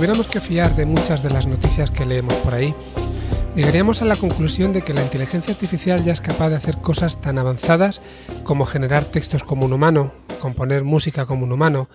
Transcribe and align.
tuviéramos 0.00 0.28
que 0.28 0.40
fiar 0.40 0.74
de 0.76 0.86
muchas 0.86 1.22
de 1.22 1.28
las 1.28 1.46
noticias 1.46 1.90
que 1.90 2.06
leemos 2.06 2.32
por 2.36 2.54
ahí, 2.54 2.74
llegaríamos 3.54 4.00
a 4.00 4.06
la 4.06 4.16
conclusión 4.16 4.72
de 4.72 4.80
que 4.80 4.94
la 4.94 5.02
inteligencia 5.02 5.52
artificial 5.52 6.02
ya 6.02 6.14
es 6.14 6.22
capaz 6.22 6.48
de 6.48 6.56
hacer 6.56 6.78
cosas 6.78 7.20
tan 7.20 7.36
avanzadas 7.36 8.00
como 8.42 8.64
generar 8.64 9.04
textos 9.04 9.44
como 9.44 9.66
un 9.66 9.74
humano, 9.74 10.14
componer 10.40 10.84
música 10.84 11.26
como 11.26 11.44
un 11.44 11.52
humano, 11.52 11.90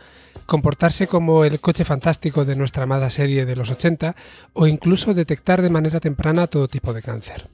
comportarse 0.46 1.08
como 1.08 1.46
el 1.46 1.60
coche 1.60 1.84
fantástico 1.84 2.46
de 2.46 2.56
nuestra 2.56 2.84
amada 2.84 3.10
serie 3.10 3.44
de 3.44 3.56
los 3.56 3.72
80 3.72 4.16
o 4.54 4.68
incluso 4.68 5.16
detectar 5.16 5.64
de 5.64 5.72
manera 5.72 6.00
temprana 6.00 6.46
todo 6.46 6.68
tipo 6.68 6.94
de 6.94 7.02
cáncer. 7.02 7.48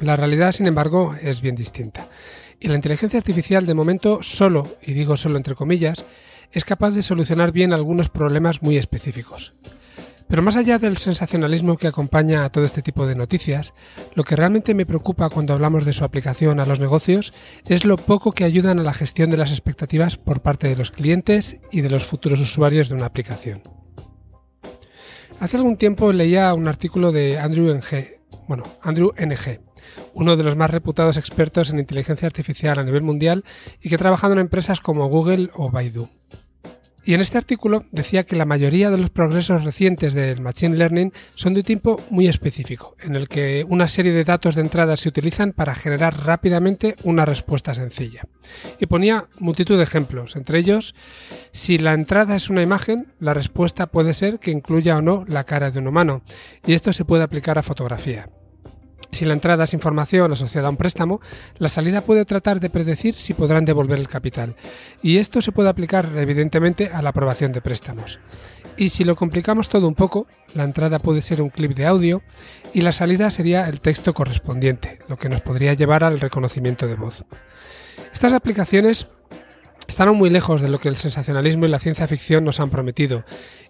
La 0.00 0.16
realidad, 0.16 0.52
sin 0.52 0.66
embargo, 0.66 1.14
es 1.20 1.42
bien 1.42 1.56
distinta. 1.56 2.08
Y 2.58 2.68
la 2.68 2.76
inteligencia 2.76 3.18
artificial 3.18 3.66
de 3.66 3.74
momento 3.74 4.22
solo, 4.22 4.66
y 4.80 4.94
digo 4.94 5.18
solo 5.18 5.36
entre 5.36 5.54
comillas, 5.54 6.06
es 6.52 6.64
capaz 6.64 6.92
de 6.92 7.02
solucionar 7.02 7.52
bien 7.52 7.72
algunos 7.72 8.08
problemas 8.08 8.62
muy 8.62 8.76
específicos. 8.76 9.52
Pero 10.28 10.42
más 10.42 10.56
allá 10.56 10.78
del 10.78 10.98
sensacionalismo 10.98 11.78
que 11.78 11.86
acompaña 11.86 12.44
a 12.44 12.50
todo 12.50 12.66
este 12.66 12.82
tipo 12.82 13.06
de 13.06 13.14
noticias, 13.14 13.72
lo 14.14 14.24
que 14.24 14.36
realmente 14.36 14.74
me 14.74 14.84
preocupa 14.84 15.30
cuando 15.30 15.54
hablamos 15.54 15.86
de 15.86 15.94
su 15.94 16.04
aplicación 16.04 16.60
a 16.60 16.66
los 16.66 16.80
negocios 16.80 17.32
es 17.66 17.86
lo 17.86 17.96
poco 17.96 18.32
que 18.32 18.44
ayudan 18.44 18.78
a 18.78 18.82
la 18.82 18.92
gestión 18.92 19.30
de 19.30 19.38
las 19.38 19.52
expectativas 19.52 20.16
por 20.16 20.42
parte 20.42 20.68
de 20.68 20.76
los 20.76 20.90
clientes 20.90 21.56
y 21.72 21.80
de 21.80 21.88
los 21.88 22.04
futuros 22.04 22.40
usuarios 22.40 22.90
de 22.90 22.96
una 22.96 23.06
aplicación. 23.06 23.62
Hace 25.40 25.56
algún 25.56 25.78
tiempo 25.78 26.12
leía 26.12 26.52
un 26.52 26.68
artículo 26.68 27.10
de 27.10 27.38
Andrew 27.38 27.72
NG, 27.74 28.18
bueno, 28.48 28.64
Andrew 28.82 29.12
NG, 29.16 29.60
uno 30.14 30.36
de 30.36 30.44
los 30.44 30.56
más 30.56 30.70
reputados 30.70 31.16
expertos 31.16 31.70
en 31.70 31.78
inteligencia 31.78 32.26
artificial 32.26 32.78
a 32.78 32.84
nivel 32.84 33.02
mundial 33.02 33.44
y 33.82 33.88
que 33.88 33.94
ha 33.94 33.98
trabajado 33.98 34.32
en 34.34 34.40
empresas 34.40 34.80
como 34.80 35.08
Google 35.08 35.50
o 35.54 35.70
Baidu. 35.70 36.08
Y 37.08 37.14
en 37.14 37.22
este 37.22 37.38
artículo 37.38 37.86
decía 37.90 38.24
que 38.24 38.36
la 38.36 38.44
mayoría 38.44 38.90
de 38.90 38.98
los 38.98 39.08
progresos 39.08 39.64
recientes 39.64 40.12
del 40.12 40.42
Machine 40.42 40.76
Learning 40.76 41.14
son 41.34 41.54
de 41.54 41.60
un 41.60 41.64
tipo 41.64 41.98
muy 42.10 42.28
específico, 42.28 42.96
en 43.00 43.16
el 43.16 43.28
que 43.28 43.64
una 43.66 43.88
serie 43.88 44.12
de 44.12 44.24
datos 44.24 44.54
de 44.54 44.60
entrada 44.60 44.94
se 44.98 45.08
utilizan 45.08 45.52
para 45.52 45.74
generar 45.74 46.26
rápidamente 46.26 46.96
una 47.04 47.24
respuesta 47.24 47.74
sencilla. 47.74 48.24
Y 48.78 48.84
ponía 48.84 49.24
multitud 49.38 49.78
de 49.78 49.84
ejemplos, 49.84 50.36
entre 50.36 50.58
ellos, 50.58 50.94
si 51.50 51.78
la 51.78 51.94
entrada 51.94 52.36
es 52.36 52.50
una 52.50 52.60
imagen, 52.60 53.14
la 53.20 53.32
respuesta 53.32 53.86
puede 53.86 54.12
ser 54.12 54.38
que 54.38 54.50
incluya 54.50 54.98
o 54.98 55.00
no 55.00 55.24
la 55.26 55.44
cara 55.44 55.70
de 55.70 55.78
un 55.78 55.86
humano, 55.86 56.20
y 56.66 56.74
esto 56.74 56.92
se 56.92 57.06
puede 57.06 57.22
aplicar 57.22 57.56
a 57.56 57.62
fotografía. 57.62 58.28
Si 59.10 59.24
la 59.24 59.32
entrada 59.32 59.64
es 59.64 59.74
información 59.74 60.32
asociada 60.32 60.68
a 60.68 60.70
un 60.70 60.76
préstamo, 60.76 61.20
la 61.56 61.68
salida 61.68 62.02
puede 62.02 62.24
tratar 62.24 62.60
de 62.60 62.70
predecir 62.70 63.14
si 63.14 63.34
podrán 63.34 63.64
devolver 63.64 63.98
el 63.98 64.08
capital. 64.08 64.54
Y 65.02 65.16
esto 65.16 65.40
se 65.40 65.52
puede 65.52 65.70
aplicar 65.70 66.10
evidentemente 66.16 66.90
a 66.92 67.02
la 67.02 67.10
aprobación 67.10 67.52
de 67.52 67.62
préstamos. 67.62 68.20
Y 68.76 68.90
si 68.90 69.04
lo 69.04 69.16
complicamos 69.16 69.68
todo 69.68 69.88
un 69.88 69.94
poco, 69.94 70.26
la 70.54 70.64
entrada 70.64 70.98
puede 70.98 71.22
ser 71.22 71.42
un 71.42 71.48
clip 71.50 71.74
de 71.74 71.86
audio 71.86 72.22
y 72.72 72.82
la 72.82 72.92
salida 72.92 73.30
sería 73.30 73.64
el 73.64 73.80
texto 73.80 74.14
correspondiente, 74.14 75.00
lo 75.08 75.16
que 75.16 75.28
nos 75.28 75.40
podría 75.40 75.74
llevar 75.74 76.04
al 76.04 76.20
reconocimiento 76.20 76.86
de 76.86 76.94
voz. 76.94 77.24
Estas 78.12 78.32
aplicaciones 78.32 79.08
están 79.88 80.14
muy 80.14 80.30
lejos 80.30 80.60
de 80.60 80.68
lo 80.68 80.78
que 80.78 80.88
el 80.88 80.96
sensacionalismo 80.96 81.64
y 81.64 81.68
la 81.68 81.78
ciencia 81.78 82.06
ficción 82.06 82.44
nos 82.44 82.60
han 82.60 82.70
prometido, 82.70 83.24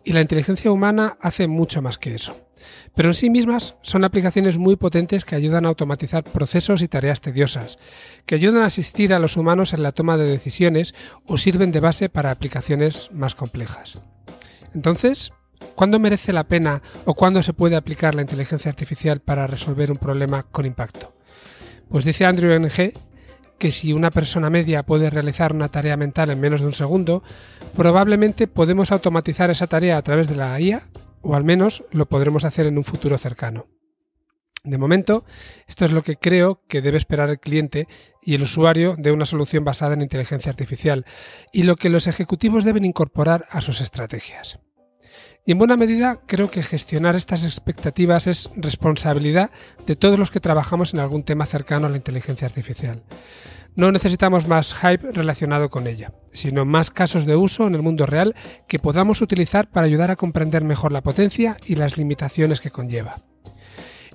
y 0.05 0.13
la 0.13 0.21
inteligencia 0.21 0.71
humana 0.73 1.17
hace 1.21 1.47
mucho 1.47 1.81
más 1.81 1.97
que 1.97 2.15
eso. 2.15 2.48
Pero 2.95 3.11
en 3.11 3.15
sí 3.15 3.31
mismas 3.31 3.75
son 3.83 4.05
aplicaciones 4.05 4.59
muy 4.59 4.77
potentes 4.77 5.25
que 5.25 5.37
ayudan 5.37 5.65
a 5.65 5.69
automatizar 5.69 6.25
procesos 6.25 6.83
y 6.83 6.89
tareas 6.89 7.21
tediosas, 7.21 7.79
que 8.27 8.35
ayudan 8.35 8.63
a 8.63 8.67
asistir 8.67 9.13
a 9.13 9.19
los 9.19 9.37
humanos 9.37 9.73
en 9.73 9.83
la 9.83 9.93
toma 9.93 10.17
de 10.17 10.25
decisiones 10.25 10.95
o 11.27 11.39
sirven 11.39 11.73
de 11.73 11.81
base 11.81 12.09
para 12.09 12.31
aplicaciones 12.31 13.11
más 13.13 13.35
complejas. 13.35 14.03
Entonces, 14.75 15.33
¿cuándo 15.75 15.99
merece 15.99 16.33
la 16.33 16.45
pena 16.45 16.83
o 17.05 17.15
cuándo 17.15 17.43
se 17.43 17.53
puede 17.53 17.77
aplicar 17.77 18.15
la 18.15 18.23
inteligencia 18.23 18.71
artificial 18.71 19.21
para 19.21 19.47
resolver 19.47 19.91
un 19.91 19.99
problema 19.99 20.43
con 20.43 20.67
impacto? 20.67 21.15
Pues 21.89 22.05
dice 22.05 22.27
Andrew 22.27 22.53
Ng 22.59 22.93
que 23.59 23.71
si 23.73 23.93
una 23.93 24.11
persona 24.11 24.51
media 24.51 24.85
puede 24.85 25.11
realizar 25.11 25.53
una 25.53 25.69
tarea 25.69 25.97
mental 25.97 26.31
en 26.31 26.41
menos 26.41 26.61
de 26.61 26.69
un 26.69 26.73
segundo, 26.73 27.23
probablemente 27.77 28.47
podemos 28.47 28.93
automatizar 28.93 29.51
esa 29.51 29.67
tarea 29.67 29.97
a 29.97 30.03
través 30.03 30.29
de 30.29 30.37
la 30.37 30.59
IA 30.61 30.83
o 31.23 31.35
al 31.35 31.45
menos 31.45 31.85
lo 31.93 32.07
podremos 32.07 32.45
hacer 32.45 32.67
en 32.67 32.79
un 32.79 32.85
futuro 32.85 33.19
cercano. 33.19 33.67
De 34.65 34.79
momento, 34.79 35.25
esto 35.67 35.85
es 35.85 35.93
lo 35.93 36.03
que 36.03 36.17
creo 36.17 36.63
que 36.69 36.83
debe 36.83 36.99
esperar 36.99 37.31
el 37.31 37.39
cliente 37.39 37.87
y 38.23 38.35
el 38.35 38.43
usuario 38.43 38.97
de 38.99 39.13
una 39.13 39.25
solución 39.25 39.65
basada 39.65 39.95
en 39.95 40.03
inteligencia 40.03 40.51
artificial 40.51 41.07
y 41.53 41.63
lo 41.63 41.77
que 41.77 41.89
los 41.89 42.07
ejecutivos 42.07 42.65
deben 42.65 42.85
incorporar 42.85 43.47
a 43.51 43.61
sus 43.61 43.81
estrategias. 43.81 44.59
Y 45.47 45.53
en 45.53 45.59
buena 45.59 45.77
medida 45.77 46.21
creo 46.27 46.51
que 46.51 46.63
gestionar 46.63 47.17
estas 47.17 47.45
expectativas 47.45 48.27
es 48.27 48.51
responsabilidad 48.57 49.51
de 49.87 49.97
todos 49.97 50.19
los 50.19 50.31
que 50.31 50.41
trabajamos 50.41 50.93
en 50.93 51.01
algún 51.01 51.23
tema 51.23 51.47
cercano 51.47 51.87
a 51.87 51.91
la 51.91 51.97
inteligencia 51.97 52.47
artificial. 52.47 53.03
No 53.79 53.93
necesitamos 53.93 54.49
más 54.49 54.75
hype 54.75 55.13
relacionado 55.13 55.71
con 55.71 55.87
ella, 55.87 56.13
sino 56.33 56.65
más 56.65 56.91
casos 56.91 57.27
de 57.27 57.37
uso 57.37 57.65
en 57.69 57.77
el 57.77 57.83
mundo 57.83 58.07
real 58.07 58.35
que 58.67 58.81
podamos 58.81 59.23
utilizar 59.23 59.71
para 59.71 59.87
ayudar 59.87 60.11
a 60.11 60.17
comprender 60.17 60.65
mejor 60.65 60.91
la 60.91 61.01
potencia 61.01 61.57
y 61.65 61.77
las 61.77 61.97
limitaciones 61.97 62.61
que 62.61 62.73
conlleva. 62.73 63.19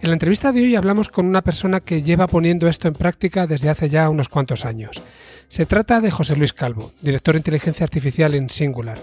En 0.01 0.09
la 0.09 0.16
entrevista 0.16 0.51
de 0.51 0.63
hoy 0.63 0.75
hablamos 0.75 1.07
con 1.07 1.28
una 1.28 1.44
persona 1.44 1.79
que 1.79 2.01
lleva 2.01 2.28
poniendo 2.28 2.68
esto 2.68 2.90
en 2.90 2.94
práctica 2.94 3.47
desde 3.47 3.69
hace 3.69 3.88
ya 3.90 4.09
unos 4.09 4.28
cuantos 4.28 4.66
años. 4.66 5.01
Se 5.47 5.66
trata 5.66 6.01
de 6.01 6.12
José 6.12 6.35
Luis 6.35 6.51
Calvo, 6.51 6.91
director 7.01 7.35
de 7.35 7.40
inteligencia 7.40 7.85
artificial 7.85 8.35
en 8.35 8.50
Singular, 8.50 9.00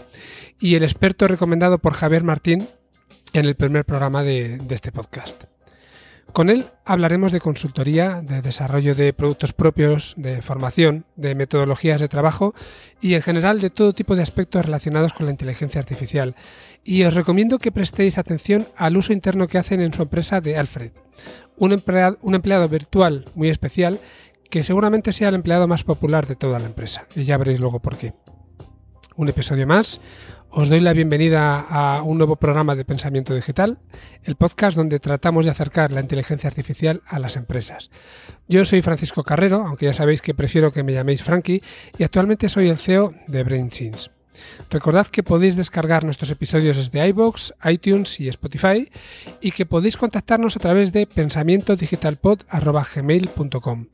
y 0.59 0.75
el 0.75 0.83
experto 0.83 1.27
recomendado 1.27 1.79
por 1.79 1.95
Javier 1.95 2.23
Martín 2.23 2.69
en 3.33 3.47
el 3.47 3.55
primer 3.55 3.87
programa 3.87 4.23
de, 4.25 4.61
este 4.69 4.93
podcast. 4.93 5.45
Con 6.33 6.49
él 6.49 6.67
hablaremos 6.85 7.33
de 7.33 7.41
consultoría, 7.41 8.21
de 8.23 8.41
desarrollo 8.41 8.95
de 8.95 9.13
productos 9.13 9.53
propios, 9.53 10.15
de 10.17 10.43
formación, 10.43 11.05
de 11.17 11.35
metodologías 11.35 12.01
de 12.01 12.09
trabajo 12.09 12.55
y 13.01 13.15
en 13.15 13.23
general 13.23 13.61
de 13.61 13.71
todo 13.71 13.93
tipo 13.93 14.15
de 14.15 14.23
aspectos 14.23 14.65
relacionados 14.65 15.13
con 15.13 15.27
la 15.27 15.33
inteligencia 15.33 15.81
artificial. 15.81 16.37
Y 16.85 17.03
os 17.03 17.15
recomiendo 17.15 17.59
que 17.59 17.73
prestéis 17.73 18.19
atención 18.19 18.67
al 18.77 18.97
uso 18.97 19.13
interno 19.13 19.49
que 19.49 19.59
hacen 19.59 19.81
en 19.81 19.93
su 19.93 20.03
empresa 20.03 20.41
de 20.41 20.57
Alfred, 20.57 20.93
un 21.57 21.73
empleado, 21.73 22.19
un 22.23 22.35
empleado 22.35 22.69
virtual 22.69 23.25
muy 23.35 23.49
especial 23.49 23.99
que 24.51 24.63
seguramente 24.63 25.13
sea 25.13 25.29
el 25.29 25.37
empleado 25.37 25.69
más 25.69 25.85
popular 25.85 26.27
de 26.27 26.37
toda 26.37 26.59
la 26.59 26.67
empresa. 26.67 27.07
Y 27.15 27.25
ya 27.25 27.39
veréis 27.39 27.61
luego 27.61 27.81
por 27.81 27.97
qué. 27.97 28.15
Un 29.17 29.29
episodio 29.29 29.67
más, 29.67 30.01
os 30.53 30.69
doy 30.69 30.81
la 30.81 30.93
bienvenida 30.93 31.61
a 31.61 32.03
un 32.03 32.19
nuevo 32.19 32.35
programa 32.37 32.75
de 32.75 32.85
Pensamiento 32.85 33.33
Digital, 33.35 33.79
el 34.25 34.35
podcast 34.35 34.77
donde 34.77 34.99
tratamos 34.99 35.45
de 35.45 35.53
acercar 35.53 35.93
la 35.93 36.01
inteligencia 36.01 36.49
artificial 36.49 37.03
a 37.07 37.21
las 37.21 37.37
empresas. 37.37 37.93
Yo 38.49 38.65
soy 38.65 38.83
Francisco 38.83 39.23
Carrero, 39.23 39.65
aunque 39.65 39.87
ya 39.87 39.93
sabéis 39.93 40.23
que 40.23 40.35
prefiero 40.35 40.73
que 40.73 40.83
me 40.83 40.93
llaméis 40.93 41.23
Frankie, 41.23 41.63
y 41.99 42.03
actualmente 42.03 42.49
soy 42.49 42.69
el 42.69 42.79
CEO 42.79 43.15
de 43.29 43.45
BrainSins. 43.45 44.11
Recordad 44.71 45.07
que 45.07 45.23
podéis 45.23 45.55
descargar 45.55 46.03
nuestros 46.05 46.31
episodios 46.31 46.77
desde 46.77 47.07
iBox, 47.09 47.55
iTunes 47.65 48.19
y 48.21 48.29
Spotify 48.29 48.91
y 49.41 49.53
que 49.53 49.67
podéis 49.67 49.97
contactarnos 49.97 50.57
a 50.57 50.61
través 50.61 50.93
de 50.93 51.07
pensamientodigitalpod.gmail.com. 51.07 53.87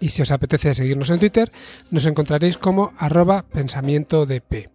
Y 0.00 0.08
si 0.10 0.22
os 0.22 0.30
apetece 0.30 0.72
seguirnos 0.74 1.10
en 1.10 1.18
Twitter, 1.18 1.50
nos 1.90 2.06
encontraréis 2.06 2.58
como 2.58 2.92
arroba 2.96 3.42
pensamientodp. 3.42 4.68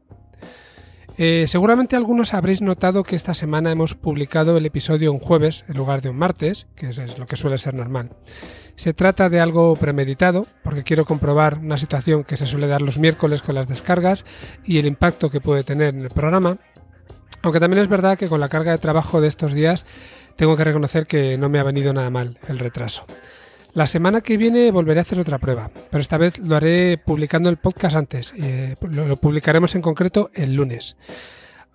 Eh, 1.21 1.47
seguramente 1.47 1.97
algunos 1.97 2.33
habréis 2.33 2.61
notado 2.61 3.03
que 3.03 3.17
esta 3.17 3.33
semana 3.33 3.73
hemos 3.73 3.93
publicado 3.93 4.55
el 4.55 4.65
episodio 4.65 5.11
un 5.11 5.19
jueves 5.19 5.65
en 5.67 5.75
lugar 5.75 6.01
de 6.01 6.07
un 6.07 6.15
martes, 6.15 6.65
que 6.77 6.87
es 6.87 7.17
lo 7.17 7.27
que 7.27 7.35
suele 7.35 7.57
ser 7.57 7.73
normal. 7.73 8.11
Se 8.77 8.93
trata 8.93 9.27
de 9.27 9.41
algo 9.41 9.75
premeditado, 9.75 10.47
porque 10.63 10.83
quiero 10.83 11.03
comprobar 11.03 11.57
una 11.57 11.77
situación 11.77 12.23
que 12.23 12.37
se 12.37 12.47
suele 12.47 12.67
dar 12.67 12.81
los 12.81 12.99
miércoles 12.99 13.41
con 13.41 13.55
las 13.55 13.67
descargas 13.67 14.23
y 14.63 14.77
el 14.77 14.85
impacto 14.85 15.29
que 15.29 15.41
puede 15.41 15.65
tener 15.65 15.93
en 15.93 16.03
el 16.03 16.09
programa. 16.09 16.57
Aunque 17.41 17.59
también 17.59 17.81
es 17.81 17.89
verdad 17.89 18.17
que 18.17 18.29
con 18.29 18.39
la 18.39 18.47
carga 18.47 18.71
de 18.71 18.77
trabajo 18.77 19.19
de 19.19 19.27
estos 19.27 19.51
días 19.51 19.85
tengo 20.37 20.55
que 20.55 20.63
reconocer 20.63 21.05
que 21.05 21.37
no 21.37 21.49
me 21.49 21.59
ha 21.59 21.63
venido 21.63 21.91
nada 21.91 22.09
mal 22.09 22.39
el 22.47 22.59
retraso. 22.59 23.03
La 23.79 23.87
semana 23.87 24.19
que 24.19 24.35
viene 24.35 24.71
volveré 24.71 24.99
a 24.99 25.03
hacer 25.03 25.21
otra 25.21 25.37
prueba, 25.37 25.71
pero 25.89 26.01
esta 26.01 26.17
vez 26.17 26.37
lo 26.39 26.57
haré 26.57 26.97
publicando 26.97 27.49
el 27.49 27.55
podcast 27.55 27.95
antes. 27.95 28.33
Eh, 28.35 28.75
lo, 28.81 29.15
publicaremos 29.15 29.73
en 29.73 29.81
concreto 29.81 30.31
el 30.33 30.53
lunes. 30.53 30.97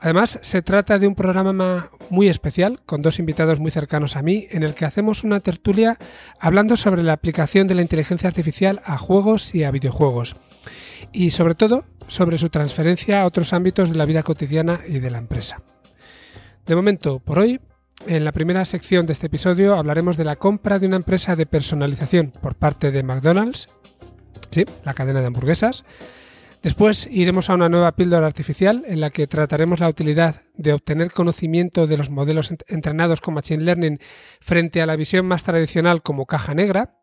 Además, 0.01 0.39
se 0.43 0.61
trata 0.61 0.99
de 0.99 1.07
un 1.07 1.15
programa 1.15 1.89
muy 2.11 2.29
especial, 2.29 2.83
con 2.85 3.01
dos 3.01 3.19
invitados 3.19 3.59
muy 3.59 3.71
cercanos 3.71 4.17
a 4.17 4.23
mí, 4.23 4.49
en 4.51 4.65
el 4.65 4.75
que 4.75 4.85
hacemos 4.85 5.25
una 5.25 5.41
tertulia 5.41 5.97
hablando 6.39 6.77
sobre 6.77 7.03
la 7.03 7.15
aplicación 7.15 7.67
de 7.69 7.75
la 7.75 7.81
inteligencia 7.81 8.29
artificial 8.29 8.83
a 8.85 8.99
juegos 8.99 9.55
y 9.55 9.65
a 9.65 9.71
videojuegos. 9.71 10.37
Y 11.11 11.31
sobre 11.31 11.55
todo, 11.55 11.87
sobre 12.07 12.37
su 12.37 12.51
transferencia 12.51 13.23
a 13.23 13.27
otros 13.27 13.55
ámbitos 13.55 13.89
de 13.89 13.97
la 13.97 14.05
vida 14.05 14.23
cotidiana 14.23 14.81
y 14.87 14.99
de 14.99 15.11
la 15.11 15.17
empresa. 15.17 15.63
De 16.67 16.77
momento, 16.77 17.19
por 17.21 17.39
hoy, 17.39 17.63
en 18.07 18.25
la 18.25 18.33
primera 18.33 18.65
sección 18.65 19.07
de 19.07 19.13
este 19.13 19.27
episodio 19.29 19.77
hablaremos 19.77 20.17
de 20.17 20.25
la 20.25 20.37
compra 20.37 20.79
de 20.79 20.87
una 20.87 20.97
empresa 20.97 21.37
de 21.37 21.47
personalización 21.47 22.33
por 22.41 22.55
parte 22.55 22.91
de 22.91 23.03
McDonald's, 23.03 23.69
sí, 24.51 24.65
la 24.85 24.95
cadena 24.95 25.21
de 25.21 25.27
hamburguesas. 25.27 25.85
Después 26.63 27.07
iremos 27.11 27.51
a 27.51 27.55
una 27.55 27.69
nueva 27.69 27.93
píldora 27.93 28.27
artificial 28.27 28.85
en 28.87 29.01
la 29.01 29.11
que 29.11 29.27
trataremos 29.27 29.81
la 29.81 29.89
utilidad 29.89 30.43
de 30.55 30.73
obtener 30.73 31.13
conocimiento 31.13 31.87
de 31.87 31.99
los 31.99 32.09
modelos 32.09 32.55
entrenados 32.69 33.21
con 33.21 33.35
Machine 33.35 33.65
Learning 33.65 33.99
frente 34.41 34.81
a 34.81 34.87
la 34.87 34.97
visión 34.97 35.27
más 35.27 35.43
tradicional 35.43 36.03
como 36.03 36.25
caja 36.25 36.55
negra. 36.55 36.97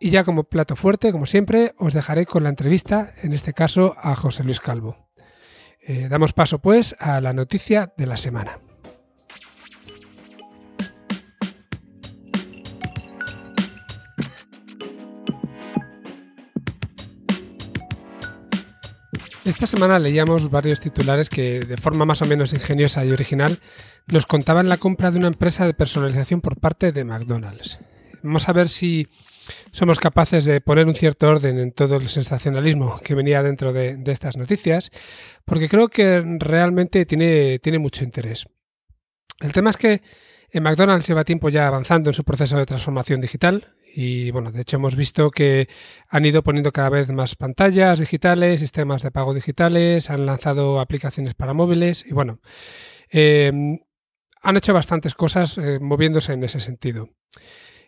Y 0.00 0.10
ya 0.10 0.24
como 0.24 0.44
plato 0.44 0.74
fuerte, 0.74 1.12
como 1.12 1.26
siempre, 1.26 1.74
os 1.78 1.92
dejaré 1.92 2.26
con 2.26 2.42
la 2.42 2.48
entrevista, 2.48 3.14
en 3.22 3.32
este 3.32 3.52
caso 3.52 3.96
a 4.00 4.14
José 4.16 4.44
Luis 4.44 4.60
Calvo. 4.60 5.08
Eh, 5.80 6.08
damos 6.08 6.32
paso 6.32 6.58
pues 6.60 6.96
a 6.98 7.20
la 7.20 7.32
noticia 7.32 7.92
de 7.96 8.06
la 8.06 8.16
semana. 8.16 8.58
Esta 19.48 19.66
semana 19.66 19.98
leíamos 19.98 20.50
varios 20.50 20.78
titulares 20.78 21.30
que, 21.30 21.60
de 21.60 21.78
forma 21.78 22.04
más 22.04 22.20
o 22.20 22.26
menos 22.26 22.52
ingeniosa 22.52 23.02
y 23.06 23.12
original, 23.12 23.60
nos 24.06 24.26
contaban 24.26 24.68
la 24.68 24.76
compra 24.76 25.10
de 25.10 25.18
una 25.18 25.28
empresa 25.28 25.66
de 25.66 25.72
personalización 25.72 26.42
por 26.42 26.60
parte 26.60 26.92
de 26.92 27.02
McDonald's. 27.02 27.78
Vamos 28.22 28.46
a 28.46 28.52
ver 28.52 28.68
si 28.68 29.08
somos 29.72 30.00
capaces 30.00 30.44
de 30.44 30.60
poner 30.60 30.86
un 30.86 30.92
cierto 30.92 31.28
orden 31.28 31.58
en 31.58 31.72
todo 31.72 31.96
el 31.96 32.10
sensacionalismo 32.10 33.00
que 33.02 33.14
venía 33.14 33.42
dentro 33.42 33.72
de, 33.72 33.98
estas 34.04 34.36
noticias, 34.36 34.90
porque 35.46 35.70
creo 35.70 35.88
que 35.88 36.22
realmente 36.38 37.06
tiene, 37.06 37.58
tiene 37.58 37.78
mucho 37.78 38.04
interés. 38.04 38.46
El 39.40 39.54
tema 39.54 39.70
es 39.70 39.78
que 39.78 40.02
en 40.50 40.62
McDonald's 40.62 41.08
lleva 41.08 41.24
tiempo 41.24 41.48
ya 41.48 41.66
avanzando 41.66 42.10
en 42.10 42.14
su 42.14 42.22
proceso 42.22 42.58
de 42.58 42.66
transformación 42.66 43.22
digital 43.22 43.77
y 43.94 44.30
bueno, 44.30 44.52
de 44.52 44.62
hecho 44.62 44.76
hemos 44.76 44.96
visto 44.96 45.30
que 45.30 45.68
han 46.08 46.24
ido 46.24 46.42
poniendo 46.42 46.72
cada 46.72 46.90
vez 46.90 47.10
más 47.10 47.34
pantallas 47.34 47.98
digitales, 47.98 48.60
sistemas 48.60 49.02
de 49.02 49.10
pago 49.10 49.34
digitales, 49.34 50.10
han 50.10 50.26
lanzado 50.26 50.80
aplicaciones 50.80 51.34
para 51.34 51.54
móviles 51.54 52.04
y 52.06 52.12
bueno, 52.12 52.40
eh, 53.10 53.52
han 54.42 54.56
hecho 54.56 54.72
bastantes 54.72 55.14
cosas 55.14 55.58
eh, 55.58 55.78
moviéndose 55.80 56.32
en 56.32 56.44
ese 56.44 56.60
sentido. 56.60 57.10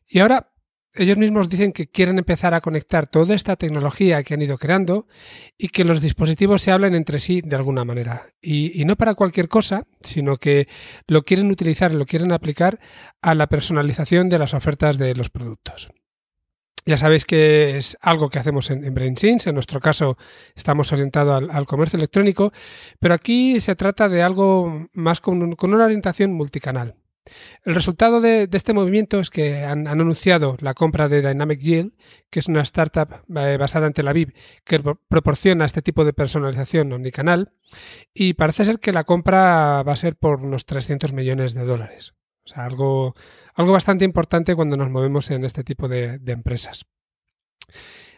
Y 0.07 0.19
ahora 0.19 0.50
ellos 0.95 1.17
mismos 1.17 1.49
dicen 1.49 1.73
que 1.73 1.87
quieren 1.87 2.19
empezar 2.19 2.53
a 2.53 2.61
conectar 2.61 3.07
toda 3.07 3.35
esta 3.35 3.57
tecnología 3.57 4.23
que 4.25 4.35
han 4.35 4.43
ido 4.43 4.59
creando 4.59 5.07
y 5.57 5.69
que 5.69 5.85
los 5.85 6.01
dispositivos 6.01 6.63
se 6.63 6.73
hablen 6.73 6.95
entre 6.95 7.21
sí 7.21 7.43
de 7.43 7.57
alguna 7.57 7.85
manera. 7.85 8.27
Y, 8.43 8.85
no 8.85 8.97
para 8.97 9.15
cualquier 9.15 9.49
cosa, 9.49 9.87
sino 10.01 10.37
que 10.37 10.69
lo 11.07 11.23
quieren 11.23 11.51
utilizar, 11.51 11.93
lo 11.93 12.07
quieren 12.07 12.33
aplicar 12.33 12.81
a 13.23 13.35
la 13.35 13.47
personalización 13.47 14.29
de 14.29 14.39
las 14.39 14.53
ofertas 14.53 14.99
de 14.99 15.15
los 15.15 15.31
productos. 15.31 15.91
Ya 16.87 16.97
sabéis 16.97 17.25
que 17.25 17.77
es 17.77 17.97
algo 18.01 18.31
que 18.31 18.39
hacemos 18.39 18.71
en, 18.71 18.93
BrainSense, 18.93 19.51
en 19.51 19.55
nuestro 19.55 19.81
caso 19.81 20.17
estamos 20.57 20.93
orientados 20.93 21.49
al, 21.51 21.67
comercio 21.67 21.99
electrónico, 21.99 22.53
pero 22.99 23.15
aquí 23.15 23.61
se 23.61 23.77
trata 23.77 24.09
de 24.09 24.23
algo 24.23 24.89
más 24.95 25.21
con 25.21 25.43
una 25.43 25.85
orientación 25.85 26.33
multicanal. 26.33 26.97
El 27.65 27.75
resultado 27.75 28.21
de, 28.21 28.49
este 28.53 28.73
movimiento 28.73 29.21
es 29.21 29.31
que 29.31 29.65
han, 29.65 29.87
anunciado 29.87 30.57
la 30.61 30.75
compra 30.75 31.09
de 31.09 31.21
Dynamic 31.23 31.61
Yield, 31.61 31.93
que 32.31 32.41
es 32.41 32.49
una 32.49 32.63
startup 32.63 33.23
eh, 33.37 33.57
basada 33.59 33.87
en 33.87 33.93
Tel 33.93 34.09
Aviv 34.09 34.33
que 34.65 34.81
proporciona 35.09 35.65
este 35.65 35.83
tipo 35.83 36.05
de 36.05 36.13
personalización 36.13 36.93
omnicanal, 36.93 37.53
y 38.15 38.35
parece 38.35 38.65
ser 38.65 38.81
que 38.81 38.93
la 38.93 39.05
compra 39.05 39.83
va 39.83 39.93
a 39.93 39.97
ser 39.97 40.17
por 40.17 40.41
unos 40.41 40.65
300 40.67 41.13
millones 41.13 41.55
de 41.55 41.65
dólares. 41.65 42.15
O 42.45 42.49
sea, 42.49 42.65
algo, 42.65 43.15
algo 43.55 43.73
bastante 43.73 44.05
importante 44.05 44.57
cuando 44.57 44.77
nos 44.77 44.91
movemos 44.91 45.31
en 45.31 45.45
este 45.45 45.65
tipo 45.65 45.89
de, 45.89 46.21
empresas. 46.27 46.87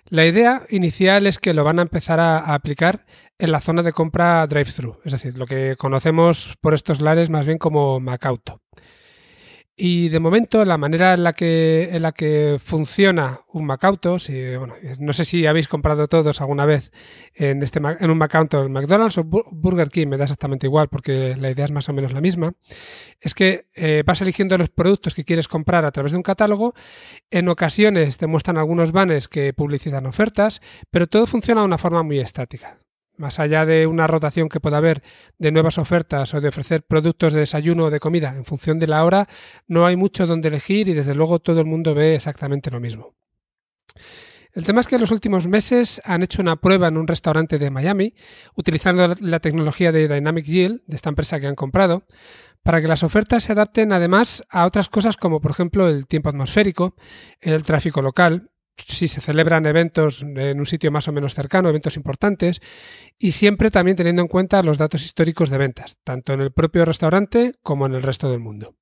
La 0.06 0.26
idea 0.26 0.66
inicial 0.70 1.26
es 1.26 1.38
que 1.38 1.54
lo 1.54 1.64
van 1.64 1.78
a 1.78 1.82
empezar 1.82 2.20
a, 2.20 2.54
aplicar 2.54 3.04
en 3.42 3.50
la 3.50 3.60
zona 3.60 3.82
de 3.82 3.92
compra 3.92 4.46
drive-thru, 4.46 5.00
es 5.04 5.10
decir, 5.10 5.36
lo 5.36 5.46
que 5.46 5.74
conocemos 5.76 6.56
por 6.60 6.74
estos 6.74 7.00
lares 7.00 7.28
más 7.28 7.44
bien 7.44 7.58
como 7.58 7.98
Macauto. 7.98 8.60
Y 9.74 10.10
de 10.10 10.20
momento, 10.20 10.64
la 10.64 10.78
manera 10.78 11.14
en 11.14 11.24
la 11.24 11.32
que, 11.32 11.88
en 11.90 12.02
la 12.02 12.12
que 12.12 12.60
funciona 12.62 13.40
un 13.48 13.64
Macauto, 13.64 14.20
si, 14.20 14.54
bueno, 14.56 14.74
no 15.00 15.12
sé 15.12 15.24
si 15.24 15.44
habéis 15.46 15.66
comprado 15.66 16.06
todos 16.06 16.40
alguna 16.40 16.66
vez 16.66 16.92
en, 17.34 17.64
este, 17.64 17.80
en 17.98 18.10
un 18.12 18.18
Macauto, 18.18 18.62
en 18.62 18.70
McDonald's 18.70 19.18
o 19.18 19.24
Burger 19.24 19.88
King, 19.88 20.06
me 20.06 20.18
da 20.18 20.24
exactamente 20.24 20.68
igual 20.68 20.88
porque 20.88 21.34
la 21.34 21.50
idea 21.50 21.64
es 21.64 21.72
más 21.72 21.88
o 21.88 21.92
menos 21.92 22.12
la 22.12 22.20
misma, 22.20 22.52
es 23.18 23.34
que 23.34 23.66
eh, 23.74 24.04
vas 24.06 24.20
eligiendo 24.20 24.56
los 24.56 24.68
productos 24.68 25.14
que 25.14 25.24
quieres 25.24 25.48
comprar 25.48 25.84
a 25.84 25.90
través 25.90 26.12
de 26.12 26.18
un 26.18 26.22
catálogo. 26.22 26.74
En 27.28 27.48
ocasiones 27.48 28.18
te 28.18 28.28
muestran 28.28 28.56
algunos 28.56 28.92
banners 28.92 29.26
que 29.26 29.52
publicitan 29.52 30.06
ofertas, 30.06 30.60
pero 30.92 31.08
todo 31.08 31.26
funciona 31.26 31.62
de 31.62 31.66
una 31.66 31.78
forma 31.78 32.04
muy 32.04 32.20
estática. 32.20 32.81
Más 33.16 33.38
allá 33.38 33.66
de 33.66 33.86
una 33.86 34.06
rotación 34.06 34.48
que 34.48 34.60
pueda 34.60 34.78
haber 34.78 35.02
de 35.38 35.52
nuevas 35.52 35.78
ofertas 35.78 36.32
o 36.34 36.40
de 36.40 36.48
ofrecer 36.48 36.82
productos 36.82 37.32
de 37.32 37.40
desayuno 37.40 37.84
o 37.84 37.90
de 37.90 38.00
comida 38.00 38.34
en 38.34 38.44
función 38.44 38.78
de 38.78 38.86
la 38.86 39.04
hora, 39.04 39.28
no 39.66 39.86
hay 39.86 39.96
mucho 39.96 40.26
donde 40.26 40.48
elegir 40.48 40.88
y 40.88 40.94
desde 40.94 41.14
luego 41.14 41.38
todo 41.38 41.60
el 41.60 41.66
mundo 41.66 41.94
ve 41.94 42.14
exactamente 42.14 42.70
lo 42.70 42.80
mismo. 42.80 43.14
El 44.54 44.64
tema 44.64 44.80
es 44.80 44.86
que 44.86 44.96
en 44.96 45.00
los 45.00 45.10
últimos 45.10 45.46
meses 45.46 46.02
han 46.04 46.22
hecho 46.22 46.42
una 46.42 46.56
prueba 46.56 46.88
en 46.88 46.98
un 46.98 47.06
restaurante 47.06 47.58
de 47.58 47.70
Miami, 47.70 48.14
utilizando 48.54 49.14
la 49.20 49.40
tecnología 49.40 49.92
de 49.92 50.08
Dynamic 50.08 50.44
Yield, 50.44 50.82
de 50.86 50.96
esta 50.96 51.08
empresa 51.08 51.40
que 51.40 51.46
han 51.46 51.54
comprado, 51.54 52.04
para 52.62 52.80
que 52.80 52.88
las 52.88 53.02
ofertas 53.02 53.44
se 53.44 53.52
adapten 53.52 53.92
además 53.92 54.44
a 54.50 54.66
otras 54.66 54.88
cosas 54.88 55.16
como 55.16 55.40
por 55.40 55.50
ejemplo 55.50 55.88
el 55.88 56.06
tiempo 56.06 56.28
atmosférico, 56.28 56.94
el 57.40 57.62
tráfico 57.64 58.02
local, 58.02 58.51
si 58.76 59.08
se 59.08 59.20
celebran 59.20 59.66
eventos 59.66 60.22
en 60.22 60.58
un 60.58 60.66
sitio 60.66 60.90
más 60.90 61.08
o 61.08 61.12
menos 61.12 61.34
cercano, 61.34 61.68
eventos 61.68 61.96
importantes, 61.96 62.60
y 63.18 63.32
siempre 63.32 63.70
también 63.70 63.96
teniendo 63.96 64.22
en 64.22 64.28
cuenta 64.28 64.62
los 64.62 64.78
datos 64.78 65.04
históricos 65.04 65.50
de 65.50 65.58
ventas, 65.58 65.98
tanto 66.04 66.32
en 66.32 66.40
el 66.40 66.52
propio 66.52 66.84
restaurante 66.84 67.54
como 67.62 67.86
en 67.86 67.94
el 67.94 68.02
resto 68.02 68.30
del 68.30 68.40
mundo. 68.40 68.74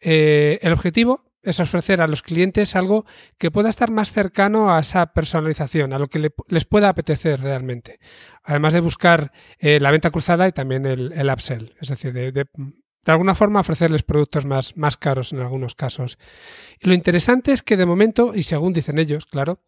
Eh, 0.00 0.58
el 0.62 0.72
objetivo 0.72 1.24
es 1.42 1.58
ofrecer 1.58 2.00
a 2.00 2.06
los 2.06 2.22
clientes 2.22 2.76
algo 2.76 3.06
que 3.38 3.50
pueda 3.50 3.70
estar 3.70 3.90
más 3.90 4.12
cercano 4.12 4.74
a 4.74 4.80
esa 4.80 5.12
personalización, 5.12 5.92
a 5.92 5.98
lo 5.98 6.08
que 6.08 6.30
les 6.48 6.64
pueda 6.66 6.90
apetecer 6.90 7.40
realmente. 7.40 7.98
Además 8.42 8.74
de 8.74 8.80
buscar 8.80 9.32
eh, 9.58 9.80
la 9.80 9.90
venta 9.90 10.10
cruzada 10.10 10.48
y 10.48 10.52
también 10.52 10.84
el, 10.84 11.30
upsell, 11.32 11.74
es 11.80 11.88
decir, 11.88 12.12
de 12.12 12.32
de 12.32 12.46
alguna 13.06 13.34
forma 13.34 13.60
ofrecerles 13.60 14.02
productos 14.02 14.44
más, 14.44 14.76
más 14.76 14.96
caros 14.96 15.32
en 15.32 15.40
algunos 15.40 15.74
casos. 15.74 16.18
Y 16.80 16.88
lo 16.88 16.94
interesante 16.94 17.52
es 17.52 17.62
que 17.62 17.76
de 17.76 17.86
momento, 17.86 18.32
y 18.34 18.42
según 18.42 18.72
dicen 18.72 18.98
ellos, 18.98 19.26
claro, 19.26 19.60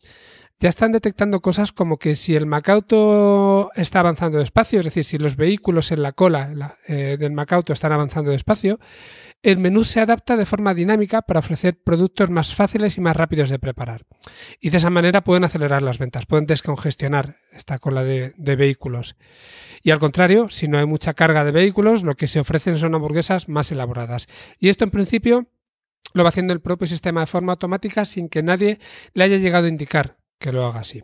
ya 0.63 0.69
están 0.69 0.93
detectando 0.93 1.41
cosas 1.41 1.73
como 1.73 1.99
que 1.99 2.15
si 2.15 2.37
el 2.37 2.47
Macauto 2.47 3.73
está 3.75 3.99
avanzando 3.99 4.39
despacio, 4.39 4.79
es 4.79 4.85
decir, 4.85 5.05
si 5.05 5.19
los 5.19 5.35
vehículos 5.35 5.91
en 5.91 6.03
la 6.03 6.13
cola 6.13 6.77
eh, 6.87 7.17
del 7.19 7.33
Macauto 7.33 7.73
están 7.73 7.91
avanzando 7.91 8.31
despacio, 8.31 8.79
el 9.43 9.59
menú 9.59 9.83
se 9.83 9.99
adapta 9.99 10.37
de 10.37 10.47
forma 10.47 10.73
dinámica 10.73 11.23
para 11.23 11.41
ofrecer 11.41 11.83
productos 11.83 12.31
más 12.31 12.55
fáciles 12.55 12.97
y 12.97 13.01
más 13.01 13.17
rápidos 13.17 13.51
de 13.51 13.59
preparar. 13.59 14.07
Y 14.61 14.71
de 14.71 14.77
esa 14.77 14.89
manera 14.89 15.25
pueden 15.25 15.43
acelerar 15.43 15.83
las 15.83 15.99
ventas, 15.99 16.27
pueden 16.27 16.47
descongestionar 16.47 17.39
esta 17.51 17.81
cola 17.81 18.05
de, 18.05 18.33
de 18.37 18.55
vehículos. 18.55 19.17
Y 19.83 19.91
al 19.91 19.99
contrario, 19.99 20.49
si 20.49 20.69
no 20.69 20.79
hay 20.79 20.87
mucha 20.87 21.15
carga 21.15 21.45
de 21.45 21.51
vehículos, 21.51 22.05
lo 22.05 22.15
que 22.15 22.29
se 22.29 22.39
ofrecen 22.39 22.79
son 22.79 22.95
hamburguesas 22.95 23.49
más 23.49 23.73
elaboradas. 23.73 24.29
Y 24.61 24.69
esto 24.69 24.85
en 24.85 24.93
principio 24.93 25.49
lo 26.15 26.23
va 26.23 26.29
haciendo 26.29 26.53
el 26.53 26.61
propio 26.61 26.87
sistema 26.87 27.23
de 27.23 27.27
forma 27.27 27.55
automática 27.55 28.05
sin 28.05 28.29
que 28.29 28.45
nadie 28.45 28.79
le 29.13 29.25
haya 29.25 29.39
llegado 29.39 29.67
a 29.67 29.71
indicar 29.71 30.22
que 30.43 30.53
lo 30.53 30.67
haga 30.67 30.81
así. 30.81 31.03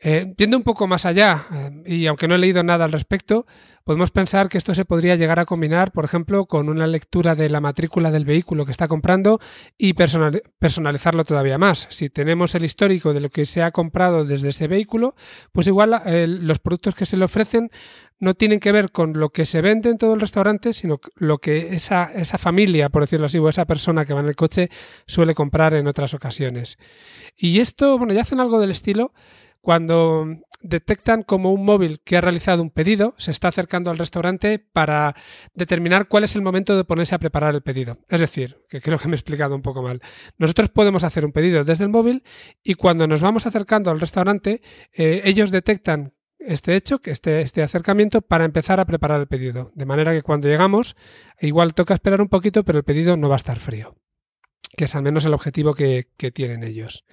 Eh, 0.00 0.32
viendo 0.36 0.56
un 0.56 0.62
poco 0.62 0.86
más 0.86 1.04
allá, 1.04 1.46
eh, 1.52 1.82
y 1.86 2.06
aunque 2.06 2.28
no 2.28 2.36
he 2.36 2.38
leído 2.38 2.62
nada 2.62 2.84
al 2.84 2.92
respecto, 2.92 3.46
podemos 3.82 4.12
pensar 4.12 4.48
que 4.48 4.56
esto 4.56 4.72
se 4.72 4.84
podría 4.84 5.16
llegar 5.16 5.40
a 5.40 5.44
combinar, 5.44 5.90
por 5.90 6.04
ejemplo, 6.04 6.46
con 6.46 6.68
una 6.68 6.86
lectura 6.86 7.34
de 7.34 7.48
la 7.48 7.60
matrícula 7.60 8.12
del 8.12 8.24
vehículo 8.24 8.64
que 8.64 8.70
está 8.70 8.86
comprando 8.86 9.40
y 9.76 9.94
personalizarlo 9.94 11.24
todavía 11.24 11.58
más. 11.58 11.88
Si 11.90 12.10
tenemos 12.10 12.54
el 12.54 12.64
histórico 12.64 13.12
de 13.12 13.20
lo 13.20 13.30
que 13.30 13.44
se 13.44 13.62
ha 13.62 13.72
comprado 13.72 14.24
desde 14.24 14.50
ese 14.50 14.68
vehículo, 14.68 15.16
pues 15.50 15.66
igual 15.66 16.00
eh, 16.06 16.26
los 16.28 16.60
productos 16.60 16.94
que 16.94 17.06
se 17.06 17.16
le 17.16 17.24
ofrecen 17.24 17.70
no 18.18 18.34
tienen 18.34 18.60
que 18.60 18.72
ver 18.72 18.90
con 18.90 19.18
lo 19.18 19.30
que 19.30 19.46
se 19.46 19.60
vende 19.60 19.90
en 19.90 19.98
todo 19.98 20.14
el 20.14 20.20
restaurante, 20.20 20.72
sino 20.72 21.00
lo 21.16 21.38
que 21.38 21.74
esa, 21.74 22.04
esa 22.14 22.38
familia, 22.38 22.88
por 22.88 23.02
decirlo 23.02 23.26
así, 23.26 23.38
o 23.38 23.48
esa 23.48 23.66
persona 23.66 24.04
que 24.04 24.14
va 24.14 24.20
en 24.20 24.28
el 24.28 24.36
coche 24.36 24.70
suele 25.06 25.34
comprar 25.34 25.74
en 25.74 25.86
otras 25.86 26.14
ocasiones. 26.14 26.78
Y 27.36 27.60
esto, 27.60 27.98
bueno, 27.98 28.12
ya 28.12 28.22
hacen 28.22 28.40
algo 28.40 28.60
del 28.60 28.70
estilo 28.70 29.12
cuando 29.60 30.26
detectan 30.60 31.22
como 31.22 31.52
un 31.52 31.64
móvil 31.64 32.00
que 32.04 32.16
ha 32.16 32.20
realizado 32.20 32.62
un 32.62 32.70
pedido, 32.70 33.14
se 33.16 33.30
está 33.30 33.48
acercando 33.48 33.90
al 33.90 33.98
restaurante 33.98 34.58
para 34.58 35.14
determinar 35.54 36.08
cuál 36.08 36.24
es 36.24 36.34
el 36.34 36.42
momento 36.42 36.76
de 36.76 36.84
ponerse 36.84 37.14
a 37.14 37.18
preparar 37.18 37.54
el 37.54 37.62
pedido. 37.62 37.98
Es 38.08 38.20
decir, 38.20 38.58
que 38.68 38.80
creo 38.80 38.98
que 38.98 39.08
me 39.08 39.14
he 39.14 39.16
explicado 39.16 39.54
un 39.54 39.62
poco 39.62 39.82
mal. 39.82 40.00
Nosotros 40.36 40.68
podemos 40.70 41.04
hacer 41.04 41.24
un 41.24 41.32
pedido 41.32 41.64
desde 41.64 41.84
el 41.84 41.90
móvil 41.90 42.24
y 42.62 42.74
cuando 42.74 43.06
nos 43.06 43.20
vamos 43.20 43.46
acercando 43.46 43.90
al 43.90 44.00
restaurante, 44.00 44.62
eh, 44.92 45.22
ellos 45.24 45.50
detectan 45.50 46.14
este 46.38 46.76
hecho, 46.76 47.00
este, 47.04 47.40
este 47.40 47.62
acercamiento, 47.62 48.22
para 48.22 48.44
empezar 48.44 48.80
a 48.80 48.86
preparar 48.86 49.20
el 49.20 49.26
pedido. 49.26 49.72
De 49.74 49.86
manera 49.86 50.12
que 50.12 50.22
cuando 50.22 50.48
llegamos, 50.48 50.96
igual 51.40 51.74
toca 51.74 51.94
esperar 51.94 52.20
un 52.20 52.28
poquito, 52.28 52.64
pero 52.64 52.78
el 52.78 52.84
pedido 52.84 53.16
no 53.16 53.28
va 53.28 53.36
a 53.36 53.38
estar 53.38 53.58
frío. 53.58 53.96
que 54.76 54.84
es 54.84 54.94
al 54.94 55.02
menos 55.02 55.24
el 55.24 55.34
objetivo 55.34 55.74
que, 55.74 56.06
tienen 56.32 56.62
ellos. 56.62 57.04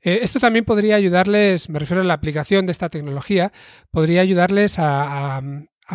Eh, 0.00 0.20
esto 0.22 0.40
también 0.40 0.64
podría 0.64 0.96
ayudarles, 0.96 1.68
me 1.68 1.78
refiero 1.78 2.00
a 2.00 2.04
la 2.04 2.14
aplicación 2.14 2.66
de 2.66 2.72
esta 2.72 2.88
tecnología, 2.88 3.52
podría 3.90 4.22
ayudarles 4.22 4.78
a 4.78 5.42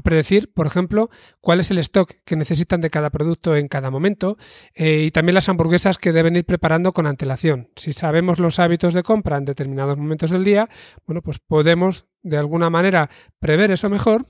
predecir, 0.04 0.52
por 0.54 0.68
ejemplo, 0.68 1.10
cuál 1.42 1.60
es 1.60 1.72
el 1.72 1.80
stock 1.80 2.14
que 2.26 2.36
necesitan 2.36 2.82
de 2.82 2.90
cada 2.90 3.10
producto 3.10 3.56
en 3.56 3.68
cada 3.68 3.90
momento 3.90 4.38
eh, 4.74 5.04
y 5.06 5.12
también 5.12 5.36
las 5.36 5.50
hamburguesas 5.50 5.98
que 5.98 6.12
deben 6.12 6.36
ir 6.36 6.46
preparando 6.46 6.94
con 6.94 7.08
antelación. 7.08 7.70
Si 7.76 7.94
sabemos 7.94 8.40
los 8.40 8.60
hábitos 8.60 8.94
de 8.94 9.04
compra 9.04 9.38
en 9.38 9.46
determinados 9.46 9.98
momentos 9.98 10.32
del 10.32 10.44
día, 10.44 10.70
bueno, 11.06 11.22
pues 11.22 11.40
podemos 11.40 12.06
de 12.22 12.38
alguna 12.38 12.70
manera 12.70 13.10
prever 13.40 13.72
eso 13.72 13.90
mejor. 13.90 14.28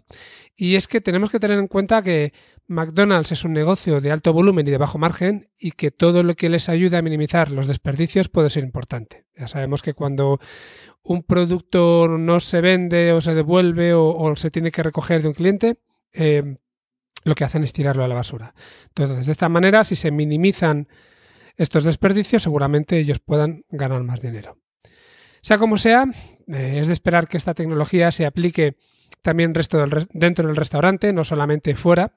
Y 0.56 0.76
es 0.76 0.88
que 0.88 1.02
tenemos 1.02 1.32
que 1.32 1.40
tener 1.40 1.58
en 1.58 1.68
cuenta 1.68 2.02
que 2.02 2.34
McDonald's 2.68 3.32
es 3.32 3.44
un 3.46 3.54
negocio 3.54 4.00
de 4.00 4.12
alto 4.12 4.32
volumen 4.32 4.68
y 4.68 4.72
de 4.72 4.78
bajo 4.78 5.00
margen 5.00 5.50
y 5.58 5.72
que 5.72 5.90
todo 5.90 6.22
lo 6.22 6.36
que 6.36 6.50
les 6.50 6.70
ayude 6.70 6.98
a 6.98 7.02
minimizar 7.02 7.50
los 7.50 7.66
desperdicios 7.66 8.30
puede 8.30 8.50
ser 8.50 8.64
importante. 8.64 9.26
Ya 9.36 9.48
sabemos 9.48 9.82
que 9.82 9.94
cuando 9.94 10.40
un 11.10 11.24
producto 11.24 12.08
no 12.08 12.40
se 12.40 12.62
vende 12.62 13.14
o 13.14 13.20
se 13.20 13.34
devuelve 13.34 13.96
o, 13.96 14.36
se 14.36 14.52
tiene 14.52 14.72
que 14.72 14.84
recoger 14.84 15.24
de 15.24 15.28
un 15.28 15.34
cliente, 15.34 15.80
eh, 16.14 16.58
lo 17.24 17.34
que 17.34 17.44
hacen 17.44 17.64
es 17.64 17.74
tirarlo 17.74 18.04
a 18.04 18.08
la 18.08 18.14
basura. 18.14 18.54
Entonces, 18.90 19.26
de 19.26 19.32
esta 19.32 19.50
manera, 19.50 19.84
si 19.84 19.96
se 19.96 20.12
minimizan 20.12 20.88
estos 21.58 21.84
desperdicios, 21.84 22.44
seguramente 22.44 23.00
ellos 23.00 23.18
puedan 23.18 23.64
ganar 23.70 24.04
más 24.04 24.22
dinero. 24.22 24.60
Sea 25.42 25.58
como 25.58 25.80
sea, 25.80 26.06
eh, 26.48 26.78
es 26.80 26.86
de 26.86 26.94
esperar 26.94 27.28
que 27.28 27.38
esta 27.38 27.56
tecnología 27.56 28.12
se 28.12 28.28
aplique 28.28 28.78
también 29.22 29.54
resto 29.54 29.78
del, 29.78 30.08
dentro 30.14 30.48
del 30.48 30.56
restaurante, 30.56 31.14
no 31.14 31.24
solamente 31.24 31.76
fuera, 31.76 32.14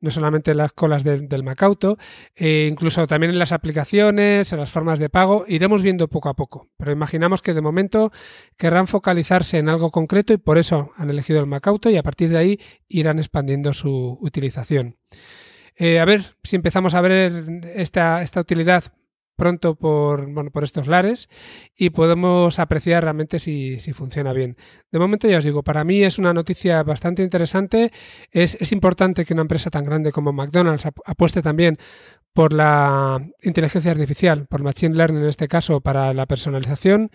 no 0.00 0.10
solamente 0.10 0.52
en 0.52 0.58
las 0.58 0.72
colas 0.72 1.04
del 1.04 1.42
Macauto, 1.42 1.98
e 2.34 2.68
incluso 2.70 3.06
también 3.06 3.32
en 3.32 3.38
las 3.38 3.52
aplicaciones, 3.52 4.52
en 4.52 4.60
las 4.60 4.70
formas 4.70 4.98
de 4.98 5.08
pago, 5.08 5.44
iremos 5.48 5.82
viendo 5.82 6.08
poco 6.08 6.28
a 6.28 6.34
poco. 6.34 6.68
Pero 6.76 6.92
imaginamos 6.92 7.42
que 7.42 7.54
de 7.54 7.60
momento 7.60 8.12
querrán 8.56 8.86
focalizarse 8.86 9.58
en 9.58 9.68
algo 9.68 9.90
concreto 9.90 10.32
y 10.32 10.38
por 10.38 10.58
eso 10.58 10.92
han 10.96 11.10
elegido 11.10 11.40
el 11.40 11.46
Macauto 11.46 11.90
y 11.90 11.96
a 11.96 12.02
partir 12.02 12.30
de 12.30 12.38
ahí 12.38 12.60
irán 12.88 13.18
expandiendo 13.18 13.72
su 13.72 14.18
utilización. 14.20 14.96
Eh, 15.76 16.00
a 16.00 16.04
ver 16.04 16.36
si 16.42 16.56
empezamos 16.56 16.94
a 16.94 17.00
ver 17.02 17.62
esta, 17.74 18.22
esta 18.22 18.40
utilidad 18.40 18.84
pronto 19.36 19.76
por, 19.76 20.26
bueno, 20.32 20.50
por 20.50 20.64
estos 20.64 20.88
lares 20.88 21.28
y 21.76 21.90
podemos 21.90 22.58
apreciar 22.58 23.04
realmente 23.04 23.38
si, 23.38 23.78
funciona 23.92 24.32
bien. 24.32 24.56
De 24.90 24.98
momento 24.98 25.28
ya 25.28 25.38
os 25.38 25.44
digo, 25.44 25.62
para 25.62 25.84
mí 25.84 26.02
es 26.02 26.18
una 26.18 26.32
noticia 26.32 26.82
bastante 26.82 27.22
interesante. 27.22 27.92
Es, 28.30 28.56
es 28.60 28.72
importante 28.72 29.24
que 29.24 29.34
una 29.34 29.42
empresa 29.42 29.70
tan 29.70 29.84
grande 29.84 30.12
como 30.12 30.32
McDonald's 30.32 30.86
apueste 31.04 31.42
también 31.42 31.78
por 32.32 32.52
la 32.52 33.26
inteligencia 33.42 33.92
artificial, 33.92 34.46
por 34.46 34.62
Machine 34.62 34.94
Learning 34.94 35.22
en 35.22 35.28
este 35.28 35.48
caso, 35.48 35.80
para 35.80 36.12
la 36.12 36.26
personalización 36.26 37.10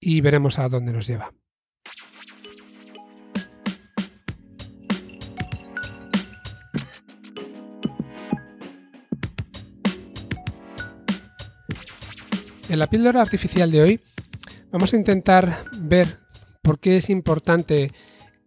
y 0.00 0.20
veremos 0.20 0.58
a 0.58 0.68
dónde 0.68 0.92
nos 0.92 1.06
lleva. 1.06 1.32
En 12.74 12.80
la 12.80 12.90
píldora 12.90 13.22
artificial 13.22 13.70
de 13.70 13.82
hoy 13.82 14.00
vamos 14.72 14.92
a 14.92 14.96
intentar 14.96 15.64
ver 15.78 16.18
por 16.60 16.80
qué 16.80 16.96
es 16.96 17.08
importante 17.08 17.92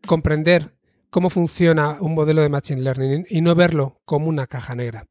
comprender 0.05 0.75
cómo 1.09 1.29
funciona 1.29 2.01
un 2.01 2.13
modelo 2.13 2.41
de 2.41 2.49
Machine 2.49 2.81
Learning 2.81 3.25
y 3.29 3.39
no 3.39 3.55
verlo 3.55 4.01
como 4.03 4.27
una 4.27 4.45
caja 4.45 4.75
negra. 4.75 5.05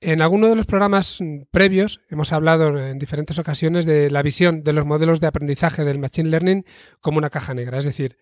En 0.00 0.22
alguno 0.22 0.46
de 0.46 0.54
los 0.54 0.66
programas 0.66 1.18
previos 1.50 2.02
hemos 2.08 2.32
hablado 2.32 2.78
en 2.78 3.00
diferentes 3.00 3.36
ocasiones 3.40 3.84
de 3.84 4.10
la 4.10 4.22
visión 4.22 4.62
de 4.62 4.72
los 4.72 4.86
modelos 4.86 5.18
de 5.18 5.26
aprendizaje 5.26 5.82
del 5.82 5.98
Machine 5.98 6.28
Learning 6.28 6.64
como 7.00 7.18
una 7.18 7.30
caja 7.30 7.54
negra. 7.54 7.80
Es 7.80 7.84
decir, 7.84 8.16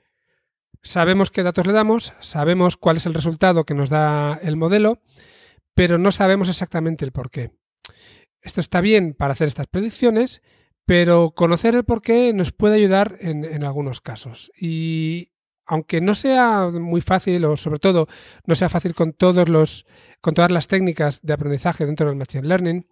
sabemos 0.83 1.31
qué 1.31 1.43
datos 1.43 1.67
le 1.67 1.75
damos, 1.75 2.15
sabemos 2.21 2.79
cuál 2.79 2.97
es 2.97 3.05
el 3.05 3.13
resultado 3.13 3.65
que 3.65 3.75
nos 3.75 3.91
da 3.91 4.41
el 4.43 4.57
modelo, 4.57 5.03
pero 5.75 5.99
no 5.99 6.11
sabemos 6.11 6.49
exactamente 6.49 7.05
el 7.05 7.13
por 7.13 7.31
qué. 7.31 7.51
Esto 8.43 8.61
está 8.61 8.81
bien 8.81 9.15
para 9.15 9.33
hacer 9.33 9.49
estas 9.49 9.67
predicciones, 9.67 10.43
pero 10.87 11.33
conocer 11.33 11.75
el 11.75 11.85
porqué 11.85 12.33
nos 12.33 12.53
puede 12.53 12.77
ayudar 12.77 13.17
en, 13.21 13.65
algunos 13.65 14.01
casos. 14.01 14.51
Y 14.59 15.31
aunque 15.67 16.01
no 16.01 16.17
sea 16.17 16.69
muy 16.73 17.01
fácil, 17.01 17.45
o 17.45 17.57
sobre 17.57 17.79
todo 17.79 18.09
no 18.45 18.57
sea 18.57 18.69
fácil 18.69 18.93
con 18.93 19.13
todos 19.13 19.49
los, 19.49 19.87
con 20.21 20.35
todas 20.35 20.51
las 20.51 20.67
técnicas 20.67 21.21
de 21.23 21.33
aprendizaje 21.33 21.87
dentro 21.87 22.09
del 22.09 22.17
Machine 22.17 22.49
Learning, 22.49 22.89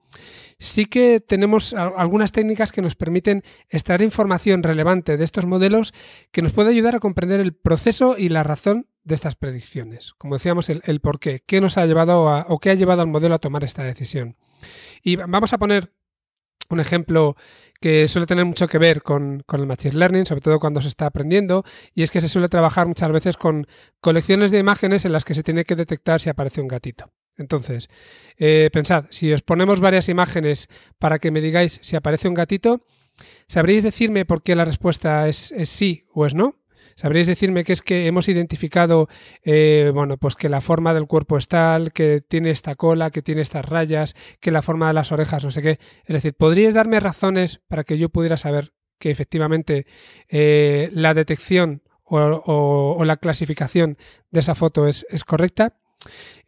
sí 0.60 0.86
que 0.86 1.18
tenemos 1.18 1.74
algunas 1.74 2.30
técnicas 2.30 2.70
que 2.70 2.82
nos 2.82 2.94
permiten 2.94 3.42
extraer 3.68 4.02
información 4.02 4.62
relevante 4.62 5.16
de 5.16 5.24
estos 5.24 5.46
modelos 5.46 5.92
que 6.30 6.42
nos 6.42 6.52
puede 6.52 6.70
ayudar 6.70 6.94
a 6.94 7.00
comprender 7.00 7.40
el 7.40 7.52
proceso 7.52 8.16
y 8.16 8.28
la 8.28 8.44
razón 8.44 8.86
de 9.02 9.16
estas 9.16 9.34
predicciones. 9.34 10.12
Como 10.18 10.36
decíamos, 10.36 10.68
el, 10.68 10.82
el 10.84 11.00
por 11.00 11.18
qué, 11.18 11.42
qué 11.44 11.60
nos 11.60 11.78
ha 11.78 11.86
llevado 11.86 12.28
a, 12.28 12.46
o 12.48 12.60
qué 12.60 12.70
ha 12.70 12.74
llevado 12.74 13.02
al 13.02 13.08
modelo 13.08 13.34
a 13.34 13.40
tomar 13.40 13.64
esta 13.64 13.82
decisión. 13.82 14.36
Y 15.02 15.16
vamos 15.16 15.52
a 15.52 15.58
poner 15.58 15.92
un 16.70 16.80
ejemplo 16.80 17.36
que 17.80 18.08
suele 18.08 18.26
tener 18.26 18.44
mucho 18.44 18.66
que 18.66 18.78
ver 18.78 19.02
con, 19.02 19.44
el 19.52 19.66
Machine 19.66 19.96
Learning, 19.96 20.26
sobre 20.26 20.40
todo 20.40 20.58
cuando 20.58 20.82
se 20.82 20.88
está 20.88 21.06
aprendiendo, 21.06 21.64
y 21.94 22.02
es 22.02 22.10
que 22.10 22.20
se 22.20 22.28
suele 22.28 22.48
trabajar 22.48 22.86
muchas 22.86 23.10
veces 23.12 23.36
con 23.36 23.66
colecciones 24.00 24.50
de 24.50 24.58
imágenes 24.58 25.04
en 25.04 25.12
las 25.12 25.24
que 25.24 25.34
se 25.34 25.42
tiene 25.42 25.64
que 25.64 25.76
detectar 25.76 26.20
si 26.20 26.28
aparece 26.28 26.60
un 26.60 26.68
gatito. 26.68 27.12
Entonces, 27.36 27.88
eh, 28.36 28.68
pensad, 28.72 29.04
si 29.10 29.32
os 29.32 29.42
ponemos 29.42 29.78
varias 29.78 30.08
imágenes 30.08 30.68
para 30.98 31.20
que 31.20 31.30
me 31.30 31.40
digáis 31.40 31.78
si 31.82 31.94
aparece 31.94 32.26
un 32.26 32.34
gatito, 32.34 32.84
¿sabréis 33.46 33.84
decirme 33.84 34.24
por 34.24 34.42
qué 34.42 34.56
la 34.56 34.64
respuesta 34.64 35.28
es 35.28 35.52
sí 35.64 36.04
o 36.12 36.26
es 36.26 36.34
no? 36.34 36.56
¿Sabríais 36.98 37.28
decirme 37.28 37.62
que 37.62 37.72
es 37.72 37.80
que 37.80 38.08
hemos 38.08 38.28
identificado, 38.28 39.08
eh, 39.44 39.92
bueno, 39.94 40.16
pues 40.16 40.34
que 40.34 40.48
la 40.48 40.60
forma 40.60 40.92
del 40.94 41.06
cuerpo 41.06 41.38
es 41.38 41.46
tal, 41.46 41.92
que 41.92 42.20
tiene 42.20 42.50
esta 42.50 42.74
cola, 42.74 43.12
que 43.12 43.22
tiene 43.22 43.40
estas 43.40 43.64
rayas, 43.64 44.16
que 44.40 44.50
la 44.50 44.62
forma 44.62 44.88
de 44.88 44.94
las 44.94 45.12
orejas, 45.12 45.44
no 45.44 45.52
sé 45.52 45.62
qué? 45.62 45.78
Es 46.06 46.14
decir, 46.14 46.34
¿podríais 46.34 46.74
darme 46.74 46.98
razones 46.98 47.60
para 47.68 47.84
que 47.84 47.98
yo 47.98 48.08
pudiera 48.08 48.36
saber 48.36 48.72
que 48.98 49.12
efectivamente 49.12 49.86
eh, 50.28 50.90
la 50.92 51.14
detección 51.14 51.82
o, 52.02 53.00
la 53.04 53.16
clasificación 53.16 53.96
de 54.32 54.40
esa 54.40 54.56
foto 54.56 54.88
es, 54.88 55.06
correcta? 55.24 55.78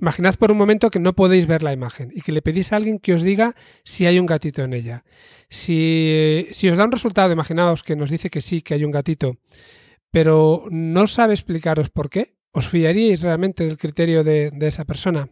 Imaginad 0.01 0.35
por 0.35 0.51
un 0.51 0.59
momento 0.59 0.91
que 0.91 0.99
no 0.99 1.15
podéis 1.15 1.47
ver 1.47 1.63
la 1.63 1.73
imagen 1.73 2.11
y 2.13 2.23
que 2.23 2.33
le 2.33 2.43
pedís 2.43 2.73
a 2.73 2.77
alguien 2.77 2.99
que 2.99 3.15
os 3.15 3.23
diga 3.23 3.55
si 3.85 4.05
hay 4.05 4.19
un 4.19 4.27
gatito 4.27 4.65
en 4.65 4.73
ella. 4.73 5.05
Si, 5.49 6.49
si 6.51 6.69
os 6.69 6.77
da 6.77 6.87
un 6.87 6.93
resultado, 6.93 7.33
imaginaos 7.33 7.85
que 7.85 7.95
nos 7.95 8.11
dice 8.11 8.31
que 8.31 8.41
sí, 8.41 8.63
que 8.63 8.75
hay 8.75 8.85
un 8.85 8.91
gatito, 8.91 9.37
pero 10.11 10.65
no 10.71 11.07
sabe 11.07 11.35
explicaros 11.35 11.91
por 11.91 12.11
qué, 12.11 12.37
¿os 12.53 12.69
fiaríais 12.69 13.23
realmente 13.23 13.65
del 13.65 13.79
criterio 13.79 14.25
de, 14.25 14.53
esa 14.61 14.85
persona? 14.85 15.29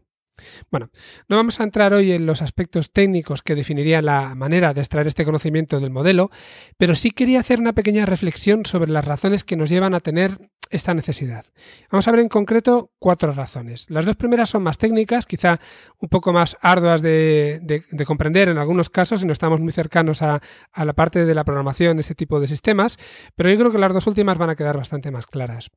Bueno, 0.70 0.90
no 1.28 1.36
vamos 1.36 1.58
a 1.58 1.64
entrar 1.64 1.92
hoy 1.92 2.12
en 2.12 2.24
los 2.24 2.42
aspectos 2.42 2.92
técnicos 2.92 3.42
que 3.42 3.56
definirían 3.56 4.04
la 4.04 4.36
manera 4.36 4.72
de 4.72 4.80
extraer 4.80 5.08
este 5.08 5.24
conocimiento 5.24 5.80
del 5.80 5.90
modelo, 5.90 6.30
pero 6.76 6.94
sí 6.94 7.10
quería 7.10 7.40
hacer 7.40 7.58
una 7.58 7.72
pequeña 7.72 8.06
reflexión 8.06 8.64
sobre 8.64 8.92
las 8.92 9.04
razones 9.04 9.42
que 9.42 9.56
nos 9.56 9.68
llevan 9.68 9.94
a 9.94 10.00
tener 10.00 10.50
esta 10.70 10.94
necesidad. 10.94 11.46
Vamos 11.90 12.06
a 12.08 12.10
ver 12.10 12.20
en 12.20 12.28
concreto 12.28 12.92
cuatro 12.98 13.32
razones. 13.32 13.86
Las 13.88 14.04
dos 14.04 14.16
primeras 14.16 14.50
son 14.50 14.62
más 14.62 14.78
técnicas, 14.78 15.26
quizá 15.26 15.60
un 15.98 16.08
poco 16.08 16.32
más 16.32 16.56
arduas 16.60 17.02
de, 17.02 17.82
comprender 18.06 18.48
en 18.48 18.58
algunos 18.58 18.90
casos, 18.90 19.22
y 19.22 19.26
no 19.26 19.32
estamos 19.32 19.60
muy 19.60 19.72
cercanos 19.72 20.22
a, 20.22 20.40
a 20.72 20.84
la 20.84 20.92
parte 20.92 21.24
de 21.24 21.34
la 21.34 21.44
programación 21.44 21.96
de 21.96 22.02
este 22.02 22.14
tipo 22.14 22.40
de 22.40 22.48
sistemas, 22.48 22.98
pero 23.36 23.50
yo 23.50 23.58
creo 23.58 23.72
que 23.72 23.78
las 23.78 23.92
dos 23.92 24.06
últimas 24.06 24.38
van 24.38 24.50
a 24.50 24.56
quedar 24.56 24.76
bastante 24.76 25.10
más 25.10 25.26
claras. 25.26 25.70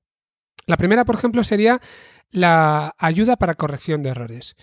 La 0.68 0.78
primera, 0.78 1.06
por 1.06 1.16
ejemplo, 1.16 1.44
sería 1.44 1.82
la 2.30 2.96
ayuda 2.98 3.36
para 3.36 3.56
corrección 3.56 4.04
de 4.04 4.10
errores. 4.10 4.56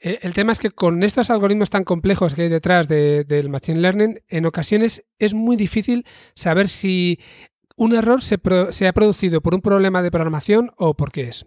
Eh, 0.00 0.18
el 0.22 0.34
tema 0.34 0.52
es 0.52 0.58
que 0.58 0.70
con 0.70 1.02
estos 1.02 1.30
algoritmos 1.30 1.70
tan 1.70 1.84
complejos 1.84 2.34
que 2.34 2.42
hay 2.42 2.48
detrás 2.48 2.88
del 2.88 3.48
Machine 3.48 3.80
Learning, 3.80 4.20
en 4.28 4.46
ocasiones 4.46 5.04
es 5.18 5.34
muy 5.34 5.56
difícil 5.56 6.04
saber 6.34 6.68
si 6.68 7.20
un 7.76 7.94
error 7.94 8.22
se, 8.22 8.38
ha 8.86 8.92
producido 8.92 9.40
por 9.40 9.54
un 9.54 9.60
problema 9.60 10.02
de 10.02 10.10
programación 10.10 10.72
o 10.76 10.94
por 10.94 11.12
qué 11.12 11.28
es. 11.28 11.46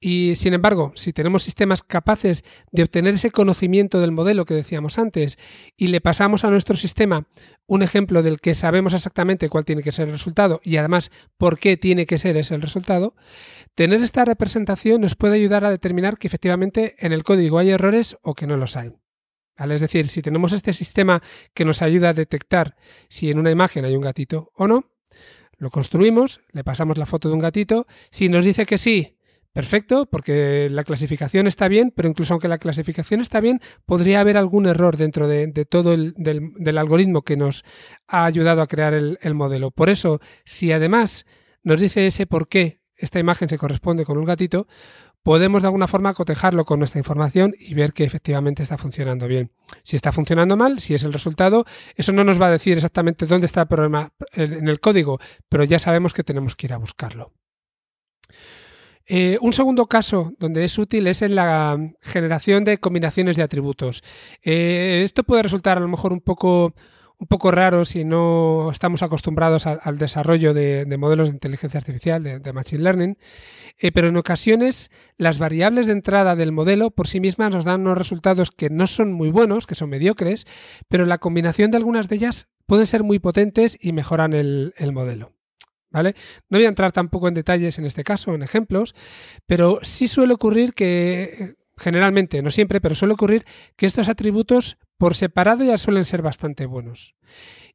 Y 0.00 0.34
sin 0.36 0.54
embargo, 0.54 0.92
si 0.94 1.12
tenemos 1.12 1.42
sistemas 1.42 1.82
capaces 1.82 2.44
de 2.70 2.84
obtener 2.84 3.14
ese 3.14 3.32
conocimiento 3.32 4.00
del 4.00 4.12
modelo 4.12 4.44
que 4.44 4.54
decíamos 4.54 4.96
antes 4.96 5.38
y 5.76 5.88
le 5.88 6.00
pasamos 6.00 6.44
a 6.44 6.50
nuestro 6.50 6.76
sistema 6.76 7.26
un 7.66 7.82
ejemplo 7.82 8.22
del 8.22 8.40
que 8.40 8.54
sabemos 8.54 8.94
exactamente 8.94 9.48
cuál 9.48 9.64
tiene 9.64 9.82
que 9.82 9.90
ser 9.90 10.06
el 10.06 10.14
resultado 10.14 10.60
y 10.62 10.76
además 10.76 11.10
por 11.36 11.58
qué 11.58 11.76
tiene 11.76 12.06
que 12.06 12.18
ser 12.18 12.36
ese 12.36 12.54
el 12.54 12.62
resultado, 12.62 13.16
tener 13.74 14.00
esta 14.02 14.24
representación 14.24 15.00
nos 15.00 15.16
puede 15.16 15.34
ayudar 15.34 15.64
a 15.64 15.70
determinar 15.70 16.18
que 16.18 16.28
efectivamente 16.28 16.94
en 16.98 17.12
el 17.12 17.24
código 17.24 17.58
hay 17.58 17.70
errores 17.70 18.18
o 18.22 18.34
que 18.34 18.46
no 18.46 18.56
los 18.56 18.76
hay. 18.76 18.92
Es 19.58 19.80
decir, 19.80 20.06
si 20.06 20.22
tenemos 20.22 20.52
este 20.52 20.72
sistema 20.72 21.20
que 21.52 21.64
nos 21.64 21.82
ayuda 21.82 22.10
a 22.10 22.14
detectar 22.14 22.76
si 23.08 23.30
en 23.30 23.40
una 23.40 23.50
imagen 23.50 23.84
hay 23.84 23.96
un 23.96 24.02
gatito 24.02 24.52
o 24.54 24.68
no, 24.68 24.84
lo 25.58 25.70
construimos, 25.70 26.40
le 26.52 26.64
pasamos 26.64 26.98
la 26.98 27.06
foto 27.06 27.28
de 27.28 27.34
un 27.34 27.40
gatito. 27.40 27.86
Si 28.10 28.28
nos 28.28 28.44
dice 28.44 28.64
que 28.64 28.78
sí, 28.78 29.18
perfecto, 29.52 30.06
porque 30.06 30.68
la 30.70 30.84
clasificación 30.84 31.46
está 31.46 31.68
bien, 31.68 31.92
pero 31.94 32.08
incluso 32.08 32.32
aunque 32.32 32.48
la 32.48 32.58
clasificación 32.58 33.20
está 33.20 33.40
bien, 33.40 33.60
podría 33.84 34.20
haber 34.20 34.36
algún 34.36 34.66
error 34.66 34.96
dentro 34.96 35.26
de, 35.26 35.48
todo 35.68 35.92
el 35.92 36.14
del, 36.16 36.78
algoritmo 36.78 37.22
que 37.22 37.36
nos 37.36 37.64
ha 38.06 38.24
ayudado 38.24 38.62
a 38.62 38.68
crear 38.68 38.94
el, 38.94 39.18
el 39.20 39.34
modelo. 39.34 39.70
Por 39.70 39.90
eso, 39.90 40.20
si 40.44 40.72
además 40.72 41.26
nos 41.62 41.80
dice 41.80 42.06
ese 42.06 42.26
por 42.26 42.48
qué 42.48 42.80
esta 42.98 43.18
imagen 43.18 43.48
se 43.48 43.58
corresponde 43.58 44.04
con 44.04 44.18
un 44.18 44.24
gatito, 44.24 44.66
podemos 45.22 45.62
de 45.62 45.68
alguna 45.68 45.88
forma 45.88 46.14
cotejarlo 46.14 46.64
con 46.64 46.78
nuestra 46.78 46.98
información 46.98 47.54
y 47.58 47.74
ver 47.74 47.92
que 47.92 48.04
efectivamente 48.04 48.62
está 48.62 48.78
funcionando 48.78 49.26
bien. 49.26 49.52
Si 49.82 49.96
está 49.96 50.12
funcionando 50.12 50.56
mal, 50.56 50.80
si 50.80 50.94
es 50.94 51.04
el 51.04 51.12
resultado, 51.12 51.64
eso 51.96 52.12
no 52.12 52.24
nos 52.24 52.40
va 52.40 52.46
a 52.46 52.52
decir 52.52 52.76
exactamente 52.76 53.26
dónde 53.26 53.46
está 53.46 53.62
el 53.62 53.68
problema 53.68 54.12
en 54.32 54.68
el 54.68 54.80
código, 54.80 55.18
pero 55.48 55.64
ya 55.64 55.78
sabemos 55.78 56.12
que 56.12 56.24
tenemos 56.24 56.56
que 56.56 56.66
ir 56.66 56.72
a 56.72 56.78
buscarlo. 56.78 57.32
Eh, 59.10 59.38
un 59.40 59.54
segundo 59.54 59.86
caso 59.86 60.34
donde 60.38 60.64
es 60.64 60.76
útil 60.78 61.06
es 61.06 61.22
en 61.22 61.34
la 61.34 61.78
generación 62.02 62.64
de 62.64 62.78
combinaciones 62.78 63.36
de 63.36 63.42
atributos. 63.42 64.02
Eh, 64.42 65.00
esto 65.02 65.24
puede 65.24 65.42
resultar 65.42 65.78
a 65.78 65.80
lo 65.80 65.88
mejor 65.88 66.12
un 66.12 66.20
poco 66.20 66.74
un 67.18 67.26
poco 67.26 67.50
raro 67.50 67.84
si 67.84 68.04
no 68.04 68.70
estamos 68.70 69.02
acostumbrados 69.02 69.66
al 69.66 69.98
desarrollo 69.98 70.54
de, 70.54 70.86
modelos 70.98 71.28
de 71.28 71.34
inteligencia 71.34 71.78
artificial, 71.78 72.22
de, 72.22 72.52
Machine 72.52 72.82
Learning, 72.82 73.18
eh, 73.78 73.90
pero 73.90 74.08
en 74.08 74.16
ocasiones 74.16 74.90
las 75.16 75.38
variables 75.38 75.86
de 75.86 75.92
entrada 75.92 76.36
del 76.36 76.52
modelo 76.52 76.90
por 76.92 77.08
sí 77.08 77.18
mismas 77.18 77.52
nos 77.52 77.64
dan 77.64 77.80
unos 77.80 77.98
resultados 77.98 78.52
que 78.52 78.70
no 78.70 78.86
son 78.86 79.12
muy 79.12 79.30
buenos, 79.30 79.66
que 79.66 79.74
son 79.74 79.90
mediocres, 79.90 80.46
pero 80.86 81.06
la 81.06 81.18
combinación 81.18 81.72
de 81.72 81.78
algunas 81.78 82.08
de 82.08 82.16
ellas 82.16 82.48
pueden 82.66 82.86
ser 82.86 83.02
muy 83.02 83.18
potentes 83.18 83.76
y 83.80 83.92
mejoran 83.92 84.32
el, 84.32 84.74
el 84.76 84.92
modelo. 84.92 85.32
¿Vale? 85.90 86.14
No 86.50 86.58
voy 86.58 86.66
a 86.66 86.68
entrar 86.68 86.92
tampoco 86.92 87.28
en 87.28 87.34
detalles 87.34 87.78
en 87.78 87.86
este 87.86 88.04
caso, 88.04 88.34
en 88.34 88.42
ejemplos, 88.42 88.94
pero 89.46 89.78
sí 89.82 90.06
suele 90.06 90.34
ocurrir 90.34 90.74
que 90.74 91.56
generalmente, 91.78 92.42
no 92.42 92.50
siempre, 92.50 92.80
pero 92.80 92.94
suele 92.94 93.14
ocurrir 93.14 93.44
que 93.76 93.86
estos 93.86 94.08
atributos 94.08 94.76
por 94.98 95.16
separado 95.16 95.64
ya 95.64 95.78
suelen 95.78 96.04
ser 96.04 96.22
bastante 96.22 96.66
buenos. 96.66 97.14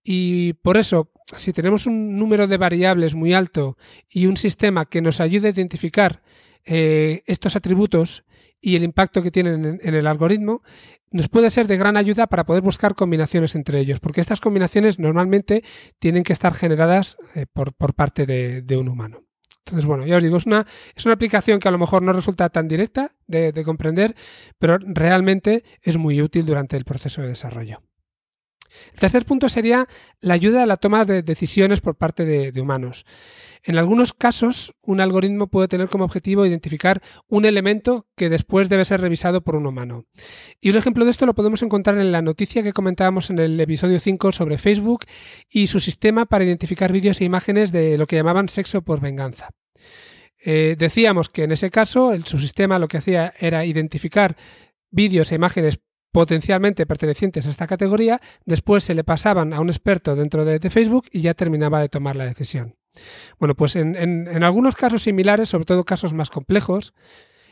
Y 0.03 0.53
por 0.53 0.77
eso, 0.77 1.11
si 1.35 1.53
tenemos 1.53 1.87
un 1.87 2.17
número 2.17 2.47
de 2.47 2.57
variables 2.57 3.15
muy 3.15 3.33
alto 3.33 3.77
y 4.09 4.25
un 4.25 4.37
sistema 4.37 4.85
que 4.85 5.01
nos 5.01 5.21
ayude 5.21 5.47
a 5.47 5.51
identificar 5.51 6.21
eh, 6.65 7.23
estos 7.25 7.55
atributos 7.55 8.25
y 8.59 8.75
el 8.75 8.83
impacto 8.83 9.21
que 9.21 9.31
tienen 9.31 9.79
en, 9.81 9.95
el 9.95 10.07
algoritmo, 10.07 10.61
nos 11.11 11.29
puede 11.29 11.51
ser 11.51 11.67
de 11.67 11.77
gran 11.77 11.97
ayuda 11.97 12.27
para 12.27 12.45
poder 12.45 12.63
buscar 12.63 12.95
combinaciones 12.95 13.55
entre 13.55 13.79
ellos, 13.79 13.99
porque 13.99 14.21
estas 14.21 14.39
combinaciones 14.39 14.99
normalmente 14.99 15.63
tienen 15.99 16.23
que 16.23 16.33
estar 16.33 16.53
generadas 16.53 17.17
eh, 17.35 17.45
por, 17.51 17.73
parte 17.93 18.25
de 18.25 18.77
un 18.77 18.89
humano. 18.89 19.23
Entonces, 19.65 19.85
bueno, 19.85 20.05
ya 20.05 20.17
os 20.17 20.23
digo, 20.23 20.37
es 20.37 20.45
una, 20.45 20.65
es 20.93 21.05
una 21.05 21.13
aplicación 21.13 21.59
que 21.59 21.67
a 21.69 21.71
lo 21.71 21.77
mejor 21.77 22.01
no 22.01 22.11
resulta 22.11 22.49
tan 22.49 22.67
directa 22.67 23.15
de, 23.27 23.63
comprender, 23.63 24.15
pero 24.59 24.77
realmente 24.79 25.63
es 25.81 25.97
muy 25.97 26.21
útil 26.21 26.45
durante 26.45 26.75
el 26.75 26.83
proceso 26.83 27.21
de 27.21 27.29
desarrollo. 27.29 27.81
El 28.93 28.99
tercer 28.99 29.25
punto 29.25 29.49
sería 29.49 29.87
la 30.19 30.33
ayuda 30.33 30.63
a 30.63 30.65
la 30.65 30.77
toma 30.77 31.05
de 31.05 31.23
decisiones 31.23 31.81
por 31.81 31.95
parte 31.95 32.25
de, 32.25 32.61
humanos. 32.61 33.05
En 33.63 33.77
algunos 33.77 34.13
casos, 34.13 34.73
un 34.81 34.99
algoritmo 34.99 35.47
puede 35.47 35.67
tener 35.67 35.87
como 35.87 36.03
objetivo 36.03 36.45
identificar 36.45 37.01
un 37.27 37.45
elemento 37.45 38.07
que 38.15 38.29
después 38.29 38.69
debe 38.69 38.85
ser 38.85 39.01
revisado 39.01 39.41
por 39.41 39.55
un 39.55 39.65
humano. 39.65 40.05
Y 40.59 40.69
un 40.69 40.75
ejemplo 40.75 41.05
de 41.05 41.11
esto 41.11 41.25
lo 41.25 41.33
podemos 41.33 41.61
encontrar 41.61 41.97
en 41.97 42.11
la 42.11 42.21
noticia 42.21 42.63
que 42.63 42.73
comentábamos 42.73 43.29
en 43.29 43.39
el 43.39 43.59
episodio 43.59 43.99
5 43.99 44.31
sobre 44.31 44.57
Facebook 44.57 45.05
y 45.49 45.67
su 45.67 45.79
sistema 45.79 46.25
para 46.25 46.43
identificar 46.43 46.91
vídeos 46.91 47.21
e 47.21 47.25
imágenes 47.25 47.71
de 47.71 47.97
lo 47.97 48.05
que 48.05 48.17
llamaban 48.17 48.49
sexo 48.49 48.81
por 48.81 48.99
venganza. 48.99 49.49
Eh, 50.45 50.75
decíamos 50.77 51.29
que 51.29 51.43
en 51.43 51.53
ese 51.53 51.71
caso 51.71 52.11
su 52.25 52.37
sistema 52.37 52.79
lo 52.79 52.89
que 52.89 52.97
hacía 52.97 53.33
era 53.39 53.65
identificar 53.65 54.35
vídeos 54.91 55.31
e 55.31 55.35
imágenes 55.35 55.79
potencialmente 56.13 56.85
pertenecientes 56.85 57.45
a 57.45 57.49
esta 57.49 57.67
categoría, 57.67 58.21
después 58.45 58.85
se 58.85 58.93
le 58.93 59.03
pasaban 59.03 59.53
a 59.53 59.59
un 59.59 59.69
experto 59.69 60.15
dentro 60.15 60.45
de 60.45 60.69
Facebook 60.69 61.07
y 61.11 61.19
ya 61.19 61.33
terminaba 61.33 61.81
de 61.81 61.89
tomar 61.89 62.15
la 62.15 62.25
decisión. 62.25 62.75
Bueno, 63.39 63.55
pues 63.55 63.75
en, 63.75 64.43
algunos 64.43 64.75
casos 64.75 65.03
similares, 65.03 65.49
sobre 65.49 65.65
todo 65.65 65.83
casos 65.83 66.13
más 66.13 66.29
complejos, 66.29 66.93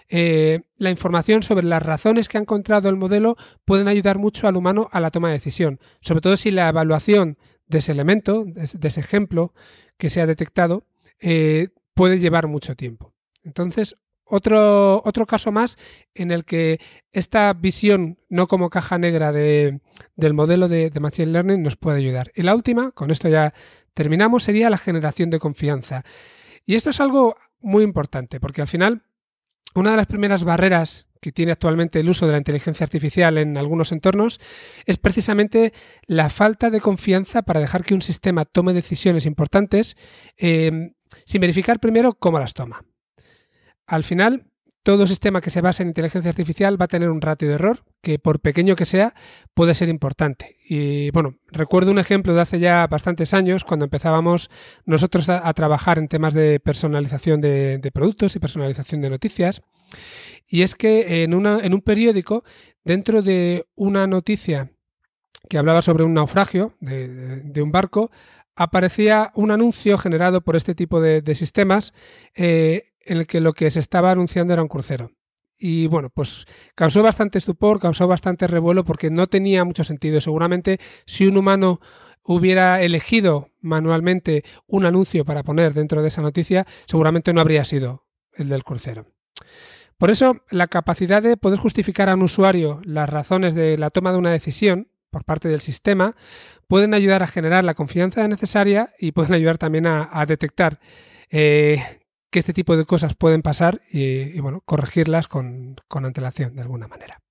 eh, 0.09 0.61
la 0.77 0.91
información 0.91 1.41
sobre 1.41 1.65
las 1.65 1.81
razones 1.81 2.27
que 2.27 2.37
ha 2.37 2.41
encontrado 2.41 2.89
el 2.89 2.97
modelo 2.97 3.37
pueden 3.65 3.87
ayudar 3.87 4.17
mucho 4.17 4.47
al 4.47 4.57
humano 4.57 4.89
a 4.91 4.99
la 4.99 5.11
toma 5.11 5.29
de 5.29 5.35
decisión, 5.35 5.79
sobre 6.01 6.21
todo 6.21 6.37
si 6.37 6.51
la 6.51 6.69
evaluación 6.69 7.37
de 7.67 7.77
ese 7.77 7.93
elemento, 7.93 8.43
de, 8.45 8.63
ese 8.63 8.99
ejemplo 8.99 9.53
que 9.97 10.09
se 10.09 10.21
ha 10.21 10.25
detectado, 10.25 10.85
eh, 11.19 11.69
puede 11.93 12.19
llevar 12.19 12.47
mucho 12.47 12.75
tiempo. 12.75 13.13
Entonces, 13.43 13.95
otro, 14.31 15.01
otro 15.03 15.25
caso 15.25 15.51
más 15.51 15.77
en 16.15 16.31
el 16.31 16.45
que 16.45 16.79
esta 17.11 17.53
visión 17.53 18.17
no 18.29 18.47
como 18.47 18.69
caja 18.69 18.97
negra 18.97 19.31
de, 19.31 19.81
del 20.15 20.33
modelo 20.33 20.67
de, 20.67 20.89
de 20.89 20.99
Machine 21.01 21.31
Learning 21.33 21.61
nos 21.61 21.75
puede 21.75 21.97
ayudar. 21.97 22.31
Y 22.33 22.43
la 22.43 22.55
última, 22.55 22.91
con 22.91 23.11
esto 23.11 23.27
ya 23.27 23.53
terminamos, 23.93 24.43
sería 24.43 24.69
la 24.69 24.77
generación 24.77 25.29
de 25.29 25.39
confianza. 25.39 26.05
Y 26.65 26.75
esto 26.75 26.91
es 26.91 27.01
algo 27.01 27.35
muy 27.59 27.83
importante, 27.83 28.39
porque 28.39 28.61
al 28.61 28.69
final 28.69 29.03
una 29.75 29.91
de 29.91 29.97
las 29.97 30.07
primeras 30.07 30.45
barreras 30.45 31.07
que 31.19 31.31
tiene 31.31 31.51
actualmente 31.51 31.99
el 31.99 32.09
uso 32.09 32.25
de 32.25 32.31
la 32.31 32.37
inteligencia 32.37 32.83
artificial 32.83 33.37
en 33.37 33.57
algunos 33.57 33.91
entornos 33.91 34.39
es 34.85 34.97
precisamente 34.97 35.73
la 36.07 36.29
falta 36.29 36.69
de 36.69 36.81
confianza 36.81 37.43
para 37.43 37.59
dejar 37.59 37.83
que 37.83 37.93
un 37.93 38.01
sistema 38.01 38.45
tome 38.45 38.73
decisiones 38.73 39.25
importantes 39.25 39.97
eh, 40.37 40.93
sin 41.25 41.41
verificar 41.41 41.79
primero 41.79 42.13
cómo 42.13 42.39
las 42.39 42.53
toma. 42.53 42.83
Al 43.91 44.05
final, 44.05 44.45
todo 44.83 45.05
sistema 45.05 45.41
que 45.41 45.49
se 45.49 45.59
basa 45.59 45.83
en 45.83 45.89
inteligencia 45.89 46.29
artificial 46.29 46.79
va 46.79 46.85
a 46.85 46.87
tener 46.87 47.09
un 47.09 47.19
ratio 47.19 47.49
de 47.49 47.55
error 47.55 47.83
que, 48.01 48.19
por 48.19 48.39
pequeño 48.39 48.77
que 48.77 48.85
sea, 48.85 49.13
puede 49.53 49.73
ser 49.73 49.89
importante. 49.89 50.55
Y 50.65 51.11
bueno, 51.11 51.35
recuerdo 51.47 51.91
un 51.91 51.99
ejemplo 51.99 52.33
de 52.33 52.39
hace 52.39 52.61
ya 52.61 52.87
bastantes 52.87 53.33
años, 53.33 53.65
cuando 53.65 53.83
empezábamos 53.83 54.49
nosotros 54.85 55.27
a, 55.27 55.53
trabajar 55.53 55.99
en 55.99 56.07
temas 56.07 56.33
de 56.33 56.61
personalización 56.61 57.41
de, 57.41 57.91
productos 57.93 58.33
y 58.37 58.39
personalización 58.39 59.01
de 59.01 59.09
noticias. 59.09 59.61
Y 60.47 60.61
es 60.61 60.75
que 60.75 61.23
en, 61.23 61.33
un 61.33 61.81
periódico, 61.81 62.45
dentro 62.85 63.21
de 63.21 63.65
una 63.75 64.07
noticia 64.07 64.71
que 65.49 65.57
hablaba 65.57 65.81
sobre 65.81 66.05
un 66.05 66.13
naufragio 66.13 66.77
de, 66.79 67.61
un 67.61 67.73
barco, 67.73 68.09
aparecía 68.55 69.33
un 69.35 69.51
anuncio 69.51 69.97
generado 69.97 70.39
por 70.39 70.55
este 70.55 70.75
tipo 70.75 71.01
de, 71.01 71.35
sistemas 71.35 71.93
eh, 72.35 72.90
en 73.05 73.17
el 73.17 73.27
que 73.27 73.39
lo 73.39 73.53
que 73.53 73.69
se 73.71 73.79
estaba 73.79 74.11
anunciando 74.11 74.53
era 74.53 74.61
un 74.61 74.67
crucero. 74.67 75.11
Y 75.57 75.85
bueno, 75.87 76.09
pues 76.13 76.45
causó 76.73 77.03
bastante 77.03 77.37
estupor, 77.37 77.79
causó 77.79 78.07
bastante 78.07 78.47
revuelo 78.47 78.83
porque 78.83 79.11
no 79.11 79.27
tenía 79.27 79.63
mucho 79.63 79.83
sentido. 79.83 80.19
Seguramente 80.19 80.79
si 81.05 81.27
un 81.27 81.37
humano 81.37 81.79
hubiera 82.23 82.81
elegido 82.81 83.49
manualmente 83.59 84.43
un 84.67 84.85
anuncio 84.85 85.25
para 85.25 85.43
poner 85.43 85.73
dentro 85.73 86.01
de 86.01 86.07
esa 86.07 86.21
noticia, 86.21 86.65
seguramente 86.85 87.33
no 87.33 87.41
habría 87.41 87.65
sido 87.65 88.05
el 88.33 88.49
del 88.49 88.63
crucero. 88.63 89.05
Por 89.97 90.09
eso, 90.09 90.41
la 90.49 90.65
capacidad 90.65 91.21
de 91.21 91.37
poder 91.37 91.59
justificar 91.59 92.09
a 92.09 92.15
un 92.15 92.23
usuario 92.23 92.81
las 92.83 93.07
razones 93.07 93.53
de 93.53 93.77
la 93.77 93.91
toma 93.91 94.11
de 94.11 94.17
una 94.17 94.31
decisión 94.31 94.87
por 95.11 95.25
parte 95.25 95.47
del 95.47 95.61
sistema 95.61 96.15
pueden 96.67 96.95
ayudar 96.95 97.21
a 97.21 97.27
generar 97.27 97.63
la 97.63 97.75
confianza 97.75 98.27
necesaria 98.27 98.93
y 98.97 99.11
pueden 99.11 99.33
ayudar 99.33 99.59
también 99.59 99.85
a, 99.85 100.25
detectar 100.25 100.79
eh, 101.29 101.83
que 102.31 102.39
este 102.39 102.53
tipo 102.53 102.75
de 102.77 102.85
cosas 102.85 103.13
pueden 103.13 103.41
pasar 103.41 103.81
y, 103.91 104.39
bueno, 104.39 104.61
corregirlas 104.65 105.27
con, 105.27 105.75
con, 105.87 106.05
antelación 106.05 106.55
de 106.55 106.61
alguna 106.61 106.87
manera. 106.87 107.21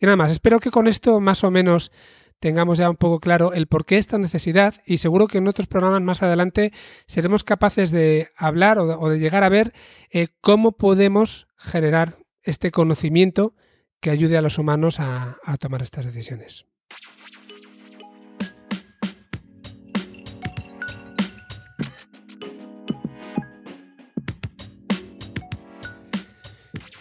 Y 0.00 0.06
nada 0.06 0.16
más, 0.16 0.32
espero 0.32 0.60
que 0.60 0.70
con 0.70 0.86
esto 0.86 1.20
más 1.20 1.44
o 1.44 1.50
menos 1.50 1.90
tengamos 2.38 2.78
ya 2.78 2.88
un 2.88 2.96
poco 2.96 3.20
claro 3.20 3.52
el 3.52 3.66
por 3.66 3.84
qué 3.84 3.98
esta 3.98 4.18
necesidad 4.18 4.74
y 4.86 4.98
seguro 4.98 5.26
que 5.26 5.38
en 5.38 5.48
otros 5.48 5.66
programas 5.66 6.02
más 6.02 6.22
adelante 6.22 6.72
seremos 7.06 7.42
capaces 7.42 7.90
de 7.90 8.28
hablar 8.36 8.78
o 8.78 9.08
de, 9.08 9.18
llegar 9.18 9.44
a 9.44 9.48
ver 9.48 9.72
eh, 10.10 10.28
cómo 10.40 10.72
podemos 10.72 11.48
generar 11.56 12.16
este 12.42 12.70
conocimiento 12.70 13.54
que 14.00 14.10
ayude 14.10 14.36
a 14.36 14.42
los 14.42 14.58
humanos 14.58 15.00
a 15.00 15.38
tomar 15.58 15.82
estas 15.82 16.06
decisiones. 16.06 16.66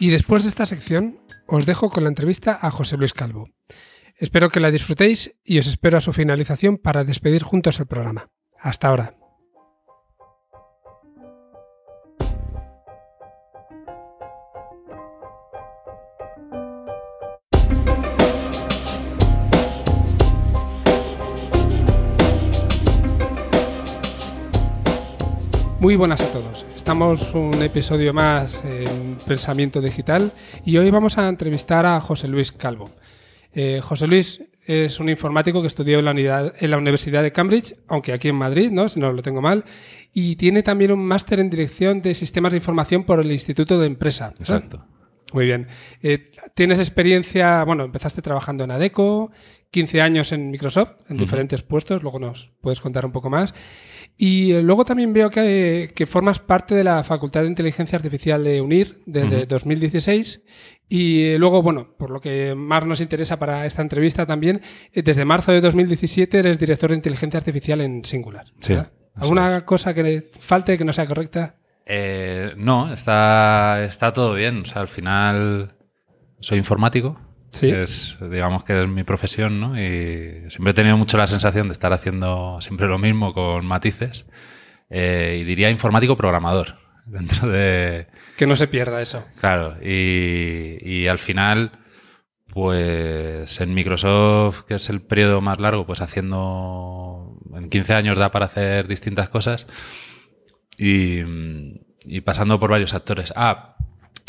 Y 0.04 0.10
después 0.10 0.44
de 0.44 0.50
esta 0.50 0.66
sección, 0.66 1.18
os 1.48 1.66
dejo 1.66 1.90
con 1.90 2.04
la 2.04 2.10
entrevista 2.10 2.60
a 2.62 2.72
José 2.72 2.98
Luis 2.98 3.14
Calvo. 3.14 3.48
Espero 4.18 4.50
que 4.50 4.60
la 4.60 4.70
disfrutéis 4.70 5.34
y 5.46 5.60
os 5.60 5.66
espero 5.66 5.98
a 5.98 6.02
su 6.02 6.12
finalización 6.12 6.78
para 6.78 7.06
despedir 7.06 7.42
juntos 7.42 7.80
el 7.80 7.88
programa. 7.88 8.30
Hasta 8.60 8.90
ahora. 8.90 9.23
Muy 25.84 25.98
buenas 25.98 26.22
a 26.22 26.32
todos. 26.32 26.66
Estamos 26.78 27.34
un 27.34 27.62
episodio 27.62 28.14
más 28.14 28.64
en 28.64 29.18
Pensamiento 29.28 29.82
Digital 29.82 30.32
y 30.64 30.78
hoy 30.78 30.90
vamos 30.90 31.18
a 31.18 31.28
entrevistar 31.28 31.86
a 31.86 32.00
José 32.00 32.30
Luis 32.30 32.54
Calvo. 32.54 32.90
Eh, 33.52 33.82
José 33.84 34.08
Luis 34.08 34.42
es 34.66 35.02
un 35.02 35.10
informático 35.10 35.60
que 35.60 35.68
estudió 35.68 36.00
en 36.00 36.06
la, 36.06 36.12
unidad, 36.12 36.54
en 36.58 36.72
la 36.72 36.78
Universidad 36.78 37.22
de 37.22 37.34
Cambridge, 37.34 37.76
aunque 37.90 38.14
aquí 38.14 38.30
en 38.30 38.36
Madrid, 38.36 38.72
¿no? 38.72 38.88
si 38.88 39.02
no 39.02 39.12
lo 39.12 39.22
tengo 39.22 39.42
mal, 39.42 39.66
y 40.14 40.38
tiene 40.38 40.64
también 40.64 40.94
un 40.94 41.06
máster 41.06 41.42
en 41.42 41.50
Dirección 41.50 42.02
de 42.02 42.16
Sistemas 42.16 42.54
de 42.54 42.60
Información 42.60 43.04
por 43.04 43.20
el 43.20 43.30
Instituto 43.30 43.78
de 43.78 43.88
Empresa. 43.88 44.34
Exacto. 44.40 44.86
Muy 45.34 45.48
bien. 45.48 45.68
Eh, 46.02 46.32
tienes 46.54 46.80
experiencia, 46.80 47.62
bueno, 47.66 47.84
empezaste 47.84 48.22
trabajando 48.22 48.64
en 48.64 48.72
ADECO, 48.72 49.32
15 49.70 50.02
años 50.02 50.32
en 50.32 50.50
Microsoft, 50.50 50.94
en 51.10 51.18
diferentes 51.18 51.62
puestos, 51.62 52.04
luego 52.04 52.20
nos 52.20 52.52
puedes 52.62 52.80
contar 52.80 53.06
un 53.06 53.12
poco 53.12 53.30
más. 53.30 53.54
Y 54.18 54.54
eh, 54.54 54.62
luego 54.62 54.86
también 54.86 55.14
veo 55.14 55.30
que, 55.30 56.08
formas 56.08 56.40
parte 56.40 56.76
de 56.76 56.84
la 56.84 57.04
Facultad 57.04 57.42
de 57.42 57.48
Inteligencia 57.48 57.98
Artificial 57.98 58.44
de 58.44 58.62
UNIR 58.62 59.02
desde 59.06 59.46
2016. 59.46 60.42
Y 60.88 61.24
eh, 61.24 61.40
luego, 61.40 61.64
bueno, 61.64 61.96
por 61.98 62.12
lo 62.12 62.22
que 62.22 62.54
más 62.56 62.86
nos 62.86 63.02
interesa 63.02 63.40
para 63.40 63.66
esta 63.66 63.82
entrevista 63.82 64.26
también, 64.26 64.62
eh, 64.92 65.02
desde 65.02 65.26
marzo 65.26 65.52
de 65.52 65.62
2017 65.62 66.40
eres 66.40 66.60
director 66.60 66.92
de 66.92 66.98
Inteligencia 66.98 67.40
Artificial 67.40 67.82
en 67.82 68.06
Singular. 68.06 68.46
Sí. 68.60 68.76
¿Alguna 69.16 69.66
cosa 69.66 69.94
que 69.94 70.30
falte 70.40 70.78
que 70.78 70.86
no 70.86 70.94
sea 70.94 71.06
correcta? 71.06 71.58
no, 72.56 72.94
está, 72.94 73.84
está 73.84 74.14
todo 74.14 74.36
bien. 74.36 74.62
O 74.62 74.66
sea, 74.66 74.82
al 74.82 74.88
final 74.88 75.76
soy 76.40 76.58
informático. 76.58 77.20
Sí. 77.54 77.70
Es, 77.70 78.18
digamos 78.20 78.64
que 78.64 78.82
es 78.82 78.88
mi 78.88 79.04
profesión, 79.04 79.60
¿no? 79.60 79.80
Y 79.80 80.50
siempre 80.50 80.72
he 80.72 80.74
tenido 80.74 80.98
mucho 80.98 81.18
la 81.18 81.28
sensación 81.28 81.68
de 81.68 81.74
estar 81.74 81.94
haciendo 81.94 82.60
siempre 82.62 82.88
lo 82.88 82.98
mismo 82.98 83.34
con 83.34 83.66
matices. 83.66 84.26
Eh, 84.90 85.38
y 85.40 85.44
diría 85.44 85.70
informático 85.70 86.18
programador. 86.18 86.80
Dentro 87.06 87.50
de. 87.50 88.08
Que 88.38 88.48
no 88.48 88.56
se 88.56 88.68
pierda 88.68 89.02
eso. 89.02 89.26
Claro. 89.40 89.78
Y, 89.84 90.78
y 90.82 91.08
al 91.08 91.20
final, 91.20 91.72
pues 92.48 93.62
en 93.62 93.74
Microsoft, 93.74 94.62
que 94.62 94.76
es 94.76 94.90
el 94.90 95.02
periodo 95.02 95.42
más 95.42 95.60
largo, 95.60 95.86
pues 95.86 96.02
haciendo. 96.02 97.40
En 97.56 97.70
15 97.70 97.94
años 97.94 98.18
da 98.18 98.32
para 98.32 98.46
hacer 98.46 98.88
distintas 98.88 99.30
cosas. 99.30 99.68
Y, 100.78 101.20
y 102.06 102.22
pasando 102.22 102.60
por 102.60 102.72
varios 102.72 102.96
actores. 102.96 103.32
Ah, 103.36 103.73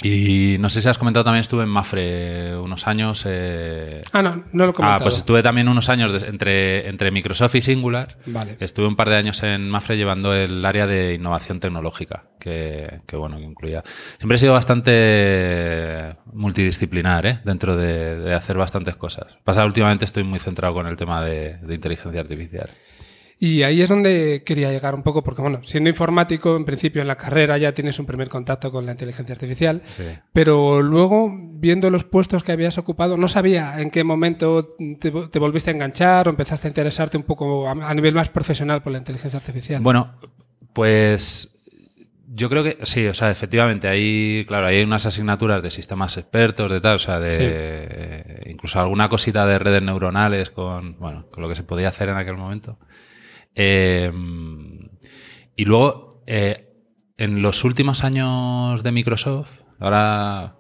y 0.03 0.57
no 0.59 0.69
sé 0.69 0.83
si 0.83 0.89
has 0.89 0.99
comentado 0.99 1.25
también, 1.25 1.41
estuve 1.41 1.63
en 1.63 1.69
Mafre 1.69 2.57
unos 2.59 2.87
años. 2.87 3.25
Eh... 3.27 4.03
Ah, 4.13 4.23
no, 4.23 4.45
no 4.53 4.65
lo 4.65 4.71
he 4.71 4.75
comentado. 4.75 5.01
Ah, 5.01 5.03
pues 5.03 5.17
estuve 5.17 5.43
también 5.43 5.69
unos 5.69 5.89
años 5.89 6.23
entre, 6.25 6.89
entre 6.89 7.11
Microsoft 7.11 7.55
y 7.55 7.63
Singular. 7.63 8.19
Vale. 8.27 8.57
Estuve 8.61 8.87
un 8.87 8.97
par 8.97 9.09
de 9.09 9.17
años 9.17 9.43
en 9.43 9.71
Mafre 9.71 9.97
llevando 9.97 10.35
el 10.35 10.65
área 10.65 10.87
de 10.87 11.15
innovación 11.15 11.61
tecnológica, 11.61 12.25
que, 12.39 13.01
que 13.07 13.17
bueno, 13.17 13.39
que 13.39 13.45
incluía. 13.45 13.83
Siempre 14.19 14.37
he 14.37 14.39
sido 14.39 14.53
bastante 14.53 16.17
multidisciplinar, 16.33 17.27
¿eh? 17.27 17.41
Dentro 17.45 17.77
de, 17.77 18.19
de 18.19 18.35
hacer 18.35 18.59
bastantes 18.59 18.97
cosas. 18.97 19.39
Pasa, 19.45 19.65
últimamente 19.65 20.05
estoy 20.05 20.25
muy 20.25 20.39
centrado 20.39 20.75
con 20.75 20.87
el 20.87 20.97
tema 20.97 21.25
de, 21.25 21.59
de 21.59 21.75
inteligencia 21.75 22.21
artificial. 22.21 22.69
Y 23.39 23.63
ahí 23.65 23.83
es 23.83 23.89
donde 23.89 24.43
quería 24.47 24.71
llegar 24.71 24.95
un 24.95 25.03
poco, 25.03 25.23
porque 25.25 25.43
bueno, 25.43 25.61
siendo 25.65 25.91
informático, 25.91 26.57
en 26.57 26.65
principio 26.65 27.03
en 27.03 27.09
la 27.09 27.17
carrera 27.17 27.59
ya 27.59 27.73
tienes 27.73 27.99
un 27.99 28.07
primer 28.07 28.29
contacto 28.29 28.71
con 28.71 28.87
la 28.87 28.93
inteligencia 28.93 29.33
artificial, 29.35 29.83
Sí. 29.85 30.05
pero 30.33 30.81
luego, 30.81 31.35
viendo 31.37 31.91
los 31.91 32.05
puestos 32.05 32.43
que 32.45 32.53
habías 32.53 32.79
ocupado, 32.79 33.17
no 33.17 33.29
sabía 33.29 33.81
en 33.81 33.91
qué 33.91 34.05
momento 34.05 34.69
te, 35.01 35.11
te 35.11 35.39
volviste 35.39 35.71
a 35.71 35.75
enganchar 35.75 36.29
o 36.29 36.31
empezaste 36.31 36.69
a 36.69 36.71
interesarte 36.71 37.17
un 37.17 37.25
poco 37.25 37.69
a, 37.69 37.73
a 37.73 37.95
nivel 37.95 38.15
más 38.15 38.29
profesional 38.29 38.83
por 38.83 38.93
la 38.93 38.99
inteligencia 38.99 39.37
artificial. 39.39 39.83
Bueno, 39.83 40.15
pues 40.73 41.51
yo 42.37 42.49
creo 42.49 42.65
que 42.65 42.79
sí, 42.83 43.07
o 43.07 43.15
sea, 43.15 43.31
efectivamente, 43.31 43.87
ahí, 43.89 44.45
claro, 44.49 44.67
hay 44.67 44.83
unas 44.83 45.07
asignaturas 45.07 45.63
de 45.63 45.71
sistemas 45.71 46.17
expertos, 46.17 46.71
de 46.71 46.81
tal, 46.81 46.97
o 46.97 46.99
sea, 46.99 47.21
de 47.21 47.31
Sí. 47.33 47.39
eh, 47.43 48.51
incluso 48.51 48.81
alguna 48.81 49.09
cosita 49.09 49.47
de 49.47 49.59
redes 49.59 49.83
neuronales 49.83 50.51
con, 50.51 50.99
bueno, 50.99 51.27
con 51.31 51.43
lo 51.43 51.49
que 51.49 51.55
se 51.55 51.63
podía 51.63 51.89
hacer 51.89 52.09
en 52.09 52.17
aquel 52.17 52.37
momento. 52.37 52.79
Eh, 53.55 54.13
y 55.57 55.65
luego, 55.65 56.23
eh, 56.27 56.73
en 57.17 57.43
los 57.43 57.65
últimos 57.65 58.05
años 58.05 58.83
de 58.83 58.93
Microsoft, 58.93 59.61
ahora 59.79 60.57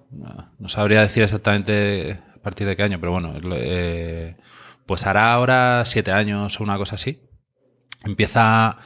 no, 0.59 0.69
sabría 0.69 1.03
decir 1.03 1.23
exactamente 1.23 2.21
a 2.35 2.43
partir 2.43 2.67
de 2.67 2.77
qué 2.77 2.85
año, 2.85 3.01
pero 3.01 3.13
bueno, 3.13 3.35
eh, 3.57 4.37
pues 4.87 5.07
hará 5.07 5.33
ahora 5.33 5.83
siete 5.85 6.13
años 6.13 6.61
o 6.61 6.63
una 6.63 6.79
cosa 6.79 6.95
así. 6.95 7.21
Empieza 8.05 8.79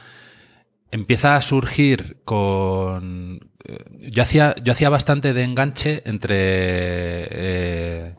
empieza 0.91 1.35
a 1.35 1.41
surgir 1.41 2.17
con. 2.25 3.51
eh, 3.65 3.83
Yo 4.09 4.23
hacía, 4.23 4.55
yo 4.63 4.71
hacía 4.71 4.89
bastante 4.89 5.33
de 5.33 5.43
enganche 5.43 6.01
entre 6.05 8.15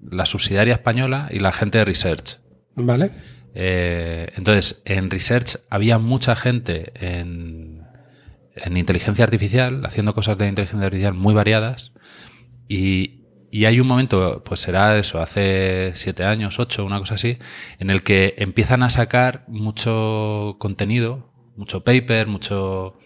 la 0.00 0.24
subsidiaria 0.24 0.74
española 0.74 1.28
y 1.30 1.40
la 1.40 1.52
gente 1.52 1.78
de 1.78 1.84
research. 1.84 2.38
¿Vale? 2.76 3.10
Eh, 3.58 4.28
entonces, 4.36 4.82
en 4.84 5.10
research 5.10 5.56
había 5.70 5.96
mucha 5.96 6.36
gente 6.36 6.92
en, 6.94 7.86
en 8.54 8.76
inteligencia 8.76 9.24
artificial, 9.24 9.80
haciendo 9.86 10.12
cosas 10.12 10.36
de 10.36 10.46
inteligencia 10.46 10.84
artificial 10.84 11.14
muy 11.14 11.32
variadas. 11.32 11.92
Y, 12.68 13.22
y 13.50 13.64
hay 13.64 13.80
un 13.80 13.86
momento, 13.86 14.44
pues 14.44 14.60
será 14.60 14.98
eso, 14.98 15.20
hace 15.20 15.92
siete 15.94 16.24
años, 16.24 16.58
ocho, 16.58 16.84
una 16.84 16.98
cosa 16.98 17.14
así, 17.14 17.38
en 17.78 17.88
el 17.88 18.02
que 18.02 18.34
empiezan 18.36 18.82
a 18.82 18.90
sacar 18.90 19.44
mucho 19.48 20.56
contenido, 20.58 21.32
mucho 21.56 21.82
paper, 21.82 22.26
mucho, 22.26 22.98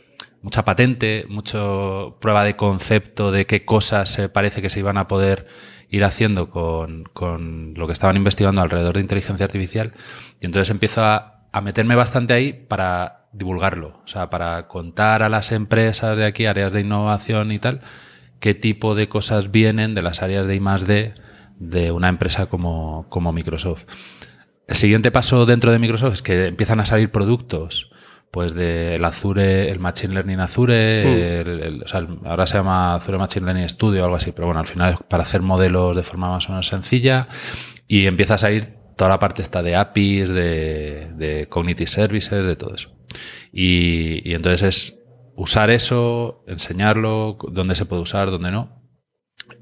mucha 0.43 0.65
patente, 0.65 1.27
mucho 1.29 2.19
prueba 2.21 2.43
de 2.43 2.57
concepto 2.57 3.31
de 3.31 3.47
qué 3.47 3.65
cosas 3.65 4.09
se 4.09 4.29
parece 4.29 4.63
que 4.63 4.71
se 4.71 4.81
iban 4.81 4.99
a 4.99 5.07
poder 5.07 5.47
ir 5.91 6.05
haciendo 6.05 6.51
con, 6.51 7.05
con 7.13 7.75
lo 7.75 7.87
que 7.87 7.93
estaban 7.93 8.17
investigando 8.17 8.63
alrededor 8.63 8.95
de 8.95 9.01
inteligencia 9.01 9.45
artificial. 9.45 9.93
Y 10.41 10.47
entonces 10.47 10.71
empiezo 10.71 11.05
a, 11.05 11.49
a 11.53 11.61
meterme 11.61 11.97
bastante 11.97 12.33
ahí 12.33 12.53
para 12.53 13.29
divulgarlo, 13.33 14.01
o 14.05 14.09
sea, 14.09 14.31
para 14.31 14.67
contar 14.67 15.23
a 15.23 15.29
las 15.29 15.53
empresas 15.53 16.17
de 16.17 16.25
aquí, 16.25 16.47
áreas 16.47 16.73
de 16.73 16.81
innovación 16.81 17.53
y 17.53 17.59
tal, 17.59 17.81
qué 18.41 18.55
tipo 18.55 18.95
de 18.95 19.09
cosas 19.09 19.51
vienen 19.51 19.95
de 19.95 20.03
las 20.03 20.23
áreas 20.23 20.47
de 20.47 20.57
I 20.57 20.61
más 20.61 20.87
D 20.87 21.15
de 21.59 21.93
una 21.93 22.09
empresa 22.09 22.47
como, 22.47 23.07
como 23.09 23.33
Microsoft. 23.33 23.85
El 24.67 24.77
siguiente 24.77 25.11
paso 25.11 25.47
dentro 25.47 25.71
de 25.71 25.79
Microsoft 25.79 26.15
es 26.15 26.23
que 26.23 26.47
empiezan 26.47 26.81
a 26.81 26.87
salir 26.87 27.11
productos, 27.11 27.91
pues 28.31 28.55
del 28.55 29.05
Azure, 29.05 29.69
el 29.71 29.81
Machine 29.81 30.15
Learning 30.15 30.41
Azure, 30.41 31.41
el- 31.41 31.49
el- 31.61 31.83
o 31.83 31.89
sea, 31.89 32.01
el- 32.01 32.19
ahora 32.25 32.47
se 32.47 32.59
llama 32.59 32.95
Azure 32.95 33.19
Machine 33.19 33.45
Learning 33.47 33.69
Studio 33.69 34.03
o 34.03 34.05
algo 34.05 34.17
así, 34.17 34.33
pero 34.33 34.47
bueno, 34.47 34.61
al 34.61 34.67
final 34.67 34.93
es 34.95 34.99
para 35.09 35.25
hacer 35.25 35.43
modelos 35.43 35.97
de 35.97 36.03
forma 36.03 36.29
más 36.31 36.47
o 36.49 36.53
menos 36.53 36.67
sencilla 36.69 37.29
y 37.89 38.07
empieza 38.07 38.35
a 38.35 38.39
salir 38.39 38.75
toda 38.97 39.11
la 39.11 39.19
parte 39.19 39.43
esta 39.43 39.63
de 39.63 39.75
APIs, 39.77 40.29
de, 40.29 41.11
de 41.17 41.49
Cognitive 41.49 41.89
Services, 41.89 42.45
de 42.47 42.55
todo 42.57 42.75
eso. 42.75 42.91
Y, 43.53 44.23
y 44.29 44.35
entonces 44.35 44.63
es 44.63 44.99
usar 45.35 45.71
eso, 45.71 46.45
enseñarlo, 46.47 47.37
dónde 47.51 47.75
se 47.75 47.87
puede 47.87 48.03
usar, 48.03 48.31
dónde 48.31 48.51
no. 48.51 48.79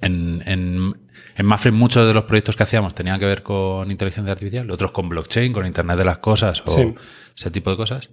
En, 0.02 0.42
en, 0.44 1.08
en 1.36 1.46
Mafre 1.46 1.70
muchos 1.70 2.06
de 2.06 2.12
los 2.12 2.24
proyectos 2.24 2.56
que 2.56 2.64
hacíamos 2.64 2.94
tenían 2.94 3.18
que 3.18 3.24
ver 3.26 3.42
con 3.42 3.90
inteligencia 3.90 4.32
artificial, 4.32 4.70
otros 4.70 4.90
con 4.92 5.08
blockchain, 5.08 5.52
con 5.52 5.64
Internet 5.64 5.96
de 5.96 6.04
las 6.04 6.18
cosas 6.18 6.62
o 6.66 6.70
Sí. 6.70 6.94
ese 7.36 7.50
tipo 7.50 7.70
de 7.70 7.76
cosas. 7.76 8.10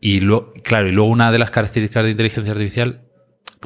Y 0.00 0.20
luego, 0.20 0.52
claro, 0.64 0.88
y 0.88 0.92
luego 0.92 1.10
una 1.10 1.30
de 1.30 1.38
las 1.38 1.50
características 1.50 2.04
de 2.04 2.10
inteligencia 2.12 2.52
artificial 2.52 3.02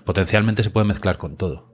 potencialmente 0.04 0.62
se 0.62 0.70
puede 0.70 0.86
mezclar 0.86 1.16
con 1.16 1.36
todo. 1.36 1.72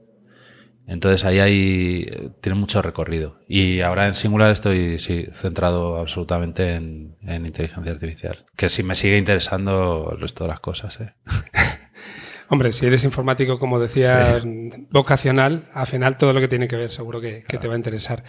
Entonces 0.87 1.23
ahí 1.25 1.39
hay, 1.39 2.31
tiene 2.41 2.59
mucho 2.59 2.81
recorrido. 2.81 3.39
Y 3.47 3.81
ahora 3.81 4.07
en 4.07 4.13
Singular 4.13 4.51
estoy 4.51 4.99
sí, 4.99 5.27
centrado 5.31 5.97
absolutamente 5.97 6.75
en, 6.75 7.15
en 7.21 7.45
inteligencia 7.45 7.91
artificial. 7.91 8.45
Que 8.55 8.69
sí 8.69 8.83
me 8.83 8.95
sigue 8.95 9.17
interesando 9.17 10.11
el 10.11 10.19
resto 10.19 10.43
de 10.43 10.49
las 10.49 10.59
cosas. 10.59 10.99
¿eh? 10.99 11.13
Hombre, 12.49 12.73
si 12.73 12.85
eres 12.85 13.03
informático, 13.03 13.57
como 13.57 13.79
decías, 13.79 14.43
vocacional, 14.89 15.69
al 15.73 15.87
final 15.87 16.17
todo 16.17 16.33
lo 16.33 16.41
que 16.41 16.49
tiene 16.49 16.67
que 16.67 16.75
ver 16.75 16.91
seguro 16.91 17.21
que, 17.21 17.43
que 17.47 17.57
te 17.57 17.67
va 17.67 17.75
a 17.75 17.77
interesar. 17.77 18.25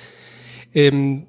Em, 0.72 1.26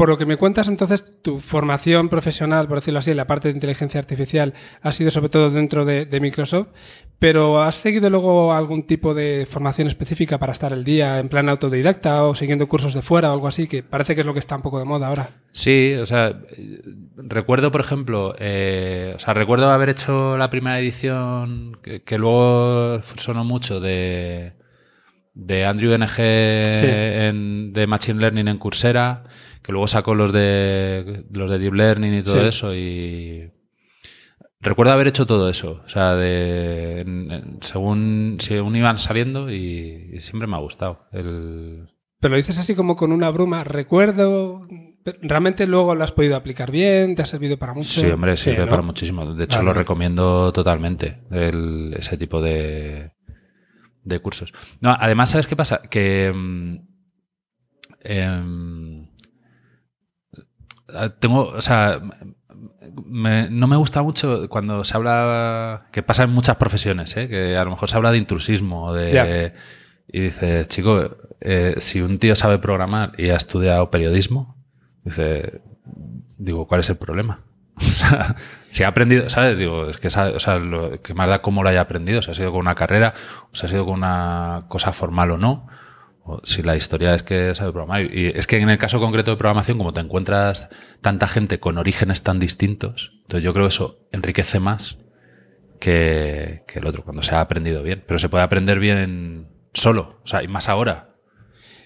por 0.00 0.08
lo 0.08 0.16
que 0.16 0.24
me 0.24 0.38
cuentas, 0.38 0.66
entonces, 0.68 1.04
tu 1.20 1.40
formación 1.40 2.08
profesional, 2.08 2.66
por 2.66 2.78
decirlo 2.78 3.00
así, 3.00 3.10
en 3.10 3.18
la 3.18 3.26
parte 3.26 3.48
de 3.48 3.54
inteligencia 3.54 4.00
artificial 4.00 4.54
ha 4.80 4.94
sido 4.94 5.10
sobre 5.10 5.28
todo 5.28 5.50
dentro 5.50 5.84
de, 5.84 6.06
de 6.06 6.20
Microsoft, 6.20 6.68
pero 7.18 7.60
¿has 7.62 7.74
seguido 7.74 8.08
luego 8.08 8.54
algún 8.54 8.84
tipo 8.86 9.12
de 9.12 9.46
formación 9.50 9.88
específica 9.88 10.38
para 10.38 10.54
estar 10.54 10.72
el 10.72 10.84
día 10.84 11.18
en 11.18 11.28
plan 11.28 11.50
autodidacta 11.50 12.24
o 12.24 12.34
siguiendo 12.34 12.66
cursos 12.66 12.94
de 12.94 13.02
fuera 13.02 13.28
o 13.28 13.34
algo 13.34 13.46
así, 13.46 13.66
que 13.68 13.82
parece 13.82 14.14
que 14.14 14.22
es 14.22 14.26
lo 14.26 14.32
que 14.32 14.38
está 14.38 14.56
un 14.56 14.62
poco 14.62 14.78
de 14.78 14.86
moda 14.86 15.08
ahora? 15.08 15.28
Sí, 15.52 15.92
o 16.00 16.06
sea, 16.06 16.40
recuerdo, 17.18 17.70
por 17.70 17.82
ejemplo, 17.82 18.34
eh, 18.38 19.12
o 19.16 19.18
sea, 19.18 19.34
recuerdo 19.34 19.68
haber 19.68 19.90
hecho 19.90 20.38
la 20.38 20.48
primera 20.48 20.80
edición 20.80 21.76
que, 21.82 22.02
que 22.02 22.16
luego 22.16 23.02
sonó 23.02 23.44
mucho 23.44 23.80
de, 23.80 24.54
de 25.34 25.66
Andrew 25.66 25.92
NG 25.94 26.18
en- 26.20 27.72
de 27.74 27.86
Machine 27.86 28.18
Learning 28.18 28.48
en 28.48 28.56
Coursera, 28.56 29.24
que 29.70 29.72
luego 29.72 29.86
sacó 29.86 30.16
los 30.16 30.32
de 30.32 31.24
los 31.30 31.48
de 31.48 31.58
Deep 31.60 31.74
Learning 31.74 32.12
y 32.12 32.22
todo 32.22 32.40
Sí. 32.40 32.48
eso 32.48 32.74
y 32.74 33.52
recuerdo 34.60 34.92
haber 34.92 35.06
hecho 35.06 35.26
todo 35.26 35.48
eso. 35.48 35.80
O 35.84 35.88
sea, 35.88 36.16
de, 36.16 37.56
según, 37.60 38.38
según 38.40 38.74
iban 38.74 38.98
saliendo 38.98 39.48
y, 39.48 40.18
siempre 40.18 40.48
me 40.48 40.56
ha 40.56 40.58
gustado. 40.60 41.06
El... 41.12 41.88
Pero 42.18 42.32
lo 42.32 42.36
dices 42.36 42.58
así 42.58 42.74
como 42.74 42.96
con 42.96 43.12
una 43.12 43.30
bruma. 43.30 43.62
Recuerdo, 43.62 44.62
¿realmente 45.22 45.68
luego 45.68 45.94
lo 45.94 46.02
has 46.02 46.12
podido 46.12 46.34
aplicar 46.34 46.72
bien? 46.72 47.14
¿Te 47.14 47.22
ha 47.22 47.26
servido 47.26 47.56
para 47.56 47.72
mucho? 47.72 48.00
Sí, 48.00 48.06
hombre, 48.06 48.36
sirve 48.36 48.66
para 48.66 48.82
muchísimo. 48.82 49.34
De 49.34 49.44
hecho, 49.44 49.62
lo 49.62 49.72
recomiendo 49.72 50.52
totalmente, 50.52 51.22
ese 51.96 52.16
tipo 52.16 52.42
de, 52.42 53.12
de 54.02 54.18
cursos. 54.18 54.52
No, 54.80 54.90
además, 54.98 55.30
¿sabes 55.30 55.46
qué 55.46 55.54
pasa? 55.54 55.80
Que... 55.80 56.32
Mm, 56.34 56.76
em, 58.02 58.99
tengo, 61.18 61.48
o 61.48 61.60
sea, 61.60 62.00
no 63.04 63.66
me 63.66 63.76
gusta 63.76 64.02
mucho 64.02 64.48
cuando 64.48 64.84
se 64.84 64.96
habla, 64.96 65.86
que 65.92 66.02
pasa 66.02 66.24
en 66.24 66.30
muchas 66.30 66.56
profesiones, 66.56 67.16
¿eh? 67.16 67.28
que 67.28 67.56
a 67.56 67.64
lo 67.64 67.70
mejor 67.70 67.88
se 67.88 67.96
habla 67.96 68.12
de 68.12 68.18
intrusismo, 68.18 68.92
de, 68.92 69.52
y 70.08 70.20
dices, 70.20 70.68
chico, 70.68 71.16
eh, 71.40 71.74
si 71.78 72.00
un 72.00 72.18
tío 72.18 72.34
sabe 72.34 72.58
programar 72.58 73.12
y 73.16 73.30
ha 73.30 73.36
estudiado 73.36 73.90
periodismo, 73.90 74.56
dice, 75.04 75.60
digo, 76.38 76.66
¿cuál 76.66 76.80
es 76.80 76.90
el 76.90 76.96
problema? 76.96 77.40
O 77.80 77.82
sea, 77.82 78.36
si 78.68 78.82
ha 78.82 78.88
aprendido, 78.88 79.30
¿sabes? 79.30 79.56
Digo, 79.56 79.88
es 79.88 79.96
que 79.96 80.10
sabe, 80.10 80.36
o 80.36 80.40
sea, 80.40 80.58
lo, 80.58 81.00
que 81.00 81.14
más 81.14 81.30
da 81.30 81.40
cómo 81.40 81.62
lo 81.62 81.70
haya 81.70 81.80
aprendido, 81.80 82.20
si 82.20 82.30
ha 82.30 82.34
sido 82.34 82.50
con 82.50 82.60
una 82.60 82.74
carrera, 82.74 83.14
o 83.50 83.56
si 83.56 83.64
ha 83.64 83.68
sido 83.70 83.86
con 83.86 83.94
una 83.94 84.64
cosa 84.68 84.92
formal 84.92 85.30
o 85.30 85.38
no 85.38 85.66
si 86.44 86.62
la 86.62 86.76
historia 86.76 87.14
es 87.14 87.22
que 87.22 87.54
sabe 87.54 87.72
programar. 87.72 88.02
Y 88.14 88.28
es 88.28 88.46
que 88.46 88.58
en 88.58 88.70
el 88.70 88.78
caso 88.78 89.00
concreto 89.00 89.30
de 89.30 89.36
programación, 89.36 89.78
como 89.78 89.92
te 89.92 90.00
encuentras 90.00 90.68
tanta 91.00 91.26
gente 91.28 91.60
con 91.60 91.78
orígenes 91.78 92.22
tan 92.22 92.38
distintos, 92.38 93.12
entonces 93.22 93.44
yo 93.44 93.52
creo 93.52 93.64
que 93.64 93.74
eso 93.74 93.98
enriquece 94.12 94.60
más 94.60 94.98
que, 95.78 96.62
el 96.72 96.86
otro, 96.86 97.02
cuando 97.04 97.22
se 97.22 97.34
ha 97.34 97.40
aprendido 97.40 97.82
bien. 97.82 98.04
Pero 98.06 98.18
se 98.18 98.28
puede 98.28 98.44
aprender 98.44 98.78
bien 98.78 99.48
solo, 99.72 100.20
o 100.22 100.26
sea, 100.26 100.42
y 100.42 100.48
más 100.48 100.68
ahora. 100.68 101.16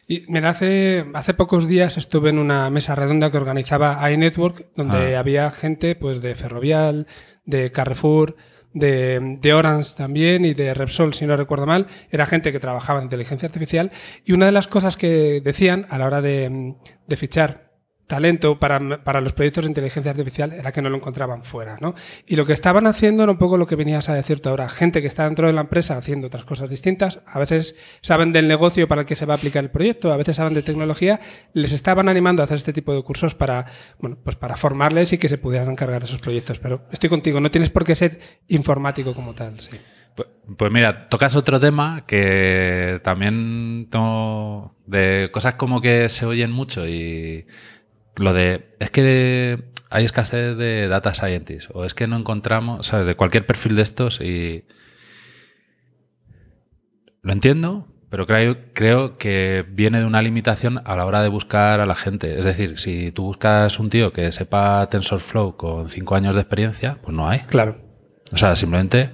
Y 0.06 0.24
mira, 0.28 0.50
hace, 0.50 1.06
hace 1.14 1.32
pocos 1.32 1.66
días 1.66 1.96
estuve 1.96 2.28
en 2.28 2.38
una 2.38 2.68
mesa 2.68 2.94
redonda 2.94 3.30
que 3.30 3.38
organizaba 3.38 4.10
iNetwork, 4.10 4.66
donde 4.74 5.16
ah. 5.16 5.20
había 5.20 5.50
gente 5.50 5.94
pues 5.94 6.20
de 6.20 6.34
Ferrovial, 6.34 7.06
de 7.46 7.72
Carrefour, 7.72 8.36
de, 8.74 9.38
de, 9.40 9.54
Orange 9.54 9.92
también 9.96 10.44
y 10.44 10.52
de 10.52 10.74
Repsol, 10.74 11.14
si 11.14 11.24
no 11.26 11.36
recuerdo 11.36 11.64
mal, 11.64 11.86
era 12.10 12.26
gente 12.26 12.52
que 12.52 12.60
trabajaba 12.60 12.98
en 12.98 13.04
inteligencia 13.04 13.46
artificial. 13.46 13.90
Y 14.24 14.32
una 14.32 14.46
de 14.46 14.52
las 14.52 14.66
cosas 14.68 14.96
que 14.96 15.40
decían 15.42 15.86
a 15.88 15.98
la 15.98 16.06
hora 16.06 16.20
de, 16.20 16.74
de 17.06 17.16
fichar 17.16 17.63
talento 18.06 18.58
para, 18.58 19.02
para, 19.02 19.20
los 19.20 19.32
proyectos 19.32 19.64
de 19.64 19.68
inteligencia 19.68 20.10
artificial 20.10 20.52
era 20.52 20.72
que 20.72 20.82
no 20.82 20.90
lo 20.90 20.96
encontraban 20.96 21.42
fuera, 21.42 21.78
¿no? 21.80 21.94
Y 22.26 22.36
lo 22.36 22.44
que 22.44 22.52
estaban 22.52 22.86
haciendo 22.86 23.22
era 23.22 23.32
un 23.32 23.38
poco 23.38 23.56
lo 23.56 23.66
que 23.66 23.76
venías 23.76 24.08
a 24.08 24.14
decir 24.14 24.40
tú 24.40 24.50
ahora. 24.50 24.68
Gente 24.68 25.00
que 25.00 25.08
está 25.08 25.24
dentro 25.24 25.46
de 25.46 25.52
la 25.52 25.62
empresa 25.62 25.96
haciendo 25.96 26.26
otras 26.26 26.44
cosas 26.44 26.68
distintas, 26.68 27.20
a 27.26 27.38
veces 27.38 27.76
saben 28.02 28.32
del 28.32 28.46
negocio 28.48 28.88
para 28.88 29.02
el 29.02 29.06
que 29.06 29.14
se 29.14 29.26
va 29.26 29.34
a 29.34 29.36
aplicar 29.36 29.64
el 29.64 29.70
proyecto, 29.70 30.12
a 30.12 30.16
veces 30.16 30.36
saben 30.36 30.54
de 30.54 30.62
tecnología, 30.62 31.20
les 31.54 31.72
estaban 31.72 32.08
animando 32.08 32.42
a 32.42 32.44
hacer 32.44 32.56
este 32.56 32.72
tipo 32.72 32.94
de 32.94 33.02
cursos 33.02 33.34
para, 33.34 33.66
bueno, 33.98 34.18
pues 34.22 34.36
para 34.36 34.56
formarles 34.56 35.12
y 35.12 35.18
que 35.18 35.28
se 35.28 35.38
pudieran 35.38 35.70
encargar 35.70 36.00
de 36.00 36.06
esos 36.06 36.20
proyectos. 36.20 36.58
Pero 36.58 36.86
estoy 36.92 37.08
contigo, 37.08 37.40
no 37.40 37.50
tienes 37.50 37.70
por 37.70 37.84
qué 37.84 37.94
ser 37.94 38.20
informático 38.48 39.14
como 39.14 39.34
tal, 39.34 39.60
sí. 39.60 39.78
Pues, 40.14 40.28
pues 40.56 40.70
mira, 40.70 41.08
tocas 41.08 41.34
otro 41.34 41.58
tema 41.58 42.04
que 42.06 43.00
también 43.02 43.88
tengo 43.90 44.74
de 44.86 45.30
cosas 45.32 45.54
como 45.54 45.80
que 45.80 46.08
se 46.08 46.24
oyen 46.26 46.52
mucho 46.52 46.86
y 46.86 47.46
lo 48.16 48.32
de, 48.32 48.76
es 48.80 48.90
que 48.90 49.64
hay 49.90 50.04
escasez 50.04 50.56
de 50.56 50.88
data 50.88 51.14
scientists 51.14 51.70
o 51.72 51.84
es 51.84 51.94
que 51.94 52.06
no 52.06 52.16
encontramos, 52.16 52.86
¿sabes? 52.86 53.06
De 53.06 53.14
cualquier 53.14 53.46
perfil 53.46 53.76
de 53.76 53.82
estos 53.82 54.20
y... 54.20 54.64
Lo 57.22 57.32
entiendo, 57.32 57.88
pero 58.10 58.26
creo, 58.26 58.56
creo 58.74 59.18
que 59.18 59.64
viene 59.68 59.98
de 59.98 60.04
una 60.04 60.22
limitación 60.22 60.80
a 60.84 60.94
la 60.94 61.06
hora 61.06 61.22
de 61.22 61.28
buscar 61.28 61.80
a 61.80 61.86
la 61.86 61.96
gente. 61.96 62.38
Es 62.38 62.44
decir, 62.44 62.78
si 62.78 63.10
tú 63.10 63.24
buscas 63.24 63.80
un 63.80 63.90
tío 63.90 64.12
que 64.12 64.30
sepa 64.30 64.88
TensorFlow 64.88 65.56
con 65.56 65.88
cinco 65.88 66.14
años 66.14 66.36
de 66.36 66.42
experiencia, 66.42 66.98
pues 67.02 67.16
no 67.16 67.28
hay. 67.28 67.40
Claro. 67.40 67.78
O 68.30 68.36
sea, 68.36 68.54
simplemente, 68.54 69.10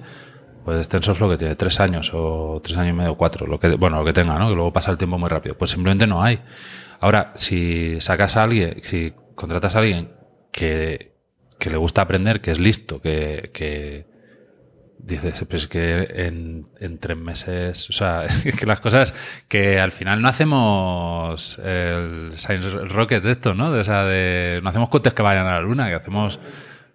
pues 0.65 0.87
TensorFlow 0.87 1.31
que 1.31 1.37
tiene 1.37 1.55
tres 1.55 1.79
años 1.79 2.11
o 2.13 2.61
tres 2.63 2.77
años 2.77 2.93
y 2.93 2.97
medio, 2.97 3.15
cuatro, 3.15 3.47
lo 3.47 3.59
que, 3.59 3.69
bueno, 3.75 3.97
lo 3.97 4.05
que 4.05 4.13
tenga, 4.13 4.37
¿no? 4.37 4.49
Que 4.49 4.55
luego 4.55 4.71
pasa 4.71 4.91
el 4.91 4.97
tiempo 4.97 5.17
muy 5.17 5.29
rápido. 5.29 5.57
Pues 5.57 5.71
simplemente 5.71 6.05
no 6.05 6.21
hay. 6.21 6.39
Ahora, 7.01 7.31
si 7.33 7.99
sacas 7.99 8.37
a 8.37 8.43
alguien, 8.43 8.77
si 8.83 9.13
contratas 9.33 9.75
a 9.75 9.79
alguien 9.79 10.11
que, 10.51 11.13
le 11.59 11.77
gusta 11.77 12.03
aprender, 12.03 12.41
que 12.41 12.51
es 12.51 12.59
listo, 12.59 13.01
que, 13.01 13.49
que 13.53 14.05
dices, 14.99 15.43
pues 15.49 15.67
que 15.67 16.03
en, 16.15 16.97
tres 16.99 17.17
meses, 17.17 17.89
o 17.89 17.93
sea, 17.93 18.25
es 18.45 18.55
que 18.55 18.67
las 18.67 18.81
cosas 18.81 19.15
que 19.47 19.79
al 19.79 19.91
final 19.91 20.21
no 20.21 20.27
hacemos 20.27 21.57
el 21.57 22.33
Science 22.37 22.69
Rocket 22.69 23.23
de 23.23 23.31
esto, 23.31 23.55
¿no? 23.55 23.71
De, 23.71 23.79
o 23.79 23.83
sea, 23.83 24.05
de, 24.05 24.59
no 24.61 24.69
hacemos 24.69 24.89
cohetes 24.89 25.15
que 25.15 25.23
vayan 25.23 25.47
a 25.47 25.53
la 25.53 25.61
luna, 25.61 25.89
que 25.89 25.95
hacemos 25.95 26.39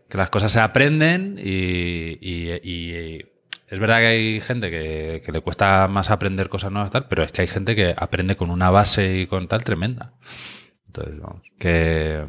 que 0.09 0.19
las 0.19 0.31
cosas 0.31 0.53
se 0.53 0.61
aprenden 0.61 1.37
y, 1.43 2.17
y 2.23 3.27
es 3.69 3.81
verdad 3.81 3.99
que 3.99 4.07
hay 4.07 4.41
gente 4.41 4.71
que, 4.71 5.33
le 5.33 5.41
cuesta 5.41 5.89
más 5.89 6.11
aprender 6.11 6.49
cosas 6.49 6.71
nuevas, 6.71 6.91
tal, 6.91 7.09
pero 7.09 7.25
es 7.25 7.33
que 7.33 7.43
hay 7.43 7.49
gente 7.49 7.75
que 7.75 7.95
aprende 7.97 8.37
con 8.37 8.51
una 8.51 8.71
base 8.71 9.19
y 9.19 9.27
con 9.27 9.49
tal 9.49 9.65
tremenda. 9.65 10.13
Entonces, 10.87 11.19
vamos, 11.21 11.43
que. 11.59 12.25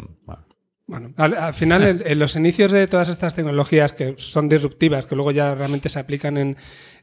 Bueno. 0.88 1.14
al, 1.18 1.54
final, 1.54 2.02
en, 2.04 2.20
los 2.20 2.36
inicios 2.38 2.72
de 2.72 2.88
todas 2.88 3.10
estas 3.10 3.36
tecnologías 3.36 3.94
que 3.94 4.16
son 4.18 4.50
disruptivas, 4.50 5.06
que 5.06 5.16
luego 5.16 5.32
ya 5.32 5.54
realmente 5.54 5.90
se 5.90 6.00
aplican 6.00 6.38
en, 6.38 6.58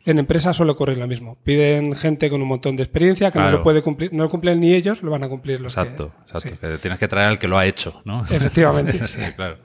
empresas, 0.04 0.56
suele 0.56 0.72
ocurrir 0.72 0.98
lo 0.98 1.06
mismo. 1.06 1.38
Piden 1.44 1.94
gente 1.94 2.28
con 2.28 2.42
un 2.42 2.48
montón 2.48 2.76
de 2.76 2.82
experiencia 2.82 3.30
que 3.30 3.38
no 3.38 3.50
lo 3.50 3.62
puede 3.62 3.82
cumplir, 3.82 4.12
no 4.12 4.24
lo 4.24 4.30
cumplen 4.30 4.58
ni 4.58 4.74
ellos, 4.74 5.02
lo 5.02 5.10
van 5.12 5.22
a 5.22 5.28
cumplir 5.28 5.60
los 5.60 5.76
exacto, 5.76 6.12
Exacto, 6.22 6.58
que 6.60 6.78
tienes 6.78 6.98
que 6.98 7.06
traer 7.06 7.28
al 7.28 7.38
que 7.38 7.46
lo 7.46 7.56
ha 7.56 7.66
hecho, 7.66 8.02
¿no? 8.04 8.22
Efectivamente. 8.22 9.06
sí, 9.06 9.20
claro. 9.36 9.58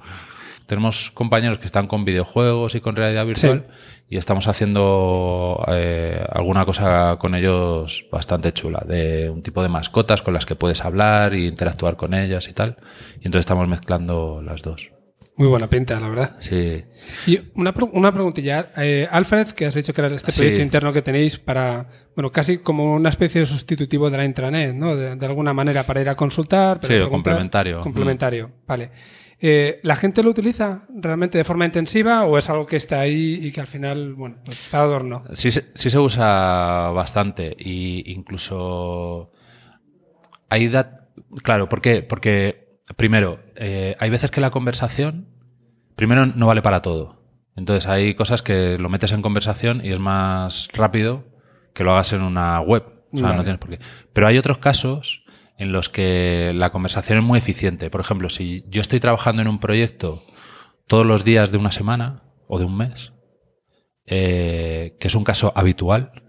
Tenemos 0.70 1.10
compañeros 1.10 1.58
que 1.58 1.66
están 1.66 1.88
con 1.88 2.06
videojuegos 2.06 2.76
y 2.76 2.80
con 2.80 2.96
realidad 2.96 3.26
virtual 3.26 3.66
y 4.08 4.18
estamos 4.18 4.48
haciendo 4.48 5.66
eh, 5.68 6.24
alguna 6.32 6.64
cosa 6.64 7.18
con 7.18 7.34
ellos 7.34 8.06
bastante 8.12 8.54
chula, 8.54 8.86
de 8.88 9.32
un 9.32 9.42
tipo 9.42 9.64
de 9.64 9.70
mascotas 9.70 10.22
con 10.22 10.36
las 10.36 10.46
que 10.46 10.54
puedes 10.54 10.86
hablar 10.86 11.34
e 11.34 11.40
interactuar 11.46 11.98
con 11.98 12.14
ellas 12.14 12.48
y 12.50 12.54
tal. 12.54 12.78
Y 13.14 13.26
entonces 13.26 13.40
estamos 13.40 13.68
mezclando 13.68 14.44
las 14.46 14.62
dos. 14.62 14.92
Muy 15.38 15.48
buena 15.48 15.66
pinta, 15.68 16.00
la 16.00 16.08
verdad. 16.08 16.36
Sí. 16.38 16.84
Y 17.26 17.40
una, 17.56 17.74
una 17.92 18.14
preguntilla. 18.14 18.70
Eh, 18.78 19.08
Alfred, 19.10 19.48
que 19.48 19.66
has 19.66 19.74
dicho 19.74 19.92
que 19.92 20.02
era 20.02 20.16
este 20.16 20.32
proyecto 20.32 20.62
interno 20.62 20.94
que 20.94 21.02
tenéis 21.02 21.40
para, 21.40 21.88
bueno, 22.16 22.32
casi 22.32 22.60
como 22.60 22.94
una 22.94 23.10
especie 23.10 23.42
de 23.42 23.48
sustitutivo 23.48 24.12
de 24.12 24.18
la 24.18 24.26
intranet, 24.26 24.76
¿no? 24.76 24.96
De, 24.96 25.26
alguna 25.26 25.52
manera 25.52 25.88
para 25.88 26.00
ir 26.00 26.10
a 26.10 26.16
consultar. 26.16 26.80
sí, 26.84 26.94
o 26.94 27.10
complementario. 27.10 27.82
Complementario, 27.82 28.52
vale. 28.68 28.92
Eh, 29.42 29.80
¿La 29.84 29.96
gente 29.96 30.22
lo 30.22 30.30
utiliza 30.32 30.84
realmente 30.94 31.38
de 31.38 31.46
forma 31.46 31.66
intensiva 31.66 32.26
o 32.26 32.38
es 32.38 32.50
algo 32.50 32.66
que 32.66 32.76
está 32.76 33.00
ahí 33.00 33.40
y 33.42 33.52
que 33.52 33.62
al 33.62 33.68
final, 33.68 34.14
bueno, 34.14 34.38
pues 34.44 34.60
está 34.60 34.82
adorno? 34.82 35.24
Sí, 35.34 35.50
sí 35.52 35.90
se 35.90 36.00
usa 36.00 36.92
bastante 36.92 37.56
y 37.58 38.12
incluso 38.12 39.32
hay 40.50 40.72
claro, 41.42 41.70
¿por 41.70 41.82
qué? 41.82 42.04
Porque 42.04 42.82
primero, 42.98 43.40
eh, 43.56 43.96
hay 44.00 44.10
veces 44.10 44.30
que 44.30 44.42
la 44.42 44.50
conversación 44.50 45.28
primero 45.96 46.26
no 46.26 46.48
vale 46.48 46.62
para 46.62 46.82
todo. 46.82 47.22
Entonces 47.56 47.88
hay 47.88 48.16
cosas 48.16 48.42
que 48.42 48.78
lo 48.78 48.90
metes 48.90 49.12
en 49.12 49.22
conversación 49.22 49.82
y 49.84 49.92
es 49.92 50.00
más 50.00 50.70
rápido 50.74 51.26
que 51.74 51.84
lo 51.84 51.92
hagas 51.92 52.14
en 52.14 52.22
una 52.22 52.60
web. 52.62 52.84
O 53.12 53.18
sea, 53.18 53.34
no 53.34 53.44
tienes 53.44 53.60
por 53.60 53.70
qué. 53.70 53.80
Pero 54.14 54.28
hay 54.28 54.38
otros 54.38 54.60
casos 54.60 55.24
en 55.60 55.74
los 55.74 55.90
que 55.90 56.54
la 56.56 56.72
conversación 56.72 57.20
es 57.20 57.24
muy 57.24 57.38
eficiente. 57.38 57.90
Por 57.90 58.00
ejemplo, 58.00 58.30
si 58.30 58.64
yo 58.70 58.82
estoy 58.82 59.02
trabajando 59.02 59.42
en 59.42 59.50
un 59.50 59.60
proyecto 59.60 60.24
todos 60.88 61.06
los 61.06 61.26
días 61.26 61.52
de 61.52 61.58
una 61.58 61.72
semana 61.72 62.24
o 62.48 62.58
de 62.58 62.66
un 62.66 62.78
mes, 62.78 63.12
eh, 64.06 64.96
que 65.00 65.10
es 65.10 65.16
un 65.16 65.26
caso 65.26 65.52
habitual, 65.54 66.24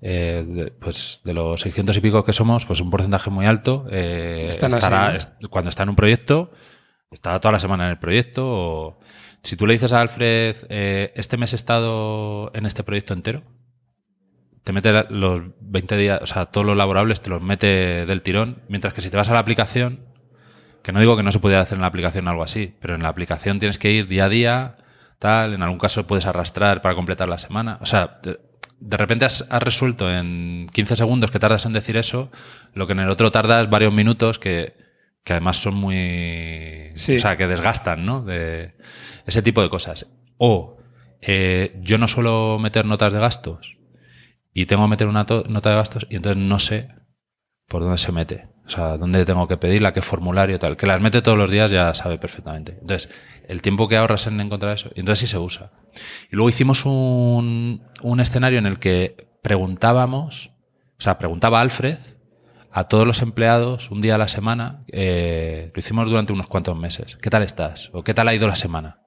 eh, 0.00 0.72
pues 0.80 1.20
de 1.24 1.34
los 1.34 1.60
600 1.60 1.94
y 1.98 2.00
pico 2.00 2.24
que 2.24 2.32
somos, 2.32 2.64
pues 2.64 2.80
un 2.80 2.90
porcentaje 2.90 3.30
muy 3.30 3.44
alto 3.44 3.86
eh, 3.90 4.46
estará, 4.48 5.16
cuando 5.50 5.68
está 5.68 5.82
en 5.82 5.90
un 5.90 5.96
proyecto, 5.96 6.50
está 7.10 7.38
toda 7.38 7.52
la 7.52 7.60
semana 7.60 7.84
en 7.84 7.90
el 7.90 7.98
proyecto. 7.98 8.46
O, 8.46 9.00
si 9.42 9.56
tú 9.56 9.66
le 9.66 9.74
dices 9.74 9.92
a 9.92 10.00
Alfred, 10.00 10.56
este 10.70 11.36
mes 11.36 11.52
he 11.52 11.56
estado 11.56 12.50
en 12.54 12.64
este 12.64 12.82
proyecto 12.82 13.12
entero, 13.12 13.42
te 14.64 14.72
mete 14.72 15.04
los 15.10 15.40
20 15.60 15.96
días, 15.96 16.20
o 16.22 16.26
sea, 16.26 16.46
todos 16.46 16.66
los 16.66 16.76
laborables 16.76 17.20
te 17.20 17.30
los 17.30 17.42
mete 17.42 18.06
del 18.06 18.22
tirón, 18.22 18.62
mientras 18.68 18.92
que 18.92 19.00
si 19.00 19.10
te 19.10 19.16
vas 19.16 19.28
a 19.28 19.34
la 19.34 19.40
aplicación, 19.40 20.00
que 20.82 20.92
no 20.92 21.00
digo 21.00 21.16
que 21.16 21.22
no 21.22 21.32
se 21.32 21.40
pudiera 21.40 21.62
hacer 21.62 21.76
en 21.76 21.82
la 21.82 21.88
aplicación 21.88 22.28
algo 22.28 22.42
así, 22.42 22.74
pero 22.80 22.94
en 22.94 23.02
la 23.02 23.08
aplicación 23.08 23.58
tienes 23.58 23.78
que 23.78 23.90
ir 23.90 24.06
día 24.06 24.26
a 24.26 24.28
día, 24.28 24.76
tal, 25.18 25.54
en 25.54 25.62
algún 25.62 25.78
caso 25.78 26.06
puedes 26.06 26.26
arrastrar 26.26 26.80
para 26.80 26.94
completar 26.94 27.28
la 27.28 27.38
semana, 27.38 27.78
o 27.80 27.86
sea, 27.86 28.20
de, 28.22 28.96
repente 28.96 29.24
has, 29.24 29.48
resuelto 29.60 30.10
en 30.10 30.68
15 30.72 30.96
segundos 30.96 31.30
que 31.30 31.38
tardas 31.40 31.66
en 31.66 31.72
decir 31.72 31.96
eso, 31.96 32.30
lo 32.74 32.86
que 32.86 32.92
en 32.92 33.00
el 33.00 33.08
otro 33.08 33.32
tardas 33.32 33.68
varios 33.68 33.92
minutos 33.92 34.38
que, 34.38 34.74
que 35.24 35.32
además 35.32 35.56
son 35.56 35.74
muy... 35.74 36.90
O 36.94 37.18
sea, 37.18 37.36
que 37.36 37.46
desgastan, 37.46 38.04
¿no? 38.04 38.22
De 38.22 38.74
ese 39.24 39.40
tipo 39.40 39.62
de 39.62 39.68
cosas. 39.68 40.08
O 40.36 40.78
eh, 41.20 41.78
yo 41.80 41.96
no 41.96 42.08
suelo 42.08 42.58
meter 42.58 42.86
notas 42.86 43.12
de 43.12 43.20
gastos 43.20 43.76
y 44.52 44.66
tengo 44.66 44.82
que 44.84 44.90
meter 44.90 45.08
una 45.08 45.26
nota 45.48 45.70
de 45.70 45.76
gastos 45.76 46.06
y 46.10 46.16
entonces 46.16 46.42
no 46.42 46.58
sé 46.58 46.88
por 47.68 47.82
dónde 47.82 47.98
se 47.98 48.12
mete. 48.12 48.48
O 48.64 48.68
sea, 48.68 48.96
dónde 48.96 49.24
tengo 49.24 49.48
que 49.48 49.56
pedirla, 49.56 49.92
qué 49.92 50.02
formulario, 50.02 50.58
tal. 50.58 50.76
Que 50.76 50.86
las 50.86 51.00
mete 51.00 51.20
todos 51.20 51.36
los 51.36 51.50
días 51.50 51.70
ya 51.70 51.92
sabe 51.94 52.18
perfectamente. 52.18 52.78
Entonces, 52.80 53.10
el 53.48 53.60
tiempo 53.60 53.88
que 53.88 53.96
ahorras 53.96 54.26
en 54.28 54.40
encontrar 54.40 54.74
eso, 54.74 54.90
y 54.94 55.00
entonces 55.00 55.20
sí 55.20 55.26
se 55.26 55.38
usa. 55.38 55.72
Y 56.30 56.36
luego 56.36 56.48
hicimos 56.48 56.86
un, 56.86 57.82
un 58.02 58.20
escenario 58.20 58.58
en 58.58 58.66
el 58.66 58.78
que 58.78 59.28
preguntábamos, 59.42 60.52
o 60.98 61.02
sea, 61.02 61.18
preguntaba 61.18 61.60
Alfred 61.60 61.98
a 62.70 62.84
todos 62.84 63.06
los 63.06 63.20
empleados 63.20 63.90
un 63.90 64.00
día 64.00 64.14
a 64.14 64.18
la 64.18 64.28
semana, 64.28 64.84
eh, 64.92 65.70
lo 65.74 65.78
hicimos 65.78 66.08
durante 66.08 66.32
unos 66.32 66.46
cuantos 66.46 66.78
meses. 66.78 67.18
¿Qué 67.20 67.28
tal 67.28 67.42
estás? 67.42 67.90
¿O 67.92 68.02
qué 68.04 68.14
tal 68.14 68.28
ha 68.28 68.34
ido 68.34 68.46
la 68.46 68.56
semana? 68.56 69.01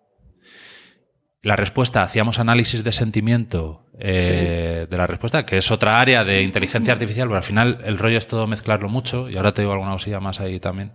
La 1.45 1.55
respuesta, 1.55 2.01
hacíamos 2.01 2.39
análisis 2.39 2.84
de 2.84 2.91
sentimiento 2.91 3.86
eh, 3.99 4.88
de 4.89 4.97
la 4.97 5.05
respuesta, 5.05 5.45
que 5.45 5.58
es 5.58 5.69
otra 5.69 6.01
área 6.01 6.23
de 6.23 6.41
inteligencia 6.41 6.91
artificial, 6.91 7.27
pero 7.27 7.38
al 7.38 7.43
final 7.43 7.81
el 7.86 7.99
rollo 7.99 8.17
es 8.17 8.27
todo 8.27 8.47
mezclarlo 8.47 8.89
mucho, 8.89 9.29
y 9.29 9.38
ahora 9.38 9.53
te 9.53 9.62
digo 9.62 9.71
alguna 9.71 9.91
cosilla 9.91 10.19
más 10.19 10.39
ahí 10.39 10.60
también. 10.60 10.93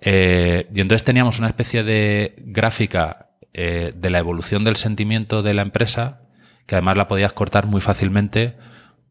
Eh, 0.00 0.70
y 0.74 0.80
entonces 0.80 1.04
teníamos 1.04 1.38
una 1.38 1.48
especie 1.48 1.82
de 1.82 2.34
gráfica 2.38 3.28
de 3.52 4.10
la 4.10 4.18
evolución 4.18 4.64
del 4.64 4.76
sentimiento 4.76 5.42
de 5.42 5.52
la 5.52 5.60
empresa, 5.60 6.22
que 6.64 6.76
además 6.76 6.96
la 6.96 7.06
podías 7.06 7.34
cortar 7.34 7.66
muy 7.66 7.82
fácilmente 7.82 8.56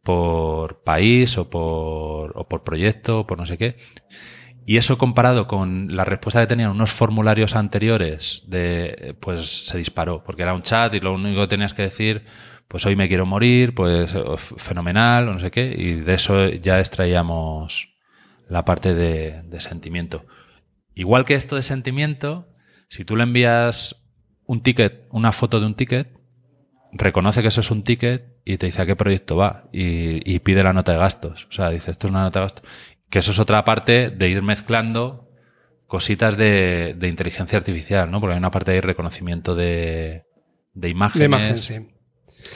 por 0.01 0.81
país 0.81 1.37
o 1.37 1.51
por, 1.51 2.31
o 2.35 2.47
por 2.49 2.63
proyecto 2.63 3.19
o 3.19 3.27
por 3.27 3.37
no 3.37 3.45
sé 3.45 3.59
qué. 3.59 3.77
Y 4.65 4.77
eso 4.77 4.97
comparado 4.97 5.47
con 5.47 5.95
la 5.95 6.05
respuesta 6.05 6.41
que 6.41 6.47
tenían 6.47 6.71
unos 6.71 6.91
formularios 6.91 7.55
anteriores, 7.55 8.43
de, 8.47 9.15
pues 9.19 9.67
se 9.67 9.77
disparó, 9.77 10.23
porque 10.23 10.43
era 10.43 10.53
un 10.53 10.61
chat 10.61 10.93
y 10.93 10.99
lo 10.99 11.13
único 11.13 11.41
que 11.41 11.47
tenías 11.47 11.73
que 11.73 11.81
decir, 11.81 12.25
pues 12.67 12.85
hoy 12.85 12.95
me 12.95 13.07
quiero 13.07 13.25
morir, 13.25 13.75
pues 13.75 14.15
fenomenal, 14.37 15.27
o 15.27 15.33
no 15.33 15.39
sé 15.39 15.51
qué, 15.51 15.75
y 15.77 15.93
de 15.93 16.13
eso 16.13 16.49
ya 16.49 16.79
extraíamos 16.79 17.89
la 18.47 18.63
parte 18.63 18.93
de, 18.93 19.43
de 19.43 19.59
sentimiento. 19.59 20.25
Igual 20.95 21.25
que 21.25 21.35
esto 21.35 21.55
de 21.57 21.63
sentimiento, 21.63 22.47
si 22.87 23.03
tú 23.03 23.15
le 23.17 23.23
envías 23.23 23.97
un 24.45 24.61
ticket, 24.61 25.07
una 25.09 25.31
foto 25.31 25.59
de 25.59 25.65
un 25.65 25.75
ticket, 25.75 26.17
reconoce 26.93 27.41
que 27.41 27.47
eso 27.49 27.61
es 27.61 27.71
un 27.71 27.83
ticket 27.83 28.33
y 28.45 28.57
te 28.57 28.65
dice 28.65 28.81
a 28.81 28.85
qué 28.85 28.95
proyecto 28.95 29.35
va 29.35 29.65
y, 29.71 30.39
pide 30.39 30.63
la 30.63 30.73
nota 30.73 30.91
de 30.91 30.97
gastos. 30.97 31.47
O 31.49 31.51
sea, 31.51 31.69
dice, 31.69 31.91
esto 31.91 32.07
es 32.07 32.11
una 32.11 32.21
nota 32.21 32.39
de 32.39 32.45
gastos. 32.45 32.65
Que 33.13 33.19
eso 33.19 33.29
es 33.29 33.37
otra 33.37 33.63
parte 33.63 34.09
de 34.09 34.27
ir 34.27 34.41
mezclando 34.41 35.29
cositas 35.85 36.35
de, 36.35 36.97
inteligencia 37.03 37.59
artificial, 37.59 38.09
¿no? 38.09 38.19
Porque 38.19 38.33
hay 38.33 38.39
una 38.39 38.49
parte 38.49 38.71
de 38.71 38.81
reconocimiento 38.81 39.53
de, 39.53 40.25
de 40.73 40.89
imágenes. 40.89 41.19
De 41.19 41.25
imagen, 41.25 41.57
sí. 41.59 41.75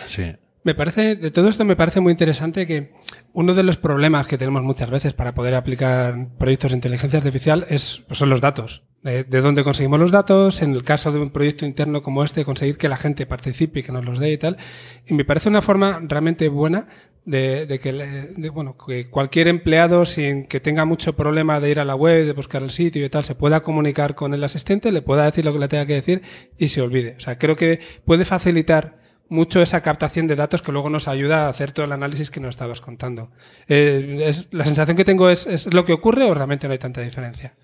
Sí. 0.07 0.35
Me 0.63 0.73
parece, 0.73 1.15
de 1.15 1.29
todo 1.29 1.47
esto 1.47 1.63
me 1.63 1.75
parece 1.75 1.99
muy 1.99 2.09
interesante 2.09 2.65
que 2.65 2.91
uno 3.33 3.53
de 3.53 3.61
los 3.61 3.77
problemas 3.77 4.25
que 4.25 4.39
tenemos 4.39 4.63
muchas 4.63 4.89
veces 4.89 5.13
para 5.13 5.35
poder 5.35 5.53
aplicar 5.53 6.35
proyectos 6.39 6.71
de 6.71 6.77
inteligencia 6.77 7.19
artificial 7.19 7.67
es, 7.69 8.01
pues 8.07 8.17
son 8.17 8.31
los 8.31 8.41
datos 8.41 8.81
de, 9.03 9.41
dónde 9.41 9.63
conseguimos 9.63 9.99
los 9.99 10.11
datos, 10.11 10.61
en 10.61 10.73
el 10.73 10.83
caso 10.83 11.11
de 11.11 11.19
un 11.19 11.29
proyecto 11.29 11.65
interno 11.65 12.01
como 12.01 12.23
este, 12.23 12.43
conseguir 12.43 12.77
que 12.77 12.89
la 12.89 12.97
gente 12.97 13.25
participe 13.25 13.79
y 13.79 13.83
que 13.83 13.91
nos 13.91 14.03
los 14.03 14.19
dé 14.19 14.31
y 14.31 14.37
tal. 14.37 14.57
Y 15.05 15.13
me 15.13 15.25
parece 15.25 15.49
una 15.49 15.61
forma 15.61 16.01
realmente 16.03 16.49
buena 16.49 16.87
de, 17.27 17.79
que, 17.81 18.49
bueno, 18.51 18.77
que 18.77 19.09
cualquier 19.09 19.49
empleado, 19.49 20.05
sin 20.05 20.45
que 20.45 20.61
tenga 20.61 20.85
mucho 20.85 21.13
problema 21.13 21.59
de 21.59 21.69
ir 21.69 21.79
a 21.79 21.85
la 21.85 21.93
web, 21.93 22.25
de 22.25 22.31
buscar 22.31 22.63
el 22.63 22.71
sitio 22.71 23.05
y 23.05 23.09
tal, 23.09 23.25
se 23.25 23.35
pueda 23.35 23.59
comunicar 23.59 24.15
con 24.15 24.33
el 24.33 24.43
asistente, 24.45 24.93
le 24.93 25.01
pueda 25.01 25.25
decir 25.25 25.43
lo 25.43 25.51
que 25.51 25.59
le 25.59 25.67
tenga 25.67 25.85
que 25.85 25.95
decir 25.95 26.21
y 26.57 26.69
se 26.69 26.81
olvide. 26.81 27.15
O 27.17 27.19
sea, 27.19 27.37
creo 27.37 27.57
que 27.57 27.81
puede 28.05 28.23
facilitar 28.23 29.01
mucho 29.27 29.61
esa 29.61 29.81
captación 29.81 30.27
de 30.27 30.37
datos 30.37 30.61
que 30.61 30.71
luego 30.71 30.89
nos 30.89 31.09
ayuda 31.09 31.45
a 31.45 31.49
hacer 31.49 31.73
todo 31.73 31.85
el 31.85 31.91
análisis 31.91 32.31
que 32.31 32.39
nos 32.39 32.51
estabas 32.51 32.79
contando. 32.79 33.29
Eh, 33.67 34.19
es, 34.21 34.47
la 34.51 34.63
sensación 34.63 34.95
que 34.95 35.03
tengo 35.03 35.29
es, 35.29 35.45
¿es 35.47 35.73
lo 35.73 35.83
que 35.83 35.91
ocurre 35.91 36.23
o 36.23 36.33
realmente 36.33 36.67
no 36.67 36.71
hay 36.71 36.79
tanta 36.79 37.01
diferencia? 37.01 37.55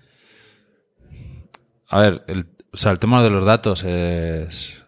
A 1.88 2.00
ver, 2.02 2.22
el, 2.26 2.48
o 2.70 2.76
sea, 2.76 2.92
el 2.92 2.98
tema 2.98 3.22
de 3.22 3.30
los 3.30 3.46
datos 3.46 3.82
es, 3.82 4.84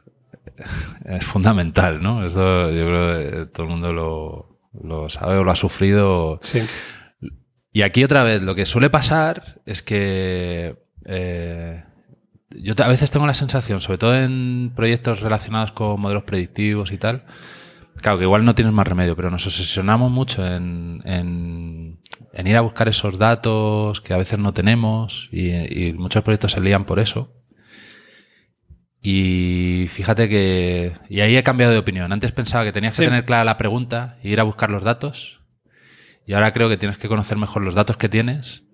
es 1.07 1.25
fundamental, 1.25 2.03
¿no? 2.03 2.27
Esto 2.27 2.71
yo 2.71 2.87
creo 2.87 3.19
que 3.19 3.47
todo 3.47 3.63
el 3.65 3.73
mundo 3.73 3.93
lo, 3.95 4.56
lo 4.83 5.09
sabe 5.09 5.39
o 5.39 5.45
lo 5.45 5.51
ha 5.51 5.57
sufrido. 5.57 6.39
Sí. 6.43 6.63
Y 7.73 7.83
aquí 7.83 8.05
otra 8.05 8.25
vez, 8.25 8.43
lo 8.43 8.55
que 8.55 8.67
suele 8.67 8.91
pasar 8.91 9.61
es 9.67 9.83
que 9.83 10.77
eh, 11.05 11.85
yo 12.51 12.75
a 12.79 12.89
veces 12.89 13.11
tengo 13.11 13.27
la 13.27 13.35
sensación, 13.35 13.81
sobre 13.81 13.99
todo 13.99 14.17
en 14.17 14.73
proyectos 14.75 15.21
relacionados 15.21 15.73
con 15.73 16.01
modelos 16.01 16.25
predictivos 16.25 16.91
y 16.93 16.99
tal, 16.99 17.25
claro 17.97 18.19
que 18.19 18.25
igual 18.25 18.45
no 18.45 18.55
tienes 18.55 18.73
más 18.73 18.87
remedio, 18.87 19.15
pero 19.15 19.31
nos 19.31 19.47
obsesionamos 19.47 20.11
mucho 20.11 20.47
en, 20.47 21.03
en 21.05 21.99
en 22.37 22.47
ir 22.47 22.57
a 22.57 22.61
buscar 22.61 22.87
esos 22.87 23.19
datos 23.19 24.03
que 24.03 24.13
a 24.13 24.19
veces 24.19 24.39
no 24.39 24.53
tenemos 24.53 25.31
y, 25.33 25.95
muchos 25.95 26.23
proyectos 26.23 26.53
se 26.53 26.61
lían 26.61 26.85
por 26.85 26.99
eso. 26.99 27.33
Y 29.09 29.87
fíjate 29.87 30.29
que... 30.29 30.93
Y 31.09 31.21
ahí 31.21 31.37
he 31.37 31.45
cambiado 31.45 31.73
de 31.73 31.79
opinión. 31.79 32.13
Antes 32.13 32.33
pensaba 32.33 32.65
que 32.65 32.73
tenías 32.73 32.97
que 32.97 33.05
tener 33.05 33.25
clara 33.25 33.45
la 33.45 33.57
pregunta 33.57 34.19
e 34.21 34.31
ir 34.31 34.41
a 34.41 34.43
buscar 34.43 34.69
los 34.69 34.83
datos. 34.83 35.43
Y 36.27 36.33
ahora 36.33 36.53
creo 36.53 36.69
que 36.69 36.77
tienes 36.77 36.99
que 36.99 37.07
conocer 37.07 37.39
mejor 37.39 37.63
los 37.63 37.77
datos 37.77 37.99
que 37.99 38.09
tienes 38.09 38.65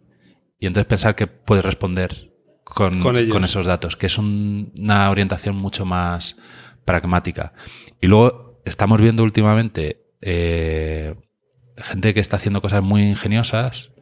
y 0.58 0.66
entonces 0.66 0.86
pensar 0.86 1.16
que 1.16 1.26
puedes 1.26 1.62
responder 1.62 2.32
con, 2.64 3.02
con, 3.02 3.44
esos 3.44 3.66
datos, 3.66 3.94
que 3.94 4.06
es 4.06 4.16
una 4.16 5.10
orientación 5.10 5.54
mucho 5.54 5.84
más 5.84 6.38
pragmática. 6.86 7.52
Y 8.00 8.06
luego 8.06 8.62
estamos 8.64 9.02
viendo 9.02 9.24
últimamente 9.24 10.06
eh, 10.22 11.14
gente 11.76 12.14
que 12.14 12.20
está 12.20 12.36
haciendo 12.36 12.62
cosas 12.62 12.82
muy 12.82 13.02
ingeniosas 13.02 13.92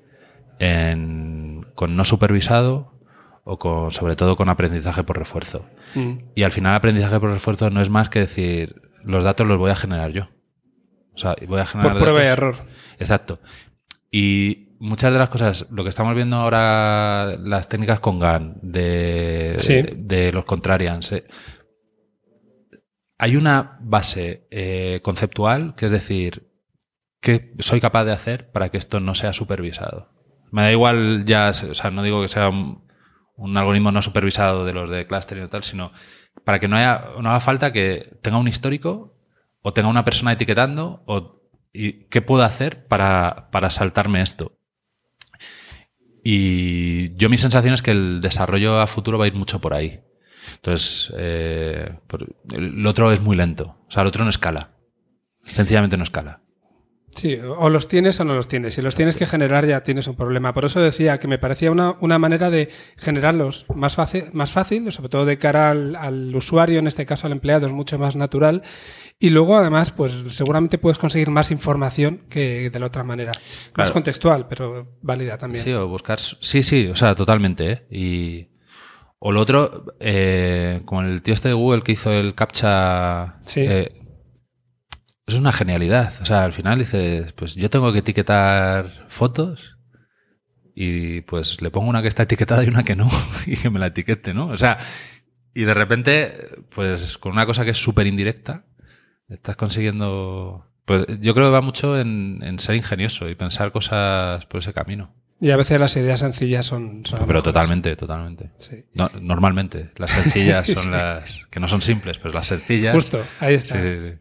con 1.75 1.97
no 1.97 2.05
supervisado 2.05 3.00
o 3.45 3.59
con, 3.59 3.91
sobre 3.91 4.17
todo 4.17 4.37
con 4.37 4.49
aprendizaje 4.49 5.03
por 5.05 5.19
refuerzo. 5.19 5.67
Mm. 5.95 6.19
Y 6.35 6.43
al 6.43 6.53
final 6.53 6.75
aprendizaje 6.75 7.19
por 7.21 7.31
refuerzo 7.31 7.71
no 7.71 7.81
es 7.81 7.91
más 7.91 8.09
que 8.09 8.21
decir, 8.21 8.83
los 9.05 9.25
datos 9.25 9.47
los 9.47 9.59
voy 9.59 9.71
a 9.71 9.77
generar 9.77 10.13
yo. 10.13 10.29
O 11.15 11.19
sea, 11.19 11.35
voy 11.47 11.61
a 11.61 11.67
generar 11.67 11.93
Por 11.93 12.01
prueba 12.03 12.23
y 12.23 12.27
error. 12.27 12.57
Exacto. 12.99 13.41
Y 14.11 14.71
muchas 14.79 15.13
de 15.13 15.19
las 15.19 15.29
cosas, 15.29 15.67
lo 15.71 15.83
que 15.83 15.91
estamos 15.91 16.15
viendo 16.15 16.37
ahora, 16.37 17.37
las 17.43 17.69
técnicas 17.69 18.01
con 18.01 18.19
GAN, 18.19 18.59
de, 18.63 19.97
de, 19.99 20.33
los 20.33 20.45
contrarians, 20.45 21.13
eh, 21.13 21.25
hay 23.19 23.37
una 23.37 23.79
base 23.81 24.47
eh, 24.51 25.01
conceptual, 25.03 25.75
que 25.75 25.87
es 25.87 25.93
decir, 25.93 26.51
¿qué 27.21 27.55
soy 27.59 27.81
capaz 27.81 28.05
de 28.05 28.13
hacer 28.13 28.51
para 28.51 28.71
que 28.71 28.79
esto 28.79 28.99
no 28.99 29.15
sea 29.15 29.33
supervisado? 29.33 30.09
Me 30.51 30.63
da 30.63 30.73
igual 30.73 31.25
ya, 31.27 31.51
o 31.51 31.75
sea, 31.75 31.91
no 31.91 32.03
digo 32.03 32.23
que 32.23 32.29
sea 32.29 32.49
un, 32.49 32.83
algoritmo 33.57 33.93
no 33.93 34.03
supervisado 34.03 34.65
de 34.65 34.73
los 34.73 34.91
de 34.91 35.07
clustering 35.07 35.45
o 35.45 35.49
tal, 35.49 35.63
sino 35.63 35.93
para 36.45 36.59
que 36.61 36.69
no, 36.69 36.77
haya, 36.77 37.11
no 37.21 37.31
haga 37.31 37.41
falta 37.41 37.73
que 37.73 38.19
tenga 38.23 38.39
un 38.39 38.49
histórico 38.49 39.17
o 39.63 39.73
tenga 39.73 39.89
una 39.89 40.05
persona 40.05 40.33
etiquetando 40.33 41.03
o 41.07 41.41
y 41.73 42.05
qué 42.09 42.21
puedo 42.21 42.43
hacer 42.43 42.87
para, 42.87 43.49
para 43.51 43.71
saltarme 43.71 44.23
esto. 44.23 44.59
Y 46.23 47.15
yo 47.17 47.29
mi 47.29 47.37
sensación 47.37 47.75
es 47.75 47.83
que 47.83 47.93
el 47.93 48.21
desarrollo 48.21 48.81
a 48.81 48.87
futuro 48.87 49.19
va 49.19 49.25
a 49.25 49.29
ir 49.29 49.35
mucho 49.35 49.61
por 49.61 49.73
ahí. 49.73 50.01
Entonces, 50.57 51.13
eh, 51.17 51.99
el 52.53 52.87
otro 52.87 53.13
es 53.13 53.21
muy 53.21 53.37
lento. 53.37 53.79
O 53.89 53.91
sea, 53.91 54.03
el 54.03 54.09
otro 54.09 54.25
no 54.25 54.31
escala. 54.31 54.73
Sencillamente 55.45 55.97
no 55.97 56.05
escala. 56.05 56.43
Sí, 57.15 57.39
o 57.43 57.69
los 57.69 57.89
tienes 57.89 58.21
o 58.21 58.25
no 58.25 58.35
los 58.35 58.49
tienes. 58.49 58.75
Si 58.75 58.83
los 58.83 58.95
tienes 58.95 59.17
que 59.17 59.27
generar 59.27 59.67
ya 59.67 59.83
tienes 59.83 60.07
un 60.07 60.15
problema. 60.15 60.55
Por 60.55 60.65
eso 60.65 60.81
decía 60.81 61.19
que 61.19 61.29
me 61.29 61.39
parecía 61.39 61.71
una, 61.71 61.97
una 62.01 62.19
manera 62.19 62.51
de 62.51 62.71
generarlos 62.97 63.67
más 63.75 63.95
fácil, 63.95 64.25
más 64.33 64.53
fácil, 64.53 64.91
sobre 64.93 65.09
todo 65.09 65.25
de 65.25 65.39
cara 65.39 65.71
al, 65.71 66.35
usuario, 66.35 66.79
en 66.79 66.87
este 66.87 67.07
caso 67.07 67.27
al 67.27 67.33
empleado, 67.33 67.67
es 67.67 67.73
mucho 67.73 67.99
más 67.99 68.17
natural. 68.17 68.63
Y 69.19 69.31
luego, 69.31 69.57
además, 69.57 69.91
pues 69.91 70.25
seguramente 70.29 70.79
puedes 70.79 70.99
conseguir 70.99 71.31
más 71.31 71.51
información 71.51 72.23
que 72.31 72.71
de 72.71 72.79
la 72.81 72.87
otra 72.87 73.05
manera. 73.05 73.33
Más 73.77 73.91
contextual, 73.91 74.47
pero 74.49 74.97
válida 75.03 75.37
también. 75.37 75.63
Sí, 75.63 75.73
o 75.73 75.89
buscar. 75.89 76.19
Sí, 76.19 76.63
sí, 76.63 76.87
o 76.87 76.97
sea, 76.97 77.15
totalmente. 77.15 77.73
¿eh? 77.73 77.87
Y. 77.91 78.47
O 79.23 79.33
lo 79.33 79.41
otro, 79.41 79.95
eh, 80.01 80.81
como 80.87 81.03
el 81.03 81.21
tío 81.21 81.35
este 81.35 81.49
de 81.49 81.55
Google 81.55 81.83
que 81.83 81.93
hizo 81.93 82.11
el 82.11 82.35
CAPTCHA. 82.35 83.41
Sí. 83.45 83.61
Eh, 83.61 84.00
es 85.35 85.41
una 85.41 85.53
genialidad. 85.53 86.13
O 86.21 86.25
sea, 86.25 86.45
al 86.45 86.53
final 86.53 86.79
dices, 86.79 87.33
pues 87.33 87.55
yo 87.55 87.71
tengo 87.71 87.93
que 87.93 88.01
etiquetar 88.01 89.07
fotos 89.09 89.77
y 90.75 91.21
pues 91.23 91.61
le 91.61 91.71
pongo 91.71 91.89
una 91.91 92.03
que 92.03 92.09
está 92.09 92.23
etiquetada 92.23 92.65
y 92.65 92.69
una 92.69 92.83
que 92.85 92.97
no 92.97 93.11
y 93.47 93.57
que 93.57 93.71
me 93.71 93.79
la 93.79 93.89
etiquete, 93.89 94.33
¿no? 94.35 94.49
O 94.49 94.57
sea, 94.57 94.79
y 95.55 95.63
de 95.63 95.75
repente, 95.75 96.33
pues 96.75 97.19
con 97.19 97.33
una 97.33 97.47
cosa 97.47 97.65
que 97.65 97.73
es 97.73 97.79
súper 97.79 98.07
indirecta, 98.07 98.65
estás 99.29 99.57
consiguiendo... 99.57 100.67
Pues 100.85 101.07
yo 101.21 101.35
creo 101.35 101.49
que 101.49 101.53
va 101.53 101.61
mucho 101.61 102.01
en, 102.01 102.59
ser 102.59 102.75
ingenioso 102.75 103.29
y 103.29 103.35
pensar 103.35 103.71
cosas 103.71 104.47
por 104.47 104.61
ese 104.61 104.73
camino. 104.73 105.15
Y 105.41 105.51
a 105.51 105.57
veces 105.57 105.81
las 105.81 105.97
ideas 105.97 106.21
sencillas 106.21 106.67
son... 106.67 107.07
son 107.07 107.27
Pero 107.27 107.43
totalmente, 107.43 107.95
totalmente. 107.97 108.51
Sí. 108.59 108.85
No, 108.95 109.11
normalmente, 109.21 109.91
las 109.97 110.11
sencillas 110.11 110.67
son 110.75 110.85
Sí. 110.85 110.91
las 110.91 111.47
que 111.51 111.61
no 111.61 111.69
son 111.69 111.81
simples, 111.81 112.19
pero 112.19 112.35
las 112.35 112.49
sencillas. 112.49 112.95
Justo, 112.95 113.23
ahí 113.39 113.55
está. 113.55 113.81
sí, 113.81 113.89
sí. 114.01 114.19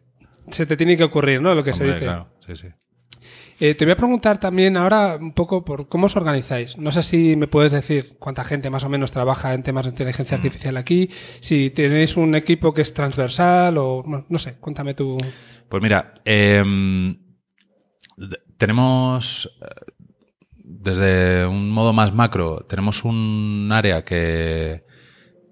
Se 0.52 0.66
te 0.66 0.78
tiene 0.78 0.96
que 0.98 1.04
ocurrir, 1.04 1.42
¿no? 1.42 1.54
Lo 1.56 1.64
que 1.64 1.74
se 1.74 1.86
dice. 1.86 2.00
claro, 2.00 2.30
sí, 2.46 2.56
sí. 2.56 2.68
Eh, 3.62 3.76
te 3.76 3.84
voy 3.84 3.92
a 3.92 3.98
preguntar 3.98 4.40
también 4.40 4.78
ahora 4.78 5.18
un 5.20 5.34
poco 5.34 5.66
por 5.66 5.90
cómo 5.90 6.06
os 6.06 6.16
organizáis. 6.16 6.78
No 6.78 6.94
sé 6.94 7.04
si 7.04 7.36
me 7.36 7.48
puedes 7.48 7.74
decir 7.74 8.16
cuánta 8.18 8.46
gente 8.46 8.70
más 8.70 8.86
o 8.86 8.90
menos 8.90 9.12
trabaja 9.12 9.54
en 9.54 9.64
temas 9.64 9.86
de 9.86 9.90
inteligencia 9.92 10.38
Mm. 10.38 10.40
artificial 10.40 10.78
aquí, 10.78 11.10
si 11.42 11.70
tenéis 11.70 12.16
un 12.16 12.36
equipo 12.36 12.74
que 12.74 12.82
es 12.82 12.94
transversal 12.94 13.78
o 13.78 14.04
no, 14.08 14.26
no 14.30 14.40
sé, 14.40 14.54
cuéntame 14.62 14.94
tú. 14.94 15.18
Pues 15.68 15.84
mira, 15.84 16.14
em, 16.24 17.18
tenemos, 18.58 19.50
eh, 19.62 19.92
desde 20.56 21.46
un 21.46 21.70
modo 21.70 21.92
más 21.94 22.14
macro, 22.14 22.66
tenemos 22.68 23.04
un 23.04 23.70
área 23.74 24.04
que, 24.06 24.86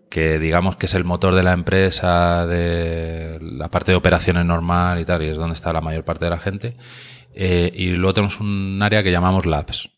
que 0.10 0.39
digamos 0.39 0.76
que 0.78 0.86
es 0.86 0.93
el 0.93 1.03
motor 1.03 1.36
de 1.36 1.43
la 1.43 1.53
empresa, 1.53 2.47
de 2.47 3.39
la 3.41 3.70
parte 3.70 3.91
de 3.91 3.97
operaciones 3.97 4.45
normal 4.45 4.99
y 4.99 5.05
tal, 5.05 5.24
y 5.24 5.28
es 5.28 5.38
donde 5.38 5.53
está 5.53 5.74
la 5.74 5.82
mayor 5.82 6.03
parte 6.03 6.26
de 6.26 6.32
la 6.32 6.39
gente. 6.39 6.78
Eh, 7.34 7.72
y 7.76 7.89
luego 7.89 8.14
tenemos 8.14 8.39
un 8.39 8.80
área 8.82 9.03
que 9.03 9.12
llamamos 9.12 9.45
labs. 9.45 9.89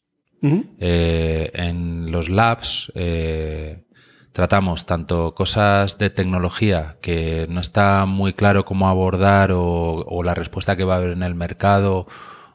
Ujú. 0.41 0.65
Eh, 0.79 1.51
en 1.53 2.11
los 2.11 2.29
labs 2.29 2.91
eh, 2.95 3.83
tratamos 4.31 4.85
tanto 4.85 5.35
cosas 5.35 5.97
de 5.97 6.09
tecnología 6.09 6.97
que 7.01 7.45
no 7.49 7.59
está 7.59 8.05
muy 8.05 8.33
claro 8.33 8.65
cómo 8.65 8.87
abordar 8.87 9.51
o, 9.51 10.05
o 10.07 10.23
la 10.23 10.33
respuesta 10.33 10.75
que 10.75 10.85
va 10.85 10.95
a 10.95 10.97
haber 10.97 11.11
en 11.11 11.23
el 11.23 11.35
mercado. 11.35 12.07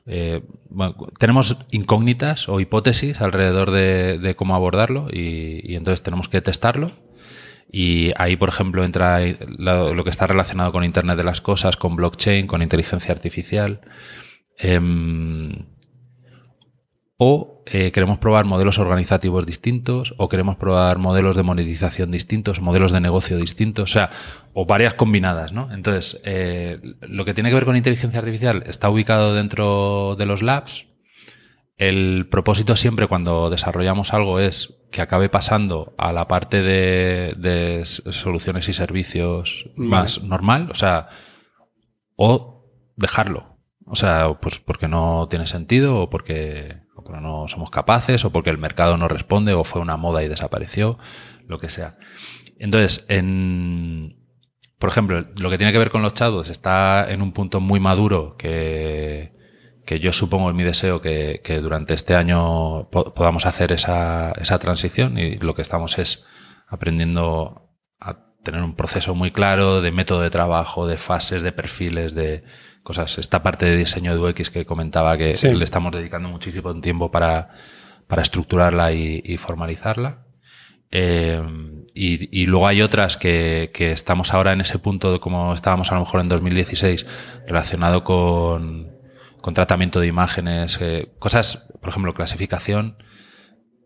Eh, 0.06 0.42
bueno, 0.68 0.96
tenemos 1.18 1.56
incógnitas 1.70 2.48
o 2.48 2.60
hipótesis 2.60 3.22
alrededor 3.22 3.70
de, 3.70 4.18
de 4.18 4.36
cómo 4.36 4.54
abordarlo 4.54 5.08
y, 5.10 5.60
y 5.64 5.76
entonces 5.76 6.02
tenemos 6.02 6.28
que 6.28 6.42
testarlo. 6.42 6.90
Y 7.76 8.12
ahí, 8.18 8.36
por 8.36 8.50
ejemplo, 8.50 8.84
entra 8.84 9.18
lo, 9.58 10.04
que 10.04 10.10
está 10.10 10.28
relacionado 10.28 10.70
con 10.70 10.84
Internet 10.84 11.16
de 11.16 11.24
las 11.24 11.40
Cosas, 11.40 11.76
con 11.76 11.96
blockchain, 11.96 12.46
con 12.46 12.62
inteligencia 12.62 13.12
artificial. 13.12 13.80
Em, 14.56 15.66
o 17.16 17.64
eh, 17.66 17.90
queremos 17.90 18.18
probar 18.18 18.44
modelos 18.44 18.78
organizativos 18.78 19.44
distintos, 19.44 20.14
o 20.18 20.28
queremos 20.28 20.54
probar 20.54 20.98
modelos 20.98 21.34
de 21.34 21.42
monetización 21.42 22.12
distintos, 22.12 22.60
modelos 22.60 22.92
de 22.92 23.00
negocio 23.00 23.36
distintos, 23.38 23.90
o 23.90 23.92
sea, 23.92 24.10
o 24.52 24.66
varias 24.66 24.94
combinadas, 24.94 25.52
¿no? 25.52 25.72
Entonces, 25.72 26.20
eh, 26.22 26.78
lo 27.00 27.24
que 27.24 27.34
tiene 27.34 27.48
que 27.48 27.56
ver 27.56 27.64
con 27.64 27.76
inteligencia 27.76 28.20
artificial 28.20 28.62
está 28.68 28.88
ubicado 28.88 29.34
dentro 29.34 30.14
de 30.16 30.26
los 30.26 30.42
labs. 30.42 30.86
El 31.76 32.28
propósito 32.30 32.76
siempre 32.76 33.08
cuando 33.08 33.50
desarrollamos 33.50 34.14
algo 34.14 34.38
es 34.38 34.74
que 34.94 35.02
acabe 35.02 35.28
pasando 35.28 35.92
a 35.98 36.12
la 36.12 36.28
parte 36.28 36.62
de, 36.62 37.34
de 37.36 37.84
soluciones 37.84 38.68
y 38.68 38.72
servicios 38.72 39.68
Vale. 39.74 39.90
más 39.90 40.22
normal, 40.22 40.68
o 40.70 40.76
sea, 40.76 41.08
o 42.14 42.70
dejarlo. 42.94 43.58
O 43.86 43.96
sea, 43.96 44.32
pues 44.40 44.60
porque 44.60 44.86
no 44.86 45.26
tiene 45.28 45.48
sentido 45.48 46.02
o 46.02 46.10
porque, 46.10 46.76
o 46.94 47.02
porque 47.02 47.20
no 47.20 47.48
somos 47.48 47.70
capaces 47.70 48.24
o 48.24 48.30
porque 48.30 48.50
el 48.50 48.58
mercado 48.58 48.96
no 48.96 49.08
responde 49.08 49.52
o 49.52 49.64
fue 49.64 49.82
una 49.82 49.96
moda 49.96 50.22
y 50.22 50.28
desapareció, 50.28 50.96
lo 51.48 51.58
que 51.58 51.70
sea. 51.70 51.98
Entonces, 52.60 53.04
en, 53.08 54.16
por 54.78 54.90
ejemplo, 54.90 55.26
lo 55.34 55.50
que 55.50 55.58
tiene 55.58 55.72
que 55.72 55.78
ver 55.78 55.90
con 55.90 56.02
los 56.02 56.14
chatbots 56.14 56.50
está 56.50 57.10
en 57.10 57.20
un 57.20 57.32
punto 57.32 57.58
muy 57.58 57.80
maduro 57.80 58.36
que, 58.38 59.33
que 59.84 60.00
yo 60.00 60.12
supongo 60.12 60.50
es 60.50 60.56
mi 60.56 60.62
deseo 60.62 61.00
que, 61.00 61.40
que 61.44 61.60
durante 61.60 61.94
este 61.94 62.14
año 62.14 62.88
po- 62.90 63.12
podamos 63.14 63.46
hacer 63.46 63.72
esa, 63.72 64.32
esa 64.32 64.58
transición 64.58 65.18
y 65.18 65.36
lo 65.36 65.54
que 65.54 65.62
estamos 65.62 65.98
es 65.98 66.24
aprendiendo 66.66 67.70
a 68.00 68.18
tener 68.42 68.62
un 68.62 68.74
proceso 68.74 69.14
muy 69.14 69.30
claro 69.30 69.80
de 69.80 69.90
método 69.92 70.20
de 70.20 70.30
trabajo, 70.30 70.86
de 70.86 70.96
fases, 70.98 71.42
de 71.42 71.52
perfiles, 71.52 72.14
de 72.14 72.44
cosas. 72.82 73.16
Esta 73.18 73.42
parte 73.42 73.66
de 73.66 73.76
diseño 73.76 74.14
de 74.14 74.20
UX 74.30 74.50
que 74.50 74.66
comentaba 74.66 75.16
que 75.16 75.34
Sí. 75.36 75.54
le 75.54 75.64
estamos 75.64 75.92
dedicando 75.92 76.28
muchísimo 76.28 76.78
tiempo 76.80 77.10
para, 77.10 77.50
para 78.06 78.22
estructurarla 78.22 78.92
y, 78.92 79.22
y 79.24 79.36
formalizarla. 79.38 80.26
Eh, 80.90 81.42
y, 81.94 82.40
y 82.42 82.46
luego 82.46 82.66
hay 82.66 82.82
otras 82.82 83.16
que, 83.16 83.70
que 83.74 83.92
estamos 83.92 84.32
ahora 84.34 84.52
en 84.52 84.60
ese 84.60 84.78
punto 84.78 85.12
de 85.12 85.20
como 85.20 85.52
estábamos 85.54 85.90
a 85.90 85.94
lo 85.94 86.00
mejor 86.00 86.20
en 86.20 86.28
2016 86.28 87.06
relacionado 87.46 88.04
con, 88.04 88.93
con 89.44 89.52
tratamiento 89.52 90.00
de 90.00 90.06
imágenes, 90.06 90.78
eh, 90.80 91.12
cosas, 91.18 91.66
por 91.82 91.90
ejemplo, 91.90 92.14
clasificación. 92.14 92.96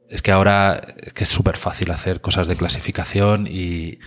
Es 0.09 0.23
que 0.23 0.31
ahora 0.31 0.81
es 1.05 1.13
que 1.15 1.25
es 1.25 1.29
súper 1.31 1.57
fácil 1.57 1.91
hacer 1.91 2.21
cosas 2.21 2.47
de 2.47 2.55
clasificación 2.55 3.49
y, 3.51 3.99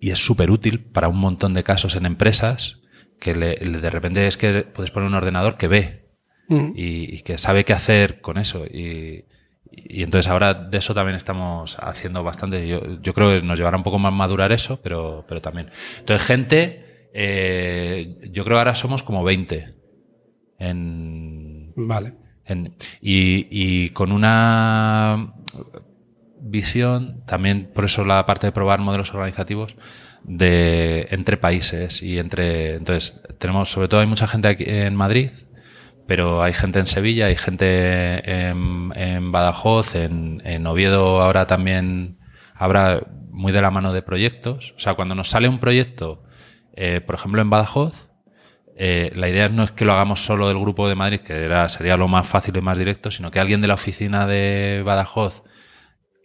y 0.00 0.08
es 0.10 0.18
súper 0.24 0.50
útil 0.50 0.86
para 0.90 1.08
un 1.08 1.18
montón 1.18 1.52
de 1.52 1.64
casos 1.64 1.96
en 1.96 2.06
empresas 2.06 2.78
que 3.20 3.34
le- 3.36 3.56
le- 3.58 3.82
de 3.82 3.90
repente 3.90 4.26
es 4.26 4.38
que 4.38 4.62
puedes 4.62 4.90
poner 4.90 5.10
un 5.10 5.14
ordenador 5.16 5.58
que 5.58 5.68
ve 5.68 6.08
Ujú. 6.48 6.72
y, 6.74 7.14
y 7.14 7.20
que 7.20 7.36
sabe 7.36 7.66
qué 7.66 7.74
hacer 7.74 8.22
con 8.22 8.38
eso. 8.38 8.64
Y, 8.64 9.26
y 9.70 10.02
entonces 10.02 10.30
ahora 10.32 10.54
de 10.54 10.78
eso 10.78 10.94
también 10.94 11.16
estamos 11.16 11.76
haciendo 11.78 12.24
bastante. 12.24 12.66
Yo, 12.66 13.02
yo 13.02 13.12
creo 13.12 13.28
que 13.38 13.46
nos 13.46 13.58
llevará 13.58 13.76
un 13.76 13.82
poco 13.82 13.98
más 13.98 14.14
madurar 14.14 14.50
eso, 14.52 14.80
pero, 14.82 15.26
pero 15.28 15.42
también. 15.42 15.70
Entonces, 15.98 16.26
gente, 16.26 17.10
eh, 17.12 18.16
yo 18.32 18.44
creo 18.44 18.54
que 18.56 18.60
ahora 18.60 18.74
somos 18.74 19.02
como 19.02 19.22
20 19.24 19.76
en, 20.58 21.72
Vale. 21.76 22.14
en- 22.44 22.74
y, 23.00 23.46
y 23.50 23.90
con 23.90 24.12
una 24.12 25.32
visión, 26.40 27.22
también 27.26 27.70
por 27.74 27.84
eso 27.84 28.04
la 28.04 28.24
parte 28.26 28.46
de 28.46 28.52
probar 28.52 28.80
modelos 28.80 29.12
organizativos 29.14 29.76
de 30.24 31.06
entre 31.10 31.36
países 31.36 32.02
y 32.02 32.18
entre 32.18 32.74
entonces 32.74 33.20
tenemos 33.38 33.70
sobre 33.70 33.88
todo 33.88 34.00
hay 34.00 34.06
mucha 34.06 34.26
gente 34.26 34.48
aquí 34.48 34.64
en 34.66 34.94
Madrid 34.94 35.30
pero 36.06 36.42
hay 36.42 36.52
gente 36.52 36.80
en 36.80 36.86
Sevilla 36.86 37.26
hay 37.26 37.36
gente 37.36 38.48
en, 38.48 38.92
en 38.96 39.32
Badajoz 39.32 39.94
en, 39.94 40.42
en 40.44 40.66
Oviedo 40.66 41.20
ahora 41.22 41.46
también 41.46 42.18
habrá 42.54 43.06
muy 43.30 43.52
de 43.52 43.62
la 43.62 43.70
mano 43.70 43.92
de 43.92 44.02
proyectos 44.02 44.74
o 44.76 44.80
sea 44.80 44.94
cuando 44.94 45.14
nos 45.14 45.28
sale 45.30 45.48
un 45.48 45.60
proyecto 45.60 46.24
eh, 46.74 47.00
por 47.00 47.14
ejemplo 47.14 47.40
en 47.40 47.50
Badajoz 47.50 48.07
eh, 48.80 49.10
la 49.16 49.28
idea 49.28 49.48
no 49.48 49.64
es 49.64 49.72
que 49.72 49.84
lo 49.84 49.92
hagamos 49.92 50.24
solo 50.24 50.46
del 50.48 50.58
grupo 50.58 50.88
de 50.88 50.94
Madrid, 50.94 51.20
que 51.20 51.32
era, 51.34 51.68
sería 51.68 51.96
lo 51.96 52.06
más 52.08 52.28
fácil 52.28 52.56
y 52.56 52.60
más 52.60 52.78
directo, 52.78 53.10
sino 53.10 53.30
que 53.30 53.40
alguien 53.40 53.60
de 53.60 53.66
la 53.68 53.74
oficina 53.74 54.26
de 54.26 54.82
Badajoz 54.84 55.42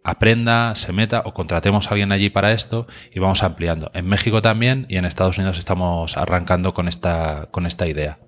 aprenda, 0.03 0.75
se 0.75 0.91
meta 0.91 1.23
o 1.25 1.33
contratemos 1.33 1.87
a 1.87 1.91
alguien 1.91 2.11
allí 2.11 2.29
para 2.29 2.51
esto 2.51 2.87
y 3.11 3.19
vamos 3.19 3.41
ampliando. 3.41 3.89
En 3.93 4.05
México 4.05 4.41
también 4.41 4.85
y 4.89 4.97
en 4.97 5.05
Estados 5.05 5.37
Unidos 5.37 5.57
estamos 5.57 6.17
arrancando 6.17 6.73
con 6.73 6.87
esta, 6.87 7.47
con 7.51 7.65
esta 7.65 7.87
idea. 7.87 8.19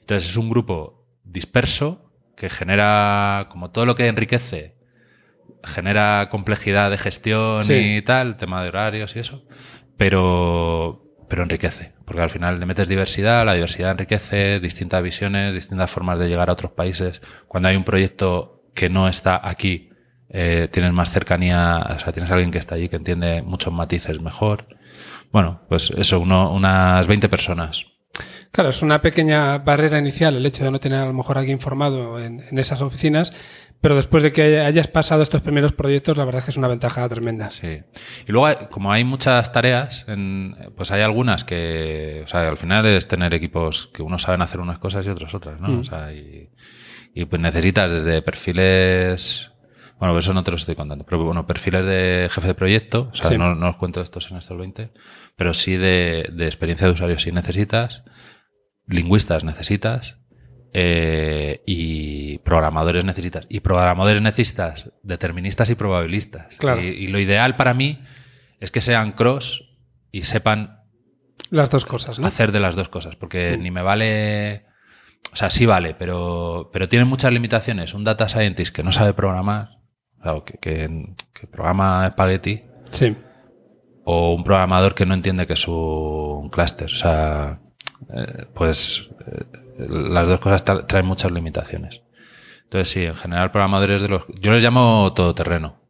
Entonces 0.00 0.30
es 0.30 0.36
un 0.36 0.48
grupo 0.48 1.06
disperso 1.24 2.12
que 2.36 2.48
genera, 2.48 3.48
como 3.50 3.70
todo 3.70 3.84
lo 3.84 3.96
que 3.96 4.06
enriquece, 4.06 4.76
genera 5.64 6.28
complejidad 6.30 6.90
de 6.90 6.98
gestión 6.98 7.64
Sí. 7.64 7.96
y 7.96 8.02
tal, 8.02 8.36
tema 8.36 8.62
de 8.62 8.68
horarios 8.68 9.16
y 9.16 9.18
eso, 9.18 9.44
pero, 9.96 11.02
pero 11.28 11.42
enriquece, 11.42 11.92
porque 12.08 12.22
al 12.22 12.30
final 12.30 12.58
le 12.58 12.66
metes 12.66 12.88
diversidad, 12.88 13.44
la 13.44 13.54
diversidad 13.54 13.92
enriquece, 13.92 14.58
distintas 14.58 15.02
visiones, 15.02 15.54
distintas 15.54 15.90
formas 15.90 16.18
de 16.18 16.28
llegar 16.28 16.48
a 16.48 16.54
otros 16.54 16.72
países. 16.72 17.22
Cuando 17.46 17.68
hay 17.68 17.76
un 17.76 17.84
proyecto 17.84 18.64
que 18.74 18.88
no 18.88 19.06
está 19.06 19.40
aquí, 19.46 19.90
eh, 20.30 20.68
tienes 20.72 20.92
más 20.92 21.10
cercanía, 21.10 21.78
o 21.94 21.98
sea, 21.98 22.12
tienes 22.12 22.30
a 22.30 22.34
alguien 22.34 22.50
que 22.50 22.58
está 22.58 22.74
allí 22.74 22.88
que 22.88 22.96
entiende 22.96 23.42
muchos 23.42 23.72
matices 23.72 24.20
mejor. 24.20 24.66
Bueno, 25.30 25.62
pues 25.68 25.90
eso, 25.90 26.18
uno, 26.18 26.52
unas 26.52 27.06
20 27.06 27.28
personas. 27.28 27.86
Claro, 28.50 28.70
es 28.70 28.82
una 28.82 29.02
pequeña 29.02 29.58
barrera 29.58 29.98
inicial 29.98 30.34
el 30.34 30.46
hecho 30.46 30.64
de 30.64 30.70
no 30.70 30.80
tener 30.80 31.00
a 31.00 31.06
lo 31.06 31.12
mejor 31.12 31.36
alguien 31.36 31.60
formado 31.60 32.18
en 32.18 32.58
esas 32.58 32.80
oficinas, 32.80 33.32
pero 33.80 33.94
después 33.94 34.22
de 34.22 34.32
que 34.32 34.60
hayas 34.60 34.88
pasado 34.88 35.22
estos 35.22 35.40
primeros 35.40 35.72
proyectos, 35.72 36.16
la 36.16 36.24
verdad 36.24 36.40
es 36.40 36.46
que 36.46 36.50
es 36.50 36.56
una 36.56 36.66
ventaja 36.68 37.08
tremenda. 37.08 37.50
Sí. 37.50 37.80
Y 38.26 38.32
luego, 38.32 38.68
como 38.70 38.90
hay 38.92 39.04
muchas 39.04 39.52
tareas, 39.52 40.04
en- 40.08 40.56
pues 40.76 40.90
hay 40.90 41.02
algunas 41.02 41.44
que, 41.44 42.22
o 42.24 42.28
sea, 42.28 42.48
al 42.48 42.58
final 42.58 42.86
es 42.86 43.06
tener 43.06 43.32
equipos 43.34 43.86
que 43.94 44.02
unos 44.02 44.22
saben 44.22 44.42
hacer 44.42 44.60
unas 44.60 44.78
cosas 44.78 45.06
y 45.06 45.10
otros 45.10 45.32
otras, 45.34 45.60
¿no? 45.60 45.68
Mm. 45.68 45.80
O 45.80 45.84
sea, 45.84 46.12
y, 46.12 46.50
y 47.14 47.24
pues 47.26 47.40
necesitas 47.40 47.90
desde 47.92 48.20
perfiles, 48.22 49.50
bueno, 49.98 50.16
eso 50.18 50.34
no 50.34 50.44
te 50.44 50.50
lo 50.50 50.56
estoy 50.56 50.74
contando, 50.74 51.04
pero 51.04 51.22
bueno, 51.24 51.46
perfiles 51.46 51.84
de 51.86 52.28
jefe 52.32 52.48
de 52.48 52.54
proyecto, 52.54 53.08
o 53.12 53.14
sea, 53.14 53.30
Sí. 53.30 53.38
no, 53.38 53.54
no 53.54 53.68
os 53.70 53.76
cuento 53.76 54.00
estos 54.00 54.30
en 54.30 54.36
estos 54.38 54.58
20, 54.58 54.92
pero 55.36 55.54
sí 55.54 55.76
de, 55.76 56.28
de 56.32 56.46
experiencia 56.46 56.86
de 56.86 56.92
usuario 56.94 57.18
sí 57.18 57.32
necesitas, 57.32 58.02
lingüistas 58.86 59.44
necesitas, 59.44 60.17
eh, 60.72 61.62
y 61.66 62.38
programadores 62.38 63.04
necesitas. 63.04 63.46
Y 63.48 63.60
programadores 63.60 64.20
necesitas 64.22 64.90
deterministas 65.02 65.70
y 65.70 65.74
probabilistas. 65.74 66.56
Claro. 66.56 66.82
Y, 66.82 66.86
y 66.88 67.06
lo 67.08 67.18
ideal 67.18 67.56
para 67.56 67.74
mí 67.74 68.00
es 68.60 68.70
que 68.70 68.80
sean 68.80 69.12
cross 69.12 69.64
y 70.12 70.22
sepan 70.22 70.80
Las 71.50 71.70
dos 71.70 71.84
cosas, 71.86 72.18
¿no? 72.18 72.26
hacer 72.26 72.52
de 72.52 72.60
las 72.60 72.74
dos 72.76 72.88
cosas. 72.88 73.16
Porque 73.16 73.56
Mm. 73.56 73.62
ni 73.62 73.70
me 73.70 73.82
vale. 73.82 74.64
O 75.32 75.36
sea, 75.36 75.50
sí 75.50 75.66
vale, 75.66 75.94
pero, 75.94 76.70
pero 76.72 76.88
tiene 76.88 77.04
muchas 77.04 77.32
limitaciones. 77.32 77.92
Un 77.94 78.04
data 78.04 78.28
scientist 78.28 78.74
que 78.74 78.82
no 78.82 78.92
sabe 78.92 79.12
programar, 79.12 79.78
claro, 80.22 80.42
que, 80.44 80.56
que, 80.58 81.14
que 81.34 81.46
programa 81.46 82.06
espagueti, 82.06 82.62
Sí. 82.90 83.14
o 84.04 84.32
un 84.34 84.42
programador 84.44 84.94
que 84.94 85.04
no 85.04 85.12
entiende 85.14 85.46
que 85.46 85.52
es 85.52 85.68
un 85.68 86.48
clúster. 86.50 86.86
O 86.86 86.96
sea, 86.96 87.60
eh, 88.14 88.46
pues 88.54 89.10
eh, 89.26 89.44
las 89.78 90.28
dos 90.28 90.40
cosas 90.40 90.64
tra- 90.64 90.86
traen 90.86 91.06
muchas 91.06 91.30
limitaciones. 91.32 92.02
Entonces, 92.64 92.88
sí, 92.90 93.04
en 93.04 93.14
general, 93.14 93.50
programadores 93.50 94.02
de 94.02 94.08
los. 94.08 94.22
Yo 94.40 94.52
les 94.52 94.62
llamo 94.62 95.12
todoterreno. 95.14 95.80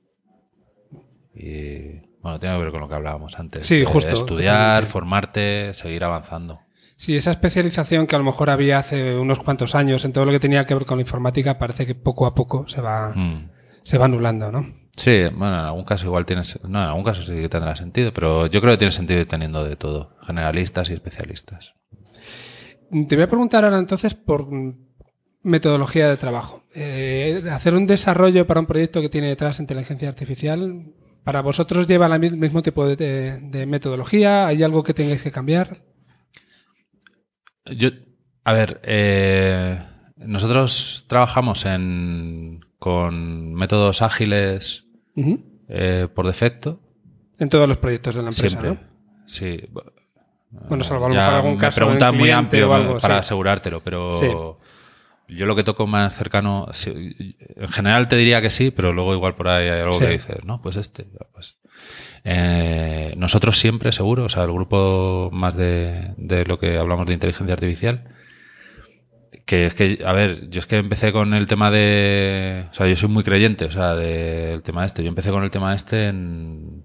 Y 1.35 2.01
bueno, 2.21 2.39
tiene 2.41 2.57
que 2.57 2.63
ver 2.63 2.73
con 2.73 2.81
lo 2.81 2.89
que 2.89 2.95
hablábamos 2.95 3.39
antes. 3.39 3.67
Sí, 3.67 3.85
justo, 3.85 4.13
Estudiar, 4.15 4.85
formarte, 4.87 5.73
seguir 5.75 6.05
avanzando. 6.05 6.61
Sí, 6.97 7.17
esa 7.17 7.31
especialización 7.31 8.07
que 8.09 8.17
a 8.17 8.19
lo 8.19 8.25
mejor 8.25 8.51
había 8.51 8.79
hace 8.79 9.17
unos 9.17 9.39
cuantos 9.39 9.75
años 9.77 10.05
en 10.05 10.13
todo 10.13 10.25
lo 10.25 10.33
que 10.33 10.41
tenía 10.41 10.67
que 10.67 10.75
ver 10.75 10.85
con 10.85 10.99
la 10.99 11.03
informática 11.03 11.57
parece 11.59 11.87
que 11.87 11.95
poco 11.95 12.27
a 12.27 12.35
poco 12.35 12.67
se 12.69 12.81
va, 12.81 13.13
Mm. 13.15 13.51
se 13.85 13.99
va 13.99 14.07
anulando, 14.07 14.51
¿no? 14.51 14.67
Sí, 14.97 15.21
bueno, 15.33 15.55
en 15.61 15.67
algún 15.67 15.85
caso 15.85 16.07
igual 16.07 16.27
tienes. 16.27 16.59
No, 16.65 16.83
en 16.83 16.89
algún 16.89 17.05
caso 17.05 17.23
sí 17.23 17.41
que 17.41 17.49
tendrá 17.49 17.77
sentido, 17.77 18.13
pero 18.13 18.47
yo 18.49 18.61
creo 18.61 18.73
que 18.73 18.79
tiene 18.79 18.91
sentido 18.91 19.21
ir 19.21 19.29
teniendo 19.29 19.63
de 19.63 19.77
todo. 19.77 20.17
Generalistas 20.27 20.91
y 20.91 20.95
especialistas. 20.95 21.75
Te 22.91 23.17
voy 23.17 23.23
a 23.25 23.29
preguntar 23.29 23.65
ahora 23.65 23.79
entonces 23.79 24.15
por 24.15 24.49
metodología 25.43 26.09
de 26.09 26.17
trabajo. 26.17 26.65
Eh, 26.75 27.43
hacer 27.51 27.75
un 27.75 27.87
desarrollo 27.87 28.47
para 28.47 28.61
un 28.61 28.67
proyecto 28.67 29.01
que 29.01 29.09
tiene 29.09 29.29
detrás 29.29 29.61
inteligencia 29.61 30.09
artificial, 30.09 30.93
¿para 31.25 31.43
vosotros 31.43 31.87
lleva 31.87 32.07
el 32.15 32.37
mismo 32.37 32.63
tipo 32.63 32.87
de, 32.87 32.97
de- 32.97 33.41
de 33.41 33.67
metodología? 33.67 34.47
¿Hay 34.47 34.63
algo 34.63 34.83
que 34.83 34.95
tengáis 34.95 35.23
que 35.23 35.31
cambiar? 35.31 35.83
Yo, 37.77 37.91
a 38.45 38.53
ver, 38.55 38.81
eh, 38.85 39.79
nosotros 40.17 41.05
trabajamos 41.09 41.67
en, 41.67 42.61
con 42.79 43.53
métodos 43.55 44.01
ágiles 44.03 44.85
eh, 45.69 46.09
por 46.15 46.27
defecto. 46.27 46.81
En 47.39 47.51
todos 47.51 47.69
los 47.69 47.77
proyectos 47.77 48.15
de 48.15 48.23
la 48.23 48.31
empresa, 48.31 48.61
Siempre. 48.61 48.71
¿no? 48.71 48.79
Sí. 49.27 49.61
Bueno, 50.51 50.83
salvo 50.85 51.07
a 51.07 51.09
lo 51.11 51.15
mejor 51.15 51.35
algún 51.35 51.53
me 51.55 51.59
caso 51.59 51.77
pregunta 51.77 52.13
muy 52.13 52.31
amplio 52.31 52.73
algo, 52.75 52.99
para 52.99 53.15
sí. 53.17 53.21
asegurártelo, 53.21 53.83
pero 53.83 54.13
Sí. 54.13 54.27
yo 55.29 55.47
lo 55.47 55.55
que 55.55 55.63
toco 55.65 55.87
más 55.87 56.15
cercano, 56.17 56.67
en 56.87 57.69
general 57.69 58.09
te 58.09 58.17
diría 58.17 58.41
que 58.41 58.51
sí, 58.51 58.71
pero 58.71 58.93
luego 58.93 59.13
igual 59.15 59.35
por 59.35 59.49
ahí 59.49 59.69
hay 59.69 59.81
algo 59.81 59.93
Sí. 59.99 60.05
que 60.07 60.11
dices, 60.13 60.45
no, 60.45 60.63
pues 60.63 60.77
este, 60.77 61.07
pues. 61.33 61.59
Eh, 62.25 63.15
nosotros 63.17 63.59
siempre, 63.59 63.93
seguro, 63.93 64.25
o 64.25 64.29
sea, 64.29 64.45
el 64.45 64.53
grupo 64.53 65.31
más 65.33 65.55
de, 65.57 66.15
de 66.17 66.45
lo 66.47 66.59
que 66.59 66.77
hablamos 66.79 67.07
de 67.07 67.15
inteligencia 67.15 67.53
artificial, 67.55 68.05
que 69.47 69.67
es 69.67 69.75
que, 69.75 70.03
a 70.05 70.13
ver, 70.13 70.49
yo 70.51 70.59
es 70.59 70.67
que 70.67 70.77
empecé 70.77 71.13
con 71.13 71.33
el 71.35 71.47
tema 71.47 71.71
de, 71.71 72.67
o 72.71 72.75
sea, 72.75 72.87
yo 72.87 72.97
soy 72.97 73.09
muy 73.09 73.23
creyente, 73.25 73.65
o 73.67 73.71
sea, 73.71 73.95
del 73.95 74.63
tema 74.63 74.85
este, 74.85 75.03
yo 75.03 75.09
empecé 75.09 75.31
con 75.31 75.45
el 75.45 75.51
tema 75.51 75.75
este 75.75 76.09
en, 76.09 76.85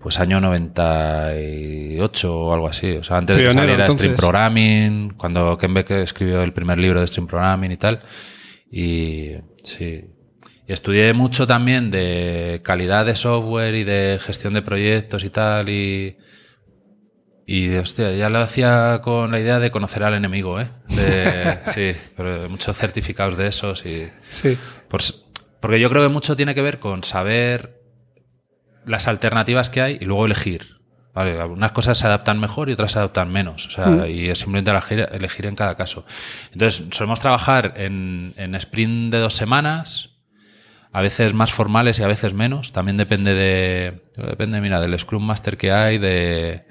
pues 0.00 0.20
año 0.20 0.40
98 0.40 2.34
o 2.38 2.52
algo 2.54 2.68
así, 2.68 2.92
o 2.92 3.02
sea, 3.02 3.18
antes 3.18 3.36
de 3.36 3.44
que 3.44 3.50
saliera 3.52 3.84
Stream 3.86 3.90
entonces. 3.98 4.16
Programming, 4.18 5.10
cuando 5.16 5.56
Ken 5.58 5.74
Beck 5.74 5.90
escribió 5.92 6.42
el 6.42 6.52
primer 6.52 6.78
libro 6.78 7.00
de 7.00 7.06
Stream 7.06 7.26
Programming 7.26 7.72
y 7.72 7.76
tal, 7.76 8.02
y 8.70 9.32
sí, 9.62 10.04
y 10.68 10.72
estudié 10.72 11.12
mucho 11.12 11.46
también 11.46 11.90
de 11.90 12.60
calidad 12.64 13.06
de 13.06 13.14
software 13.16 13.74
y 13.74 13.84
de 13.84 14.18
gestión 14.20 14.54
de 14.54 14.62
proyectos 14.62 15.24
y 15.24 15.30
tal, 15.30 15.68
y, 15.68 16.16
y 17.46 17.74
hostia, 17.76 18.12
ya 18.12 18.28
lo 18.28 18.38
hacía 18.38 19.00
con 19.02 19.30
la 19.30 19.40
idea 19.40 19.60
de 19.60 19.70
conocer 19.70 20.02
al 20.02 20.14
enemigo, 20.14 20.60
¿eh? 20.60 20.68
De- 20.88 21.58
sí, 21.72 21.92
pero 22.16 22.48
muchos 22.48 22.76
certificados 22.76 23.36
de 23.36 23.46
esos 23.46 23.86
y... 23.86 24.08
Sí. 24.28 24.56
Por 24.88 25.00
porque 25.60 25.80
yo 25.80 25.88
creo 25.90 26.02
que 26.02 26.08
mucho 26.10 26.36
tiene 26.36 26.54
que 26.54 26.62
ver 26.62 26.78
con 26.78 27.02
saber 27.02 27.80
las 28.86 29.08
alternativas 29.08 29.68
que 29.70 29.82
hay 29.82 29.98
y 30.00 30.04
luego 30.04 30.24
elegir. 30.26 30.76
¿vale? 31.14 31.40
Algunas 31.40 31.72
cosas 31.72 31.96
se 31.98 32.06
adaptan 32.06 32.38
mejor 32.40 32.68
y 32.68 32.72
otras 32.72 32.92
se 32.92 32.98
adaptan 32.98 33.32
menos. 33.32 33.66
O 33.66 33.70
sea, 33.70 33.86
Mm. 33.86 34.06
y 34.10 34.28
es 34.28 34.38
simplemente 34.38 34.70
elegir, 34.70 35.06
elegir 35.12 35.46
en 35.46 35.56
cada 35.56 35.74
caso. 35.74 36.04
Entonces, 36.52 36.84
solemos 36.90 37.20
trabajar 37.20 37.72
en, 37.76 38.34
en 38.36 38.54
sprint 38.54 39.12
de 39.12 39.18
dos 39.18 39.34
semanas, 39.34 40.10
a 40.92 41.00
veces 41.00 41.32
más 41.32 41.52
formales 41.52 41.98
y 41.98 42.02
a 42.02 42.06
veces 42.06 42.34
menos. 42.34 42.72
También 42.72 42.96
depende 42.98 43.34
de. 43.34 44.02
Depende, 44.16 44.60
mira, 44.60 44.80
del 44.80 44.98
Scrum 44.98 45.22
Master 45.22 45.56
que 45.56 45.72
hay, 45.72 45.98
de. 45.98 46.66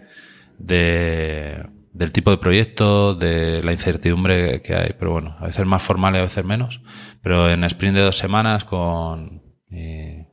de 0.59 1.65
del 1.93 2.11
tipo 2.11 2.29
de 2.29 2.37
proyecto, 2.37 3.15
de 3.15 3.63
la 3.63 3.71
incertidumbre 3.71 4.61
que 4.61 4.75
hay, 4.75 4.93
pero 4.99 5.11
bueno, 5.13 5.37
a 5.39 5.45
veces 5.45 5.65
más 5.65 5.81
formal 5.81 6.13
y 6.13 6.17
a 6.17 6.23
veces 6.23 6.43
menos, 6.43 6.81
pero 7.23 7.49
en 7.49 7.63
sprint 7.63 7.95
de 7.95 8.01
dos 8.01 8.17
semanas 8.17 8.65
con, 8.65 9.41
y, 9.71 10.25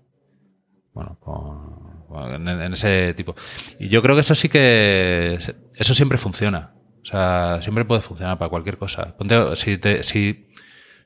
bueno, 0.92 1.18
con, 1.20 1.71
en, 2.34 2.46
en 2.48 2.72
ese 2.72 3.14
tipo. 3.14 3.34
Y 3.78 3.88
yo 3.88 4.02
creo 4.02 4.14
que 4.16 4.20
eso 4.20 4.34
sí 4.34 4.48
que, 4.48 5.34
eso 5.76 5.94
siempre 5.94 6.18
funciona, 6.18 6.74
o 7.02 7.04
sea, 7.04 7.58
siempre 7.62 7.84
puede 7.84 8.00
funcionar 8.02 8.38
para 8.38 8.48
cualquier 8.50 8.78
cosa. 8.78 9.16
Ponte, 9.16 9.56
si, 9.56 9.78
te, 9.78 10.02
si, 10.02 10.48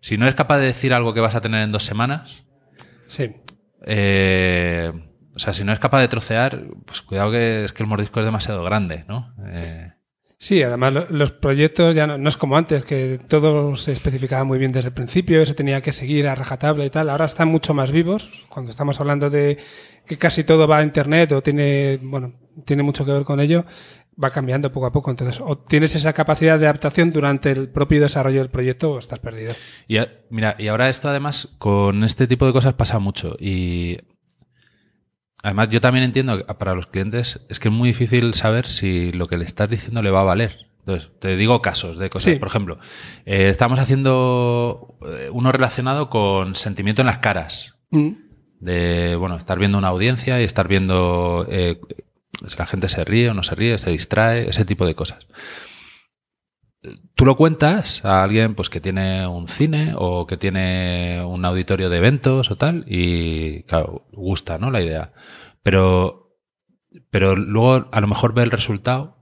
si 0.01 0.17
no 0.19 0.25
eres 0.25 0.35
capaz 0.35 0.59
de 0.59 0.67
decir 0.67 0.93
algo 0.93 1.15
que 1.15 1.21
vas 1.21 1.35
a 1.35 1.41
tener 1.41 1.63
en 1.63 1.73
dos 1.73 1.85
semanas, 1.85 2.45
Sí. 3.07 3.31
eh, 3.87 4.93
o 5.35 5.39
sea, 5.39 5.53
si 5.53 5.65
no 5.65 5.73
eres 5.73 5.81
capaz 5.81 6.01
de 6.01 6.09
trocear, 6.09 6.65
pues 6.85 7.03
cuidado 7.03 7.31
que 7.31 7.65
es 7.65 7.73
que 7.73 7.83
el 7.83 7.89
mordisco 7.89 8.21
es 8.21 8.27
demasiado 8.27 8.63
grande, 8.65 9.05
¿no? 9.09 9.35
Eh, 9.47 9.93
Sí, 10.39 10.63
además 10.63 10.93
lo- 10.93 11.07
los 11.09 11.33
proyectos 11.33 11.95
ya 11.95 12.07
no, 12.07 12.19
no 12.19 12.29
es 12.29 12.37
como 12.37 12.59
antes, 12.59 12.85
que 12.85 13.19
todo 13.27 13.75
se 13.77 13.93
especificaba 13.93 14.45
muy 14.45 14.59
bien 14.59 14.71
desde 14.71 14.89
el 14.89 14.95
principio, 14.95 15.45
se 15.47 15.55
tenía 15.55 15.81
que 15.81 15.95
seguir 15.95 16.29
a 16.29 16.35
rajatabla 16.35 16.85
y 16.85 16.91
tal. 16.91 17.09
Ahora 17.09 17.25
están 17.25 17.49
mucho 17.49 17.73
más 17.73 17.91
vivos. 17.91 18.29
Cuando 18.51 18.71
estamos 18.71 19.01
hablando 19.01 19.31
de 19.31 19.57
que 20.07 20.17
casi 20.19 20.45
todo 20.45 20.67
va 20.69 20.79
a 20.79 20.83
Internet 20.83 21.33
o 21.33 21.43
tiene, 21.43 21.99
bueno, 22.03 22.33
tiene 22.65 22.83
mucho 22.83 23.05
que 23.05 23.13
ver 23.13 23.25
con 23.25 23.41
ello, 23.41 23.65
va 24.23 24.31
cambiando 24.31 24.73
poco 24.73 24.87
a 24.87 24.93
poco. 24.93 25.11
Entonces, 25.11 25.43
o 25.45 25.59
tienes 25.59 25.95
esa 25.95 26.13
capacidad 26.13 26.59
de 26.59 26.67
adaptación 26.67 27.13
durante 27.13 27.51
el 27.53 27.69
propio 27.69 28.01
desarrollo 28.01 28.39
del 28.39 28.51
proyecto 28.51 28.93
o 28.93 28.99
estás 28.99 29.19
perdido. 29.19 29.53
Y 29.89 29.99
a- 29.99 30.11
mira, 30.31 30.57
y 30.59 30.69
ahora 30.69 30.89
esto 30.89 31.09
además 31.09 31.49
con 31.59 32.05
este 32.05 32.27
tipo 32.27 32.47
de 32.47 32.53
cosas 32.53 32.75
pasa 32.75 32.99
mucho. 32.99 33.37
Y 33.39 33.99
además 35.43 35.69
yo 35.69 35.81
también 35.81 36.05
entiendo 36.05 36.39
que 36.39 36.55
para 36.55 36.75
los 36.75 36.87
clientes 36.87 37.41
es 37.49 37.61
que 37.61 37.69
es 37.69 37.75
muy 37.75 37.89
difícil 37.89 38.35
saber 38.35 38.67
si 38.67 39.13
lo 39.13 39.27
que 39.29 39.39
le 39.39 39.45
estás 39.45 39.69
diciendo 39.69 40.03
le 40.03 40.11
va 40.11 40.21
a 40.23 40.25
valer. 40.25 40.67
Entonces, 40.81 41.11
te 41.19 41.37
digo 41.37 41.61
casos 41.63 41.99
de 41.99 42.09
cosas. 42.11 42.35
Sí. 42.35 42.39
Por 42.39 42.47
ejemplo, 42.49 42.79
eh, 43.25 43.49
estamos 43.49 43.79
haciendo 43.81 44.97
eh, 45.05 45.29
uno 45.33 45.51
relacionado 45.51 46.09
con 46.09 46.55
sentimiento 46.55 47.03
en 47.03 47.07
las 47.07 47.19
caras. 47.19 47.75
Mm, 47.91 48.11
De, 48.67 49.17
bueno, 49.17 49.37
estar 49.37 49.59
viendo 49.59 49.79
una 49.79 49.89
audiencia 49.89 50.41
y 50.41 50.45
estar 50.45 50.69
viendo 50.69 51.47
eh, 51.49 51.81
si 52.47 52.57
la 52.59 52.67
gente 52.67 52.89
se 52.89 53.05
ríe 53.05 53.31
o 53.31 53.35
no 53.35 53.43
se 53.43 53.55
ríe, 53.55 53.79
se 53.79 53.91
distrae, 53.91 54.51
ese 54.51 54.65
tipo 54.65 54.85
de 54.85 54.95
cosas 54.95 55.27
tú 57.15 57.25
lo 57.25 57.37
cuentas 57.37 58.05
a 58.05 58.23
alguien 58.23 58.55
pues 58.55 58.69
que 58.71 58.81
tiene 58.81 59.27
un 59.27 59.49
cine 59.49 59.95
o 59.97 60.27
que 60.27 60.37
tiene 60.37 61.23
un 61.27 61.45
auditorio 61.45 61.91
de 61.91 61.99
eventos 61.99 62.51
o 62.51 62.57
tal 62.57 62.85
y 62.87 63.63
claro, 63.65 64.07
gusta, 64.13 64.59
¿no? 64.59 64.71
La 64.71 64.83
idea. 64.83 65.13
Pero 65.63 66.39
pero 67.11 67.37
luego 67.37 67.89
a 67.91 68.01
lo 68.01 68.07
mejor 68.07 68.35
ve 68.35 68.43
el 68.43 68.51
resultado 68.51 69.17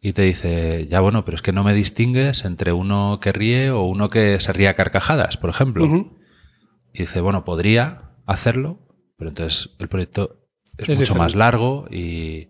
y 0.00 0.12
te 0.12 0.22
dice, 0.22 0.86
ya 0.88 1.00
bueno, 1.00 1.24
pero 1.24 1.34
es 1.34 1.42
que 1.42 1.52
no 1.52 1.64
me 1.64 1.74
distingues 1.74 2.44
entre 2.44 2.72
uno 2.72 3.18
que 3.20 3.32
ríe 3.32 3.70
o 3.70 3.82
uno 3.82 4.10
que 4.10 4.38
se 4.40 4.52
ríe 4.52 4.68
a 4.68 4.76
carcajadas, 4.76 5.36
por 5.36 5.50
ejemplo. 5.50 5.86
Y 6.92 7.00
dice, 7.00 7.20
bueno, 7.20 7.44
podría 7.44 8.12
hacerlo, 8.24 8.78
pero 9.18 9.28
entonces 9.30 9.70
el 9.78 9.88
proyecto 9.88 10.46
es, 10.78 10.88
Es 10.88 10.98
mucho 10.98 11.14
más 11.16 11.34
largo 11.34 11.86
y 11.90 12.48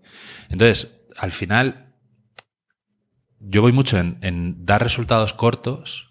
entonces 0.50 0.92
al 1.16 1.32
final 1.32 1.94
yo 3.40 3.62
voy 3.62 3.72
mucho 3.72 3.98
en, 3.98 4.18
en 4.22 4.64
dar 4.64 4.82
resultados 4.82 5.32
cortos 5.32 6.10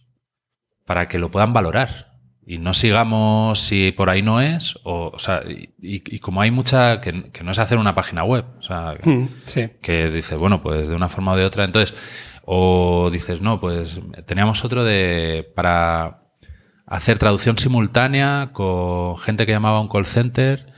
para 0.85 1.07
que 1.07 1.19
lo 1.19 1.29
puedan 1.31 1.53
valorar 1.53 2.07
y 2.45 2.59
no 2.59 2.73
sigamos 2.73 3.59
si 3.59 3.91
por 3.91 4.09
ahí 4.09 4.21
no 4.21 4.39
es 4.39 4.77
o, 4.83 5.11
o 5.13 5.19
sea, 5.19 5.41
y, 5.47 5.73
y- 5.81 6.15
y 6.15 6.19
como 6.19 6.41
hay 6.41 6.49
mucha 6.49 7.01
que, 7.01 7.29
que 7.31 7.43
no 7.43 7.51
es 7.51 7.59
hacer 7.59 7.77
una 7.77 7.93
página 7.93 8.23
web, 8.23 8.45
o 8.57 8.61
sea, 8.61 8.95
Mm, 9.03 9.25
sí. 9.45 9.69
que 9.81 10.09
dices, 10.09 10.37
bueno, 10.37 10.63
pues 10.63 10.87
de 10.87 10.95
una 10.95 11.09
forma 11.09 11.33
o 11.33 11.37
de 11.37 11.43
otra. 11.43 11.65
Entonces, 11.65 11.93
o 12.45 13.09
dices, 13.11 13.41
no, 13.41 13.59
pues 13.59 13.99
teníamos 14.25 14.63
otro 14.63 14.85
de 14.85 15.51
para 15.55 16.26
hacer 16.87 17.19
traducción 17.19 17.57
simultánea 17.57 18.49
con 18.53 19.17
gente 19.17 19.45
que 19.45 19.51
llamaba 19.51 19.77
a 19.77 19.81
un 19.81 19.89
call 19.89 20.05
center 20.05 20.73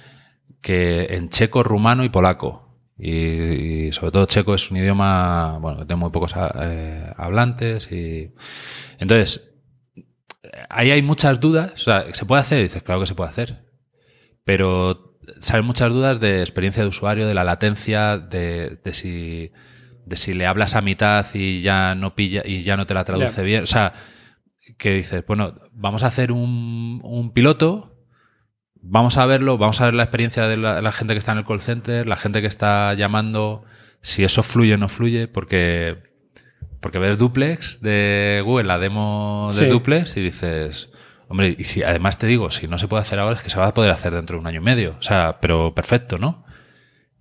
que 0.61 1.07
en 1.11 1.29
checo, 1.29 1.63
rumano 1.63 2.03
y 2.03 2.09
polaco. 2.09 2.67
Y, 2.97 3.11
y 3.87 3.91
sobre 3.93 4.11
todo 4.11 4.25
checo 4.25 4.55
es 4.55 4.69
un 4.71 4.77
idioma, 4.77 5.57
bueno, 5.59 5.79
que 5.79 5.85
tiene 5.85 6.01
muy 6.01 6.09
pocos 6.09 6.33
eh, 6.61 7.13
hablantes 7.15 7.89
y 7.93 8.33
entonces 8.97 9.49
ahí 10.69 10.91
hay 10.91 11.01
muchas 11.01 11.39
dudas, 11.39 11.73
o 11.75 11.77
sea, 11.77 12.13
se 12.13 12.25
puede 12.25 12.41
hacer, 12.41 12.59
y 12.59 12.63
dices, 12.63 12.83
claro 12.83 12.99
que 12.99 13.07
se 13.07 13.15
puede 13.15 13.29
hacer, 13.29 13.63
pero 14.43 15.17
salen 15.39 15.65
muchas 15.65 15.91
dudas 15.91 16.19
de 16.19 16.41
experiencia 16.41 16.83
de 16.83 16.89
usuario, 16.89 17.25
de 17.25 17.33
la 17.33 17.45
latencia, 17.45 18.17
de, 18.17 18.79
de 18.83 18.93
si 18.93 19.51
de 20.05 20.15
si 20.15 20.33
le 20.33 20.47
hablas 20.47 20.75
a 20.75 20.81
mitad 20.81 21.25
y 21.35 21.61
ya 21.61 21.93
no 21.93 22.15
pilla 22.15 22.41
y 22.43 22.63
ya 22.63 22.75
no 22.75 22.87
te 22.87 22.95
la 22.95 23.03
traduce 23.03 23.43
bien, 23.43 23.63
o 23.63 23.67
sea, 23.67 23.93
que 24.79 24.93
dices, 24.95 25.23
bueno, 25.27 25.53
vamos 25.73 26.03
a 26.03 26.07
hacer 26.07 26.31
un, 26.31 27.01
un 27.03 27.31
piloto, 27.33 27.95
vamos 28.81 29.17
a 29.17 29.25
verlo, 29.27 29.57
vamos 29.59 29.79
a 29.81 29.85
ver 29.85 29.93
la 29.93 30.03
experiencia 30.03 30.47
de 30.47 30.57
la, 30.57 30.81
la 30.81 30.91
gente 30.91 31.13
que 31.13 31.19
está 31.19 31.33
en 31.33 31.39
el 31.39 31.45
call 31.45 31.61
center, 31.61 32.07
la 32.07 32.15
gente 32.15 32.41
que 32.41 32.47
está 32.47 32.93
llamando, 32.95 33.63
si 34.01 34.23
eso 34.23 34.41
fluye 34.41 34.73
o 34.75 34.77
no 34.77 34.87
fluye, 34.87 35.27
porque, 35.27 35.97
porque 36.79 36.97
ves 36.97 37.17
Duplex 37.17 37.81
de 37.81 38.41
Google, 38.43 38.67
la 38.67 38.79
demo 38.79 39.49
de 39.51 39.57
Sí. 39.57 39.65
Duplex, 39.65 40.15
y 40.15 40.21
dices, 40.21 40.89
hombre, 41.27 41.55
y 41.59 41.65
si 41.65 41.83
además 41.83 42.17
te 42.17 42.25
digo, 42.25 42.49
si 42.49 42.67
no 42.69 42.77
se 42.77 42.87
puede 42.87 43.01
hacer 43.01 43.19
ahora, 43.19 43.35
es 43.35 43.43
que 43.43 43.49
se 43.49 43.59
va 43.59 43.67
a 43.67 43.73
poder 43.73 43.91
hacer 43.91 44.15
dentro 44.15 44.37
de 44.37 44.41
un 44.41 44.47
año 44.47 44.61
y 44.61 44.63
medio. 44.63 44.95
O 44.97 45.01
sea, 45.01 45.39
pero 45.41 45.75
perfecto, 45.75 46.17
¿no? 46.17 46.45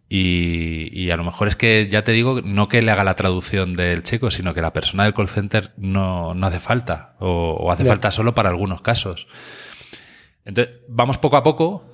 Y, 0.08 0.88
y 0.92 1.10
a 1.10 1.16
lo 1.16 1.24
mejor 1.24 1.48
es 1.48 1.56
que, 1.56 1.88
ya 1.90 2.02
te 2.02 2.12
digo, 2.12 2.40
no 2.42 2.68
que 2.68 2.80
le 2.80 2.90
haga 2.90 3.04
la 3.04 3.14
traducción 3.14 3.74
del 3.74 4.02
checo, 4.02 4.30
sino 4.30 4.54
que 4.54 4.62
la 4.62 4.72
persona 4.72 5.04
del 5.04 5.12
call 5.12 5.28
center 5.28 5.74
no, 5.76 6.34
no 6.34 6.46
hace 6.46 6.60
falta, 6.60 7.16
o, 7.18 7.58
o 7.60 7.70
hace 7.70 7.84
falta 7.84 8.10
solo 8.10 8.34
para 8.34 8.48
algunos 8.48 8.80
casos. 8.80 9.28
Entonces, 10.46 10.76
vamos 10.88 11.18
poco 11.18 11.36
a 11.36 11.42
poco, 11.42 11.84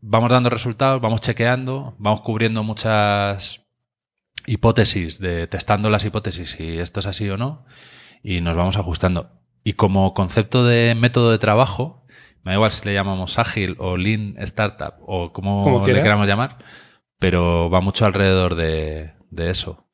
vamos 0.00 0.30
dando 0.30 0.50
resultados, 0.50 1.00
vamos 1.00 1.20
chequeando, 1.20 1.94
vamos 1.98 2.22
cubriendo 2.22 2.64
muchas 2.64 3.62
hipótesis, 4.46 5.20
de 5.20 5.46
testando 5.46 5.88
las 5.90 6.04
hipótesis 6.04 6.50
si 6.50 6.78
esto 6.78 7.00
es 7.00 7.06
así 7.06 7.28
o 7.30 7.36
no, 7.36 7.64
y 8.22 8.40
nos 8.40 8.56
vamos 8.56 8.76
ajustando. 8.76 9.30
Y 9.64 9.74
como 9.74 10.12
concepto 10.12 10.64
de 10.64 10.96
método 10.96 11.30
de 11.30 11.38
trabajo, 11.38 12.04
me 12.42 12.50
da 12.50 12.56
igual 12.56 12.72
si 12.72 12.84
le 12.84 12.94
llamamos 12.94 13.38
ágil 13.38 13.76
o 13.78 13.96
lean 13.96 14.34
startup 14.38 14.94
o 15.06 15.32
como, 15.32 15.62
Como 15.62 15.86
le 15.86 16.02
queramos 16.02 16.26
llamar, 16.26 16.58
pero 17.22 17.70
va 17.70 17.80
mucho 17.80 18.04
alrededor 18.04 18.56
de, 18.56 19.12
eso. 19.38 19.86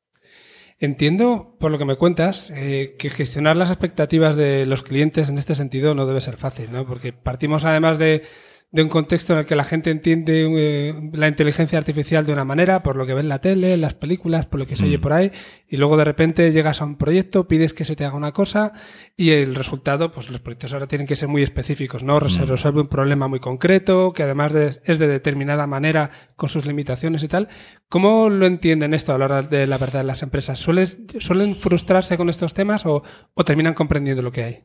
Entiendo, 0.78 1.58
por 1.60 1.70
lo 1.70 1.76
que 1.76 1.84
me 1.84 1.96
cuentas, 1.96 2.50
eh, 2.56 2.96
que 2.98 3.10
gestionar 3.10 3.54
las 3.54 3.68
expectativas 3.68 4.34
de 4.34 4.64
los 4.64 4.82
clientes 4.82 5.28
en 5.28 5.36
este 5.36 5.54
sentido 5.54 5.94
no 5.94 6.06
debe 6.06 6.22
ser 6.22 6.38
fácil, 6.38 6.72
¿no? 6.72 6.86
Porque 6.86 7.12
partimos 7.12 7.66
además 7.66 7.98
de, 7.98 8.22
de 8.70 8.82
un 8.82 8.90
contexto 8.90 9.32
en 9.32 9.38
el 9.38 9.46
que 9.46 9.56
la 9.56 9.64
gente 9.64 9.90
entiende 9.90 10.46
eh, 10.58 10.94
la 11.14 11.26
inteligencia 11.26 11.78
artificial 11.78 12.26
de 12.26 12.34
una 12.34 12.44
manera, 12.44 12.82
por 12.82 12.96
lo 12.96 13.06
que 13.06 13.14
ve 13.14 13.20
en 13.22 13.28
la 13.30 13.40
tele, 13.40 13.72
en 13.72 13.80
las 13.80 13.94
películas, 13.94 14.44
por 14.44 14.60
lo 14.60 14.66
que 14.66 14.76
se 14.76 14.84
oye 14.84 14.98
Mm. 14.98 15.00
por 15.00 15.12
ahí, 15.14 15.32
y 15.66 15.78
luego 15.78 15.96
de 15.96 16.04
repente 16.04 16.52
llegas 16.52 16.82
a 16.82 16.84
un 16.84 16.96
proyecto, 16.98 17.48
pides 17.48 17.72
que 17.72 17.86
se 17.86 17.96
te 17.96 18.04
haga 18.04 18.14
una 18.16 18.32
cosa, 18.32 18.74
y 19.16 19.30
el 19.30 19.54
resultado, 19.54 20.12
pues 20.12 20.28
los 20.28 20.42
proyectos 20.42 20.74
ahora 20.74 20.86
tienen 20.86 21.06
que 21.06 21.16
ser 21.16 21.28
muy 21.28 21.42
específicos, 21.42 22.02
¿no? 22.04 22.20
Se 22.28 22.42
Mm. 22.44 22.48
resuelve 22.48 22.82
un 22.82 22.88
problema 22.88 23.26
muy 23.26 23.40
concreto, 23.40 24.12
que 24.12 24.22
además 24.24 24.52
de- 24.52 24.78
es 24.84 24.98
de 24.98 25.08
determinada 25.08 25.66
manera, 25.66 26.10
con 26.36 26.50
sus 26.50 26.66
limitaciones 26.66 27.22
y 27.22 27.28
tal. 27.28 27.48
¿Cómo 27.88 28.28
lo 28.28 28.44
entienden 28.44 28.92
esto 28.92 29.14
a 29.14 29.18
la 29.18 29.24
hora 29.24 29.42
de 29.42 29.66
la 29.66 29.78
verdad 29.78 30.04
las 30.04 30.22
empresas? 30.22 30.60
¿Sueles- 30.60 30.98
¿Suelen 31.20 31.56
frustrarse 31.56 32.18
con 32.18 32.28
estos 32.28 32.52
temas 32.52 32.84
o, 32.84 33.02
o 33.32 33.44
terminan 33.46 33.72
comprendiendo 33.72 34.20
lo 34.20 34.30
que 34.30 34.44
hay? 34.44 34.58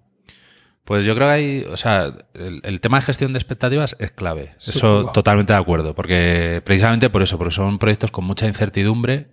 Pues 0.86 1.06
yo 1.06 1.16
creo 1.16 1.28
que 1.28 1.34
hay, 1.34 1.66
o 1.72 1.78
sea, 1.78 2.14
el, 2.34 2.60
el 2.64 2.82
tema 2.82 2.98
de 3.00 3.06
gestión 3.06 3.32
de 3.32 3.40
expectativas 3.40 3.96
es 4.00 4.12
clave. 4.12 4.56
Eso 4.60 5.12
totalmente 5.14 5.54
de 5.54 5.60
acuerdo, 5.60 5.96
porque 5.96 6.62
precisamente 6.66 7.10
por 7.10 7.22
eso, 7.22 7.38
porque 7.38 7.54
son 7.54 7.80
proyectos 7.80 8.12
con 8.12 8.26
mucha 8.26 8.48
incertidumbre 8.48 9.28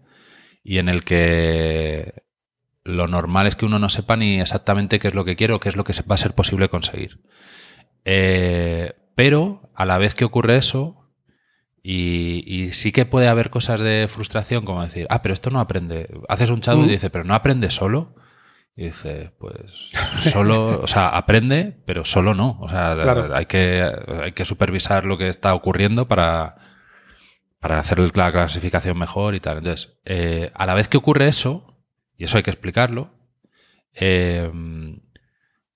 y 0.62 0.78
en 0.78 0.88
el 0.88 1.02
que 1.02 2.22
lo 2.84 3.08
normal 3.08 3.46
es 3.48 3.56
que 3.56 3.66
uno 3.66 3.78
no 3.80 3.88
sepa 3.88 4.16
ni 4.16 4.40
exactamente 4.40 4.98
qué 5.00 5.08
es 5.08 5.14
lo 5.14 5.24
que 5.24 5.34
quiere 5.36 5.52
o 5.52 5.60
qué 5.60 5.68
es 5.70 5.76
lo 5.76 5.82
que 5.84 5.92
va 6.08 6.14
a 6.14 6.18
ser 6.18 6.34
posible 6.34 6.68
conseguir. 6.68 7.20
Eh, 8.04 8.92
pero 9.14 9.70
a 9.74 9.84
la 9.86 9.98
vez 9.98 10.14
que 10.14 10.24
ocurre 10.24 10.56
eso, 10.56 10.96
y, 11.82 12.44
y 12.46 12.68
sí 12.72 12.92
que 12.92 13.06
puede 13.06 13.28
haber 13.28 13.50
cosas 13.50 13.80
de 13.80 14.06
frustración, 14.08 14.64
como 14.64 14.82
decir, 14.82 15.06
ah, 15.10 15.22
pero 15.22 15.32
esto 15.34 15.50
no 15.50 15.60
aprende. 15.60 16.08
Haces 16.28 16.50
un 16.50 16.60
chat 16.60 16.76
Mm. 16.76 16.84
y 16.84 16.88
dice, 16.88 17.10
pero 17.10 17.24
no 17.24 17.34
aprende 17.34 17.70
solo. 17.70 18.14
Y 18.80 18.84
dice, 18.84 19.30
pues 19.38 19.90
solo, 20.16 20.80
o 20.80 20.86
sea, 20.86 21.10
aprende, 21.10 21.82
pero 21.84 22.06
solo 22.06 22.32
no. 22.32 22.56
O 22.62 22.68
sea, 22.70 22.96
Claro. 22.98 23.28
hay, 23.36 23.44
que, 23.44 23.86
hay 24.22 24.32
que 24.32 24.46
supervisar 24.46 25.04
lo 25.04 25.18
que 25.18 25.28
está 25.28 25.52
ocurriendo 25.52 26.08
para, 26.08 26.56
para 27.58 27.78
hacer 27.78 27.98
la 28.16 28.32
clasificación 28.32 28.96
mejor 28.96 29.34
y 29.34 29.40
tal. 29.40 29.58
Entonces, 29.58 29.98
eh, 30.06 30.50
a 30.54 30.64
la 30.64 30.72
vez 30.72 30.88
que 30.88 30.96
ocurre 30.96 31.28
eso, 31.28 31.76
y 32.16 32.24
eso 32.24 32.38
hay 32.38 32.42
que 32.42 32.50
explicarlo, 32.50 33.12
eh, 33.92 34.50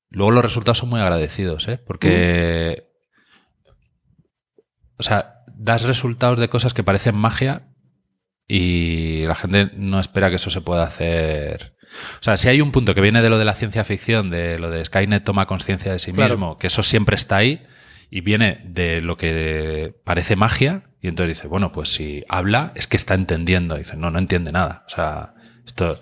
luego 0.09 0.31
los 0.31 0.43
resultados 0.43 0.79
son 0.79 0.89
muy 0.89 1.03
agradecidos, 1.03 1.69
¿eh? 1.69 1.77
Porque, 1.77 2.89
o 4.97 5.03
sea, 5.03 5.43
das 5.55 5.83
resultados 5.83 6.39
de 6.39 6.49
cosas 6.49 6.73
que 6.73 6.83
parecen 6.85 7.17
magia 7.17 7.69
y 8.49 9.27
la 9.27 9.35
gente 9.35 9.73
no 9.77 10.01
espera 10.01 10.31
que 10.31 10.37
eso 10.37 10.49
se 10.49 10.63
pueda 10.63 10.85
hacer. 10.85 11.75
O 12.21 12.23
sea, 12.23 12.37
si 12.37 12.49
hay 12.49 12.61
un 12.61 12.73
punto 12.73 12.95
que 12.95 13.01
viene 13.01 13.23
de 13.23 13.31
lo 13.31 13.39
de 13.39 13.45
la 13.45 13.55
ciencia 13.55 13.85
ficción, 13.85 14.31
de 14.31 14.59
lo 14.59 14.71
de 14.71 14.85
Skynet 14.85 15.25
toma 15.25 15.47
conciencia 15.47 15.93
de 15.93 15.99
sí 15.99 16.13
Claro. 16.13 16.35
mismo, 16.35 16.57
que 16.59 16.67
eso 16.69 16.83
siempre 16.83 17.17
está 17.17 17.37
ahí, 17.37 17.67
y 18.11 18.21
viene 18.21 18.61
de 18.65 19.01
lo 19.01 19.17
que 19.17 19.95
parece 20.05 20.37
magia, 20.37 20.85
y 21.01 21.09
entonces 21.09 21.37
dice, 21.37 21.49
bueno, 21.49 21.73
pues 21.73 21.91
si 21.91 22.25
habla, 22.29 22.73
es 22.75 22.87
que 22.87 22.97
está 22.97 23.15
entendiendo. 23.15 23.75
Y 23.77 23.81
dice, 23.81 23.97
no, 23.97 24.11
no 24.11 24.19
entiende 24.19 24.53
nada. 24.53 24.85
O 24.87 24.89
sea, 24.89 25.35
esto 25.67 26.01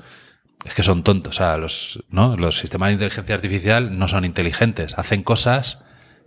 es 0.64 0.74
que 0.74 0.82
son 0.82 1.02
tontos. 1.02 1.34
O 1.34 1.38
sea, 1.38 1.56
los, 1.56 2.04
¿no? 2.08 2.36
los 2.36 2.58
sistemas 2.58 2.88
de 2.90 2.92
inteligencia 2.94 3.34
artificial 3.34 3.98
no 3.98 4.06
son 4.06 4.24
inteligentes, 4.24 4.96
hacen 4.96 5.22
cosas 5.22 5.78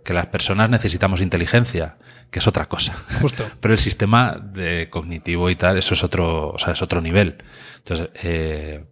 que 0.04 0.12
las 0.12 0.26
personas 0.26 0.70
necesitamos 0.70 1.20
inteligencia, 1.20 1.96
que 2.30 2.38
es 2.38 2.46
otra 2.46 2.66
cosa. 2.66 2.94
Justo. 3.20 3.44
Pero 3.60 3.72
el 3.74 3.80
sistema 3.80 4.38
de 4.40 4.88
cognitivo 4.90 5.48
y 5.50 5.56
tal, 5.56 5.78
eso 5.78 5.94
es 5.94 6.04
otro, 6.04 6.50
o 6.50 6.58
sea, 6.58 6.74
es 6.74 6.82
otro 6.82 7.00
nivel. 7.00 7.38
Entonces, 7.78 8.10
eh, 8.22 8.84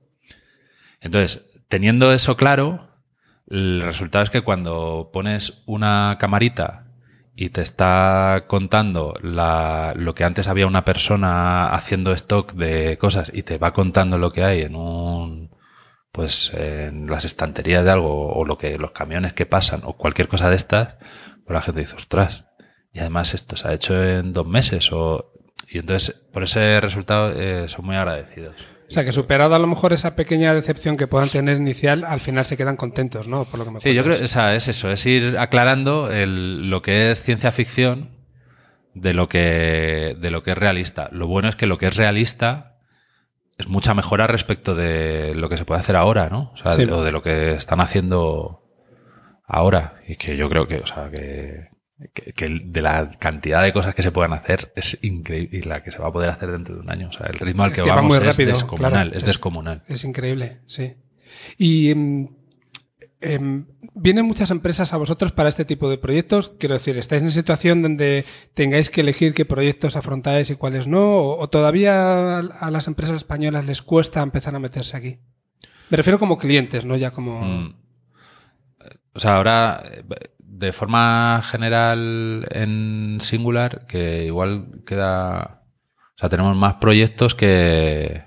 entonces, 1.04 1.50
teniendo 1.68 2.12
eso 2.12 2.36
claro, 2.36 2.88
el 3.48 3.82
resultado 3.82 4.24
es 4.24 4.30
que 4.30 4.40
cuando 4.42 5.10
pones 5.12 5.62
una 5.66 6.16
camarita 6.18 6.86
y 7.36 7.50
te 7.50 7.62
está 7.62 8.44
contando 8.46 9.14
la- 9.22 9.92
lo 9.96 10.14
que 10.14 10.24
antes 10.24 10.48
había 10.48 10.66
una 10.66 10.84
persona 10.84 11.68
haciendo 11.74 12.12
stock 12.12 12.52
de 12.54 12.96
cosas 12.98 13.30
y 13.34 13.42
te 13.42 13.58
va 13.58 13.72
contando 13.72 14.18
lo 14.18 14.32
que 14.32 14.44
hay 14.44 14.62
en 14.62 14.76
un 14.76 15.54
pues 16.12 16.52
en 16.54 17.08
las 17.10 17.24
estanterías 17.24 17.84
de 17.84 17.90
algo 17.90 18.32
o 18.32 18.44
lo 18.44 18.56
que 18.56 18.78
los 18.78 18.92
camiones 18.92 19.32
que 19.34 19.46
pasan 19.46 19.80
o 19.84 19.94
cualquier 19.94 20.28
cosa 20.28 20.48
de 20.48 20.54
estas, 20.56 20.94
pues 21.44 21.54
la 21.54 21.60
gente 21.60 21.80
dice, 21.80 21.96
ostras, 21.96 22.46
y 22.92 23.00
además 23.00 23.34
esto 23.34 23.56
se 23.56 23.66
ha 23.66 23.72
hecho 23.72 24.00
en 24.00 24.32
dos 24.32 24.46
meses 24.46 24.90
o 24.92 25.32
y 25.68 25.78
entonces 25.78 26.14
por 26.32 26.44
ese 26.44 26.80
resultado 26.80 27.32
eh, 27.32 27.66
son 27.68 27.86
muy 27.86 27.96
agradecidos. 27.96 28.54
O 28.94 28.96
sea, 28.96 29.04
que 29.04 29.12
superado 29.12 29.54
a 29.54 29.58
lo 29.58 29.66
mejor 29.66 29.92
esa 29.92 30.14
pequeña 30.14 30.54
decepción 30.54 30.96
que 30.96 31.06
puedan 31.06 31.28
tener 31.28 31.56
inicial, 31.56 32.04
al 32.04 32.20
final 32.20 32.44
se 32.44 32.56
quedan 32.56 32.76
contentos, 32.76 33.26
¿no? 33.28 33.44
Por 33.44 33.58
lo 33.58 33.64
que 33.64 33.70
me 33.72 33.80
Sí, 33.80 33.92
yo 33.92 34.04
creo 34.04 34.22
o 34.22 34.26
sea, 34.28 34.54
es 34.54 34.68
eso, 34.68 34.90
es 34.90 35.04
ir 35.06 35.36
aclarando 35.38 36.10
el- 36.12 36.70
lo 36.70 36.80
que 36.82 37.10
es 37.10 37.20
ciencia 37.20 37.50
ficción 37.52 38.10
de 38.94 39.12
lo 39.12 39.28
que 39.28 40.16
de 40.20 40.30
lo 40.30 40.42
que 40.44 40.52
es 40.52 40.58
realista. 40.58 41.08
Lo 41.10 41.26
bueno 41.26 41.48
es 41.48 41.56
que 41.56 41.66
lo 41.66 41.76
que 41.78 41.86
es 41.88 41.96
realista 41.96 42.76
es 43.58 43.66
mucha 43.68 43.94
mejora 43.94 44.26
respecto 44.28 44.74
de 44.76 45.34
lo 45.34 45.48
que 45.48 45.56
se 45.56 45.64
puede 45.64 45.80
hacer 45.80 45.96
ahora, 45.96 46.28
¿no? 46.28 46.52
O 46.54 46.56
sea, 46.56 46.72
Sí. 46.72 46.84
de, 46.86 46.92
o 46.92 47.02
de 47.02 47.10
lo 47.12 47.22
que 47.22 47.52
están 47.52 47.80
haciendo 47.80 48.62
ahora. 49.46 49.94
Y 50.06 50.16
que 50.16 50.36
yo 50.36 50.48
creo 50.48 50.66
que, 50.68 50.76
o 50.78 50.86
sea, 50.86 51.10
que, 51.10 51.68
que- 52.12 52.32
que 52.32 52.48
de 52.64 52.82
la 52.82 53.10
cantidad 53.18 53.62
de 53.62 53.72
cosas 53.72 53.94
que 53.94 54.02
se 54.02 54.10
puedan 54.12 54.32
hacer 54.32 54.72
es 54.76 54.98
increíble 55.02 55.58
y 55.58 55.62
la 55.62 55.82
que 55.82 55.90
se 55.90 55.98
va 55.98 56.08
a 56.08 56.12
poder 56.12 56.30
hacer 56.30 56.50
dentro 56.50 56.74
de 56.74 56.80
un 56.80 56.90
año. 56.90 57.08
O 57.08 57.12
sea, 57.12 57.26
el 57.26 57.38
ritmo 57.38 57.62
al 57.64 57.70
Es 57.70 57.76
que, 57.76 57.82
que 57.82 57.90
va 57.90 57.96
vamos 57.96 58.18
muy 58.18 58.18
es 58.26 58.32
rápido, 58.32 58.50
descomunal, 58.50 58.90
claro. 58.92 59.10
es 59.10 59.16
Es- 59.18 59.24
descomunal. 59.26 59.82
Es 59.88 60.04
increíble, 60.04 60.60
sí. 60.66 60.94
Y 61.56 61.90
em, 61.90 62.28
em, 63.20 63.66
vienen 63.94 64.26
muchas 64.26 64.50
empresas 64.50 64.92
a 64.92 64.96
vosotros 64.96 65.32
para 65.32 65.48
este 65.48 65.64
tipo 65.64 65.88
de 65.88 65.96
proyectos. 65.98 66.52
Quiero 66.58 66.74
decir, 66.74 66.98
¿estáis 66.98 67.22
en 67.22 67.30
situación 67.30 67.80
donde 67.80 68.24
tengáis 68.54 68.90
que 68.90 69.00
elegir 69.00 69.32
qué 69.34 69.44
proyectos 69.44 69.96
afrontáis 69.96 70.50
y 70.50 70.56
cuáles 70.56 70.86
no? 70.86 71.16
¿O, 71.18 71.38
o 71.40 71.48
todavía 71.48 72.38
a 72.38 72.70
las 72.70 72.86
empresas 72.86 73.16
españolas 73.16 73.64
les 73.66 73.82
cuesta 73.82 74.20
empezar 74.22 74.54
a 74.54 74.58
meterse 74.58 74.96
aquí? 74.96 75.18
Me 75.90 75.96
refiero 75.96 76.18
como 76.18 76.38
clientes, 76.38 76.84
no 76.84 76.96
ya 76.96 77.10
como... 77.12 77.40
Mm. 77.40 77.74
O 79.16 79.20
sea, 79.20 79.36
ahora, 79.36 79.80
eh, 79.92 80.02
de 80.56 80.72
forma 80.72 81.42
general 81.44 82.46
en 82.52 83.18
singular, 83.20 83.86
que 83.86 84.24
igual 84.24 84.66
queda. 84.86 85.62
O 86.16 86.18
sea, 86.18 86.28
tenemos 86.28 86.56
más 86.56 86.74
proyectos 86.74 87.34
que, 87.34 88.22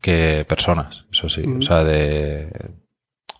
que 0.00 0.44
personas, 0.48 1.06
eso 1.10 1.28
sí. 1.28 1.46
Mm. 1.46 1.58
O 1.58 1.62
sea, 1.62 1.82
de. 1.84 2.50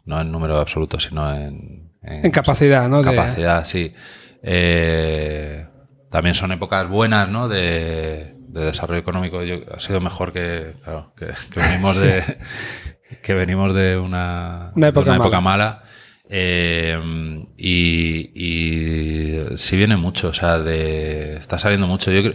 No 0.07 0.21
en 0.21 0.31
número 0.33 0.59
absoluto, 0.59 0.99
sino 0.99 1.33
en. 1.33 1.93
En 2.03 2.31
capacidad, 2.31 2.89
¿no? 2.89 3.03
De- 3.03 3.15
Capacidad, 3.15 3.65
sí. 3.65 3.95
Eh, 4.43 5.67
también 6.11 6.35
son 6.35 6.53
épocas 6.53 6.89
buenas, 6.89 7.29
¿no? 7.29 7.49
De, 7.49 8.35
de 8.37 8.65
desarrollo 8.65 9.01
económico. 9.01 9.43
Yo, 9.43 9.57
ha 9.73 9.81
sido 9.81 10.01
mejor 10.01 10.33
que, 10.33 10.75
claro, 10.83 11.15
que, 11.17 11.27
que 11.51 11.61
venimos 11.61 11.99
de 12.01 12.39
que 13.23 13.35
venimos 13.35 13.75
de 13.75 13.97
una, 13.97 14.71
Una 14.75 14.87
de 14.87 14.91
época 14.91 15.11
una 15.11 15.19
mala. 15.19 15.25
época 15.29 15.41
mala. 15.41 15.85
Eh, 16.37 16.99
y, 17.57 18.31
y 18.35 19.57
sí 19.57 19.77
viene 19.77 19.97
mucho, 19.97 20.29
o 20.29 20.33
sea, 20.33 20.59
de, 20.59 21.37
está 21.37 21.59
saliendo 21.59 21.87
mucho. 21.87 22.11
Yo 22.11 22.23
creo, 22.23 22.35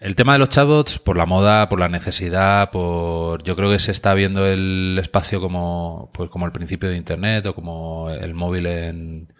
El 0.00 0.14
tema 0.14 0.34
de 0.34 0.38
los 0.38 0.48
chatbots, 0.50 0.98
por 1.00 1.16
la 1.16 1.26
moda, 1.26 1.68
por 1.68 1.80
la 1.80 1.88
necesidad, 1.88 2.70
por. 2.70 3.42
Yo 3.42 3.56
creo 3.56 3.70
que 3.70 3.80
se 3.80 3.90
está 3.92 4.14
viendo 4.14 4.46
el 4.46 4.96
espacio 5.00 5.40
como, 5.40 6.10
pues 6.14 6.30
como 6.30 6.46
el 6.46 6.52
principio 6.52 6.88
de 6.88 6.96
Internet 6.96 7.46
o 7.46 7.54
como 7.54 8.08
el 8.10 8.32
móvil 8.34 8.66
en, 8.66 9.32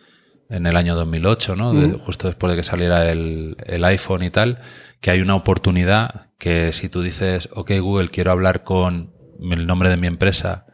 en 0.49 0.67
el 0.67 0.77
año 0.77 0.97
2008, 0.97 1.55
¿no? 1.57 1.75
De- 1.75 1.93
justo 1.99 2.27
después 2.29 2.51
de 2.53 2.57
que 2.57 2.63
saliera 2.65 3.11
el, 3.11 3.57
el 3.67 3.85
iPhone 3.85 4.23
y 4.25 4.31
tal, 4.31 4.61
que 5.01 5.11
hay 5.13 5.21
una 5.21 5.37
oportunidad 5.37 6.29
que 6.39 6.73
si 6.73 6.89
tú 6.89 7.03
dices, 7.03 7.49
ok 7.53 7.73
Google, 7.81 8.09
quiero 8.09 8.33
hablar 8.33 8.65
con 8.65 9.13
el 9.41 9.67
nombre 9.67 9.91
de 9.91 9.97
mi 9.97 10.07
empresa 10.09 10.67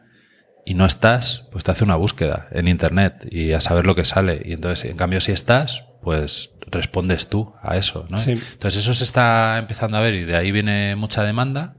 y 0.65 0.73
no 0.73 0.85
estás, 0.85 1.45
pues 1.51 1.63
te 1.63 1.71
hace 1.71 1.83
una 1.83 1.95
búsqueda 1.95 2.47
en 2.51 2.67
Internet 2.67 3.27
y 3.29 3.53
a 3.53 3.61
saber 3.61 3.85
lo 3.85 3.95
que 3.95 4.03
sale. 4.03 4.41
Y 4.43 4.53
entonces, 4.53 4.89
en 4.89 4.97
cambio, 4.97 5.21
si 5.21 5.31
estás, 5.31 5.85
pues 6.01 6.53
respondes 6.71 7.29
tú 7.29 7.53
a 7.61 7.77
eso, 7.77 8.07
¿no? 8.09 8.17
Sí. 8.17 8.31
Entonces 8.31 8.81
eso 8.81 8.93
se 8.95 9.03
está 9.03 9.57
empezando 9.59 9.97
a 9.97 10.01
ver 10.01 10.15
y 10.15 10.25
de 10.25 10.35
ahí 10.35 10.51
viene 10.51 10.95
mucha 10.95 11.23
demanda. 11.23 11.77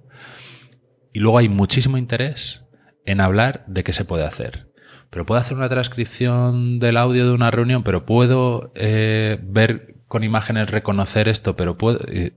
Y 1.12 1.18
luego 1.18 1.38
hay 1.38 1.48
muchísimo 1.48 1.98
interés 1.98 2.62
en 3.04 3.20
hablar 3.20 3.64
de 3.66 3.82
qué 3.82 3.92
se 3.92 4.04
puede 4.04 4.24
hacer. 4.24 4.70
Pero 5.10 5.26
puedo 5.26 5.40
hacer 5.40 5.56
una 5.56 5.68
transcripción 5.68 6.78
del 6.78 6.96
audio 6.96 7.26
de 7.26 7.32
una 7.32 7.50
reunión, 7.50 7.82
pero 7.82 8.06
puedo 8.06 8.72
eh, 8.74 9.38
ver 9.42 9.96
con 10.06 10.22
imágenes, 10.24 10.70
reconocer 10.70 11.28
esto, 11.28 11.56
pero 11.56 11.76
puedo... 11.76 11.98
Y, 12.12 12.34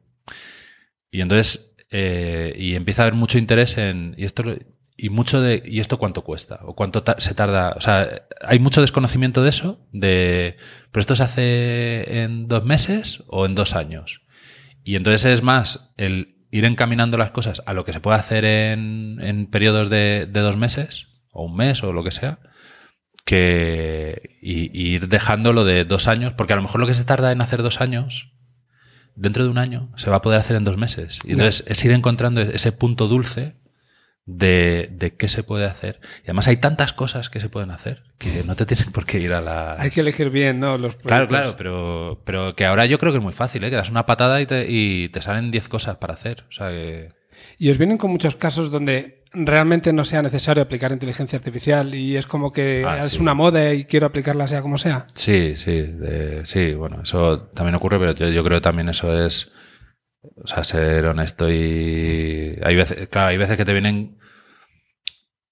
y 1.11 1.21
entonces, 1.21 1.73
eh, 1.91 2.53
y 2.57 2.75
empieza 2.75 3.03
a 3.03 3.05
haber 3.05 3.15
mucho 3.15 3.37
interés 3.37 3.77
en... 3.77 4.15
Y 4.17 4.25
esto, 4.25 4.43
y 5.05 5.09
mucho 5.09 5.41
de... 5.41 5.61
¿Y 5.65 5.79
esto 5.79 5.97
cuánto 5.97 6.23
cuesta? 6.23 6.59
¿O 6.63 6.75
cuánto 6.75 7.03
ta- 7.03 7.19
se 7.19 7.33
tarda? 7.33 7.73
O 7.77 7.81
sea, 7.81 8.23
hay 8.41 8.59
mucho 8.59 8.81
desconocimiento 8.81 9.43
de 9.43 9.49
eso, 9.49 9.87
de... 9.91 10.57
¿Pero 10.91 10.99
esto 11.01 11.15
se 11.15 11.23
hace 11.23 12.21
en 12.23 12.47
dos 12.47 12.65
meses 12.65 13.23
o 13.27 13.45
en 13.45 13.55
dos 13.55 13.75
años? 13.75 14.21
Y 14.83 14.95
entonces 14.95 15.25
es 15.25 15.43
más 15.43 15.91
el 15.97 16.35
ir 16.51 16.65
encaminando 16.65 17.17
las 17.17 17.31
cosas 17.31 17.61
a 17.65 17.73
lo 17.73 17.85
que 17.85 17.93
se 17.93 17.99
puede 17.99 18.17
hacer 18.17 18.43
en, 18.45 19.17
en 19.21 19.45
periodos 19.47 19.89
de, 19.89 20.27
de 20.29 20.39
dos 20.39 20.57
meses, 20.57 21.07
o 21.31 21.45
un 21.45 21.55
mes, 21.55 21.83
o 21.83 21.93
lo 21.93 22.03
que 22.03 22.11
sea, 22.11 22.39
que 23.25 24.37
y, 24.41 24.71
y 24.77 24.95
ir 24.95 25.07
dejando 25.07 25.53
lo 25.53 25.63
de 25.65 25.85
dos 25.85 26.07
años, 26.07 26.33
porque 26.33 26.53
a 26.53 26.55
lo 26.55 26.61
mejor 26.63 26.81
lo 26.81 26.87
que 26.87 26.95
se 26.95 27.03
tarda 27.05 27.31
en 27.31 27.41
hacer 27.41 27.61
dos 27.61 27.81
años, 27.81 28.33
dentro 29.15 29.43
de 29.43 29.49
un 29.49 29.57
año, 29.57 29.91
se 29.95 30.09
va 30.09 30.17
a 30.17 30.21
poder 30.21 30.39
hacer 30.39 30.55
en 30.57 30.63
dos 30.63 30.77
meses. 30.77 31.19
Y 31.23 31.31
entonces 31.33 31.63
es 31.67 31.83
ir 31.85 31.91
encontrando 31.91 32.41
ese 32.41 32.71
punto 32.71 33.07
dulce 33.07 33.58
de, 34.29 34.89
de 34.91 35.15
qué 35.15 35.27
se 35.27 35.43
puede 35.43 35.65
hacer. 35.65 35.99
Y 36.19 36.25
además 36.25 36.47
hay 36.47 36.57
tantas 36.57 36.93
cosas 36.93 37.29
que 37.29 37.39
se 37.39 37.49
pueden 37.49 37.71
hacer 37.71 38.03
que 38.17 38.43
no 38.45 38.55
te 38.55 38.65
tienes 38.67 38.87
por 38.87 39.05
qué 39.05 39.19
ir 39.19 39.33
a 39.33 39.41
la... 39.41 39.73
Hay 39.79 39.89
que 39.89 40.01
elegir 40.01 40.29
bien, 40.29 40.59
¿no? 40.59 40.77
Los 40.77 40.95
Claro, 40.97 41.27
claro, 41.27 41.55
pero, 41.57 42.21
pero 42.25 42.55
que 42.55 42.65
ahora 42.65 42.85
yo 42.85 42.97
creo 42.99 43.11
que 43.11 43.17
es 43.17 43.23
muy 43.23 43.33
fácil, 43.33 43.63
¿eh? 43.63 43.69
que 43.69 43.75
das 43.75 43.89
una 43.89 44.05
patada 44.05 44.39
y 44.41 44.45
te, 44.45 44.65
y 44.69 45.09
te 45.09 45.21
salen 45.21 45.51
10 45.51 45.67
cosas 45.69 45.97
para 45.97 46.13
hacer. 46.13 46.45
O 46.49 46.51
sea 46.51 46.69
que... 46.69 47.11
Y 47.57 47.69
os 47.71 47.77
vienen 47.77 47.97
con 47.97 48.11
muchos 48.11 48.35
casos 48.35 48.69
donde 48.69 49.23
realmente 49.31 49.93
no 49.93 50.05
sea 50.05 50.21
necesario 50.21 50.61
aplicar 50.63 50.91
inteligencia 50.91 51.37
artificial 51.37 51.93
y 51.95 52.17
es 52.17 52.25
como 52.25 52.51
que 52.51 52.83
Ah, 52.85 52.99
es 52.99 53.11
sí. 53.11 53.19
una 53.19 53.33
moda 53.33 53.73
y 53.73 53.85
quiero 53.85 54.07
aplicarla 54.07 54.47
sea 54.47 54.61
como 54.61 54.77
sea. 54.77 55.05
Sí, 55.13 55.55
sí, 55.55 55.85
sí, 56.43 56.73
bueno, 56.73 57.01
eso 57.03 57.39
también 57.53 57.75
ocurre, 57.75 57.99
pero 57.99 58.13
yo, 58.13 58.27
yo 58.29 58.43
creo 58.43 58.57
que 58.57 58.63
también 58.63 58.89
eso 58.89 59.25
es, 59.25 59.51
o 60.43 60.47
sea, 60.47 60.63
ser 60.63 61.05
honesto 61.05 61.49
y 61.51 62.57
hay 62.63 62.75
veces, 62.75 63.07
claro, 63.09 63.27
hay 63.29 63.37
veces 63.37 63.57
que 63.57 63.65
te 63.65 63.73
vienen, 63.73 64.17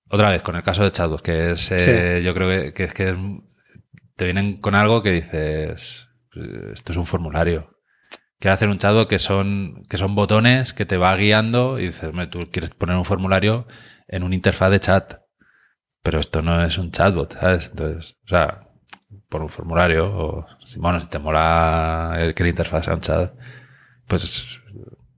otra 0.10 0.30
vez, 0.32 0.42
con 0.42 0.56
el 0.56 0.64
caso 0.64 0.84
de 0.84 0.92
chatbots, 0.92 1.22
que 1.22 1.52
es, 1.52 1.72
eh, 1.72 2.22
yo 2.24 2.34
creo 2.34 2.50
que, 2.50 2.74
que 2.74 2.84
es 2.86 2.94
que 2.94 3.10
es- 3.10 3.16
te 4.16 4.26
vienen 4.26 4.60
con 4.62 4.74
algo 4.76 5.04
que 5.04 5.12
dices, 5.12 6.08
esto 6.72 6.92
es 6.92 6.98
un 6.98 7.06
formulario. 7.06 7.72
Quiero 8.40 8.54
hacer 8.54 8.70
un 8.70 8.78
chatbot 8.78 9.10
que 9.10 9.20
son, 9.20 9.84
que 9.90 9.98
son 9.98 10.16
botones 10.16 10.74
que 10.74 10.86
te 10.86 10.98
va 10.98 11.16
guiando 11.16 11.80
y 11.80 11.88
dices, 11.88 12.04
"Hombre, 12.10 12.28
tú 12.28 12.48
quieres 12.52 12.70
poner 12.72 12.96
un 12.96 13.06
formulario 13.06 13.68
en 14.08 14.24
una 14.24 14.36
interfaz 14.36 14.72
de 14.72 14.80
chat, 14.80 15.16
pero 16.04 16.20
esto 16.20 16.42
no 16.42 16.64
es 16.64 16.78
un 16.78 16.92
chatbot, 16.92 17.34
¿sabes? 17.34 17.68
Entonces, 17.72 18.18
o 18.26 18.30
sea, 18.30 18.68
por 19.30 19.42
un 19.42 19.50
formulario 19.50 20.06
o, 20.16 20.48
bueno, 20.78 21.02
si 21.02 21.08
te 21.08 21.20
mola 21.20 22.32
que 22.36 22.44
la 22.44 22.50
interfaz 22.50 22.86
sea 22.86 22.94
un 22.96 23.02
chat, 23.02 23.34
pues 24.08 24.60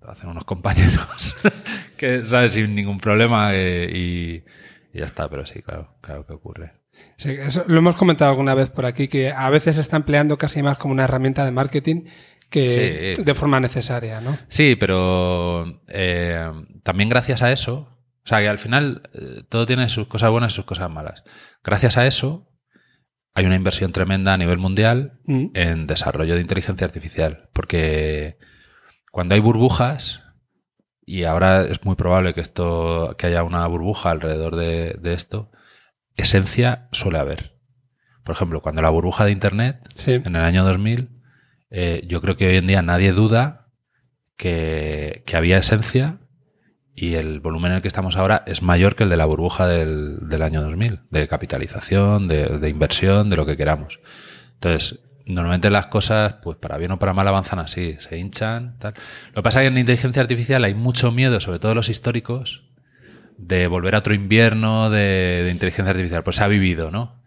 hacen 0.02 0.30
unos 0.30 0.44
compañeros 0.44 1.36
que, 1.98 2.26
¿sabes? 2.26 2.54
Sin 2.54 2.74
ningún 2.76 3.00
problema 3.00 3.54
eh, 3.54 3.90
y, 3.94 4.44
y 4.94 5.00
ya 5.00 5.06
está, 5.06 5.30
pero 5.30 5.46
sí, 5.46 5.62
claro, 5.62 5.96
claro 6.02 6.26
que 6.26 6.34
ocurre. 6.34 6.74
Sí, 7.16 7.32
eso 7.32 7.64
lo 7.68 7.78
hemos 7.78 7.96
comentado 7.96 8.32
alguna 8.32 8.54
vez 8.56 8.70
por 8.70 8.86
aquí, 8.86 9.08
que 9.08 9.32
a 9.32 9.50
veces 9.50 9.76
se 9.76 9.82
está 9.82 9.98
empleando 9.98 10.38
casi 10.38 10.62
más 10.64 10.78
como 10.78 10.94
una 10.94 11.04
herramienta 11.06 11.46
de 11.46 11.52
marketing 11.52 12.06
que 12.50 13.14
Sí. 13.16 13.24
de 13.24 13.36
forma 13.36 13.60
necesaria, 13.60 14.22
¿no? 14.22 14.38
Sí, 14.48 14.76
pero 14.76 15.82
eh, 15.88 16.50
también 16.84 17.08
gracias 17.10 17.42
a 17.44 17.52
eso, 17.52 18.00
o 18.24 18.28
sea, 18.28 18.40
que 18.40 18.50
al 18.50 18.58
final 18.58 19.04
eh, 19.14 19.44
todo 19.50 19.66
tiene 19.68 19.88
sus 19.90 20.08
cosas 20.08 20.32
buenas 20.32 20.54
y 20.54 20.56
sus 20.56 20.66
cosas 20.66 20.90
malas. 20.92 21.24
Gracias 21.64 21.98
a 21.98 22.08
eso 22.08 22.48
hay 23.36 23.46
una 23.46 23.56
inversión 23.56 23.92
tremenda 23.92 24.34
a 24.34 24.38
nivel 24.38 24.58
mundial 24.58 25.20
Mm. 25.26 25.46
en 25.54 25.88
desarrollo 25.88 26.34
de 26.36 26.42
inteligencia 26.42 26.86
artificial, 26.86 27.50
porque 27.54 28.38
cuando 29.12 29.36
hay 29.36 29.42
burbujas, 29.42 30.24
y 31.06 31.24
ahora 31.24 31.64
es 31.64 31.84
muy 31.86 31.96
probable 31.96 32.34
que 32.34 32.42
esto, 32.42 33.16
que 33.18 33.28
haya 33.28 33.44
una 33.44 33.66
burbuja 33.68 34.12
alrededor 34.12 34.56
de, 34.56 34.94
de 34.94 35.14
esto, 35.14 35.52
esencia 36.16 36.88
suele 36.92 37.18
haber. 37.20 37.58
Por 38.24 38.36
ejemplo, 38.36 38.62
cuando 38.62 38.82
la 38.82 38.90
burbuja 38.90 39.26
de 39.26 39.32
Internet 39.32 39.88
Sí. 39.96 40.14
en 40.14 40.36
el 40.36 40.44
año 40.44 40.64
2000, 40.64 41.10
eh, 41.72 42.04
yo 42.08 42.22
creo 42.22 42.38
que 42.38 42.48
hoy 42.48 42.58
en 42.58 42.68
día 42.68 42.82
nadie 42.82 43.12
duda 43.12 43.68
que, 44.38 45.24
que 45.26 45.36
había 45.38 45.58
esencia 45.58 46.20
y 46.94 47.16
el 47.16 47.40
volumen 47.40 47.72
en 47.72 47.78
el 47.78 47.82
que 47.82 47.88
estamos 47.88 48.18
ahora 48.18 48.44
es 48.46 48.62
mayor 48.62 48.96
que 48.96 49.04
el 49.04 49.10
de 49.10 49.18
la 49.18 49.26
burbuja 49.26 49.68
del, 49.68 50.28
del 50.30 50.42
año 50.42 50.62
2000, 50.62 51.02
de 51.10 51.28
capitalización, 51.28 52.28
de, 52.28 52.46
de 52.60 52.70
inversión, 52.70 53.30
de 53.30 53.36
lo 53.38 53.46
que 53.46 53.58
queramos. 53.58 54.00
Entonces, 54.56 55.00
normalmente 55.30 55.70
las 55.70 55.88
cosas, 55.88 56.36
pues 56.44 56.58
para 56.58 56.78
bien 56.78 56.92
o 56.92 57.00
para 57.00 57.14
mal, 57.14 57.28
avanzan 57.28 57.60
así, 57.60 57.96
se 58.00 58.18
hinchan. 58.18 58.78
Tal. 58.80 58.94
Lo 59.30 59.36
que 59.36 59.44
pasa 59.44 59.62
es 59.62 59.64
que 59.66 59.68
en 59.74 59.78
inteligencia 59.78 60.22
artificial 60.22 60.64
hay 60.64 60.74
mucho 60.74 61.12
miedo, 61.12 61.40
sobre 61.40 61.60
todo 61.60 61.76
los 61.76 61.90
históricos, 61.90 62.66
de 63.38 63.68
volver 63.68 63.96
a 63.96 64.00
otro 64.00 64.14
invierno 64.14 64.90
de, 64.90 65.42
de 65.44 65.52
inteligencia 65.52 65.92
artificial. 65.92 66.24
Pues 66.24 66.38
se 66.38 66.44
ha 66.44 66.48
vivido, 66.48 66.92
¿no? 66.92 67.24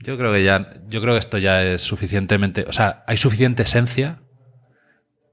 Yo 0.00 0.18
creo 0.18 0.32
que 0.32 0.42
ya, 0.42 0.72
yo 0.88 1.00
creo 1.00 1.14
que 1.14 1.20
esto 1.20 1.38
ya 1.38 1.62
es 1.62 1.82
suficientemente, 1.82 2.64
o 2.66 2.72
sea, 2.72 3.04
hay 3.06 3.16
suficiente 3.16 3.62
esencia 3.62 4.22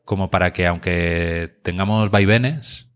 como 0.05 0.29
para 0.29 0.53
que 0.53 0.67
aunque 0.67 1.59
tengamos 1.63 2.11
vaivenes, 2.11 2.88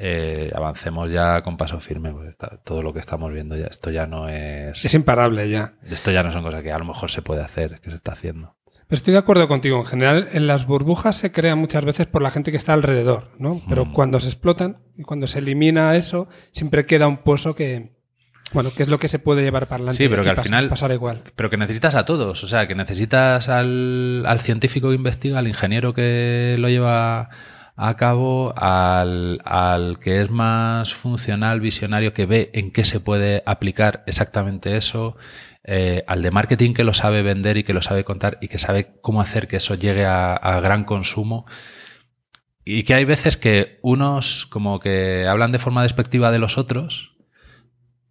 eh, 0.00 0.52
avancemos 0.54 1.10
ya 1.10 1.42
con 1.42 1.56
paso 1.56 1.80
firme. 1.80 2.12
Pues 2.12 2.28
está- 2.28 2.60
todo 2.64 2.82
lo 2.82 2.92
que 2.94 3.00
estamos 3.00 3.32
viendo 3.32 3.56
ya, 3.56 3.66
esto 3.66 3.90
ya 3.90 4.06
no 4.06 4.28
es, 4.28 4.84
Es 4.84 4.94
imparable 4.94 5.48
ya. 5.50 5.74
esto 5.90 6.10
ya 6.12 6.22
no 6.22 6.30
son 6.32 6.44
cosas 6.44 6.62
que 6.62 6.70
a 6.72 6.78
lo 6.78 6.84
mejor 6.84 7.10
se 7.10 7.20
puede 7.22 7.42
hacer, 7.42 7.80
que 7.80 7.90
se 7.90 7.96
está 7.96 8.12
haciendo. 8.12 8.54
Pero 8.86 8.96
estoy 8.96 9.12
de 9.12 9.18
acuerdo 9.18 9.48
contigo. 9.48 9.76
En 9.78 9.84
general, 9.84 10.28
en 10.32 10.46
las 10.46 10.66
burbujas 10.66 11.16
se 11.16 11.30
crean 11.32 11.58
muchas 11.58 11.84
veces 11.84 12.06
por 12.06 12.22
la 12.22 12.30
gente 12.30 12.50
que 12.50 12.56
está 12.56 12.72
alrededor, 12.72 13.32
¿no? 13.38 13.60
Pero 13.68 13.84
Mm. 13.84 13.92
cuando 13.92 14.18
se 14.20 14.28
explotan 14.28 14.78
y 14.96 15.02
cuando 15.02 15.26
se 15.26 15.40
elimina 15.40 15.94
eso, 15.96 16.28
siempre 16.52 16.86
queda 16.86 17.06
un 17.06 17.18
pozo 17.18 17.54
que, 17.54 17.98
bueno, 18.54 18.70
que 18.74 18.84
es 18.84 18.88
lo 18.88 18.96
que 18.98 19.08
se 19.08 19.18
puede 19.18 19.42
llevar 19.42 19.66
para 19.66 19.80
adelante. 19.80 19.98
Sí, 20.04 20.08
pero 20.08 20.22
que 20.22 20.30
al 20.30 20.38
final- 20.38 20.70
pasará 20.70 20.94
igual. 20.94 21.20
Pero 21.36 21.50
que 21.50 21.58
necesitas 21.58 21.94
a 21.96 22.06
todos, 22.06 22.42
o 22.42 22.46
sea, 22.46 22.66
que 22.66 22.74
necesitas 22.74 23.50
al, 23.50 24.24
al 24.26 24.40
científico 24.40 24.88
que 24.88 24.94
investiga, 24.94 25.38
al 25.40 25.48
ingeniero 25.48 25.92
que 25.92 26.56
lo 26.58 26.70
lleva 26.70 27.28
a 27.80 27.96
cabo, 27.96 28.52
al, 28.56 29.40
al 29.44 30.00
que 30.00 30.20
es 30.20 30.30
más 30.30 30.92
funcional, 30.94 31.60
visionario, 31.60 32.12
que 32.12 32.26
ve 32.26 32.50
en 32.52 32.72
qué 32.72 32.82
se 32.84 32.98
puede 32.98 33.44
aplicar 33.46 34.02
exactamente 34.08 34.76
eso, 34.76 35.16
eh, 35.62 36.02
al 36.08 36.22
de 36.22 36.32
marketing 36.32 36.74
que 36.74 36.82
lo 36.82 36.92
sabe 36.92 37.22
vender 37.22 37.56
y 37.56 37.62
que 37.62 37.72
lo 37.72 37.80
sabe 37.80 38.02
contar 38.02 38.36
y 38.40 38.48
que 38.48 38.58
sabe 38.58 38.98
cómo 39.00 39.20
hacer 39.20 39.46
que 39.46 39.58
eso 39.58 39.76
llegue 39.76 40.04
a, 40.06 40.34
a 40.34 40.60
gran 40.60 40.82
consumo. 40.82 41.46
Y 42.64 42.82
que 42.82 42.94
hay 42.94 43.04
veces 43.04 43.36
que 43.36 43.78
unos 43.82 44.46
como 44.46 44.80
que 44.80 45.28
hablan 45.28 45.52
de 45.52 45.60
forma 45.60 45.84
despectiva 45.84 46.32
de 46.32 46.40
los 46.40 46.58
otros, 46.58 47.17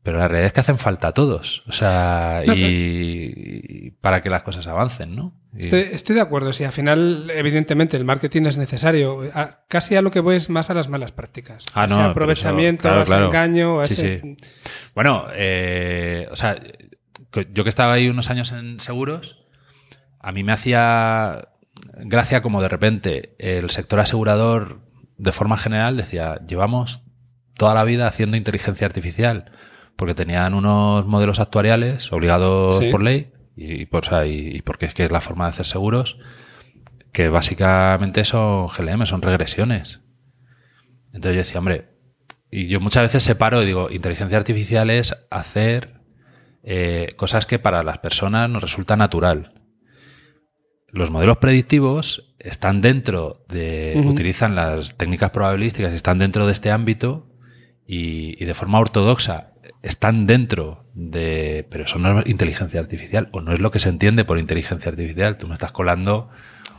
pero 0.07 0.19
la 0.19 0.29
realidad 0.29 0.45
es 0.45 0.53
que 0.53 0.61
hacen 0.61 0.77
falta 0.77 1.11
todos. 1.11 1.63
O 1.67 1.73
sea, 1.73 2.41
No, 2.47 2.55
y, 2.55 2.63
y 3.35 3.91
para 3.99 4.21
que 4.21 4.29
las 4.29 4.41
cosas 4.41 4.65
avancen, 4.65 5.17
¿no? 5.17 5.33
Y- 5.53 5.59
Estoy, 5.65 5.81
estoy 5.91 6.15
de 6.15 6.21
acuerdo. 6.21 6.53
Sí, 6.53 6.63
al 6.63 6.71
final, 6.71 7.29
evidentemente, 7.29 7.97
el 7.97 8.05
marketing 8.05 8.43
es 8.43 8.55
necesario. 8.55 9.23
A- 9.33 9.65
casi 9.67 9.97
a 9.97 10.01
lo 10.01 10.09
que 10.09 10.21
voy 10.21 10.37
es 10.37 10.49
más 10.49 10.69
a 10.69 10.73
las 10.73 10.87
malas 10.87 11.11
prácticas. 11.11 11.65
Ah, 11.73 11.81
A 11.81 11.85
ese 11.87 11.93
no, 11.95 11.97
pero 11.99 12.09
aprovechamiento, 12.11 12.87
eso- 12.87 12.87
claro, 12.87 12.99
a 12.99 13.03
ese 13.03 13.09
claro. 13.11 13.25
engaño, 13.27 13.79
a 13.81 13.85
Sí, 13.85 13.93
ese... 13.95 14.19
sí. 14.21 14.37
Bueno, 14.95 15.25
eh, 15.33 16.25
o 16.31 16.37
sea, 16.37 16.55
yo 17.51 17.63
que 17.63 17.69
estaba 17.69 17.91
ahí 17.91 18.07
unos 18.07 18.29
años 18.29 18.53
en 18.53 18.79
seguros, 18.79 19.43
a 20.21 20.31
mí 20.31 20.45
me 20.45 20.53
hacía 20.53 21.49
gracia 22.05 22.41
como 22.41 22.61
de 22.61 22.69
repente 22.69 23.35
el 23.39 23.69
sector 23.71 23.99
asegurador, 23.99 24.79
de 25.17 25.31
forma 25.33 25.57
general, 25.57 25.97
decía, 25.97 26.39
llevamos 26.47 27.01
toda 27.55 27.73
la 27.73 27.83
vida 27.83 28.07
haciendo 28.07 28.37
inteligencia 28.37 28.87
artificial, 28.87 29.51
porque 29.97 30.13
tenían 30.15 30.53
unos 30.53 31.05
modelos 31.05 31.39
actuariales 31.41 32.11
obligados 32.13 32.77
Sí. 32.79 32.89
por 32.89 33.01
ley 33.03 33.31
y, 33.57 33.85
por, 33.87 34.05
o 34.05 34.09
sea, 34.09 34.25
y- 34.25 34.55
y 34.57 34.61
porque 34.61 34.85
es 34.85 34.93
que 34.93 35.03
es 35.05 35.11
la 35.11 35.19
forma 35.21 35.45
de 35.45 35.49
hacer 35.49 35.65
seguros, 35.65 36.17
que 37.11 37.27
básicamente 37.29 38.23
son 38.23 38.67
GLM, 38.67 39.05
son 39.05 39.21
regresiones. 39.21 40.01
Entonces 41.07 41.33
yo 41.33 41.39
decía, 41.39 41.59
hombre, 41.59 41.89
y 42.51 42.67
yo 42.67 42.79
muchas 42.79 43.03
veces 43.03 43.23
separo 43.23 43.61
y 43.61 43.65
digo, 43.65 43.89
inteligencia 43.91 44.37
artificial 44.37 44.89
es 44.89 45.27
hacer 45.31 45.97
eh, 46.63 47.13
cosas 47.15 47.45
que 47.45 47.59
para 47.59 47.81
las 47.81 47.97
personas 47.99 48.49
nos 48.49 48.61
resulta 48.61 48.95
natural. 48.97 49.53
Los 50.89 51.11
modelos 51.11 51.37
predictivos 51.37 52.35
están 52.39 52.81
dentro 52.81 53.45
de, 53.49 54.01
utilizan 54.05 54.55
las 54.55 54.95
técnicas 54.95 55.31
probabilísticas, 55.31 55.93
están 55.93 56.19
dentro 56.19 56.45
de 56.45 56.51
este 56.51 56.71
ámbito 56.71 57.26
y, 57.87 58.41
y, 58.41 58.45
de 58.45 58.53
forma 58.53 58.79
ortodoxa 58.79 59.51
están 59.81 60.27
dentro 60.27 60.85
de, 60.93 61.65
pero 61.69 61.85
eso 61.85 61.99
no 61.99 62.19
es 62.19 62.27
inteligencia 62.27 62.79
artificial 62.79 63.29
o 63.31 63.41
no 63.41 63.53
es 63.53 63.59
lo 63.59 63.71
que 63.71 63.79
se 63.79 63.89
entiende 63.89 64.25
por 64.25 64.37
inteligencia 64.39 64.89
artificial. 64.89 65.37
Tú 65.37 65.47
me 65.47 65.53
estás 65.53 65.71
colando 65.71 66.29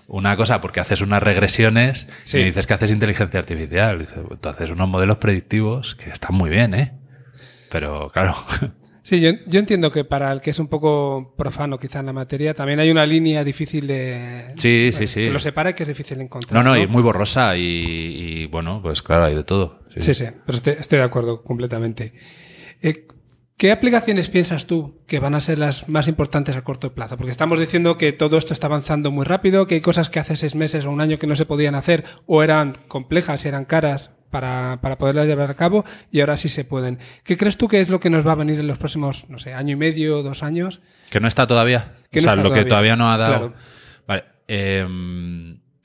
una 0.08 0.36
cosa 0.36 0.60
porque 0.60 0.80
haces 0.80 1.02
unas 1.02 1.22
regresiones 1.22 2.08
y 2.32 2.38
dices 2.38 2.66
que 2.66 2.74
haces 2.74 2.90
inteligencia 2.90 3.38
artificial. 3.38 3.98
Dices, 3.98 4.18
tú 4.40 4.48
haces 4.48 4.70
unos 4.70 4.88
modelos 4.88 5.18
predictivos 5.18 5.94
que 5.94 6.10
están 6.10 6.34
muy 6.34 6.50
bien, 6.50 6.74
¿eh? 6.74 6.94
Pero 7.70 8.10
claro. 8.10 8.34
Sí, 9.08 9.22
yo, 9.22 9.30
yo, 9.46 9.58
entiendo 9.58 9.90
que 9.90 10.04
para 10.04 10.30
el 10.32 10.42
que 10.42 10.50
es 10.50 10.58
un 10.58 10.66
poco 10.66 11.32
profano 11.34 11.78
quizá 11.78 12.00
en 12.00 12.06
la 12.06 12.12
materia, 12.12 12.52
también 12.52 12.78
hay 12.78 12.90
una 12.90 13.06
línea 13.06 13.42
difícil 13.42 13.86
de... 13.86 14.52
Sí, 14.56 14.90
sí, 14.92 15.06
sí. 15.06 15.22
Que 15.22 15.30
lo 15.30 15.38
separa 15.38 15.70
y 15.70 15.72
que 15.72 15.84
es 15.84 15.88
difícil 15.88 16.20
encontrar. 16.20 16.62
No, 16.62 16.70
no, 16.70 16.76
y 16.76 16.86
muy 16.86 17.02
borrosa 17.02 17.56
y, 17.56 17.62
y, 17.62 18.46
bueno, 18.48 18.82
pues 18.82 19.00
claro, 19.00 19.24
hay 19.24 19.34
de 19.34 19.44
todo. 19.44 19.80
Sí, 19.94 20.02
sí, 20.02 20.12
sí 20.12 20.26
pero 20.44 20.56
estoy, 20.56 20.74
estoy, 20.78 20.98
de 20.98 21.04
acuerdo 21.06 21.42
completamente. 21.42 22.12
Eh, 22.82 23.06
¿Qué 23.56 23.72
aplicaciones 23.72 24.28
piensas 24.28 24.66
tú 24.66 25.00
que 25.06 25.20
van 25.20 25.34
a 25.34 25.40
ser 25.40 25.58
las 25.58 25.88
más 25.88 26.06
importantes 26.06 26.54
a 26.56 26.62
corto 26.62 26.92
plazo? 26.92 27.16
Porque 27.16 27.32
estamos 27.32 27.58
diciendo 27.58 27.96
que 27.96 28.12
todo 28.12 28.36
esto 28.36 28.52
está 28.52 28.66
avanzando 28.66 29.10
muy 29.10 29.24
rápido, 29.24 29.66
que 29.66 29.76
hay 29.76 29.80
cosas 29.80 30.10
que 30.10 30.20
hace 30.20 30.36
seis 30.36 30.54
meses 30.54 30.84
o 30.84 30.90
un 30.90 31.00
año 31.00 31.18
que 31.18 31.26
no 31.26 31.34
se 31.34 31.46
podían 31.46 31.76
hacer 31.76 32.04
o 32.26 32.42
eran 32.42 32.76
complejas 32.88 33.42
y 33.46 33.48
eran 33.48 33.64
caras 33.64 34.17
para, 34.30 34.78
para 34.80 34.98
poderlas 34.98 35.26
llevar 35.26 35.50
a 35.50 35.54
cabo 35.54 35.84
y 36.10 36.20
ahora 36.20 36.36
sí 36.36 36.48
se 36.48 36.64
pueden. 36.64 36.98
¿Qué 37.24 37.36
crees 37.36 37.56
tú 37.56 37.68
que 37.68 37.80
es 37.80 37.88
lo 37.88 38.00
que 38.00 38.10
nos 38.10 38.26
va 38.26 38.32
a 38.32 38.36
venir 38.36 38.58
en 38.60 38.66
los 38.66 38.78
próximos, 38.78 39.26
no 39.28 39.38
sé, 39.38 39.54
año 39.54 39.72
y 39.72 39.76
medio, 39.76 40.22
dos 40.22 40.42
años? 40.42 40.80
Que 41.10 41.20
no 41.20 41.28
está 41.28 41.46
todavía. 41.46 41.94
Que 42.10 42.20
o 42.20 42.22
no 42.22 42.32
sea, 42.32 42.36
lo 42.36 42.52
que 42.52 42.64
todavía. 42.64 42.96
no 42.96 43.10
ha 43.10 43.16
dado. 43.16 43.38
Claro. 43.38 43.54
Vale. 44.06 44.24
eh, 44.48 44.86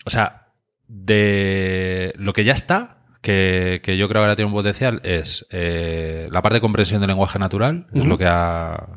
o 0.05 0.09
sea, 0.09 0.47
de 0.87 2.13
lo 2.17 2.33
que 2.33 2.43
ya 2.43 2.53
está, 2.53 2.97
que, 3.21 3.81
que 3.83 3.97
yo 3.97 4.07
creo 4.07 4.21
que 4.21 4.23
ahora 4.25 4.35
tiene 4.35 4.47
un 4.47 4.53
potencial, 4.55 5.01
es 5.03 5.45
eh, 5.49 6.27
la 6.31 6.41
parte 6.41 6.55
de 6.55 6.61
comprensión 6.61 6.99
del 6.99 7.07
lenguaje 7.07 7.39
natural, 7.39 7.87
es 7.93 8.05
lo 8.05 8.17
que 8.17 8.25
ha, 8.27 8.87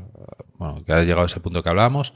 bueno, 0.58 0.84
que 0.84 0.92
ha 0.92 1.00
llegado 1.02 1.22
a 1.22 1.26
ese 1.26 1.40
punto 1.40 1.62
que 1.62 1.68
hablábamos. 1.68 2.12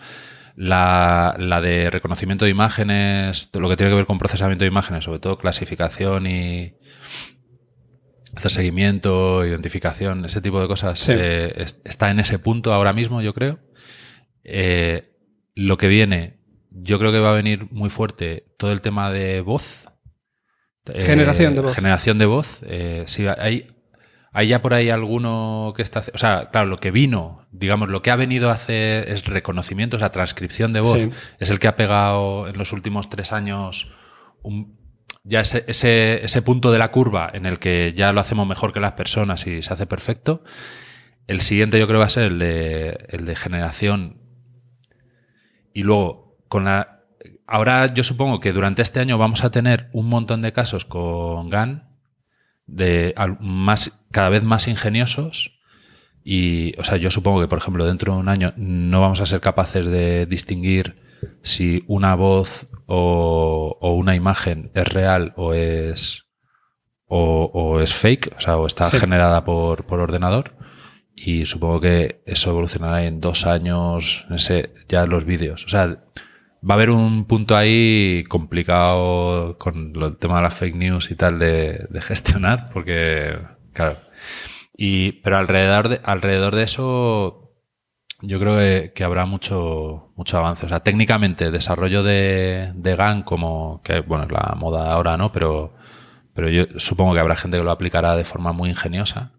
La, 0.63 1.37
la 1.39 1.63
de 1.63 1.89
reconocimiento 1.89 2.45
de 2.45 2.51
imágenes, 2.51 3.49
lo 3.55 3.67
que 3.71 3.77
tiene 3.79 3.91
que 3.91 3.97
ver 3.97 4.05
con 4.05 4.19
procesamiento 4.19 4.65
de 4.65 4.69
imágenes, 4.69 5.05
sobre 5.05 5.19
todo 5.19 5.39
clasificación 5.39 6.27
y 6.27 6.75
hacer 8.37 8.51
seguimiento, 8.51 9.45
identificación, 9.47 10.27
ese 10.27 10.43
tipo 10.43 10.61
de 10.61 10.69
cosas, 10.69 11.01
Sí. 11.01 11.13
eh, 11.17 11.51
es- 11.57 11.81
está 11.85 12.11
en 12.11 12.21
ese 12.21 12.39
punto 12.39 12.75
ahora 12.75 12.93
mismo, 12.93 13.23
yo 13.23 13.33
creo. 13.33 13.59
Eh, 14.45 15.17
lo 15.55 15.79
que 15.79 15.89
viene, 15.89 16.41
yo 16.71 16.99
creo 16.99 17.11
que 17.11 17.21
va 17.21 17.31
a 17.31 17.35
venir 17.35 17.67
muy 17.71 17.89
fuerte 17.89 18.45
todo 18.59 18.71
el 18.73 18.83
tema 18.83 19.11
de 19.11 19.41
voz. 19.41 19.87
Eh, 20.93 21.05
Generación 21.05 21.55
de 21.55 21.61
voz. 21.63 21.75
Generación 21.75 22.19
de 22.19 22.27
voz. 22.27 22.61
Sí, 23.07 23.27
hay, 23.27 23.67
hay 24.33 24.49
ya 24.49 24.63
por 24.63 24.75
ahí 24.75 24.91
alguno 24.91 25.73
que 25.77 25.83
está... 25.83 26.03
O 26.15 26.19
sea, 26.19 26.51
claro, 26.53 26.69
lo 26.69 26.77
que 26.79 26.91
vino, 26.91 27.47
digamos, 27.51 27.89
lo 27.89 28.01
que 28.03 28.11
ha 28.11 28.17
venido 28.17 28.49
a 28.51 28.55
hacer 28.55 29.09
es 29.09 29.27
reconocimiento, 29.27 29.97
o 29.97 29.99
sea, 30.01 30.13
transcripción 30.13 30.73
de 30.73 30.81
voz. 30.81 31.01
Sí. 31.01 31.11
Es 31.39 31.51
el 31.51 31.59
que 31.59 31.69
ha 31.69 31.77
pegado 31.77 32.47
en 32.49 32.57
los 32.57 32.73
últimos 32.73 33.11
tres 33.11 33.33
años 33.33 33.93
un- 34.43 34.79
ya 35.25 35.41
ese, 35.41 35.65
ese, 35.67 36.25
ese 36.25 36.43
punto 36.43 36.73
de 36.73 36.79
la 36.79 36.91
curva 36.91 37.31
en 37.33 37.45
el 37.45 37.59
que 37.59 37.93
ya 37.97 38.13
lo 38.13 38.21
hacemos 38.21 38.47
mejor 38.47 38.73
que 38.73 38.81
las 38.81 38.93
personas 38.93 39.47
y 39.47 39.61
se 39.63 39.73
hace 39.73 39.87
perfecto. 39.87 40.43
El 41.27 41.41
siguiente 41.41 41.79
yo 41.79 41.87
creo 41.87 41.99
va 42.01 42.07
a 42.07 42.11
ser 42.11 42.25
el 42.25 42.39
de, 42.39 43.07
el 43.11 43.25
de 43.27 43.37
generación. 43.37 44.21
Y 45.73 45.83
luego, 45.83 46.39
con 46.49 46.65
la. 46.65 47.03
Ahora 47.47 47.93
yo 47.93 48.03
supongo 48.03 48.41
que 48.41 48.53
durante 48.53 48.83
este 48.83 49.01
año 49.01 49.19
vamos 49.19 49.45
a 49.45 49.51
tener 49.51 49.91
un 49.93 50.09
montón 50.09 50.41
de 50.43 50.53
casos 50.53 50.85
con 50.85 51.51
GAN 51.51 51.97
de 52.67 53.13
al- 53.17 53.39
más, 53.41 54.00
cada 54.13 54.29
vez 54.29 54.43
más 54.43 54.69
ingeniosos. 54.69 55.59
Y, 56.23 56.75
o 56.79 56.85
sea, 56.85 56.97
yo 56.99 57.11
supongo 57.11 57.41
que, 57.41 57.49
por 57.49 57.59
ejemplo, 57.59 57.87
dentro 57.87 58.13
de 58.15 58.21
un 58.21 58.29
año 58.29 58.53
no 58.57 59.01
vamos 59.01 59.21
a 59.21 59.27
ser 59.27 59.41
capaces 59.41 59.87
de 59.87 60.27
distinguir 60.27 60.97
si 61.43 61.85
una 61.87 62.15
voz 62.15 62.67
o, 62.87 63.79
o 63.81 63.93
una 63.95 64.15
imagen 64.15 64.71
es 64.75 64.87
real 64.89 65.33
o 65.37 65.55
es 65.55 66.25
o, 67.07 67.51
o 67.53 67.81
es 67.81 67.93
fake, 67.95 68.35
o 68.37 68.41
sea, 68.41 68.57
o 68.59 68.67
está 68.67 68.91
Sí. 68.91 68.99
generada 68.99 69.45
por, 69.45 69.85
por 69.87 70.01
ordenador. 70.01 70.57
Y 71.17 71.45
supongo 71.47 71.81
que 71.81 72.23
eso 72.27 72.51
evolucionará 72.51 73.05
en 73.05 73.21
dos 73.21 73.47
años, 73.47 74.27
no 74.31 74.39
sé, 74.39 74.73
ya 74.89 75.07
los 75.07 75.25
vídeos. 75.25 75.65
O 75.65 75.69
sea, 75.69 75.87
va 75.89 76.75
a 76.75 76.75
haber 76.75 76.91
un 76.91 77.25
punto 77.27 77.57
ahí 77.57 78.25
complicado 78.29 79.59
con 79.59 79.93
lo- 79.95 80.07
el 80.09 80.17
tema 80.19 80.37
de 80.37 80.43
las 80.43 80.55
fake 80.55 80.77
news 80.77 81.11
y 81.11 81.17
tal 81.17 81.39
de, 81.39 81.87
de 81.91 82.01
gestionar, 82.01 82.71
porque, 82.73 83.39
claro. 83.81 84.01
Y, 84.77 85.13
pero 85.23 85.37
alrededor 85.37 85.89
de, 85.89 86.01
alrededor 86.05 86.57
de 86.57 86.63
eso, 86.63 87.53
yo 88.23 88.39
creo 88.39 88.93
que, 88.95 89.05
habrá 89.05 89.27
mucho, 89.27 90.13
mucho 90.17 90.39
avance. 90.39 90.67
O 90.67 90.69
sea, 90.69 90.81
técnicamente, 90.81 91.51
desarrollo 91.51 92.03
de, 92.03 92.73
de 92.75 92.97
GAN 92.97 93.23
como, 93.23 93.83
que 93.83 94.01
bueno, 94.01 94.25
es 94.25 94.31
la 94.31 94.55
moda 94.57 94.93
ahora, 94.93 95.17
¿no? 95.17 95.33
Pero, 95.33 95.75
pero 96.35 96.49
yo 96.49 96.65
supongo 96.79 97.15
que 97.15 97.21
habrá 97.21 97.37
gente 97.37 97.59
que 97.59 97.65
lo 97.65 97.71
aplicará 97.71 98.17
de 98.17 98.25
forma 98.25 98.53
muy 98.53 98.71
ingeniosa. 98.71 99.33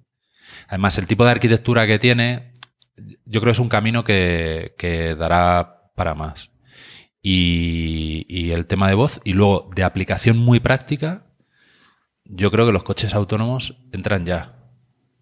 Además, 0.67 0.97
el 0.97 1.07
tipo 1.07 1.25
de 1.25 1.31
arquitectura 1.31 1.87
que 1.87 1.99
tiene, 1.99 2.53
yo 3.25 3.41
creo 3.41 3.45
que 3.45 3.51
es 3.51 3.59
un 3.59 3.69
camino 3.69 4.03
que, 4.03 4.75
que 4.77 5.15
dará 5.15 5.91
para 5.95 6.13
más. 6.13 6.51
Y, 7.23 8.25
y 8.29 8.51
el 8.51 8.65
tema 8.65 8.87
de 8.87 8.95
voz, 8.95 9.19
y 9.23 9.33
luego 9.33 9.69
de 9.75 9.83
aplicación 9.83 10.37
muy 10.37 10.59
práctica, 10.59 11.30
yo 12.33 12.49
creo 12.51 12.65
que 12.65 12.71
los 12.71 12.83
coches 12.83 13.13
autónomos 13.13 13.77
entran 13.91 14.25
ya. 14.25 14.53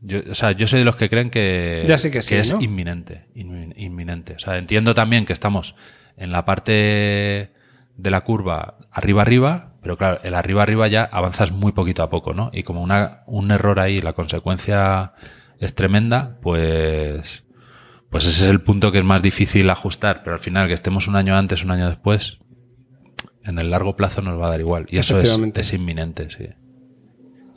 Yo, 0.02 0.20
o 0.32 0.36
sea, 0.36 0.52
yo 0.54 0.66
soy 0.68 0.80
de 0.80 0.86
los 0.86 0.96
que 0.96 1.10
creen 1.10 1.30
que, 1.30 1.84
Ya 1.88 1.98
sé 1.98 2.10
que 2.10 2.22
sí, 2.22 2.36
es 2.36 2.54
¿no? 2.54 2.62
inminente, 2.62 3.26
inmin- 3.36 3.74
inminente. 3.76 4.34
O 4.36 4.40
sea, 4.40 4.58
entiendo 4.58 4.94
también 4.94 5.26
que 5.26 5.34
estamos 5.34 5.76
en 6.16 6.32
la 6.32 6.46
parte 6.46 7.52
de 7.98 8.10
la 8.12 8.22
curva 8.22 8.78
arriba 8.92 9.22
arriba, 9.24 9.74
pero 9.82 9.98
claro, 9.98 10.20
el 10.24 10.36
arriba 10.36 10.64
arriba 10.64 10.88
ya 10.88 11.04
avanzas 11.04 11.52
muy 11.52 11.74
poquito 11.74 12.02
a 12.04 12.10
poco, 12.10 12.34
¿no? 12.34 12.50
Y 12.54 12.64
como 12.64 12.82
una, 12.82 13.24
un 13.28 13.52
error 13.52 13.80
ahí, 13.80 14.02
la 14.02 14.14
consecuencia 14.14 15.14
es 15.60 15.76
tremenda, 15.76 16.38
pues, 16.42 17.44
pues 18.10 18.26
ese 18.26 18.46
es 18.46 18.50
el 18.50 18.62
punto 18.62 18.92
que 18.94 19.00
es 19.00 19.04
más 19.04 19.22
difícil 19.22 19.70
ajustar, 19.70 20.22
pero 20.24 20.36
al 20.36 20.40
final 20.40 20.68
que 20.70 20.74
estemos 20.74 21.08
un 21.10 21.18
año 21.18 21.36
antes, 21.36 21.64
un 21.66 21.72
año 21.72 21.90
después, 21.90 22.40
en 23.44 23.60
el 23.60 23.70
largo 23.70 23.96
plazo 23.98 24.22
nos 24.22 24.40
va 24.40 24.48
a 24.48 24.50
dar 24.52 24.60
igual. 24.62 24.86
Y 24.90 24.98
eso 24.98 25.20
es, 25.20 25.30
es 25.60 25.74
inminente, 25.74 26.30
sí. 26.30 26.48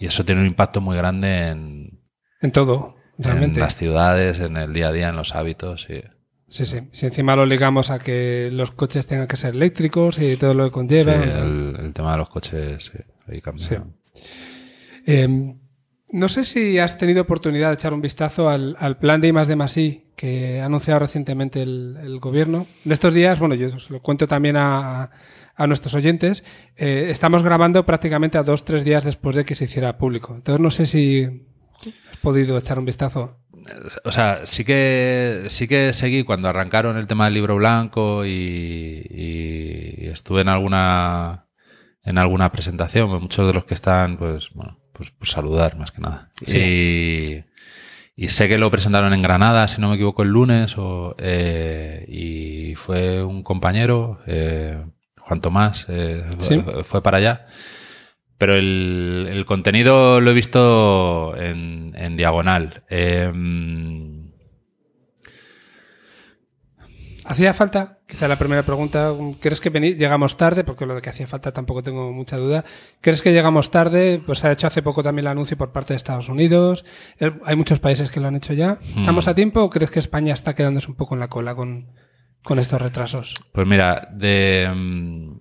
Y 0.03 0.07
eso 0.07 0.25
tiene 0.25 0.41
un 0.41 0.49
impacto 0.49 0.81
muy 0.81 0.97
grande 0.97 1.49
en, 1.51 2.01
En 2.41 2.51
todo, 2.51 2.97
realmente. 3.19 3.61
en 3.61 3.65
las 3.65 3.77
ciudades, 3.77 4.41
en 4.41 4.57
el 4.57 4.73
día 4.73 4.89
a 4.89 4.93
día, 4.93 5.09
en 5.11 5.17
los 5.17 5.37
hábitos. 5.37 5.85
Sí. 5.85 6.01
Sí, 6.49 6.67
sí. 6.67 6.81
Si 6.91 7.07
encima 7.07 7.37
lo 7.37 7.47
ligamos 7.47 7.89
a 7.91 8.01
que 8.01 8.51
los 8.53 8.73
coches 8.73 9.07
tengan 9.07 9.29
que 9.29 9.37
ser 9.37 9.55
eléctricos 9.55 10.19
y 10.19 10.37
todo 10.37 10.55
lo 10.55 10.65
que 10.65 10.71
conlleva. 10.73 11.15
Sí, 11.15 11.31
el, 11.31 11.77
el 11.79 11.95
tema 11.95 12.11
de 12.13 12.19
los 12.19 12.29
coches 12.29 12.91
sí, 12.93 12.99
ahí 13.29 13.41
cambia. 13.41 13.65
Sí. 13.65 13.77
Eh, 15.07 15.55
no 16.11 16.29
sé 16.29 16.45
si 16.45 16.81
has 16.81 16.99
tenido 16.99 17.23
oportunidad 17.23 17.69
de 17.69 17.75
echar 17.75 17.95
un 17.95 18.03
vistazo 18.03 18.51
al, 18.51 18.75
al 18.81 18.99
plan 18.99 19.21
de 19.21 19.29
I 19.29 19.33
más 19.33 19.47
de 19.47 19.55
más 19.55 19.77
I 19.77 20.11
que 20.17 20.61
ha 20.61 20.67
anunciado 20.67 20.99
recientemente 20.99 21.63
el, 21.63 21.97
el 22.03 22.19
gobierno. 22.19 22.67
De 22.85 22.93
estos 22.93 23.15
días, 23.15 23.39
bueno, 23.39 23.55
yo 23.55 23.69
os 23.69 23.89
lo 23.89 24.03
cuento 24.03 24.27
también 24.27 24.57
a, 24.59 25.11
a 25.63 25.67
nuestros 25.67 25.95
oyentes, 25.95 26.43
eh, 26.77 27.07
estamos 27.11 27.43
grabando 27.43 27.87
prácticamente 27.87 28.39
a 28.39 28.43
dos, 28.43 28.65
tres 28.65 28.85
días 28.85 29.05
después 29.05 29.37
de 29.37 29.45
que 29.45 29.55
se 29.55 29.65
hiciera 29.65 29.99
público. 29.99 30.35
Entonces 30.35 30.61
no 30.61 30.71
sé 30.71 30.87
si 30.87 31.25
has 32.11 32.17
podido 32.19 32.59
echar 32.59 32.79
un 32.79 32.85
vistazo. 32.85 33.39
O 34.05 34.11
sea, 34.11 34.45
sí 34.45 34.65
que 34.65 35.45
sí 35.49 35.69
que 35.69 35.93
seguí 35.93 36.25
cuando 36.25 36.49
arrancaron 36.49 36.97
el 36.97 37.07
tema 37.07 37.27
del 37.27 37.35
libro 37.35 37.57
blanco 37.57 38.27
y, 38.27 39.07
y 39.09 40.07
estuve 40.07 40.41
en 40.41 40.49
alguna 40.49 41.47
en 42.05 42.19
alguna 42.19 42.51
presentación, 42.51 43.09
pues 43.09 43.23
muchos 43.23 43.47
de 43.47 43.53
los 43.55 43.65
que 43.65 43.75
están, 43.75 44.17
pues 44.17 44.51
bueno, 44.55 44.79
pues, 44.93 45.11
pues 45.11 45.31
saludar 45.31 45.77
más 45.77 45.93
que 45.93 46.01
nada. 46.01 46.31
Y, 46.49 47.45
y 48.17 48.29
sé 48.29 48.49
que 48.49 48.59
lo 48.59 48.71
presentaron 48.71 49.13
en 49.15 49.23
Granada, 49.23 49.69
si 49.69 49.81
no 49.81 49.89
me 49.89 49.95
equivoco, 49.95 50.23
el 50.23 50.31
lunes, 50.31 50.77
o, 50.77 51.15
eh, 51.19 52.05
y 52.09 52.75
fue 52.75 53.23
un 53.23 53.43
compañero, 53.43 54.21
eh, 54.27 54.85
Juan 55.33 55.41
Tomás, 55.41 55.87
eh, 55.89 56.23
Sí. 56.37 56.63
fue, 56.85 57.03
para 57.03 57.17
allá. 57.17 57.47
Pero 58.37 58.55
el, 58.55 59.29
el 59.31 59.47
contenido 59.47 60.21
lo 60.21 60.31
he 60.31 60.35
visto 60.35 61.35
en, 61.39 61.95
en 61.97 62.19
diagonal. 62.19 62.83
Eh, 62.91 63.33
¿Hacía 67.25 67.55
falta? 67.55 68.01
Quizá 68.07 68.29
la 68.29 68.37
primera 68.37 68.63
pregunta, 68.63 69.15
¿crees 69.41 69.61
que 69.61 69.71
llegamos 69.71 70.37
tarde? 70.37 70.65
Porque 70.65 70.85
lo 70.85 70.95
de 70.97 71.01
que 71.01 71.09
hacía 71.09 71.27
falta 71.27 71.51
tampoco 71.53 71.83
tengo 71.83 72.13
mucha 72.13 72.37
duda. 72.37 72.63
¿Crees 73.01 73.23
que 73.23 73.33
llegamos 73.33 73.71
tarde? 73.71 74.21
Pues 74.27 74.41
se 74.41 74.49
ha 74.49 74.53
hecho 74.53 74.67
hace 74.67 74.83
poco 74.83 75.03
también 75.03 75.25
el 75.27 75.31
anuncio 75.31 75.57
por 75.57 75.73
parte 75.73 75.95
de 75.95 75.97
Estados 75.97 76.29
Unidos. 76.29 76.85
Hay 77.47 77.57
muchos 77.57 77.79
países 77.79 78.11
que 78.11 78.21
lo 78.21 78.29
han 78.29 78.37
hecho 78.37 78.53
ya. 78.53 78.81
¿Estamos 78.99 79.27
mm. 79.27 79.31
a 79.31 79.35
tiempo 79.35 79.63
o 79.63 79.71
crees 79.71 79.91
que 79.91 80.01
España 80.01 80.35
está 80.35 80.55
quedándose 80.55 80.89
un 80.89 80.97
poco 80.97 81.15
en 81.15 81.21
la 81.21 81.29
cola 81.29 81.55
con, 81.55 81.87
estos 82.59 82.81
retrasos? 82.81 83.35
Pues 83.53 83.67
mira, 83.67 84.09
de 84.13 84.71
mm, 84.75 85.33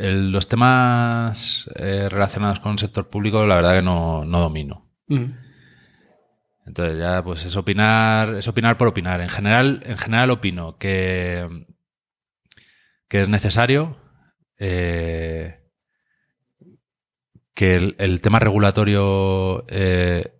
los 0.00 0.48
temas 0.48 1.70
eh, 1.76 2.08
relacionados 2.08 2.60
con 2.60 2.72
el 2.72 2.78
sector 2.78 3.08
público, 3.08 3.46
la 3.46 3.56
verdad 3.56 3.76
que 3.76 3.82
no, 3.82 4.24
domino. 4.26 4.90
Mm. 5.08 5.32
Entonces 6.66 6.98
ya 6.98 7.22
pues 7.22 7.44
es 7.44 7.56
opinar, 7.56 8.34
es 8.34 8.48
opinar 8.48 8.78
por 8.78 8.88
opinar. 8.88 9.20
En 9.20 9.28
general, 9.28 9.82
en 9.84 9.98
general 9.98 10.30
opino 10.30 10.78
que, 10.78 11.66
que 13.08 13.22
es 13.22 13.28
necesario 13.28 13.98
eh, 14.58 15.60
que 17.54 17.94
el, 17.98 18.20
tema 18.20 18.38
regulatorio 18.38 19.64
eh, 19.68 20.34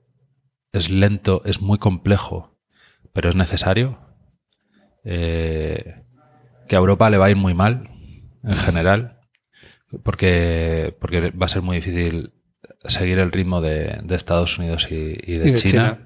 es 0.72 0.90
lento, 0.90 1.42
es 1.44 1.61
muy 1.61 1.78
complejo, 1.78 2.59
pero 3.12 3.28
es 3.28 3.36
necesario. 3.36 4.03
Eh, 5.05 6.02
que 6.66 6.76
a 6.76 6.78
Europa 6.78 7.11
le 7.11 7.18
va 7.18 7.26
a 7.26 7.30
ir 7.30 7.36
muy 7.36 7.55
mal, 7.55 7.90
en 8.42 8.57
general, 8.57 9.20
porque, 10.02 10.96
porque 11.00 11.30
va 11.30 11.46
a 11.46 11.48
ser 11.48 11.62
muy 11.62 11.76
difícil 11.76 12.32
seguir 12.84 13.18
el 13.18 13.32
ritmo 13.32 13.61
de, 13.61 14.02
Estados 14.11 14.59
Unidos 14.59 14.88
y, 14.90 15.14
de, 15.14 15.55
China. 15.55 16.00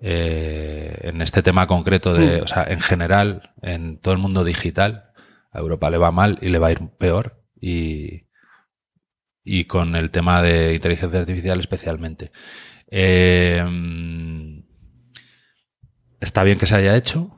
Eh, 0.00 0.98
en 1.02 1.22
este 1.22 1.42
tema 1.42 1.66
concreto 1.66 2.12
de, 2.14 2.40
mm. 2.40 2.44
o 2.44 2.46
sea, 2.46 2.64
en 2.64 2.80
general, 2.80 3.54
en 3.62 3.98
todo 3.98 4.12
el 4.12 4.20
mundo 4.20 4.44
digital, 4.44 5.12
a 5.50 5.58
Europa 5.60 5.90
le 5.90 5.98
va 5.98 6.10
mal 6.10 6.38
y 6.42 6.48
le 6.48 6.58
va 6.58 6.68
a 6.68 6.72
ir 6.72 6.80
peor. 6.98 7.42
Y, 7.60 8.24
y 9.44 9.66
con 9.66 9.94
el 9.94 10.10
tema 10.10 10.42
de 10.42 10.74
inteligencia 10.74 11.20
artificial 11.20 11.60
especialmente. 11.60 12.32
Eh, 12.90 13.62
está 16.20 16.42
bien 16.42 16.58
que 16.58 16.66
se 16.66 16.76
haya 16.76 16.96
hecho. 16.96 17.33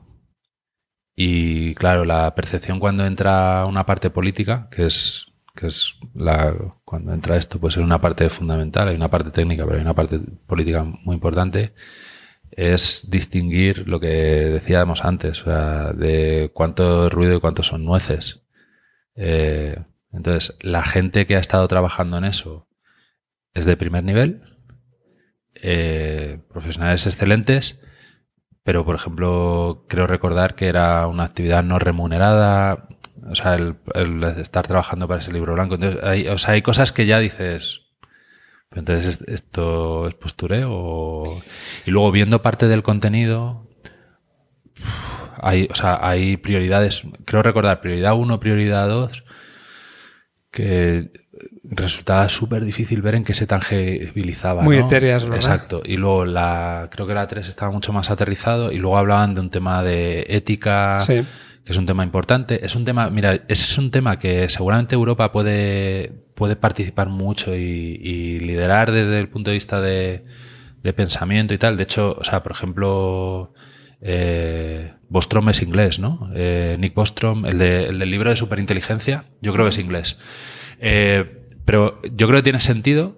Y 1.17 1.73
claro, 1.75 2.05
la 2.05 2.33
percepción 2.35 2.79
cuando 2.79 3.05
entra 3.05 3.65
una 3.65 3.85
parte 3.85 4.09
política, 4.09 4.69
que 4.71 4.85
es, 4.85 5.25
que 5.53 5.67
es 5.67 5.95
la, 6.13 6.55
cuando 6.85 7.11
entra 7.11 7.35
esto, 7.35 7.59
pues 7.59 7.75
es 7.75 7.83
una 7.83 7.99
parte 7.99 8.29
fundamental, 8.29 8.87
hay 8.87 8.95
una 8.95 9.09
parte 9.09 9.31
técnica, 9.31 9.65
pero 9.65 9.77
hay 9.77 9.81
una 9.81 9.95
parte 9.95 10.19
política 10.45 10.85
muy 10.85 11.15
importante 11.15 11.73
es 12.57 13.09
distinguir 13.09 13.87
lo 13.87 13.99
que 13.99 14.07
decíamos 14.07 15.05
antes, 15.05 15.41
o 15.41 15.45
sea, 15.45 15.93
de 15.93 16.51
cuánto 16.53 17.07
ruido 17.07 17.35
y 17.35 17.39
cuánto 17.39 17.61
son 17.61 17.85
nueces. 17.85 18.41
Eh, 19.15 19.77
entonces, 20.11 20.55
la 20.61 20.83
gente 20.83 21.27
que 21.27 21.35
ha 21.35 21.39
estado 21.39 21.67
trabajando 21.67 22.17
en 22.17 22.25
eso 22.25 22.67
es 23.53 23.65
de 23.65 23.77
primer 23.77 24.03
nivel, 24.03 24.41
eh, 25.55 26.39
profesionales 26.49 27.05
excelentes, 27.05 27.79
pero 28.67 28.83
por 28.83 28.95
ejemplo, 28.95 29.85
creo 29.87 30.07
recordar 30.07 30.53
que 30.53 30.67
era 30.67 31.07
una 31.07 31.23
actividad 31.23 31.63
no 31.63 31.79
remunerada, 31.79 32.89
o 33.25 33.33
sea, 33.33 33.55
el, 33.55 33.77
estar 34.41 34.67
trabajando 34.67 35.07
para 35.07 35.21
ese 35.21 35.31
libro 35.31 35.53
blanco. 35.53 35.75
Entonces, 35.75 36.03
hay, 36.03 36.27
o 36.27 36.37
sea, 36.37 36.55
hay 36.55 36.61
cosas 36.61 36.91
que 36.91 37.05
ya 37.05 37.19
dices, 37.19 37.83
entonces, 38.71 39.21
¿esto 39.25 40.09
es 40.09 40.15
postureo? 40.15 41.41
Y 41.85 41.91
luego, 41.91 42.11
viendo 42.11 42.41
parte 42.41 42.67
del 42.67 42.83
contenido, 42.83 43.69
hay, 45.37 45.69
o 45.71 45.75
sea, 45.75 46.05
hay 46.05 46.35
prioridades, 46.35 47.03
creo 47.23 47.43
recordar, 47.43 47.79
prioridad 47.79 48.15
1, 48.15 48.37
prioridad 48.41 48.89
2, 48.89 49.23
que 50.51 51.26
resultaba 51.69 52.29
súper 52.29 52.63
difícil 52.63 53.01
ver 53.01 53.15
en 53.15 53.23
qué 53.23 53.33
se 53.33 53.47
tangibilizaba. 53.47 54.63
Muy 54.63 54.77
etéreas, 54.77 55.23
¿verdad? 55.23 55.37
Exacto. 55.37 55.81
Y 55.83 55.97
luego 55.97 56.25
la, 56.25 56.87
creo 56.91 57.07
que 57.07 57.13
la 57.13 57.27
3 57.27 57.47
estaba 57.47 57.71
mucho 57.71 57.93
más 57.93 58.09
aterrizado 58.09 58.71
y 58.71 58.77
luego 58.77 58.97
hablaban 58.97 59.35
de 59.35 59.41
un 59.41 59.49
tema 59.49 59.83
de 59.83 60.25
ética. 60.29 60.99
que 61.07 61.25
es 61.65 61.77
un 61.77 61.85
tema 61.85 62.03
importante. 62.03 62.65
Es 62.65 62.75
un 62.75 62.85
tema, 62.85 63.09
mira, 63.09 63.33
ese 63.33 63.65
es 63.65 63.77
un 63.77 63.91
tema 63.91 64.17
que 64.17 64.47
seguramente 64.47 64.95
Europa 64.95 65.31
puede, 65.31 66.13
puede 66.35 66.55
participar 66.55 67.09
mucho 67.09 67.55
y, 67.55 68.39
liderar 68.39 68.91
desde 68.91 69.19
el 69.19 69.27
punto 69.27 69.49
de 69.49 69.55
vista 69.55 69.81
de, 69.81 70.23
pensamiento 70.95 71.53
y 71.53 71.57
tal. 71.57 71.75
De 71.75 71.83
hecho, 71.83 72.15
o 72.17 72.23
sea, 72.23 72.43
por 72.43 72.53
ejemplo, 72.53 73.51
eh, 73.99 74.93
Bostrom 75.09 75.49
es 75.49 75.61
inglés, 75.61 75.99
¿no? 75.99 76.31
Eh, 76.33 76.77
Nick 76.79 76.93
Bostrom, 76.93 77.45
el, 77.45 77.57
del 77.57 78.09
libro 78.09 78.29
de 78.29 78.37
superinteligencia, 78.37 79.25
yo 79.41 79.51
creo 79.51 79.65
que 79.65 79.71
es 79.71 79.79
inglés. 79.79 80.17
Eh, 80.79 81.46
pero 81.67 82.01
yo 82.15 82.27
creo 82.27 82.39
que 82.39 82.43
tiene 82.43 82.61
sentido, 82.61 83.17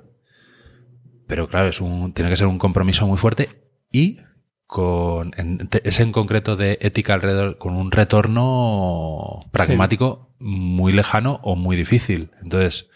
pero 1.28 1.47
claro, 1.47 1.70
es 1.70 1.82
un, 1.82 2.14
tiene 2.14 2.32
que 2.32 2.36
ser 2.36 2.47
un 2.47 2.58
compromiso 2.58 3.06
muy 3.06 3.20
fuerte 3.20 3.47
y 3.91 4.18
con 4.66 5.34
es 5.84 6.00
en 6.00 6.12
concreto 6.12 6.56
de 6.56 6.80
ética 6.82 7.14
alrededor 7.14 7.60
con 7.60 7.76
un 7.76 7.91
retorno 7.91 9.39
pragmático 9.52 10.34
muy 10.39 10.93
lejano 10.93 11.39
o 11.43 11.56
muy 11.56 11.78
difícil. 11.78 12.32
Entonces, 12.41 12.89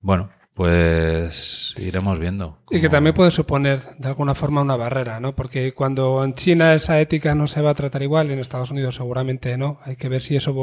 bueno, 0.00 0.30
pues 0.54 1.74
iremos 1.78 2.18
viendo. 2.18 2.58
Y 2.70 2.80
que 2.80 2.88
también 2.88 3.14
puede 3.14 3.30
suponer 3.30 3.80
de 3.98 4.08
alguna 4.08 4.34
forma 4.34 4.60
una 4.60 4.76
barrera, 4.76 5.18
¿no? 5.18 5.34
Porque 5.34 5.72
cuando 5.72 6.22
en 6.24 6.34
China 6.34 6.74
esa 6.74 7.00
ética 7.00 7.34
no 7.34 7.46
se 7.46 7.62
va 7.62 7.70
a 7.70 7.74
tratar 7.74 8.02
igual, 8.02 8.30
en 8.30 8.38
Estados 8.38 8.70
Unidos 8.70 8.96
seguramente 8.96 9.56
no. 9.56 9.78
Hay 9.84 9.96
que 9.96 10.08
ver 10.08 10.22
si 10.22 10.36
eso, 10.36 10.54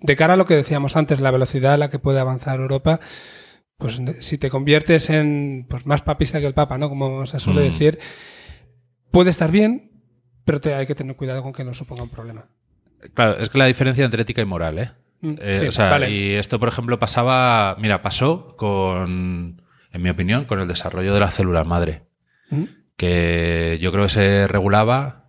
de 0.00 0.16
cara 0.16 0.34
a 0.34 0.36
lo 0.36 0.46
que 0.46 0.56
decíamos 0.56 0.96
antes, 0.96 1.20
la 1.20 1.30
velocidad 1.30 1.74
a 1.74 1.78
la 1.78 1.90
que 1.90 1.98
puede 1.98 2.18
avanzar 2.18 2.58
Europa, 2.58 3.00
pues 3.78 4.00
si 4.18 4.38
te 4.38 4.50
conviertes 4.50 5.08
en 5.08 5.66
pues, 5.68 5.86
más 5.86 6.02
papista 6.02 6.40
que 6.40 6.46
el 6.46 6.54
Papa, 6.54 6.76
¿no? 6.78 6.88
Como 6.88 7.26
se 7.26 7.40
suele 7.40 7.62
mm. 7.62 7.64
decir, 7.64 7.98
puede 9.10 9.30
estar 9.30 9.50
bien, 9.50 10.02
pero 10.44 10.60
te, 10.60 10.74
hay 10.74 10.86
que 10.86 10.94
tener 10.94 11.16
cuidado 11.16 11.42
con 11.42 11.52
que 11.52 11.64
no 11.64 11.72
suponga 11.74 12.02
un 12.02 12.10
problema. 12.10 12.46
Claro, 13.14 13.38
es 13.38 13.48
que 13.48 13.58
la 13.58 13.66
diferencia 13.66 14.04
entre 14.04 14.22
ética 14.22 14.42
y 14.42 14.44
moral, 14.44 14.78
¿eh? 14.78 14.90
Mm, 15.20 15.34
eh, 15.40 15.66
o 15.68 15.72
sea, 15.72 16.08
y 16.08 16.32
esto, 16.32 16.58
por 16.58 16.68
ejemplo, 16.68 16.98
pasaba, 16.98 17.76
mira, 17.78 18.02
pasó 18.02 18.56
con, 18.56 19.62
en 19.92 20.02
mi 20.02 20.10
opinión, 20.10 20.44
con 20.44 20.60
el 20.60 20.68
desarrollo 20.68 21.14
de 21.14 21.20
la 21.20 21.30
célula 21.30 21.64
madre, 21.64 22.02
mm. 22.50 22.64
que 22.96 23.78
yo 23.80 23.92
creo 23.92 24.04
que 24.04 24.10
se 24.10 24.48
regulaba 24.48 25.28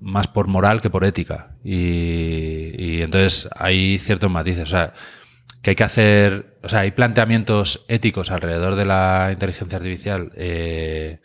más 0.00 0.28
por 0.28 0.48
moral 0.48 0.80
que 0.80 0.90
por 0.90 1.04
ética. 1.04 1.56
Y, 1.64 3.00
entonces 3.02 3.48
hay 3.54 3.98
ciertos 3.98 4.30
matices, 4.30 4.64
o 4.64 4.66
sea, 4.66 4.94
que 5.62 5.70
hay 5.70 5.76
que 5.76 5.84
hacer, 5.84 6.58
o 6.62 6.68
sea, 6.68 6.80
hay 6.80 6.90
planteamientos 6.90 7.84
éticos 7.88 8.30
alrededor 8.30 8.74
de 8.74 8.84
la 8.84 9.30
inteligencia 9.32 9.78
artificial. 9.78 10.32
Eh, 10.36 11.20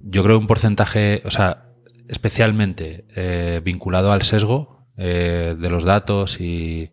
yo 0.00 0.22
creo 0.22 0.38
un 0.38 0.46
porcentaje, 0.46 1.22
o 1.24 1.30
sea, 1.30 1.70
especialmente 2.08 3.06
eh, 3.16 3.60
vinculado 3.64 4.12
al 4.12 4.22
sesgo, 4.22 4.86
eh, 4.98 5.56
de 5.58 5.70
los 5.70 5.84
datos 5.84 6.38
y 6.38 6.90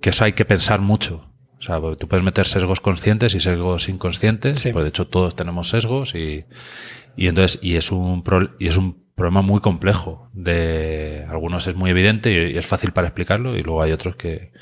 que 0.00 0.10
eso 0.10 0.24
hay 0.24 0.32
que 0.32 0.44
pensar 0.44 0.80
mucho. 0.80 1.30
O 1.60 1.62
sea, 1.62 1.80
tú 1.96 2.08
puedes 2.08 2.24
meter 2.24 2.46
sesgos 2.46 2.80
conscientes 2.80 3.34
y 3.34 3.40
sesgos 3.40 3.88
inconscientes, 3.88 4.58
sí. 4.58 4.72
de 4.72 4.88
hecho 4.88 5.06
todos 5.06 5.36
tenemos 5.36 5.68
sesgos 5.68 6.14
y, 6.14 6.44
y 7.16 7.28
entonces 7.28 7.60
y 7.62 7.76
es 7.76 7.90
un 7.92 8.24
y 8.58 8.66
es 8.66 8.76
un 8.76 9.06
problema 9.14 9.42
muy 9.42 9.60
complejo. 9.60 10.28
De 10.32 11.24
algunos 11.28 11.66
es 11.68 11.76
muy 11.76 11.90
evidente 11.90 12.32
y, 12.32 12.58
es 12.58 12.66
fácil 12.66 12.92
para 12.92 13.08
explicarlo 13.08 13.56
y 13.56 13.62
luego 13.62 13.82
hay 13.82 13.92
otros 13.92 14.16
que 14.16 14.52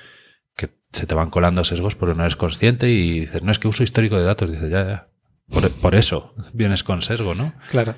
se 0.97 1.07
te 1.07 1.15
van 1.15 1.31
colando 1.31 1.65
sesgos 1.65 1.95
porque 1.95 2.15
no 2.15 2.23
eres 2.23 2.37
consciente 2.37 2.91
y 2.91 3.21
dices, 3.21 3.43
no 3.43 3.53
es 3.53 3.59
que 3.59 3.69
uso 3.69 3.83
histórico 3.83 4.17
de 4.17 4.25
datos, 4.25 4.51
dices, 4.51 4.71
ya, 4.71 4.87
ya. 4.87 5.09
Por, 5.49 5.71
por 5.71 5.95
eso 5.95 6.35
vienes 6.53 6.83
con 6.83 7.03
sesgo, 7.03 7.35
¿no? 7.35 7.55
Claro. 7.71 7.95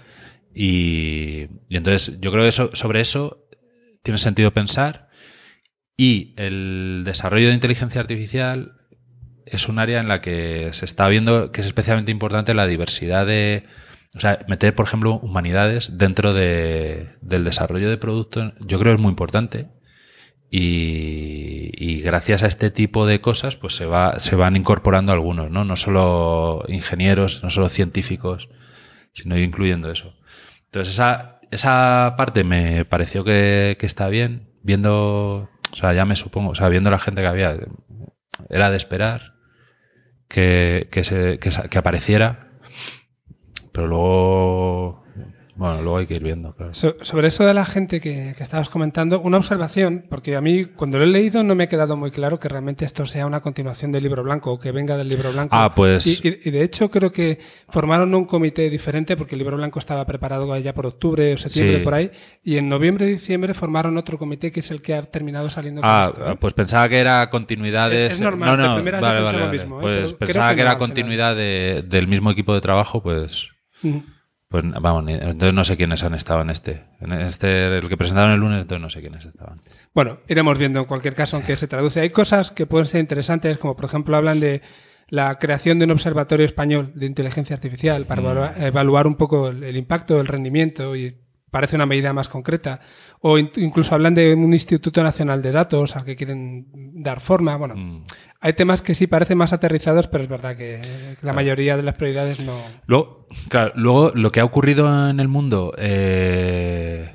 Y, 0.54 1.46
y 1.68 1.76
entonces 1.76 2.18
yo 2.20 2.30
creo 2.32 2.44
que 2.44 2.48
eso, 2.48 2.70
sobre 2.74 3.00
eso 3.00 3.48
tiene 4.02 4.18
sentido 4.18 4.52
pensar. 4.52 5.08
Y 5.96 6.34
el 6.36 7.02
desarrollo 7.04 7.48
de 7.48 7.54
inteligencia 7.54 8.00
artificial 8.00 8.78
es 9.50 9.68
un 9.68 9.78
área 9.78 10.00
en 10.00 10.08
la 10.08 10.20
que 10.20 10.70
se 10.72 10.84
está 10.84 11.08
viendo 11.08 11.52
que 11.52 11.60
es 11.60 11.66
especialmente 11.66 12.12
importante 12.12 12.54
la 12.54 12.66
diversidad 12.66 13.26
de. 13.26 13.64
O 14.16 14.20
sea, 14.20 14.38
meter, 14.48 14.74
por 14.74 14.86
ejemplo, 14.86 15.18
humanidades 15.18 15.98
dentro 15.98 16.32
de, 16.32 17.10
del 17.20 17.44
desarrollo 17.44 17.90
de 17.90 17.98
productos, 17.98 18.54
yo 18.60 18.78
creo 18.78 18.92
que 18.92 18.96
es 18.96 19.02
muy 19.02 19.10
importante. 19.10 19.68
Y, 20.50 22.00
gracias 22.02 22.42
a 22.42 22.46
este 22.46 22.70
tipo 22.70 23.06
de 23.06 23.20
cosas, 23.20 23.56
pues 23.56 23.74
se, 23.76 23.84
va, 23.84 24.18
se 24.18 24.34
van 24.34 24.56
incorporando 24.56 25.12
algunos, 25.12 25.50
¿no? 25.50 25.64
No 25.64 25.76
solo 25.76 26.64
ingenieros, 26.68 27.42
no 27.42 27.50
solo 27.50 27.68
científicos, 27.68 28.48
sino 29.12 29.38
incluyendo 29.38 29.90
eso. 29.90 30.14
Entonces, 30.66 30.94
esa, 30.94 31.40
esa 31.50 32.14
parte 32.16 32.44
me 32.44 32.84
pareció 32.84 33.24
que, 33.24 33.76
está 33.80 34.08
bien. 34.08 34.48
Viendo, 34.62 35.50
o 35.72 35.76
sea, 35.76 35.92
ya 35.92 36.04
me 36.04 36.16
supongo, 36.16 36.50
o 36.50 36.54
sea, 36.54 36.68
viendo 36.68 36.90
la 36.90 36.98
gente 36.98 37.20
que 37.20 37.26
había, 37.26 37.56
era 38.50 38.70
de 38.70 38.76
esperar 38.76 39.34
que, 40.28 40.88
que, 40.90 41.04
se, 41.04 41.38
que, 41.38 41.78
apareciera. 41.78 42.50
Pero 43.72 43.86
luego, 43.86 45.04
Bueno, 45.58 45.82
luego 45.82 45.98
hay 45.98 46.06
que 46.06 46.14
ir 46.14 46.22
viendo, 46.22 46.54
claro. 46.54 46.72
sobre 46.72 47.26
eso 47.26 47.44
de 47.44 47.52
la 47.52 47.64
gente 47.64 48.00
que, 48.00 48.30
estabas 48.38 48.68
comentando, 48.68 49.20
una 49.20 49.38
observación, 49.38 50.04
porque 50.08 50.36
a 50.36 50.40
mí 50.40 50.66
cuando 50.66 50.98
lo 50.98 51.04
he 51.04 51.08
leído 51.08 51.42
no 51.42 51.56
me 51.56 51.64
ha 51.64 51.68
quedado 51.68 51.96
muy 51.96 52.12
claro 52.12 52.38
que 52.38 52.48
realmente 52.48 52.84
esto 52.84 53.04
sea 53.06 53.26
una 53.26 53.40
continuación 53.40 53.90
del 53.90 54.04
libro 54.04 54.22
blanco 54.22 54.52
o 54.52 54.60
que 54.60 54.70
venga 54.70 54.96
del 54.96 55.08
libro 55.08 55.32
blanco. 55.32 55.56
Ah, 55.58 55.74
pues. 55.74 56.24
Y, 56.24 56.30
de 56.30 56.62
hecho 56.62 56.92
creo 56.92 57.10
que 57.10 57.40
formaron 57.68 58.14
un 58.14 58.24
comité 58.24 58.70
diferente 58.70 59.16
porque 59.16 59.34
el 59.34 59.40
libro 59.40 59.56
blanco 59.56 59.80
estaba 59.80 60.06
preparado 60.06 60.56
ya 60.58 60.72
por 60.74 60.86
octubre 60.86 61.34
o 61.34 61.38
septiembre 61.38 61.80
por 61.80 61.94
ahí, 61.94 62.12
y 62.44 62.56
en 62.56 62.68
noviembre 62.68 63.06
y 63.08 63.10
diciembre 63.10 63.52
formaron 63.52 63.98
otro 63.98 64.16
comité 64.16 64.52
que 64.52 64.60
es 64.60 64.70
el 64.70 64.80
que 64.80 64.94
ha 64.94 65.02
terminado 65.02 65.50
saliendo. 65.50 65.80
ah, 65.82 66.12
¿eh? 66.24 66.36
pues 66.38 66.54
pensaba 66.54 66.88
que 66.88 66.98
era 66.98 67.28
continuidades. 67.30 68.14
Es, 68.14 68.20
normal, 68.20 68.56
no, 68.56 68.76
no, 68.76 68.84
vale, 68.84 69.22
vale, 69.22 69.38
lo 69.40 69.48
mismo. 69.48 69.80
¿eh? 69.80 69.82
Pues 69.82 70.12
pensaba 70.12 70.54
que, 70.54 70.60
era 70.60 70.78
continuidad 70.78 71.34
del 71.34 72.06
mismo 72.06 72.30
equipo 72.30 72.54
de 72.54 72.60
trabajo, 72.60 73.02
pues. 73.02 73.48
Pues 74.48 74.64
vamos, 74.80 75.04
entonces 75.08 75.52
no 75.52 75.62
sé 75.62 75.76
quiénes 75.76 76.02
han 76.02 76.14
estado 76.14 76.40
en 76.40 76.48
este. 76.48 76.84
En 77.00 77.12
este, 77.12 77.66
el 77.66 77.88
que 77.88 77.98
presentaron 77.98 78.32
el 78.32 78.40
lunes, 78.40 78.62
entonces 78.62 78.80
no 78.80 78.88
sé 78.88 79.00
quiénes 79.00 79.26
estaban. 79.26 79.56
Bueno, 79.94 80.20
iremos 80.26 80.56
viendo 80.56 80.80
en 80.80 80.86
cualquier 80.86 81.14
caso, 81.14 81.36
aunque 81.36 81.56
se 81.56 81.68
traduce. 81.68 82.00
Hay 82.00 82.10
cosas 82.10 82.50
que 82.50 82.64
pueden 82.64 82.86
ser 82.86 83.00
interesantes, 83.00 83.58
como 83.58 83.76
por 83.76 83.84
ejemplo 83.84 84.16
hablan 84.16 84.40
de 84.40 84.62
la 85.10 85.38
creación 85.38 85.78
de 85.78 85.84
un 85.84 85.90
observatorio 85.90 86.46
español 86.46 86.92
de 86.94 87.06
inteligencia 87.06 87.54
artificial 87.54 88.06
para 88.06 88.22
mm. 88.22 88.62
evaluar, 88.62 89.06
un 89.06 89.16
poco 89.16 89.48
el, 89.48 89.76
impacto, 89.76 90.20
el 90.20 90.26
rendimiento 90.26 90.96
y 90.96 91.14
parece 91.50 91.76
una 91.76 91.86
medida 91.86 92.12
más 92.14 92.28
concreta. 92.30 92.80
O 93.20 93.36
incluso 93.38 93.94
hablan 93.94 94.14
de 94.14 94.34
un 94.34 94.52
Instituto 94.52 95.02
Nacional 95.02 95.42
de 95.42 95.52
Datos 95.52 95.96
al 95.96 96.04
que 96.04 96.16
quieren 96.16 96.68
dar 97.02 97.20
forma. 97.20 97.56
Bueno, 97.56 97.76
mm. 97.76 98.04
Hay 98.40 98.52
temas 98.52 98.82
que 98.82 98.94
sí 98.94 99.06
parecen 99.06 99.38
más 99.38 99.52
aterrizados, 99.52 100.06
pero 100.06 100.22
es 100.22 100.30
verdad 100.30 100.56
que 100.56 100.80
la 101.22 101.32
mayoría 101.32 101.76
de 101.76 101.82
las 101.82 101.94
prioridades 101.94 102.40
no. 102.40 102.56
Luego, 102.86 103.26
claro, 103.48 103.72
luego 103.74 104.12
lo 104.14 104.30
que 104.30 104.40
ha 104.40 104.44
ocurrido 104.44 105.10
en 105.10 105.18
el 105.20 105.28
mundo 105.28 105.74
eh, 105.76 107.12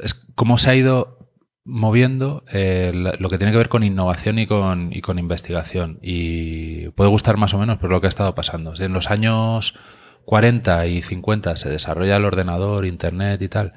es 0.00 0.14
cómo 0.34 0.58
se 0.58 0.70
ha 0.70 0.74
ido 0.76 1.18
moviendo 1.64 2.44
eh, 2.52 2.92
lo 2.94 3.30
que 3.30 3.38
tiene 3.38 3.50
que 3.50 3.58
ver 3.58 3.68
con 3.70 3.82
innovación 3.82 4.38
y 4.38 4.46
con, 4.46 4.92
y 4.92 5.00
con 5.00 5.18
investigación. 5.18 5.98
Y 6.02 6.88
puede 6.90 7.10
gustar 7.10 7.36
más 7.36 7.54
o 7.54 7.58
menos, 7.58 7.78
pero 7.80 7.90
lo 7.90 8.00
que 8.00 8.06
ha 8.06 8.08
estado 8.08 8.34
pasando. 8.34 8.74
En 8.78 8.92
los 8.92 9.10
años 9.10 9.74
40 10.24 10.86
y 10.86 11.02
50 11.02 11.56
se 11.56 11.68
desarrolla 11.68 12.16
el 12.16 12.24
ordenador, 12.24 12.86
Internet 12.86 13.42
y 13.42 13.48
tal, 13.48 13.72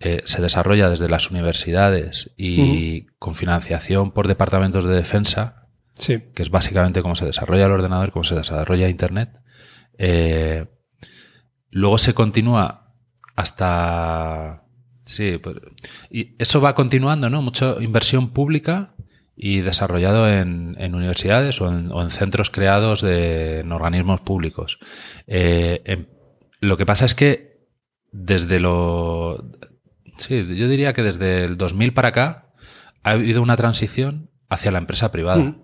eh, 0.00 0.22
se 0.24 0.40
desarrolla 0.40 0.88
desde 0.88 1.08
las 1.08 1.30
universidades 1.30 2.30
y 2.36 3.02
con 3.18 3.34
financiación 3.34 4.12
por 4.12 4.28
departamentos 4.28 4.86
de 4.86 4.94
defensa, 4.94 5.68
sí. 5.94 6.22
que 6.34 6.42
es 6.42 6.50
básicamente 6.50 7.02
cómo 7.02 7.14
se 7.14 7.26
desarrolla 7.26 7.66
el 7.66 7.72
ordenador, 7.72 8.10
cómo 8.10 8.24
se 8.24 8.34
desarrolla 8.34 8.88
Internet. 8.88 9.30
Eh, 9.98 10.66
luego 11.70 11.98
se 11.98 12.14
continúa 12.14 12.94
hasta... 13.36 14.64
Sí, 15.04 15.38
pues, 15.38 15.56
y 16.10 16.34
eso 16.38 16.60
va 16.60 16.74
continuando, 16.74 17.28
¿no? 17.28 17.42
Mucha 17.42 17.74
inversión 17.82 18.30
pública 18.30 18.94
y 19.36 19.60
desarrollado 19.60 20.30
en, 20.30 20.76
universidades 20.94 21.60
o 21.60 21.68
en, 21.68 22.10
centros 22.10 22.50
creados 22.50 23.02
de, 23.02 23.60
en 23.60 23.72
organismos 23.72 24.20
públicos. 24.20 24.78
Eh, 25.26 25.82
em, 25.84 26.06
lo 26.60 26.76
que 26.76 26.86
pasa 26.86 27.04
es 27.04 27.14
que 27.14 27.66
desde 28.12 28.60
lo... 28.60 29.44
Sí, 30.20 30.46
yo 30.54 30.68
diría 30.68 30.92
que 30.92 31.02
desde 31.02 31.44
el 31.44 31.56
2000 31.56 31.94
para 31.94 32.08
acá 32.08 32.52
ha 33.02 33.12
habido 33.12 33.40
una 33.40 33.56
transición 33.56 34.30
hacia 34.50 34.70
la 34.70 34.78
empresa 34.78 35.10
privada. 35.10 35.42
Mm. 35.42 35.62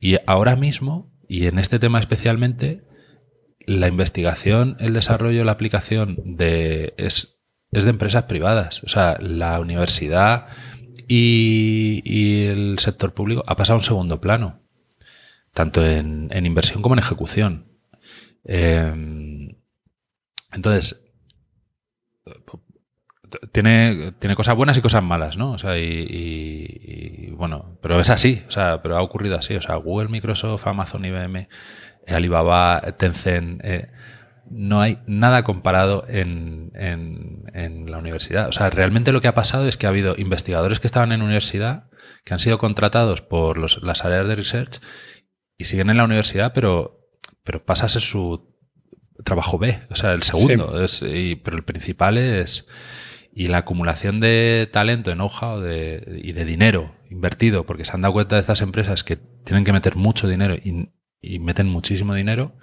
Y 0.00 0.16
ahora 0.26 0.56
mismo, 0.56 1.12
y 1.28 1.46
en 1.46 1.58
este 1.58 1.78
tema 1.78 2.00
especialmente, 2.00 2.82
la 3.66 3.88
investigación, 3.88 4.76
el 4.80 4.94
desarrollo, 4.94 5.44
la 5.44 5.52
aplicación 5.52 6.16
de, 6.24 6.94
es, 6.96 7.42
es 7.72 7.84
de 7.84 7.90
empresas 7.90 8.24
privadas. 8.24 8.82
O 8.84 8.88
sea, 8.88 9.18
la 9.20 9.60
universidad 9.60 10.46
y, 11.06 12.46
el 12.46 12.78
sector 12.78 13.12
público 13.12 13.44
ha 13.46 13.56
pasado 13.56 13.74
a 13.74 13.80
un 13.80 13.84
segundo 13.84 14.20
plano, 14.20 14.62
tanto 15.52 15.84
en, 15.84 16.30
inversión 16.32 16.80
como 16.80 16.94
en 16.94 17.00
ejecución. 17.00 17.66
Em, 18.44 19.56
entonces, 20.52 21.04
tiene, 23.52 24.12
tiene 24.18 24.36
cosas 24.36 24.56
buenas 24.56 24.76
y 24.78 24.80
cosas 24.80 25.02
malas, 25.02 25.36
¿no? 25.36 25.52
O 25.52 25.58
sea, 25.58 25.78
y, 25.78 27.30
bueno, 27.36 27.78
pero 27.82 28.00
es 28.00 28.10
así, 28.10 28.42
o 28.48 28.50
sea, 28.50 28.82
pero 28.82 28.96
ha 28.96 29.02
ocurrido 29.02 29.36
así. 29.36 29.54
O 29.54 29.62
sea, 29.62 29.76
Google, 29.76 30.08
Microsoft, 30.08 30.66
Amazon, 30.66 31.04
IBM, 31.04 31.48
Alibaba, 32.06 32.80
Tencent, 32.96 33.64
eh, 33.64 33.90
no 34.50 34.80
hay 34.80 34.98
nada 35.06 35.44
comparado 35.44 36.04
en, 36.08 36.72
en, 36.74 37.90
la 37.90 37.98
universidad. 37.98 38.48
O 38.48 38.52
sea, 38.52 38.70
realmente 38.70 39.12
lo 39.12 39.20
que 39.20 39.28
ha 39.28 39.34
pasado 39.34 39.68
es 39.68 39.76
que 39.76 39.86
ha 39.86 39.90
habido 39.90 40.14
investigadores 40.18 40.80
que 40.80 40.86
estaban 40.86 41.12
en 41.12 41.22
universidad, 41.22 41.88
que 42.24 42.34
han 42.34 42.40
sido 42.40 42.58
contratados 42.58 43.20
por 43.20 43.58
los, 43.58 43.82
las 43.82 44.04
áreas 44.04 44.26
de 44.26 44.36
research 44.36 44.80
y 45.56 45.64
siguen 45.64 45.90
en 45.90 45.96
la 45.98 46.04
universidad, 46.04 46.52
pero, 46.52 47.08
pero 47.44 47.64
pasa 47.64 47.86
a 47.86 47.88
ser 47.88 48.02
su 48.02 48.50
trabajo 49.24 49.58
B, 49.58 49.78
o 49.90 49.94
sea, 49.94 50.12
el 50.12 50.22
segundo. 50.22 50.82
Es, 50.82 51.04
pero 51.44 51.56
el 51.56 51.64
principal 51.64 52.18
es... 52.18 52.66
Y 53.32 53.48
la 53.48 53.58
acumulación 53.58 54.20
de 54.20 54.68
talento, 54.72 55.10
de 55.10 55.16
know-how 55.16 55.60
y 55.60 56.32
de 56.32 56.44
dinero 56.44 56.96
invertido, 57.10 57.64
porque 57.64 57.84
se 57.84 57.92
han 57.92 58.00
dado 58.00 58.14
cuenta 58.14 58.36
de 58.36 58.40
estas 58.40 58.60
empresas 58.60 59.04
que 59.04 59.16
tienen 59.16 59.64
que 59.64 59.72
meter 59.72 59.96
mucho 59.96 60.28
dinero 60.28 60.54
y, 60.54 60.90
y 61.20 61.38
meten 61.38 61.68
muchísimo 61.68 62.14
dinero, 62.14 62.56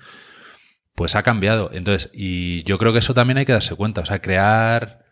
pues 0.95 1.15
ha 1.15 1.23
cambiado. 1.23 1.69
Entonces, 1.73 2.09
y 2.13 2.63
yo 2.63 2.77
creo 2.77 2.91
que 2.91 2.99
eso 2.99 3.13
también 3.13 3.37
hay 3.37 3.45
que 3.45 3.53
darse 3.53 3.75
cuenta. 3.75 4.01
O 4.01 4.05
sea, 4.05 4.21
crear 4.21 5.05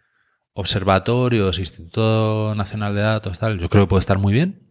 observatorios, 0.53 1.59
Instituto 1.59 2.53
Nacional 2.55 2.95
de 2.95 3.01
Datos, 3.01 3.39
tal, 3.39 3.59
yo 3.59 3.69
creo 3.69 3.83
que 3.83 3.89
puede 3.89 3.99
estar 3.99 4.17
muy 4.17 4.33
bien. 4.33 4.61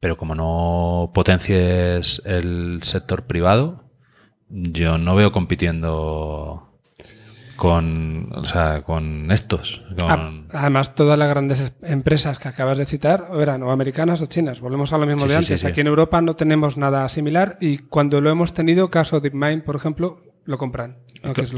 Pero 0.00 0.16
como 0.16 0.34
no 0.34 1.10
potencies 1.14 2.22
el 2.24 2.80
sector 2.82 3.26
privado, 3.26 3.90
yo 4.48 4.98
no 4.98 5.16
veo 5.16 5.32
compitiendo 5.32 6.67
con, 7.58 8.30
o 8.32 8.44
sea, 8.44 8.82
con 8.82 9.32
estos. 9.32 9.82
Además, 10.52 10.94
todas 10.94 11.18
las 11.18 11.28
grandes 11.28 11.72
empresas 11.82 12.38
que 12.38 12.46
acabas 12.46 12.78
de 12.78 12.86
citar 12.86 13.26
eran 13.36 13.64
o 13.64 13.72
americanas 13.72 14.22
o 14.22 14.26
chinas. 14.26 14.60
Volvemos 14.60 14.92
a 14.92 14.98
lo 14.98 15.06
mismo 15.06 15.26
de 15.26 15.34
antes. 15.34 15.64
Aquí 15.64 15.80
en 15.80 15.88
Europa 15.88 16.22
no 16.22 16.36
tenemos 16.36 16.76
nada 16.76 17.08
similar 17.08 17.58
y 17.60 17.78
cuando 17.78 18.20
lo 18.20 18.30
hemos 18.30 18.54
tenido, 18.54 18.90
caso 18.90 19.18
DeepMind, 19.18 19.64
por 19.64 19.74
ejemplo, 19.74 20.22
lo 20.44 20.56
compran. 20.56 20.98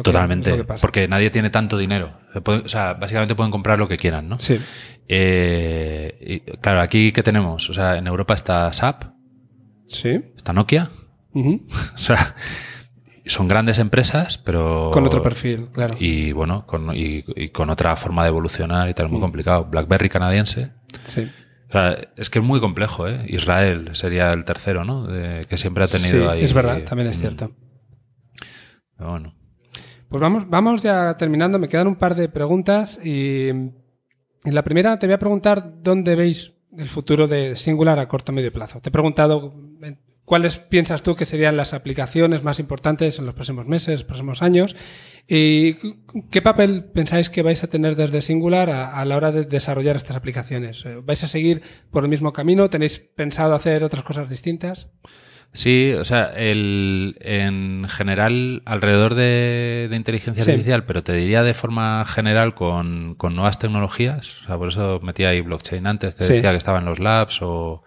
Totalmente. 0.03 0.65
porque 0.81 1.07
nadie 1.07 1.29
tiene 1.29 1.51
tanto 1.51 1.77
dinero. 1.77 2.19
o 2.35 2.69
sea, 2.69 2.95
básicamente 2.95 3.35
pueden 3.35 3.53
comprar 3.53 3.79
lo 3.79 3.87
que 3.87 3.99
quieran, 3.99 4.27
¿no? 4.27 4.39
Sí. 4.39 4.59
Eh, 5.07 6.17
y, 6.19 6.41
claro, 6.61 6.81
aquí 6.81 7.13
¿qué 7.13 7.23
tenemos? 7.23 7.69
O 7.69 7.75
sea, 7.75 7.99
en 7.99 8.07
Europa 8.07 8.33
está 8.33 8.73
SAP. 8.73 9.05
Sí. 9.87 10.19
Está 10.35 10.55
Nokia. 10.55 10.89
o 11.35 11.99
sea, 11.99 12.35
son 13.27 13.49
grandes 13.49 13.79
empresas, 13.79 14.39
pero... 14.39 14.91
Con 14.93 15.07
otro 15.07 15.23
perfil, 15.23 15.69
claro. 15.73 15.97
Y 15.99 16.33
bueno, 16.33 16.67
con, 16.67 16.91
y, 16.95 17.23
con 17.51 17.71
otra 17.71 17.97
forma 17.97 18.23
de 18.23 18.29
evolucionar 18.29 18.89
y 18.89 18.95
tal, 18.95 19.09
muy 19.09 19.19
mm. 19.19 19.23
complicado. 19.23 19.65
BlackBerry 19.67 20.09
canadiense. 20.09 20.73
Sí. 21.05 21.31
O 21.69 21.73
sea, 21.73 21.97
es 22.17 22.31
que 22.31 22.41
es 22.41 22.45
muy 22.45 22.61
complejo, 22.61 23.07
¿eh? 23.07 23.25
Israel 23.29 23.91
sería 23.93 24.33
el 24.33 24.45
tercero, 24.45 24.85
¿no? 24.85 25.07
que 25.47 25.57
siempre 25.57 25.85
ha 25.85 25.89
tenido 25.89 26.25
sí, 26.25 26.29
ahí. 26.29 26.45
Es 26.45 26.55
verdad, 26.55 26.83
también 26.83 27.09
es 27.09 27.19
mm. 27.19 27.21
cierto. 27.21 27.53
bueno. 28.99 29.35
Pues 30.09 30.21
vamos, 30.21 30.49
vamos 30.49 30.83
ya 30.83 31.17
terminando. 31.17 31.61
Me 31.61 31.69
quedan 31.69 31.87
un 31.87 31.95
par 31.95 32.17
de 32.17 32.29
preguntas 32.29 32.99
y 33.05 33.49
en 33.49 33.75
la 34.45 34.65
primera 34.65 34.99
te 34.99 35.07
voy 35.07 35.15
a 35.15 35.19
preguntar 35.21 35.73
dónde 35.83 36.17
veis 36.17 36.53
el 36.77 36.89
futuro 36.89 37.29
de 37.29 37.55
Singular 37.55 37.99
a 38.01 38.09
corto 38.09 38.33
medio 38.33 38.53
plazo. 38.53 38.81
Te 38.81 38.89
he 38.89 38.93
preguntado 38.93 39.55
¿Cuáles 40.31 40.59
piensas 40.59 41.03
tú 41.03 41.17
que 41.17 41.27
serían 41.27 41.57
las 41.57 41.75
aplicaciones 41.75 42.45
más 42.45 42.61
importantes 42.61 43.19
en 43.19 43.27
los 43.27 43.35
próximos 43.35 43.67
meses, 43.67 44.05
próximos 44.05 44.43
años? 44.43 44.77
¿Y 45.27 45.75
qué 46.31 46.41
papel 46.41 46.85
pensáis 46.85 47.29
que 47.29 47.43
vais 47.43 47.65
a 47.65 47.67
tener 47.67 47.97
desde 47.97 48.23
Singular 48.23 48.71
a, 48.71 49.05
la 49.07 49.17
hora 49.17 49.33
de 49.33 49.45
desarrollar 49.45 49.97
estas 49.97 50.15
aplicaciones? 50.15 50.85
Eh, 50.87 51.01
¿Vais 51.03 51.25
a 51.25 51.27
seguir 51.27 51.63
por 51.91 52.05
el 52.05 52.11
mismo 52.11 52.33
camino? 52.33 52.71
¿Tenéis 52.71 53.01
pensado 53.01 53.57
hacer 53.57 53.83
otras 53.83 54.05
cosas 54.05 54.31
distintas? 54.31 54.91
Sí, 55.53 55.95
o 55.99 56.05
sea, 56.05 56.27
el, 56.37 57.17
en 57.23 57.89
general, 57.89 58.63
alrededor 58.67 59.17
de, 59.17 59.91
inteligencia 59.93 60.45
artificial, 60.45 60.85
pero 60.85 61.03
te 61.03 61.13
diría 61.13 61.43
de 61.43 61.55
forma 61.55 62.05
general 62.05 62.55
con, 62.55 63.17
nuevas 63.21 63.59
tecnologías. 63.59 64.43
O 64.43 64.47
sea, 64.47 64.59
por 64.59 64.69
eso 64.69 65.01
metía 65.03 65.31
ahí 65.31 65.41
blockchain 65.41 65.89
antes, 65.89 66.15
te 66.15 66.23
decía 66.23 66.53
que 66.53 66.57
estaba 66.57 66.79
en 66.79 66.85
los 66.85 67.01
labs 67.01 67.43
o 67.43 67.83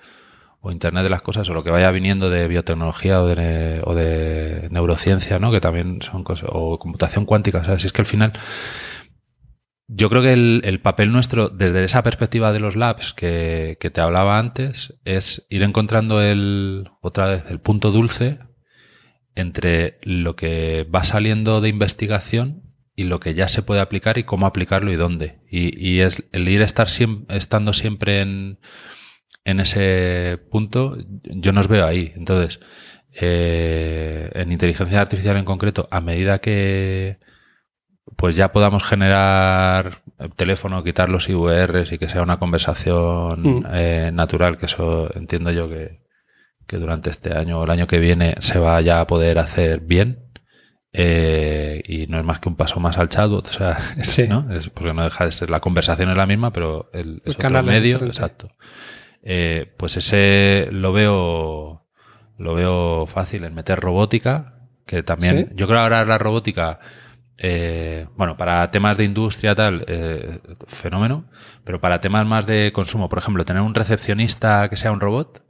o 0.66 0.72
Internet 0.72 1.04
de 1.04 1.10
las 1.10 1.22
Cosas 1.22 1.50
o 1.50 1.54
lo 1.54 1.62
que 1.62 1.72
vaya 1.72 1.92
viniendo 1.92 2.30
de 2.30 2.48
biotecnología 2.48 3.22
o 3.22 3.28
de, 3.28 4.68
neurociencia, 4.72 5.38
¿no? 5.38 5.52
Que 5.52 5.60
también 5.60 6.02
son 6.02 6.24
cosas, 6.24 6.50
o 6.54 6.80
computación 6.80 7.26
cuántica, 7.26 7.60
o 7.60 7.64
sea, 7.66 7.78
si 7.78 7.88
es 7.88 7.92
que 7.92 8.02
al 8.02 8.06
final 8.06 8.32
yo 9.88 10.10
creo 10.10 10.22
que 10.22 10.32
el, 10.32 10.80
papel 10.82 11.12
nuestro, 11.12 11.50
desde 11.50 11.84
esa 11.84 12.02
perspectiva 12.02 12.54
de 12.54 12.62
los 12.62 12.78
labs 12.78 13.14
que, 13.14 13.78
te 13.78 14.02
hablaba 14.02 14.40
antes, 14.40 14.94
es 15.04 15.46
ir 15.50 15.64
encontrando 15.64 16.22
el, 16.22 16.90
otra 17.02 17.28
vez, 17.28 17.44
el 17.50 17.60
punto 17.60 17.92
dulce 17.92 18.40
entre 19.36 20.00
lo 20.02 20.38
que 20.38 20.88
va 20.96 21.04
saliendo 21.04 21.60
de 21.60 21.68
investigación 21.68 22.74
y 22.96 23.04
lo 23.04 23.20
que 23.20 23.34
ya 23.34 23.50
se 23.50 23.64
puede 23.64 23.82
aplicar 23.82 24.18
y 24.18 24.24
cómo 24.24 24.46
aplicarlo 24.46 24.94
y 24.94 24.96
dónde. 24.96 25.42
Y, 25.52 26.00
es 26.00 26.24
el 26.32 26.48
ir 26.48 26.62
estar 26.62 26.88
estando 27.28 27.74
siempre 27.74 28.22
en, 28.22 28.60
en 29.46 29.60
ese 29.60 30.40
punto, 30.50 30.98
yo 31.24 31.52
nos 31.52 31.68
veo 31.68 31.86
ahí. 31.86 32.14
Entonces, 32.16 32.60
eh, 33.14 34.30
en 34.34 34.52
inteligencia 34.52 35.02
artificial 35.02 35.38
en 35.38 35.46
concreto, 35.46 35.88
a 35.92 36.02
medida 36.02 36.40
que 36.40 37.20
pues 38.16 38.36
ya 38.36 38.52
podamos 38.52 38.84
generar 38.84 40.04
el 40.20 40.34
teléfono, 40.34 40.84
quitar 40.84 41.10
los 41.10 41.30
IVRs 41.30 41.92
y 41.92 41.98
que 41.98 42.10
sea 42.10 42.22
una 42.22 42.38
conversación 42.38 43.42
mm. 43.42 43.66
eh, 43.72 44.12
natural, 44.14 44.58
que 44.58 44.66
eso 44.66 45.10
entiendo 45.16 45.52
yo 45.52 45.70
que, 45.70 46.02
que 46.68 46.78
durante 46.78 47.10
este 47.10 47.36
año 47.38 47.60
o 47.60 47.64
el 47.64 47.72
año 47.72 47.88
que 47.88 48.00
viene 48.00 48.36
se 48.40 48.60
va 48.60 48.80
ya 48.82 49.00
a 49.00 49.08
poder 49.08 49.40
hacer 49.40 49.82
bien. 49.82 50.20
Eh, 50.96 51.82
y 51.88 52.06
no 52.06 52.20
es 52.20 52.24
más 52.24 52.40
que 52.40 52.50
un 52.50 52.56
paso 52.56 52.80
más 52.80 53.00
al 53.00 53.10
chatbot, 53.10 53.48
o 53.48 53.52
sea, 53.52 53.80
¿no? 54.30 54.54
es 54.54 54.70
porque 54.70 54.94
no 54.94 55.04
deja 55.04 55.26
de 55.26 55.32
ser 55.32 55.50
la 55.50 55.60
conversación 55.60 56.12
es 56.12 56.18
la 56.18 56.28
misma, 56.28 56.54
pero 56.54 56.92
el, 56.94 57.20
canal 57.36 57.66
medio, 57.66 57.98
exacto. 58.06 58.52
Eh, 59.24 59.74
pues 59.78 59.98
ese 59.98 60.68
lo 60.72 60.92
veo 60.94 61.88
lo 62.38 62.56
veo 62.56 63.06
fácil 63.08 63.46
en 63.46 63.56
meter 63.56 63.80
robótica, 63.80 64.68
que 64.86 65.02
también 65.02 65.52
yo 65.56 65.68
creo 65.68 65.80
ahora 65.80 66.04
la 66.04 66.18
robótica 66.18 66.80
eh, 67.38 68.08
bueno, 68.16 68.38
para 68.38 68.70
temas 68.70 68.98
de 68.98 69.06
industria 69.06 69.56
tal, 69.56 69.86
fenómeno, 70.68 71.26
pero 71.64 71.80
para 71.82 72.00
temas 72.00 72.26
más 72.28 72.46
de 72.46 72.72
consumo, 72.74 73.10
por 73.10 73.20
ejemplo, 73.20 73.46
tener 73.46 73.62
un 73.62 73.76
recepcionista 73.76 74.70
que 74.70 74.78
sea 74.78 74.92
un 74.92 75.00
robot, 75.00 75.44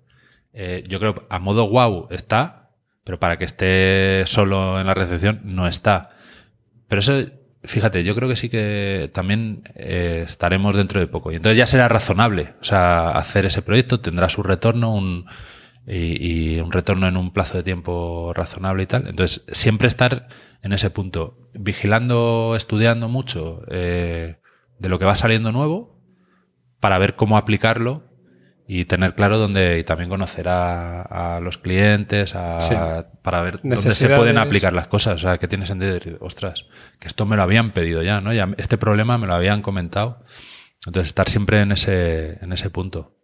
eh, 0.53 0.83
yo 0.87 0.99
creo 0.99 1.25
a 1.29 1.39
modo 1.39 1.67
wow 1.67 2.07
está, 2.11 2.69
pero 3.03 3.19
para 3.19 3.37
que 3.37 3.43
esté 3.43 4.23
solo 4.25 4.79
en 4.79 4.85
la 4.85 4.93
recepción 4.93 5.41
no 5.43 5.67
está. 5.67 6.11
Pero 6.87 6.99
eso, 6.99 7.25
fíjate, 7.63 8.03
yo 8.03 8.15
creo 8.15 8.29
que 8.29 8.35
sí 8.35 8.49
que 8.49 9.09
también 9.13 9.63
eh, 9.75 10.23
estaremos 10.25 10.75
dentro 10.75 10.99
de 10.99 11.07
poco. 11.07 11.31
Y 11.31 11.35
entonces 11.35 11.57
ya 11.57 11.67
será 11.67 11.87
razonable, 11.87 12.53
o 12.61 12.63
sea, 12.63 13.09
hacer 13.11 13.45
ese 13.45 13.61
proyecto 13.61 13.99
tendrá 13.99 14.29
su 14.29 14.43
retorno 14.43 14.93
un, 14.93 15.25
y, 15.87 16.59
un 16.59 16.71
retorno 16.71 17.07
en 17.07 17.17
un 17.17 17.31
plazo 17.31 17.57
de 17.57 17.63
tiempo 17.63 18.33
razonable 18.33 18.83
y 18.83 18.87
tal. 18.87 19.07
Entonces, 19.07 19.43
siempre 19.51 19.87
estar 19.87 20.27
en 20.61 20.73
ese 20.73 20.89
punto, 20.89 21.49
vigilando, 21.53 22.53
estudiando 22.55 23.09
mucho 23.09 23.63
eh, 23.69 24.37
de 24.79 24.89
lo 24.89 24.99
que 24.99 25.05
va 25.05 25.15
saliendo 25.15 25.51
nuevo 25.51 25.99
para 26.79 26.97
ver 26.97 27.15
cómo 27.15 27.37
aplicarlo 27.37 28.12
y 28.65 28.85
tener 28.85 29.13
claro 29.13 29.37
dónde 29.37 29.79
y 29.79 29.83
también 29.83 30.09
conocer 30.09 30.47
a, 30.47 31.39
los 31.41 31.57
clientes 31.57 32.33
para 32.33 33.41
ver 33.41 33.59
dónde 33.61 33.93
se 33.93 34.07
pueden 34.09 34.37
aplicar 34.37 34.73
las 34.73 34.87
cosas. 34.87 35.15
O 35.15 35.19
sea, 35.19 35.37
que 35.37 35.47
tiene 35.47 35.65
sentido 35.65 35.93
decir, 35.93 36.17
ostras, 36.21 36.67
que 36.99 37.07
esto 37.07 37.25
me 37.25 37.35
lo 37.35 37.43
habían 37.43 37.71
pedido 37.71 38.01
ya, 38.01 38.21
¿no? 38.21 38.33
Ya 38.33 38.49
este 38.57 38.77
problema 38.77 39.17
me 39.17 39.27
lo 39.27 39.33
habían 39.33 39.61
comentado. 39.61 40.23
Entonces, 40.85 41.09
estar 41.09 41.29
siempre 41.29 41.61
en 41.61 41.71
ese, 41.71 42.37
en 42.41 42.51
ese 42.51 42.69
punto. 42.69 43.17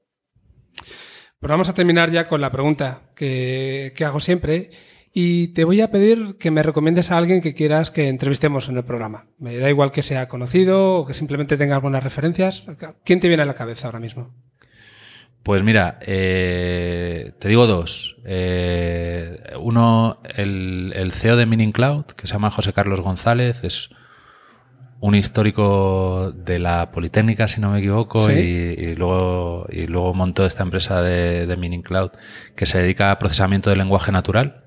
Pues 1.40 1.49
vamos 1.49 1.70
a 1.70 1.74
terminar 1.74 2.11
ya 2.11 2.28
con 2.28 2.41
la 2.41 2.52
pregunta 2.52 3.11
que, 3.16 3.94
que 3.95 4.06
hago 4.06 4.20
siempre. 4.20 4.72
Y 5.14 5.49
te 5.49 5.64
voy 5.64 5.82
a 5.82 5.90
pedir 5.90 6.38
que 6.38 6.52
me 6.52 6.64
recomiendes 6.64 7.11
a 7.11 7.18
alguien 7.18 7.41
que 7.41 7.56
quieras 7.56 7.91
que 7.91 8.10
entrevistemos 8.10 8.70
en 8.70 8.78
el 8.78 8.84
programa. 8.84 9.28
Me 9.40 9.57
da 9.57 9.70
igual 9.70 9.91
que 9.91 10.03
sea 10.03 10.28
conocido 10.28 10.98
o 10.98 11.06
que 11.06 11.14
simplemente 11.14 11.57
tenga 11.57 11.76
algunas 11.76 12.03
referencias. 12.03 12.66
¿Quién 13.03 13.20
te 13.20 13.28
viene 13.28 13.44
a 13.44 13.48
la 13.48 13.56
cabeza 13.56 13.88
ahora 13.88 13.99
mismo? 13.99 14.36
Pues 15.44 15.64
mira, 15.64 15.99
eh, 16.02 17.32
te 17.40 17.48
digo 17.48 17.66
dos. 17.66 18.18
Eh, 18.26 19.41
uno, 19.60 20.22
el, 20.36 20.94
el, 20.95 21.11
CEO 21.11 21.38
de 21.38 21.45
Mining 21.45 21.72
Cloud, 21.72 22.06
que 22.06 22.28
se 22.28 22.34
llama 22.34 22.52
José 22.52 22.74
Carlos 22.74 23.02
González, 23.02 23.64
es 23.64 23.90
un 25.02 25.16
histórico 25.16 26.34
de 26.36 26.60
la 26.60 26.91
Politécnica, 26.91 27.48
si 27.48 27.61
no 27.61 27.72
me 27.72 27.80
equivoco, 27.80 28.30
y, 28.30 28.95
luego, 28.95 29.66
y 29.72 29.88
luego 29.88 30.14
montó 30.14 30.45
esta 30.45 30.64
empresa 30.64 31.02
de, 31.02 31.48
de 31.48 31.57
Mining 31.57 31.84
Cloud 31.84 32.11
que 32.56 32.66
se 32.66 32.82
dedica 32.82 33.11
a 33.11 33.20
procesamiento 33.20 33.70
de 33.70 33.78
lenguaje 33.78 34.11
natural. 34.11 34.66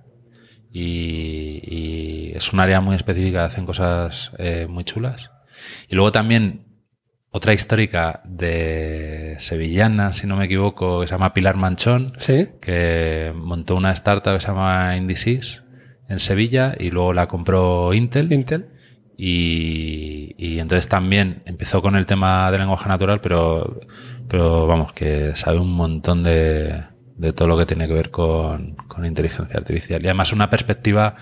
Y, 0.75 1.61
y 1.65 2.33
es 2.35 2.51
un 2.55 2.61
área 2.61 2.81
muy 2.81 2.97
específica, 2.97 3.45
hacen 3.45 3.67
cosas 3.67 4.33
eh, 4.39 4.67
muy 4.71 4.85
chulas. 4.85 5.31
Y 5.89 5.95
luego 5.95 6.13
también 6.13 6.72
otra 7.35 7.55
histórica 7.55 8.21
de 8.25 9.37
sevillana, 9.39 10.13
si 10.13 10.27
no 10.27 10.37
me 10.37 10.45
equivoco, 10.45 11.01
que 11.01 11.07
se 11.07 11.15
llama 11.15 11.33
Pilar 11.33 11.57
Manchón, 11.57 12.13
que 12.61 13.33
montó 13.35 13.75
una 13.75 13.91
startup 13.93 14.35
que 14.35 14.41
se 14.41 14.49
llama 14.49 14.97
Indices 14.99 15.63
en 16.09 16.19
Sevilla 16.19 16.75
y 16.79 16.91
luego 16.91 17.15
la 17.15 17.29
compró 17.29 17.95
Intel. 17.95 18.33
Intel. 18.33 18.69
Y, 19.17 20.59
entonces 20.59 20.89
también 20.89 21.43
empezó 21.47 21.81
con 21.81 21.97
el 21.97 22.05
tema 22.05 22.51
del 22.51 22.61
lenguaje 22.61 22.89
natural, 22.89 23.21
pero, 23.23 23.81
pero 24.29 24.67
vamos, 24.67 24.93
que 24.93 25.35
sabe 25.35 25.59
un 25.59 25.73
montón 25.73 26.23
de, 26.23 26.83
de 27.17 27.33
todo 27.33 27.49
lo 27.49 27.57
que 27.57 27.65
tiene 27.65 27.87
que 27.89 27.95
ver 27.95 28.11
con, 28.11 28.75
con 28.89 29.07
inteligencia 29.07 29.57
artificial. 29.57 30.03
Y 30.03 30.07
además 30.07 30.33
una 30.33 30.51
perspectiva 30.51 31.17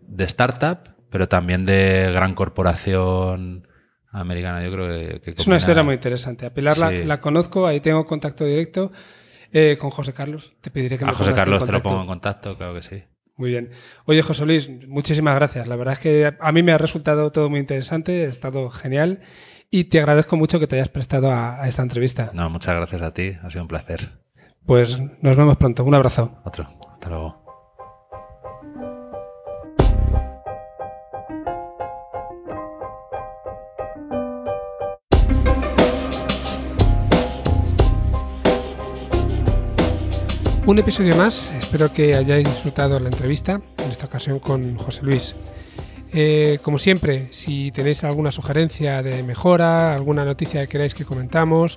de 0.00 0.24
startup, 0.24 0.78
pero 1.08 1.28
también 1.28 1.66
de 1.66 2.10
gran 2.12 2.34
corporación 2.34 3.68
americana. 4.12 4.62
Yo 4.62 4.70
creo 4.70 5.20
que, 5.20 5.30
es 5.30 5.46
una 5.46 5.56
historia 5.56 5.82
muy 5.82 5.94
interesante. 5.94 6.46
A 6.46 6.54
Pilar 6.54 6.78
la, 6.78 7.20
conozco, 7.20 7.66
ahí 7.66 7.80
tengo 7.80 8.06
contacto 8.06 8.44
directo 8.44 8.92
eh, 9.52 9.76
con 9.80 9.90
José 9.90 10.12
Carlos. 10.12 10.54
Te 10.60 10.70
pediré 10.70 10.98
que 10.98 11.04
a 11.04 11.12
José 11.12 11.32
Carlos 11.32 11.64
te 11.64 11.72
lo 11.72 11.82
pongo 11.82 12.02
en 12.02 12.06
contacto, 12.06 12.56
claro 12.56 12.74
que 12.74 12.82
sí. 12.82 13.02
Muy 13.36 13.50
bien. 13.50 13.70
Oye, 14.04 14.22
José 14.22 14.44
Luis, 14.44 14.68
muchísimas 14.86 15.34
gracias. 15.34 15.66
La 15.66 15.76
verdad 15.76 15.94
es 15.94 16.00
que 16.00 16.34
a 16.38 16.52
mí 16.52 16.62
me 16.62 16.72
ha 16.72 16.78
resultado 16.78 17.32
todo 17.32 17.48
muy 17.48 17.60
interesante, 17.60 18.26
ha 18.26 18.28
estado 18.28 18.70
genial 18.70 19.20
y 19.70 19.84
te 19.84 19.98
agradezco 19.98 20.36
mucho 20.36 20.60
que 20.60 20.66
te 20.66 20.76
hayas 20.76 20.90
prestado 20.90 21.30
a, 21.30 21.62
a 21.62 21.66
esta 21.66 21.82
entrevista. 21.82 22.30
No, 22.34 22.50
muchas 22.50 22.74
gracias 22.74 23.02
a 23.02 23.10
ti, 23.10 23.32
ha 23.42 23.50
sido 23.50 23.62
un 23.62 23.68
placer. 23.68 24.22
Pues 24.66 25.00
nos 25.20 25.36
vemos 25.36 25.56
pronto. 25.56 25.84
Un 25.84 25.94
abrazo. 25.94 26.38
Otro. 26.44 26.68
Hasta 26.92 27.08
luego. 27.08 27.41
Un 40.64 40.78
episodio 40.78 41.16
más, 41.16 41.52
espero 41.54 41.92
que 41.92 42.14
hayáis 42.14 42.48
disfrutado 42.48 43.00
la 43.00 43.08
entrevista, 43.08 43.60
en 43.84 43.90
esta 43.90 44.06
ocasión 44.06 44.38
con 44.38 44.76
José 44.76 45.02
Luis. 45.02 45.34
Eh, 46.12 46.60
como 46.62 46.78
siempre, 46.78 47.26
si 47.32 47.72
tenéis 47.72 48.04
alguna 48.04 48.30
sugerencia 48.30 49.02
de 49.02 49.24
mejora, 49.24 49.92
alguna 49.92 50.24
noticia 50.24 50.60
que 50.60 50.68
queráis 50.68 50.94
que 50.94 51.04
comentamos 51.04 51.76